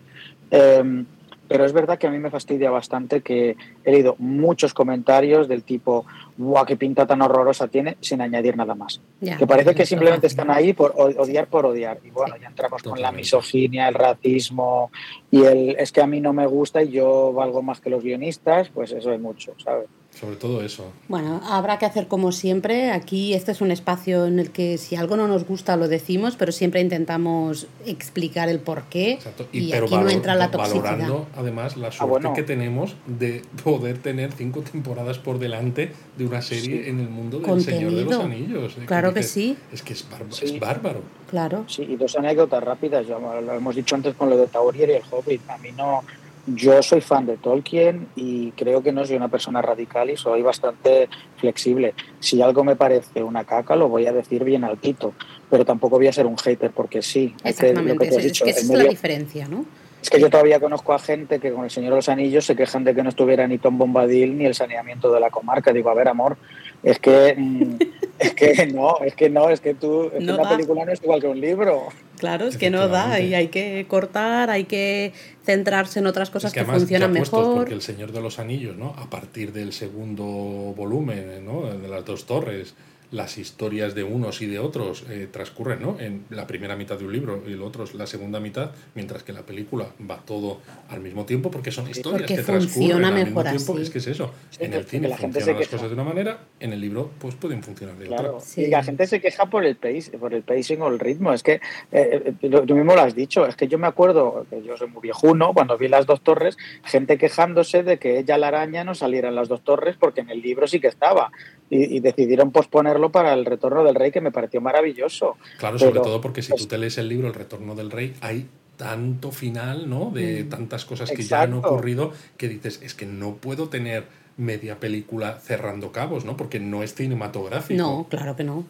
Eh, 0.50 1.04
pero 1.52 1.64
es 1.64 1.72
verdad 1.72 1.98
que 1.98 2.06
a 2.06 2.10
mí 2.10 2.18
me 2.18 2.30
fastidia 2.30 2.70
bastante 2.70 3.20
que 3.20 3.56
he 3.84 3.92
leído 3.92 4.16
muchos 4.18 4.74
comentarios 4.74 5.48
del 5.48 5.62
tipo, 5.62 6.06
¡guau, 6.36 6.64
qué 6.64 6.76
pinta 6.76 7.06
tan 7.06 7.22
horrorosa 7.22 7.68
tiene! 7.68 7.96
sin 8.00 8.20
añadir 8.20 8.56
nada 8.56 8.74
más. 8.74 9.00
que 9.20 9.46
parece 9.46 9.74
que 9.74 9.86
simplemente 9.86 10.26
están 10.26 10.50
ahí 10.50 10.72
por 10.72 10.94
odiar 10.96 11.46
por 11.46 11.66
odiar. 11.66 11.98
Y 12.04 12.10
bueno, 12.10 12.36
ya 12.40 12.48
entramos 12.48 12.82
con 12.82 13.00
la 13.00 13.12
misoginia, 13.12 13.88
el 13.88 13.94
racismo 13.94 14.90
y 15.30 15.44
el 15.44 15.76
es 15.78 15.92
que 15.92 16.00
a 16.00 16.06
mí 16.06 16.20
no 16.20 16.32
me 16.32 16.46
gusta 16.46 16.82
y 16.82 16.90
yo 16.90 17.32
valgo 17.32 17.62
más 17.62 17.80
que 17.80 17.90
los 17.90 18.02
guionistas, 18.02 18.70
pues 18.70 18.92
eso 18.92 19.12
es 19.12 19.20
mucho, 19.20 19.54
¿sabes? 19.58 19.88
Sobre 20.18 20.36
todo 20.36 20.62
eso. 20.62 20.92
Bueno, 21.08 21.40
habrá 21.44 21.78
que 21.78 21.86
hacer 21.86 22.06
como 22.06 22.32
siempre. 22.32 22.90
Aquí 22.90 23.32
este 23.32 23.50
es 23.52 23.60
un 23.60 23.70
espacio 23.70 24.26
en 24.26 24.38
el 24.38 24.50
que 24.50 24.76
si 24.76 24.94
algo 24.94 25.16
no 25.16 25.26
nos 25.26 25.44
gusta 25.44 25.76
lo 25.76 25.88
decimos, 25.88 26.36
pero 26.36 26.52
siempre 26.52 26.80
intentamos 26.80 27.66
explicar 27.86 28.48
el 28.48 28.60
porqué. 28.60 29.12
Exacto. 29.12 29.46
Y, 29.52 29.72
aquí 29.72 29.96
no 29.96 30.08
entra 30.10 30.34
la 30.34 30.50
toxicidad. 30.50 30.82
Valorando 30.82 31.26
además 31.34 31.76
la 31.76 31.88
ah, 31.88 31.92
suerte 31.92 32.28
que 32.34 32.42
tenemos 32.42 32.94
de 33.06 33.42
poder 33.64 33.98
tener 33.98 34.32
cinco 34.32 34.60
temporadas 34.60 35.18
por 35.18 35.38
delante 35.38 35.92
de 36.18 36.26
una 36.26 36.42
serie 36.42 36.88
en 36.90 37.00
el 37.00 37.08
mundo 37.08 37.40
del 37.40 37.60
Señor 37.62 37.92
de 37.92 38.04
los 38.04 38.14
Anillos. 38.24 38.76
¿eh? 38.78 38.84
Claro 38.86 39.14
que, 39.14 39.22
sí. 39.22 39.56
Es 39.72 39.82
que 39.82 39.94
es, 39.94 40.06
es, 40.42 40.60
bárbaro. 40.60 41.00
Claro. 41.30 41.64
Sí, 41.68 41.82
y 41.88 41.96
dos 41.96 42.14
anécdotas 42.16 42.62
rápidas. 42.62 43.06
Ya 43.06 43.18
lo 43.18 43.54
hemos 43.54 43.74
dicho 43.74 43.94
antes 43.94 44.14
con 44.14 44.28
lo 44.28 44.36
de 44.36 44.46
Taurier 44.46 44.90
y 44.90 44.92
el 44.92 45.02
Hobbit. 45.10 45.48
A 45.48 45.56
mí 45.56 45.70
no 45.72 46.02
yo 46.46 46.82
soy 46.82 47.00
fan 47.00 47.26
de 47.26 47.36
Tolkien 47.36 48.08
y 48.16 48.50
creo 48.52 48.82
que 48.82 48.92
no 48.92 49.04
soy 49.04 49.16
una 49.16 49.28
persona 49.28 49.62
radical 49.62 50.10
y 50.10 50.16
soy 50.16 50.42
bastante 50.42 51.08
flexible. 51.36 51.94
Si 52.20 52.42
algo 52.42 52.64
me 52.64 52.76
parece 52.76 53.22
una 53.22 53.44
caca, 53.44 53.76
lo 53.76 53.88
voy 53.88 54.06
a 54.06 54.12
decir 54.12 54.42
bien 54.42 54.64
altito, 54.64 55.14
pero 55.50 55.64
tampoco 55.64 55.96
voy 55.96 56.08
a 56.08 56.12
ser 56.12 56.26
un 56.26 56.36
hater 56.36 56.70
porque 56.72 57.02
sí. 57.02 57.34
Exactamente, 57.44 58.08
es, 58.08 58.42
que 58.42 58.50
esa 58.50 58.60
es 58.60 58.68
la 58.68 58.84
diferencia, 58.84 59.46
¿no? 59.46 59.64
Es 60.02 60.10
que 60.10 60.18
yo 60.18 60.28
todavía 60.30 60.58
conozco 60.58 60.94
a 60.94 60.98
gente 60.98 61.38
que 61.38 61.52
con 61.52 61.62
el 61.62 61.70
Señor 61.70 61.90
de 61.90 61.96
los 61.96 62.08
Anillos 62.08 62.44
se 62.44 62.56
quejan 62.56 62.82
de 62.82 62.92
que 62.92 63.04
no 63.04 63.08
estuviera 63.08 63.46
ni 63.46 63.58
Tom 63.58 63.78
Bombadil 63.78 64.36
ni 64.36 64.46
el 64.46 64.54
saneamiento 64.54 65.12
de 65.12 65.20
la 65.20 65.30
comarca. 65.30 65.72
Digo, 65.72 65.90
a 65.90 65.94
ver, 65.94 66.08
amor, 66.08 66.36
es 66.82 66.98
que, 66.98 67.34
mm, 67.36 67.78
es 68.18 68.34
que 68.34 68.66
no, 68.66 68.98
es 69.04 69.14
que 69.14 69.30
no, 69.30 69.50
es 69.50 69.60
que 69.60 69.74
tú, 69.74 70.10
una 70.18 70.48
película 70.48 70.84
no 70.84 70.92
es 70.92 71.02
igual 71.02 71.20
que 71.20 71.28
un 71.28 71.40
libro. 71.40 71.88
Claro, 72.18 72.46
es 72.46 72.56
que 72.56 72.70
no 72.70 72.86
da 72.86 73.18
y 73.18 73.34
hay 73.34 73.48
que 73.48 73.84
cortar, 73.88 74.48
hay 74.48 74.64
que 74.64 75.12
centrarse 75.44 75.98
en 75.98 76.06
otras 76.06 76.30
cosas 76.30 76.52
que, 76.52 76.64
funcionan 76.64 77.12
mejor. 77.12 77.56
Porque 77.56 77.74
el 77.74 77.82
Señor 77.82 78.12
de 78.12 78.20
los 78.20 78.38
Anillos, 78.38 78.76
¿no? 78.76 78.94
A 78.96 79.10
partir 79.10 79.52
del 79.52 79.72
segundo 79.72 80.24
volumen, 80.24 81.44
¿no? 81.44 81.62
De 81.62 81.88
las 81.88 82.04
dos 82.04 82.24
torres, 82.24 82.74
las 83.12 83.38
historias 83.38 83.94
de 83.94 84.02
unos 84.02 84.42
y 84.42 84.46
de 84.46 84.58
otros 84.58 85.04
eh, 85.08 85.28
transcurren 85.30 85.80
¿no? 85.82 86.00
en 86.00 86.24
la 86.30 86.46
primera 86.46 86.76
mitad 86.76 86.98
de 86.98 87.04
un 87.04 87.12
libro 87.12 87.42
y 87.46 87.52
el 87.52 87.62
otro 87.62 87.84
la 87.94 88.06
segunda 88.06 88.40
mitad, 88.40 88.70
mientras 88.94 89.22
que 89.22 89.32
la 89.32 89.42
película 89.42 89.86
va 90.10 90.18
todo 90.18 90.60
al 90.88 91.00
mismo 91.00 91.24
tiempo 91.24 91.50
porque 91.50 91.70
son 91.70 91.88
historias 91.88 92.26
que 92.26 92.42
transcurren 92.42 93.04
al 93.04 93.14
mismo 93.14 93.42
tiempo. 93.42 93.78
Es 93.78 93.90
que 93.90 93.98
es 93.98 94.06
eso. 94.06 94.32
en 94.58 94.72
el 94.72 94.84
cine 94.84 95.08
funcionan 95.16 95.58
las 95.58 95.68
cosas 95.68 95.88
de 95.88 95.94
una 95.94 96.04
manera, 96.04 96.40
en 96.58 96.72
el 96.72 96.80
libro 96.80 97.10
pues 97.18 97.34
pueden 97.34 97.62
funcionar 97.62 97.96
de 97.96 98.08
otra. 98.08 98.32
Y 98.56 98.66
la 98.68 98.82
gente 98.82 99.06
se 99.06 99.20
queja 99.20 99.46
por 99.46 99.64
el 99.64 99.76
pace, 99.76 100.16
por 100.18 100.32
el 100.34 100.42
pacing 100.42 100.80
o 100.80 100.88
el 100.88 100.98
ritmo. 100.98 101.32
Es 101.32 101.42
que 101.42 101.60
eh, 101.92 102.34
eh, 102.40 102.62
tú 102.66 102.74
mismo 102.74 102.94
lo 102.94 103.02
has 103.02 103.14
dicho. 103.14 103.46
Es 103.46 103.56
que 103.56 103.68
yo 103.68 103.78
me 103.78 103.86
acuerdo 103.86 104.46
que 104.48 104.62
yo 104.62 104.76
soy 104.76 104.88
muy 104.88 105.02
viejuno 105.02 105.52
cuando 105.52 105.76
vi 105.76 105.88
las 105.88 106.06
dos 106.06 106.22
torres, 106.22 106.56
gente 106.84 107.18
quejándose 107.18 107.82
de 107.82 107.98
que 107.98 108.18
ella 108.18 108.38
la 108.38 108.48
araña 108.48 108.84
no 108.84 108.94
saliera 108.94 109.28
en 109.28 109.34
las 109.34 109.48
dos 109.48 109.62
torres 109.62 109.96
porque 109.98 110.22
en 110.22 110.30
el 110.30 110.40
libro 110.40 110.66
sí 110.66 110.80
que 110.80 110.88
estaba 110.88 111.30
y, 111.74 112.00
decidieron 112.00 112.52
posponerlo 112.52 113.01
para 113.10 113.32
el 113.32 113.44
Retorno 113.44 113.82
del 113.82 113.94
Rey, 113.94 114.12
que 114.12 114.20
me 114.20 114.30
pareció 114.30 114.60
maravilloso. 114.60 115.36
Claro, 115.58 115.78
sobre 115.78 116.00
todo 116.00 116.20
porque 116.20 116.42
si 116.42 116.54
tú 116.54 116.66
te 116.66 116.78
lees 116.78 116.98
el 116.98 117.08
libro 117.08 117.28
El 117.28 117.34
Retorno 117.34 117.74
del 117.74 117.90
Rey, 117.90 118.14
hay 118.20 118.46
tanto 118.76 119.30
final, 119.30 119.88
¿no? 119.88 120.10
De 120.10 120.44
mm, 120.44 120.48
tantas 120.48 120.84
cosas 120.84 121.10
que 121.10 121.22
ya 121.22 121.42
han 121.42 121.54
ocurrido 121.54 122.12
que 122.36 122.48
dices, 122.48 122.80
es 122.82 122.94
que 122.94 123.06
no 123.06 123.36
puedo 123.36 123.68
tener 123.68 124.06
media 124.36 124.80
película 124.80 125.38
cerrando 125.38 125.92
cabos, 125.92 126.24
¿no? 126.24 126.36
Porque 126.36 126.58
no 126.58 126.82
es 126.82 126.94
cinematográfico. 126.94 127.80
No, 127.80 128.06
claro 128.08 128.34
que 128.36 128.44
no. 128.44 128.64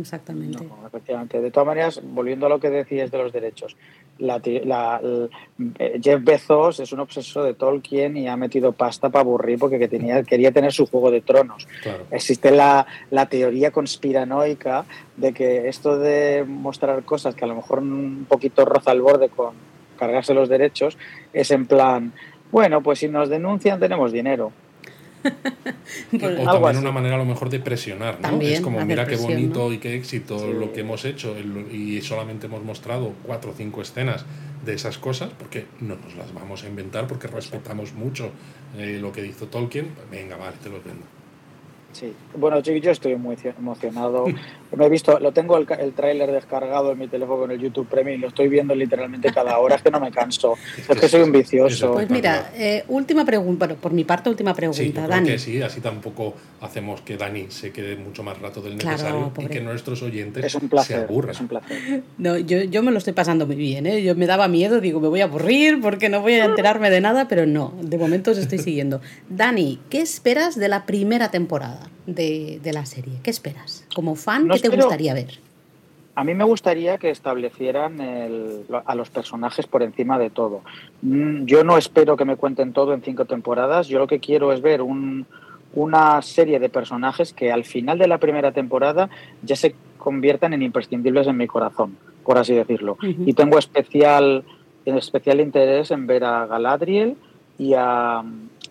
Exactamente. 0.00 0.66
efectivamente. 0.86 1.40
De 1.40 1.50
todas 1.50 1.66
maneras, 1.66 2.00
volviendo 2.02 2.46
a 2.46 2.48
lo 2.48 2.58
que 2.58 2.70
decías 2.70 3.10
de 3.10 3.18
los 3.18 3.32
derechos, 3.32 3.76
la, 4.18 4.40
eh, 4.44 6.00
Jeff 6.02 6.22
Bezos 6.22 6.80
es 6.80 6.92
un 6.92 7.00
obsesor 7.00 7.44
de 7.44 7.54
Tolkien 7.54 8.16
y 8.16 8.28
ha 8.28 8.36
metido 8.36 8.72
pasta 8.72 9.08
para 9.10 9.22
aburrir 9.22 9.58
porque 9.58 9.88
tenía, 9.88 10.22
quería 10.22 10.52
tener 10.52 10.72
su 10.72 10.86
juego 10.86 11.10
de 11.10 11.20
tronos. 11.20 11.66
Existe 12.10 12.50
la, 12.50 12.86
la, 13.10 13.26
teoría 13.26 13.70
conspiranoica 13.70 14.84
de 15.16 15.32
que 15.32 15.68
esto 15.68 15.98
de 15.98 16.44
mostrar 16.46 17.04
cosas 17.04 17.34
que 17.34 17.44
a 17.44 17.48
lo 17.48 17.56
mejor 17.56 17.80
un 17.80 18.26
poquito 18.28 18.64
roza 18.64 18.90
al 18.90 19.00
borde 19.00 19.28
con 19.28 19.54
cargarse 19.98 20.34
los 20.34 20.48
derechos 20.48 20.98
es 21.32 21.50
en 21.50 21.66
plan, 21.66 22.12
bueno, 22.50 22.82
pues 22.82 23.00
si 23.00 23.08
nos 23.08 23.28
denuncian 23.28 23.80
tenemos 23.80 24.12
dinero. 24.12 24.52
O 25.24 26.44
también 26.44 26.76
una 26.76 26.92
manera 26.92 27.14
a 27.16 27.18
lo 27.18 27.24
mejor 27.24 27.50
de 27.50 27.60
presionar, 27.60 28.20
¿no? 28.20 28.40
es 28.40 28.60
como, 28.60 28.84
mira 28.84 29.06
qué 29.06 29.16
bonito 29.16 29.72
y 29.72 29.78
qué 29.78 29.94
éxito 29.94 30.46
lo 30.52 30.72
que 30.72 30.80
hemos 30.80 31.04
hecho 31.04 31.36
y 31.72 32.00
solamente 32.02 32.46
hemos 32.46 32.62
mostrado 32.62 33.12
cuatro 33.22 33.52
o 33.52 33.54
cinco 33.54 33.82
escenas 33.82 34.24
de 34.64 34.74
esas 34.74 34.98
cosas, 34.98 35.30
porque 35.38 35.66
no 35.80 35.96
nos 35.96 36.14
las 36.16 36.32
vamos 36.32 36.64
a 36.64 36.68
inventar, 36.68 37.06
porque 37.06 37.26
respetamos 37.26 37.92
mucho 37.92 38.30
eh, 38.78 38.98
lo 39.00 39.12
que 39.12 39.26
hizo 39.26 39.46
Tolkien. 39.46 39.88
Venga, 40.10 40.36
vale, 40.36 40.56
te 40.62 40.70
los 40.70 40.82
vendo. 40.82 41.04
Sí, 41.94 42.12
bueno, 42.36 42.60
yo, 42.60 42.72
yo 42.74 42.90
estoy 42.90 43.16
muy 43.16 43.36
emocionado. 43.58 44.26
Me 44.76 44.86
he 44.86 44.88
visto, 44.88 45.20
lo 45.20 45.30
tengo 45.32 45.56
el, 45.56 45.66
el 45.78 45.92
tráiler 45.92 46.32
descargado 46.32 46.90
en 46.90 46.98
mi 46.98 47.06
teléfono 47.06 47.38
con 47.42 47.50
el 47.52 47.60
YouTube 47.60 47.86
Premium 47.86 48.18
y 48.18 48.20
lo 48.20 48.28
estoy 48.28 48.48
viendo 48.48 48.74
literalmente 48.74 49.32
cada 49.32 49.56
hora, 49.58 49.76
es 49.76 49.82
que 49.82 49.90
no 49.92 50.00
me 50.00 50.10
canso. 50.10 50.54
Es 50.88 50.98
que 51.00 51.08
soy 51.08 51.22
un 51.22 51.30
vicioso. 51.30 51.92
Pues 51.92 52.10
mira, 52.10 52.50
eh, 52.56 52.84
última 52.88 53.24
pregunta, 53.24 53.66
bueno, 53.66 53.80
por 53.80 53.92
mi 53.92 54.02
parte, 54.02 54.28
última 54.30 54.52
pregunta, 54.52 54.82
Sí, 54.82 54.88
yo 54.88 54.94
creo 54.94 55.06
Dani. 55.06 55.28
que 55.28 55.38
sí, 55.38 55.62
así 55.62 55.80
tampoco 55.80 56.34
hacemos 56.60 57.02
que 57.02 57.16
Dani 57.16 57.46
se 57.50 57.70
quede 57.70 57.94
mucho 57.94 58.24
más 58.24 58.40
rato 58.40 58.60
del 58.60 58.76
necesario 58.76 59.32
y 59.38 59.46
que 59.46 59.60
nuestros 59.60 60.02
oyentes 60.02 60.44
Es 60.44 60.54
un 60.56 60.68
se 60.82 60.96
aburran. 60.96 61.30
es 61.30 61.40
un 61.40 61.48
placer. 61.48 62.02
No, 62.18 62.36
yo, 62.36 62.62
yo 62.64 62.82
me 62.82 62.90
lo 62.90 62.98
estoy 62.98 63.12
pasando 63.12 63.46
muy 63.46 63.56
bien, 63.56 63.86
¿eh? 63.86 64.02
Yo 64.02 64.16
me 64.16 64.26
daba 64.26 64.48
miedo, 64.48 64.80
digo, 64.80 64.98
me 65.00 65.08
voy 65.08 65.20
a 65.20 65.24
aburrir 65.24 65.80
porque 65.80 66.08
no 66.08 66.20
voy 66.20 66.34
a 66.34 66.44
enterarme 66.46 66.90
de 66.90 67.00
nada, 67.00 67.28
pero 67.28 67.46
no, 67.46 67.74
de 67.80 67.96
momento 67.98 68.32
os 68.32 68.38
estoy 68.38 68.58
siguiendo. 68.58 69.00
Dani, 69.28 69.78
¿qué 69.88 70.00
esperas 70.00 70.58
de 70.58 70.68
la 70.68 70.84
primera 70.86 71.30
temporada 71.30 71.83
de, 72.06 72.60
de 72.62 72.72
la 72.72 72.86
serie? 72.86 73.14
¿Qué 73.22 73.30
esperas? 73.30 73.86
Como 73.94 74.14
fan, 74.16 74.46
No 74.46 74.54
¿qué 74.54 74.60
te 74.60 74.66
espero- 74.68 74.84
gustaría 74.84 75.14
ver? 75.14 75.38
A 76.16 76.22
mí 76.22 76.32
me 76.34 76.44
gustaría 76.44 76.96
que 76.98 77.10
establecieran 77.10 78.00
el- 78.00 78.64
a 78.86 78.94
los 78.94 79.10
personajes 79.10 79.66
por 79.66 79.82
encima 79.82 80.16
de 80.18 80.30
todo. 80.30 80.60
Mm, 81.02 81.44
Yo 81.46 81.64
no 81.64 81.76
espero 81.76 82.16
que 82.16 82.24
me 82.24 82.36
cuenten 82.36 82.72
todo 82.72 82.94
en 82.94 83.02
cinco 83.02 83.24
temporadas. 83.24 83.88
Yo 83.88 83.98
lo 83.98 84.06
que 84.06 84.20
quiero 84.20 84.52
es 84.52 84.62
ver 84.62 84.80
un- 84.80 85.26
una 85.74 86.22
serie 86.22 86.60
de 86.60 86.68
personajes 86.68 87.32
que 87.32 87.50
al 87.50 87.64
final 87.64 87.98
de 87.98 88.06
la 88.06 88.18
primera 88.18 88.52
temporada 88.52 89.10
ya 89.42 89.56
se 89.56 89.74
conviertan 89.98 90.52
en 90.52 90.62
imprescindibles 90.62 91.26
en 91.26 91.36
mi 91.36 91.48
corazón, 91.48 91.96
por 92.22 92.38
así 92.38 92.54
decirlo. 92.54 92.96
Y 93.02 93.32
tengo 93.32 93.58
especial, 93.58 94.44
especial 94.84 95.40
interés 95.40 95.90
en 95.90 96.06
ver 96.06 96.22
a 96.22 96.46
Galadriel 96.46 97.16
y 97.58 97.72
a, 97.74 98.22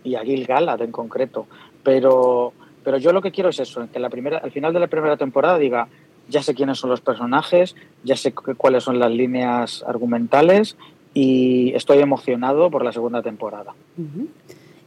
y 0.06 0.16
a 0.16 0.22
Gil 0.24 0.46
Galad 0.46 0.82
en 0.82 0.92
concreto. 0.94 1.46
Pero, 1.84 2.54
pero 2.84 2.98
yo 2.98 3.12
lo 3.14 3.22
que 3.22 3.32
quiero 3.32 3.50
es 3.50 3.60
eso, 3.60 3.88
que 3.92 4.00
la 4.00 4.10
primera, 4.10 4.38
al 4.40 4.52
final 4.52 4.74
de 4.74 4.80
la 4.80 4.88
primera 4.88 5.18
temporada 5.18 5.58
diga, 5.58 5.88
ya 6.30 6.42
sé 6.42 6.54
quiénes 6.54 6.78
son 6.80 6.90
los 6.90 7.02
personajes, 7.02 7.76
ya 8.04 8.16
sé 8.16 8.34
cu- 8.34 8.56
cuáles 8.56 8.84
son 8.84 9.00
las 9.00 9.12
líneas 9.12 9.84
argumentales 9.88 10.78
y 11.14 11.74
estoy 11.76 12.00
emocionado 12.00 12.70
por 12.72 12.84
la 12.84 12.92
segunda 12.92 13.22
temporada. 13.22 13.74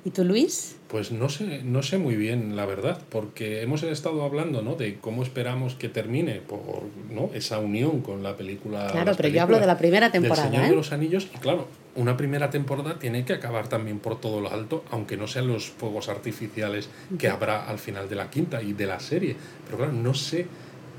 ¿Y 0.05 0.11
tú, 0.11 0.25
Luis? 0.25 0.79
Pues 0.89 1.11
no 1.11 1.29
sé, 1.29 1.63
no 1.65 1.83
sé 1.83 1.99
muy 1.99 2.15
bien, 2.15 2.55
la 2.55 2.65
verdad, 2.65 3.01
porque 3.11 3.63
hemos 3.63 3.83
estado 3.83 4.23
hablando 4.23 4.63
¿no? 4.63 4.77
de 4.77 4.99
cómo 5.01 5.25
esperamos 5.25 5.75
que 5.75 5.89
termine 5.89 6.35
por 6.35 6.85
¿no? 7.11 7.31
esa 7.35 7.59
unión 7.59 8.03
con 8.03 8.23
la 8.23 8.37
película. 8.37 8.87
Claro, 8.93 9.13
pero 9.17 9.29
yo 9.29 9.43
hablo 9.43 9.59
de 9.59 9.67
la 9.67 9.79
primera 9.79 10.11
del 10.11 10.23
temporada, 10.23 10.49
Señor 10.49 10.65
¿eh? 10.67 10.69
de 10.69 10.77
los 10.77 10.93
Anillos, 10.93 11.29
y 11.35 11.39
claro, 11.39 11.67
una 11.97 12.17
primera 12.17 12.51
temporada 12.51 13.01
tiene 13.01 13.25
que 13.25 13.33
acabar 13.33 13.69
también 13.69 13.99
por 13.99 14.21
todo 14.21 14.41
lo 14.41 14.53
alto, 14.53 14.85
aunque 14.91 15.17
no 15.17 15.27
sean 15.27 15.49
los 15.49 15.71
fuegos 15.71 16.09
artificiales 16.09 16.89
que 17.19 17.29
habrá 17.29 17.67
al 17.67 17.81
final 17.81 18.09
de 18.09 18.15
la 18.15 18.31
quinta 18.31 18.63
y 18.63 18.73
de 18.73 18.87
la 18.87 19.01
serie. 19.01 19.35
Pero 19.65 19.79
claro, 19.79 19.93
no 19.93 20.15
sé 20.15 20.47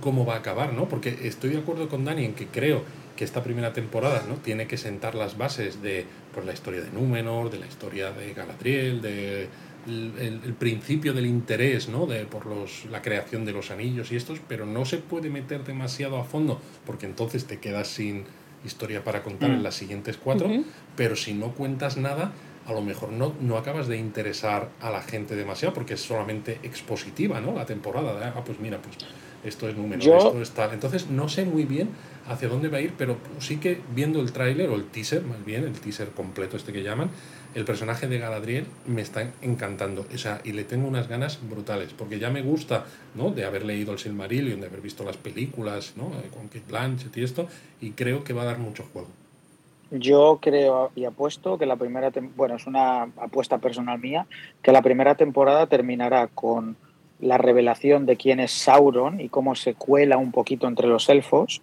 cómo 0.01 0.25
va 0.25 0.35
a 0.35 0.38
acabar, 0.39 0.73
¿no? 0.73 0.89
Porque 0.89 1.17
estoy 1.23 1.51
de 1.51 1.59
acuerdo 1.59 1.88
con 1.88 2.03
Dani 2.03 2.25
en 2.25 2.33
que 2.33 2.47
creo 2.47 2.83
que 3.17 3.25
esta 3.25 3.43
primera 3.43 3.73
temporada 3.73 4.23
¿no? 4.29 4.35
tiene 4.35 4.67
que 4.67 4.77
sentar 4.77 5.15
las 5.15 5.38
bases 5.38 5.81
de 5.81 6.05
pues, 6.33 6.45
la 6.45 6.53
historia 6.53 6.81
de 6.81 6.91
Númenor, 6.91 7.49
de 7.49 7.59
la 7.59 7.65
historia 7.65 8.11
de 8.11 8.33
Galadriel, 8.33 9.01
de 9.01 9.47
el, 9.88 10.13
el- 10.19 10.41
el 10.45 10.53
principio 10.53 11.13
del 11.13 11.25
interés 11.25 11.88
¿no? 11.89 12.05
de, 12.05 12.25
por 12.25 12.45
los, 12.45 12.85
la 12.91 13.01
creación 13.01 13.45
de 13.45 13.53
los 13.53 13.71
anillos 13.71 14.11
y 14.11 14.15
estos, 14.15 14.39
pero 14.47 14.65
no 14.65 14.85
se 14.85 14.97
puede 14.97 15.29
meter 15.29 15.63
demasiado 15.63 16.17
a 16.17 16.23
fondo 16.23 16.59
porque 16.85 17.05
entonces 17.05 17.45
te 17.45 17.57
quedas 17.59 17.88
sin 17.88 18.25
historia 18.65 19.03
para 19.03 19.23
contar 19.23 19.51
en 19.51 19.63
las 19.63 19.75
siguientes 19.75 20.17
cuatro, 20.17 20.49
pero 20.95 21.15
si 21.15 21.33
no 21.33 21.51
cuentas 21.53 21.95
nada, 21.97 22.33
a 22.65 22.73
lo 22.73 22.81
mejor 22.81 23.11
no, 23.13 23.33
no 23.39 23.55
acabas 23.57 23.88
de 23.88 23.97
interesar 23.97 24.69
a 24.81 24.89
la 24.89 25.01
gente 25.01 25.35
demasiado 25.35 25.73
porque 25.73 25.93
es 25.93 26.01
solamente 26.01 26.59
expositiva, 26.63 27.39
¿no? 27.39 27.53
La 27.55 27.65
temporada. 27.65 28.19
de, 28.19 28.25
ah, 28.25 28.43
pues 28.45 28.59
mira, 28.59 28.79
pues 28.81 28.97
esto 29.48 29.68
es 29.68 29.76
número, 29.76 30.02
Yo- 30.02 30.18
esto 30.18 30.41
es 30.41 30.52
tal. 30.52 30.74
Entonces 30.74 31.10
no 31.10 31.30
sé 31.30 31.45
muy 31.45 31.64
bien 31.64 31.89
hacia 32.28 32.48
dónde 32.50 32.68
va 32.68 32.78
a 32.78 32.82
ir, 32.82 32.93
pero 32.98 33.18
sí 33.39 33.58
que 33.58 33.80
viendo 33.95 34.20
el 34.20 34.32
tráiler 34.32 34.70
o 34.70 34.76
el 34.76 34.86
teaser, 34.86 35.24
más 35.24 35.43
bien, 35.45 35.64
el 35.64 35.74
teaser 35.80 36.10
completo 36.10 36.58
este 36.58 36.74
que 36.74 36.84
llaman, 36.84 37.10
el 37.56 37.64
personaje 37.64 38.08
de 38.08 38.20
Galadriel 38.20 38.66
me 38.86 39.02
está 39.02 39.32
encantando. 39.41 40.06
O 40.14 40.18
sea, 40.18 40.41
y 40.43 40.52
le 40.52 40.64
tengo 40.64 40.88
unas 40.88 41.08
ganas 41.08 41.39
brutales, 41.50 41.93
porque 41.98 42.20
ya 42.20 42.30
me 42.30 42.41
gusta, 42.41 42.86
¿no? 43.16 43.32
De 43.32 43.45
haber 43.45 43.66
leído 43.66 43.93
el 43.93 44.00
Silmarillion, 44.00 44.60
de 44.60 44.68
haber 44.68 44.82
visto 44.82 45.04
las 45.04 45.18
películas, 45.18 45.93
¿no? 45.95 46.12
Con 46.34 46.48
Kate 46.48 46.64
Blanchett 46.68 47.16
y 47.18 47.24
esto, 47.24 47.48
y 47.82 47.91
creo 47.91 48.24
que 48.24 48.34
va 48.34 48.41
a 48.43 48.45
dar 48.45 48.60
mucho 48.60 48.84
juego. 48.91 49.08
Yo 49.89 50.39
creo 50.41 50.91
y 50.95 51.06
apuesto 51.06 51.58
que 51.58 51.66
la 51.66 51.78
primera, 51.78 52.12
bueno, 52.36 52.58
es 52.58 52.68
una 52.68 53.04
apuesta 53.04 53.58
personal 53.58 53.98
mía, 54.00 54.28
que 54.62 54.74
la 54.74 54.82
primera 54.82 55.16
temporada 55.16 55.66
terminará 55.68 56.28
con 56.28 56.76
la 57.20 57.38
revelación 57.38 58.05
de 58.05 58.15
quién 58.18 58.39
es 58.39 58.51
Sauron 58.51 59.20
y 59.20 59.30
cómo 59.30 59.55
se 59.55 59.74
cuela 59.74 60.18
un 60.18 60.32
poquito 60.32 60.68
entre 60.68 60.88
los 60.88 61.09
elfos 61.09 61.61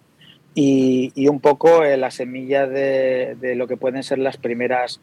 y, 0.53 1.11
y 1.15 1.27
un 1.27 1.39
poco 1.39 1.83
eh, 1.83 1.97
la 1.97 2.11
semilla 2.11 2.67
de, 2.67 3.35
de 3.39 3.55
lo 3.55 3.67
que 3.67 3.77
pueden 3.77 4.03
ser 4.03 4.19
las 4.19 4.37
primeras 4.37 4.99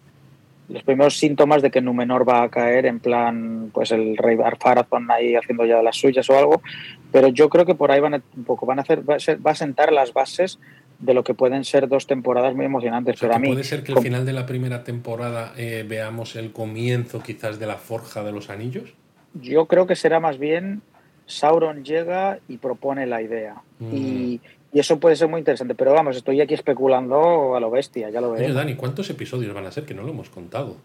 los 0.69 0.85
primeros 0.85 1.19
síntomas 1.19 1.61
de 1.61 1.71
que 1.71 1.81
Númenor 1.81 2.27
va 2.27 2.43
a 2.45 2.49
caer 2.49 2.87
en 2.87 3.01
plan 3.01 3.71
pues 3.75 3.91
el 3.91 4.17
rey 4.17 4.37
Farazón 4.61 5.11
ahí 5.11 5.35
haciendo 5.35 5.65
ya 5.67 5.83
las 5.83 5.97
suyas 5.97 6.29
o 6.31 6.39
algo 6.39 6.63
pero 7.11 7.29
yo 7.29 7.49
creo 7.49 7.67
que 7.67 7.75
por 7.75 7.91
ahí 7.91 8.01
van 8.01 8.15
a, 8.15 8.23
un 8.37 8.45
poco 8.45 8.65
van 8.65 8.79
a 8.79 8.83
hacer 8.83 9.09
va 9.09 9.17
a, 9.17 9.21
ser- 9.21 9.45
va 9.45 9.51
a 9.51 9.55
sentar 9.57 9.93
las 9.93 10.13
bases 10.15 10.59
de 11.01 11.15
lo 11.15 11.25
que 11.25 11.35
pueden 11.35 11.65
ser 11.65 11.89
dos 11.89 12.07
temporadas 12.07 12.55
muy 12.55 12.65
emocionantes 12.65 13.17
O 13.17 13.19
sea, 13.19 13.29
pero 13.29 13.37
a 13.37 13.39
mí 13.41 13.49
puede 13.49 13.65
ser 13.65 13.83
que 13.83 13.93
al 13.93 13.99
final 14.03 14.25
de 14.25 14.33
la 14.33 14.47
primera 14.47 14.85
temporada 14.85 15.53
eh, 15.57 15.85
veamos 15.87 16.37
el 16.37 16.53
comienzo 16.53 17.21
quizás 17.23 17.59
de 17.59 17.67
la 17.67 17.77
forja 17.77 18.23
de 18.23 18.31
los 18.33 18.49
anillos. 18.49 18.95
Yo 19.35 19.67
creo 19.67 19.87
que 19.87 19.97
será 19.97 20.21
más 20.21 20.39
bien 20.39 20.83
Sauron 21.27 21.85
llega 21.85 22.39
y 22.49 22.59
propone 22.59 23.07
la 23.07 23.23
idea. 23.23 23.57
Mm. 23.79 23.95
Y, 23.97 24.41
y 24.73 24.81
eso 24.81 24.99
puede 24.99 25.17
ser 25.17 25.29
muy 25.29 25.39
interesante. 25.39 25.75
Pero 25.75 25.93
vamos, 25.93 26.17
estoy 26.17 26.41
aquí 26.41 26.55
especulando 26.55 27.55
a 27.57 27.61
lo 27.61 27.71
bestia, 27.71 28.11
ya 28.11 28.21
lo 28.21 28.29
Oye, 28.31 28.37
veremos. 28.41 28.57
Dani, 28.57 28.75
¿cuántos 28.75 29.09
episodios 29.11 29.55
van 29.55 29.67
a 29.67 29.71
ser? 29.71 29.85
Que 29.85 29.95
no 29.95 30.03
lo 30.03 30.11
hemos 30.11 30.29
contado. 30.31 30.77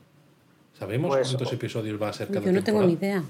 ¿Sabemos 0.78 1.10
Pues, 1.10 1.30
cuántos 1.30 1.52
episodios 1.54 2.02
va 2.02 2.10
a 2.10 2.14
ser 2.14 2.28
cada 2.28 2.46
Yo 2.46 2.52
no 2.52 2.64
tengo 2.64 2.84
ni 2.84 2.94
idea. 2.94 3.24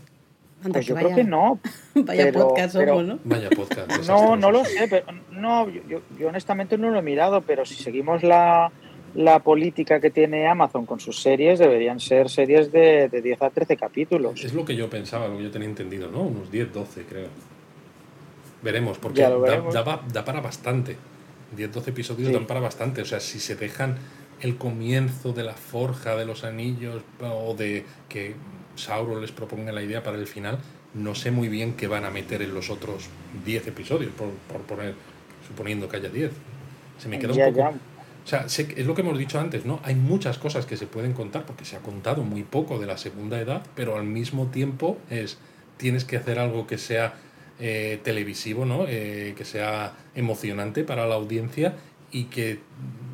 Anda, 0.64 0.74
Pues 0.74 0.86
yo 0.88 0.96
vaya, 0.96 1.06
creo 1.08 1.18
que 1.18 1.24
no. 1.24 1.60
Vaya 1.96 2.24
pero- 2.26 2.48
podcast 2.50 2.76
pero- 2.76 2.90
somos, 2.98 3.06
¿no? 3.06 3.20
Vaya 3.24 3.50
podcast. 3.50 3.90
No, 4.08 4.36
no 4.36 4.52
lo 4.52 4.66
sé. 4.66 4.88
Pero, 4.90 5.06
no, 5.32 5.70
yo, 5.70 5.82
yo- 5.88 6.02
yo 6.20 6.28
honestamente 6.28 6.78
no 6.78 6.90
lo 6.90 7.00
he 7.00 7.04
mirado, 7.04 7.42
pero 7.42 7.66
si 7.66 7.76
seguimos 7.76 8.22
la, 8.24 8.72
la 9.18 9.40
política 9.40 10.00
que 10.00 10.12
tiene 10.12 10.48
Amazon 10.48 10.86
con 10.86 11.00
sus 11.00 11.20
series, 11.20 11.58
deberían 11.58 12.00
ser 12.00 12.30
series 12.30 12.72
de, 12.72 13.10
de 13.10 13.22
10 13.24 13.42
a 13.42 13.50
13 13.50 13.76
capítulos. 13.76 14.44
Es 14.44 14.54
lo 14.54 14.64
que 14.64 14.76
yo 14.76 14.90
pensaba, 14.92 15.28
lo 15.28 15.38
que 15.38 15.44
yo 15.46 15.52
tenía 15.52 15.68
entendido, 15.68 16.12
¿no? 16.12 16.22
Unos 16.22 16.52
10, 16.52 16.72
12, 16.72 17.04
creo. 17.04 17.28
Veremos, 18.62 19.00
porque 19.00 19.22
da, 19.24 20.24
para 20.26 20.40
bastante. 20.42 20.98
10, 21.56 21.72
12 21.72 21.90
episodios 21.90 22.28
Sí. 22.28 22.34
dan 22.34 22.46
para 22.46 22.60
bastante. 22.60 23.02
O 23.02 23.06
sea, 23.06 23.20
si 23.20 23.40
se 23.40 23.56
dejan 23.56 23.98
el 24.42 24.56
comienzo 24.58 25.34
de 25.34 25.44
la 25.44 25.54
forja 25.54 26.16
de 26.16 26.26
los 26.26 26.44
anillos 26.44 27.02
o 27.22 27.56
de 27.56 27.86
que 28.10 28.36
Sauron 28.76 29.20
les 29.22 29.32
proponga 29.32 29.72
la 29.72 29.82
idea 29.82 30.04
para 30.04 30.18
el 30.18 30.28
final, 30.28 30.60
no 30.94 31.16
sé 31.16 31.32
muy 31.32 31.48
bien 31.50 31.74
qué 31.74 31.88
van 31.88 32.06
a 32.06 32.12
meter 32.12 32.44
en 32.44 32.54
los 32.54 32.70
otros 32.70 33.10
10 33.46 33.66
episodios, 33.68 34.12
por, 34.12 34.30
por 34.52 34.62
poner, 34.62 34.94
suponiendo 35.48 35.90
que 35.90 35.98
haya 35.98 36.10
10. 36.10 36.32
Se 37.00 37.08
me 37.10 37.18
queda 37.18 37.34
Ya, 37.34 37.48
un 37.48 37.54
poco... 37.56 37.70
ya. 37.72 37.97
O 38.28 38.30
sea, 38.30 38.44
es 38.46 38.86
lo 38.86 38.94
que 38.94 39.04
hemos 39.04 39.18
dicho 39.18 39.40
antes, 39.40 39.64
¿no? 39.66 39.80
Hay 39.86 39.96
muchas 39.96 40.38
cosas 40.38 40.66
que 40.66 40.76
se 40.76 40.86
pueden 40.86 41.14
contar 41.14 41.46
porque 41.46 41.64
se 41.64 41.78
ha 41.78 41.80
contado 41.80 42.24
muy 42.24 42.44
poco 42.44 42.78
de 42.78 42.86
la 42.86 42.98
segunda 42.98 43.40
edad, 43.40 43.62
pero 43.74 43.96
al 43.96 44.04
mismo 44.04 44.48
tiempo 44.48 44.98
es 45.10 45.38
tienes 45.78 46.04
que 46.04 46.18
hacer 46.18 46.38
algo 46.38 46.68
que 46.68 46.78
sea 46.78 47.14
eh, 47.60 48.02
televisivo, 48.04 48.66
¿no? 48.66 48.84
Eh, 48.86 49.34
que 49.38 49.46
sea 49.46 49.94
emocionante 50.14 50.84
para 50.84 51.08
la 51.08 51.16
audiencia 51.16 51.76
y 52.12 52.26
que 52.26 52.60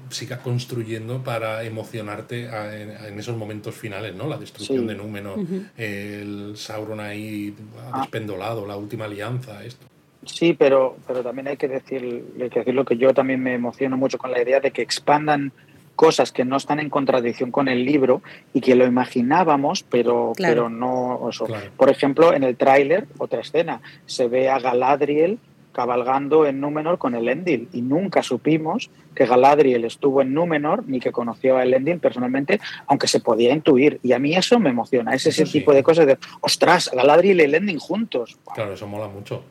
siga 0.09 0.39
construyendo 0.41 1.24
para 1.24 1.64
emocionarte 1.64 2.47
a- 2.49 2.76
en, 2.76 2.89
en 2.89 3.20
esos 3.20 3.38
momentos 3.38 3.76
finales, 3.76 4.16
¿no? 4.16 4.28
La 4.28 4.38
destrucción 4.38 4.80
Sí. 4.82 4.88
de 4.88 4.95
Númenor, 4.95 5.38
el 5.78 6.53
Sauron 6.57 6.99
ahí 6.99 7.55
Ah. 7.91 7.99
despendolado, 8.01 8.66
la 8.66 8.78
última 8.78 9.05
alianza, 9.05 9.64
esto. 9.64 9.86
Sí, 10.26 10.53
pero, 10.53 10.97
pero 11.07 11.21
también 11.21 11.47
hay 11.47 11.57
que, 11.57 11.67
decir, 11.67 12.26
hay 12.41 12.49
que 12.49 12.59
decirlo 12.59 12.86
que 12.86 12.97
yo 12.97 13.13
también 13.13 13.41
me 13.41 13.53
emociono 13.53 13.97
mucho 13.97 14.17
con 14.17 14.32
la 14.32 14.41
idea 14.41 14.59
de 14.59 14.71
que 14.71 14.82
expandan 14.82 15.51
cosas 15.95 16.32
que 16.32 16.45
no 16.45 16.57
están 16.57 16.80
en 16.80 16.89
contradicción 16.89 17.51
con 17.51 17.67
el 17.67 17.86
libro 17.86 18.21
y 18.53 18.61
que 18.61 18.76
lo 18.76 18.86
imaginábamos, 18.86 19.84
pero, 19.84 20.34
Claro. 20.36 20.53
pero 20.53 20.69
no 20.69 21.30
eso. 21.30 21.45
Claro. 21.45 21.69
Por 21.78 21.89
ejemplo, 21.89 22.34
en 22.34 22.43
el 22.43 22.55
tráiler, 22.57 23.05
otra 23.17 23.41
escena, 23.41 23.82
se 24.05 24.28
ve 24.28 24.49
a 24.49 24.59
Galadriel 24.59 25.39
cabalgando 25.71 26.45
en 26.45 26.61
Númenor 26.61 26.99
con 26.99 27.15
el 27.15 27.28
Endil 27.28 27.67
y 27.74 27.82
nunca 27.82 28.21
supimos 28.21 28.91
que 29.15 29.26
Galadriel 29.26 29.86
estuvo 29.86 30.21
en 30.21 30.34
Númenor 30.34 30.84
ni 30.88 30.99
que 30.99 31.11
conoció 31.11 31.57
a 31.57 31.63
Elendil 31.63 31.99
personalmente, 31.99 32.59
aunque 32.88 33.07
se 33.07 33.19
podía 33.19 33.51
intuir. 33.51 33.99
Y 34.03 34.13
a 34.13 34.19
mí 34.19 34.36
eso 34.36 34.59
me 34.59 34.69
emociona, 34.69 35.13
es 35.13 35.26
ese 35.26 35.45
sí. 35.45 35.51
tipo 35.59 35.74
de 35.74 35.84
cosas 35.84 36.05
de, 36.05 36.17
ostras, 36.41 36.91
Galadriel 36.93 37.41
y 37.41 37.43
Elendil 37.43 37.80
juntos. 37.80 38.38
Claro, 38.53 38.74
eso 38.74 38.88
mola 38.88 39.07
mucho 39.07 39.43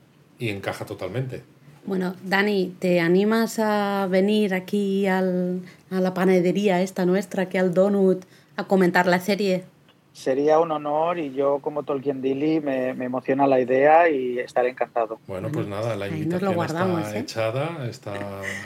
y 0.43 0.49
encaja 0.49 0.85
totalmente. 0.85 1.43
Bueno, 1.85 2.15
Dani, 2.25 2.75
¿te 2.79 3.01
animas 3.01 3.59
a 3.59 4.07
venir 4.11 4.55
aquí 4.55 5.07
al- 5.07 5.61
a 5.91 6.01
la 6.01 6.15
panadería 6.15 6.81
esta 6.83 7.07
nuestra, 7.07 7.45
aquí 7.45 7.59
al 7.59 7.75
Donut, 7.75 8.25
a 8.57 8.65
comentar 8.65 9.07
la 9.07 9.21
serie? 9.21 9.65
sería 10.15 10.59
un 10.61 10.71
honor 10.71 11.19
y 11.19 11.33
yo 11.33 11.61
como 11.63 11.85
Tolkien 11.85 12.21
Dilly 12.21 12.61
me, 12.61 12.93
me, 12.93 13.07
emociona 13.07 13.47
la 13.47 13.59
idea 13.61 14.11
y 14.11 14.39
estaré 14.39 14.69
encantado. 14.69 15.19
Bueno, 15.27 15.49
pues 15.51 15.67
nada, 15.67 15.97
la 15.97 16.07
invitación 16.07 16.53
está 16.67 17.17
¿eh? 17.17 17.19
echada, 17.21 17.87
está 17.89 18.13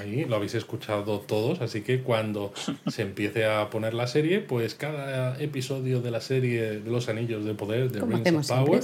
ahí, 0.01 0.25
lo 0.25 0.35
habéis 0.37 0.55
escuchado 0.57 1.21
todos, 1.21 1.61
así 1.61 1.83
que 1.83 2.03
cuando 2.03 2.53
se 2.89 3.03
empiece 3.03 3.47
a 3.47 3.71
poner 3.71 3.95
la 3.95 4.09
serie, 4.09 4.41
pues 4.41 4.75
cada 4.75 5.41
episodio 5.41 6.01
de 6.01 6.11
la 6.11 6.21
serie 6.21 6.81
de 6.81 6.91
los 6.91 7.09
Anillos 7.09 7.45
de 7.45 7.55
Poder 7.55 7.93
de 7.93 8.01
Rings 8.01 8.33
of 8.33 8.49
Power, 8.49 8.83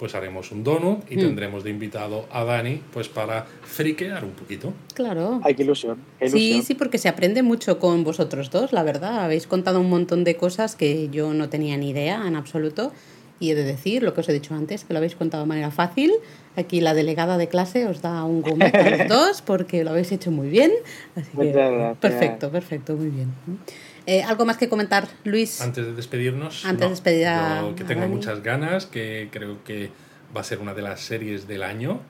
pues 0.00 0.14
haremos 0.14 0.50
un 0.50 0.64
donut 0.64 1.00
y 1.10 1.16
mm. 1.16 1.20
tendremos 1.20 1.62
de 1.62 1.68
invitado 1.68 2.24
a 2.32 2.42
Dani 2.42 2.80
pues 2.90 3.10
para 3.10 3.44
friquear 3.44 4.24
un 4.24 4.30
poquito. 4.30 4.72
Claro. 4.94 5.42
Hay 5.44 5.54
que 5.54 5.62
ilusión, 5.62 5.98
Sí, 6.26 6.62
sí, 6.62 6.74
porque 6.74 6.96
se 6.96 7.10
aprende 7.10 7.42
mucho 7.42 7.78
con 7.78 8.02
vosotros 8.02 8.50
dos, 8.50 8.72
la 8.72 8.82
verdad. 8.82 9.22
Habéis 9.22 9.46
contado 9.46 9.78
un 9.78 9.90
montón 9.90 10.24
de 10.24 10.36
cosas 10.36 10.74
que 10.74 11.10
yo 11.10 11.34
no 11.34 11.50
tenía 11.50 11.76
ni 11.76 11.90
idea 11.90 12.26
en 12.26 12.34
absoluto. 12.34 12.92
Y 13.40 13.50
he 13.50 13.54
de 13.54 13.64
decir 13.64 14.02
lo 14.02 14.14
que 14.14 14.20
os 14.20 14.28
he 14.28 14.32
dicho 14.32 14.54
antes, 14.54 14.84
que 14.84 14.92
lo 14.92 14.98
habéis 14.98 15.16
contado 15.16 15.42
de 15.44 15.48
manera 15.48 15.70
fácil. 15.70 16.12
Aquí 16.56 16.80
la 16.80 16.94
delegada 16.94 17.38
de 17.38 17.48
clase 17.48 17.86
os 17.86 18.02
da 18.02 18.22
un 18.24 18.42
gomet 18.42 18.74
a 18.74 18.90
los 18.90 19.08
dos 19.08 19.42
porque 19.42 19.82
lo 19.82 19.90
habéis 19.90 20.12
hecho 20.12 20.30
muy 20.30 20.48
bien. 20.48 20.70
Así 21.16 21.30
que, 21.36 21.94
perfecto, 22.00 22.50
perfecto, 22.50 22.96
muy 22.96 23.08
bien. 23.08 23.32
Eh, 24.06 24.22
¿Algo 24.22 24.44
más 24.44 24.58
que 24.58 24.68
comentar, 24.68 25.08
Luis? 25.24 25.60
Antes 25.62 25.86
de 25.86 25.94
despedirnos. 25.94 26.66
Antes 26.66 26.84
de 26.84 26.90
despedir 26.90 27.28
que 27.76 27.84
tengo 27.84 28.06
muchas 28.08 28.42
ganas, 28.42 28.86
que 28.86 29.28
creo 29.32 29.64
que 29.64 29.90
va 30.36 30.42
a 30.42 30.44
ser 30.44 30.58
una 30.58 30.74
de 30.74 30.82
las 30.82 31.00
series 31.00 31.48
del 31.48 31.62
año 31.62 32.00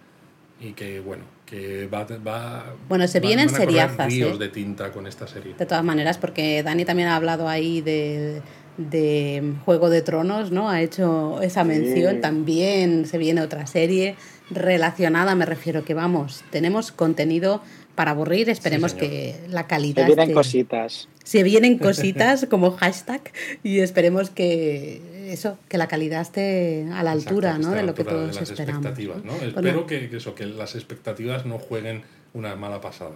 y 0.60 0.72
que, 0.72 1.00
bueno, 1.00 1.24
que 1.46 1.88
va, 1.88 2.06
va 2.26 2.74
bueno 2.88 3.08
se 3.08 3.18
vienen 3.18 3.48
seriazas 3.48 4.06
ríos 4.06 4.36
¿eh? 4.36 4.38
de 4.38 4.48
tinta 4.50 4.92
con 4.92 5.06
esta 5.06 5.26
serie 5.26 5.54
de 5.58 5.66
todas 5.66 5.82
maneras 5.82 6.16
porque 6.16 6.62
Dani 6.62 6.84
también 6.84 7.08
ha 7.08 7.16
hablado 7.16 7.48
ahí 7.48 7.80
de 7.80 8.40
de 8.88 9.54
Juego 9.64 9.90
de 9.90 10.02
Tronos, 10.02 10.50
¿no? 10.50 10.70
Ha 10.70 10.80
hecho 10.80 11.40
esa 11.42 11.64
mención. 11.64 12.20
También 12.20 13.06
se 13.06 13.18
viene 13.18 13.42
otra 13.42 13.66
serie 13.66 14.16
relacionada, 14.50 15.34
me 15.34 15.46
refiero 15.46 15.84
que 15.84 15.94
vamos, 15.94 16.42
tenemos 16.50 16.90
contenido 16.90 17.62
para 17.94 18.12
aburrir, 18.12 18.48
esperemos 18.48 18.94
que 18.94 19.36
la 19.48 19.66
calidad... 19.66 20.06
Se 20.06 20.14
vienen 20.14 20.34
cositas. 20.34 21.08
Se 21.22 21.42
vienen 21.42 21.78
cositas 21.78 22.46
como 22.48 22.72
hashtag 22.72 23.20
y 23.62 23.80
esperemos 23.80 24.30
que 24.30 25.32
eso, 25.32 25.58
que 25.68 25.78
la 25.78 25.86
calidad 25.86 26.22
esté 26.22 26.86
a 26.92 27.02
la 27.02 27.12
altura, 27.12 27.58
¿no? 27.58 27.70
De 27.70 27.82
lo 27.82 27.94
que 27.94 28.04
todos 28.04 28.40
esperamos. 28.40 28.86
Espero 28.96 29.86
que, 29.86 30.10
eso, 30.16 30.34
que 30.34 30.46
las 30.46 30.74
expectativas 30.74 31.46
no 31.46 31.58
jueguen 31.58 32.02
una 32.32 32.56
mala 32.56 32.80
pasada. 32.80 33.12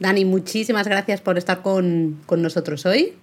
Dani, 0.00 0.24
muchísimas 0.24 0.88
gracias 0.88 1.20
por 1.20 1.38
estar 1.38 1.62
con, 1.62 2.20
con 2.26 2.42
nosotros 2.42 2.84
hoy. 2.86 3.14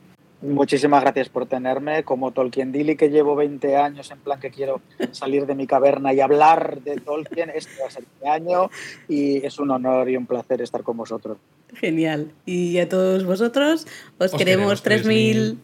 Muchísimas 0.41 1.01
gracias 1.01 1.29
por 1.29 1.45
tenerme. 1.45 2.03
Como 2.03 2.31
Tolkien 2.31 2.71
Dili, 2.71 2.95
que 2.95 3.09
llevo 3.09 3.35
20 3.35 3.77
años 3.77 4.09
en 4.11 4.19
plan 4.19 4.39
que 4.39 4.49
quiero 4.49 4.81
salir 5.11 5.45
de 5.45 5.55
mi 5.55 5.67
caverna 5.67 6.13
y 6.13 6.19
hablar 6.19 6.81
de 6.81 6.95
Tolkien, 6.97 7.51
este 7.53 7.81
va 7.81 7.87
a 7.87 7.91
ser 7.91 8.03
mi 8.21 8.29
año 8.29 8.69
y 9.07 9.45
es 9.45 9.59
un 9.59 9.71
honor 9.71 10.09
y 10.09 10.17
un 10.17 10.25
placer 10.25 10.61
estar 10.61 10.83
con 10.83 10.97
vosotros. 10.97 11.37
Genial. 11.75 12.31
Y 12.45 12.79
a 12.79 12.89
todos 12.89 13.23
vosotros 13.23 13.85
os, 14.17 14.31
queremos, 14.31 14.81
queremos 14.81 14.83
3000. 14.83 15.59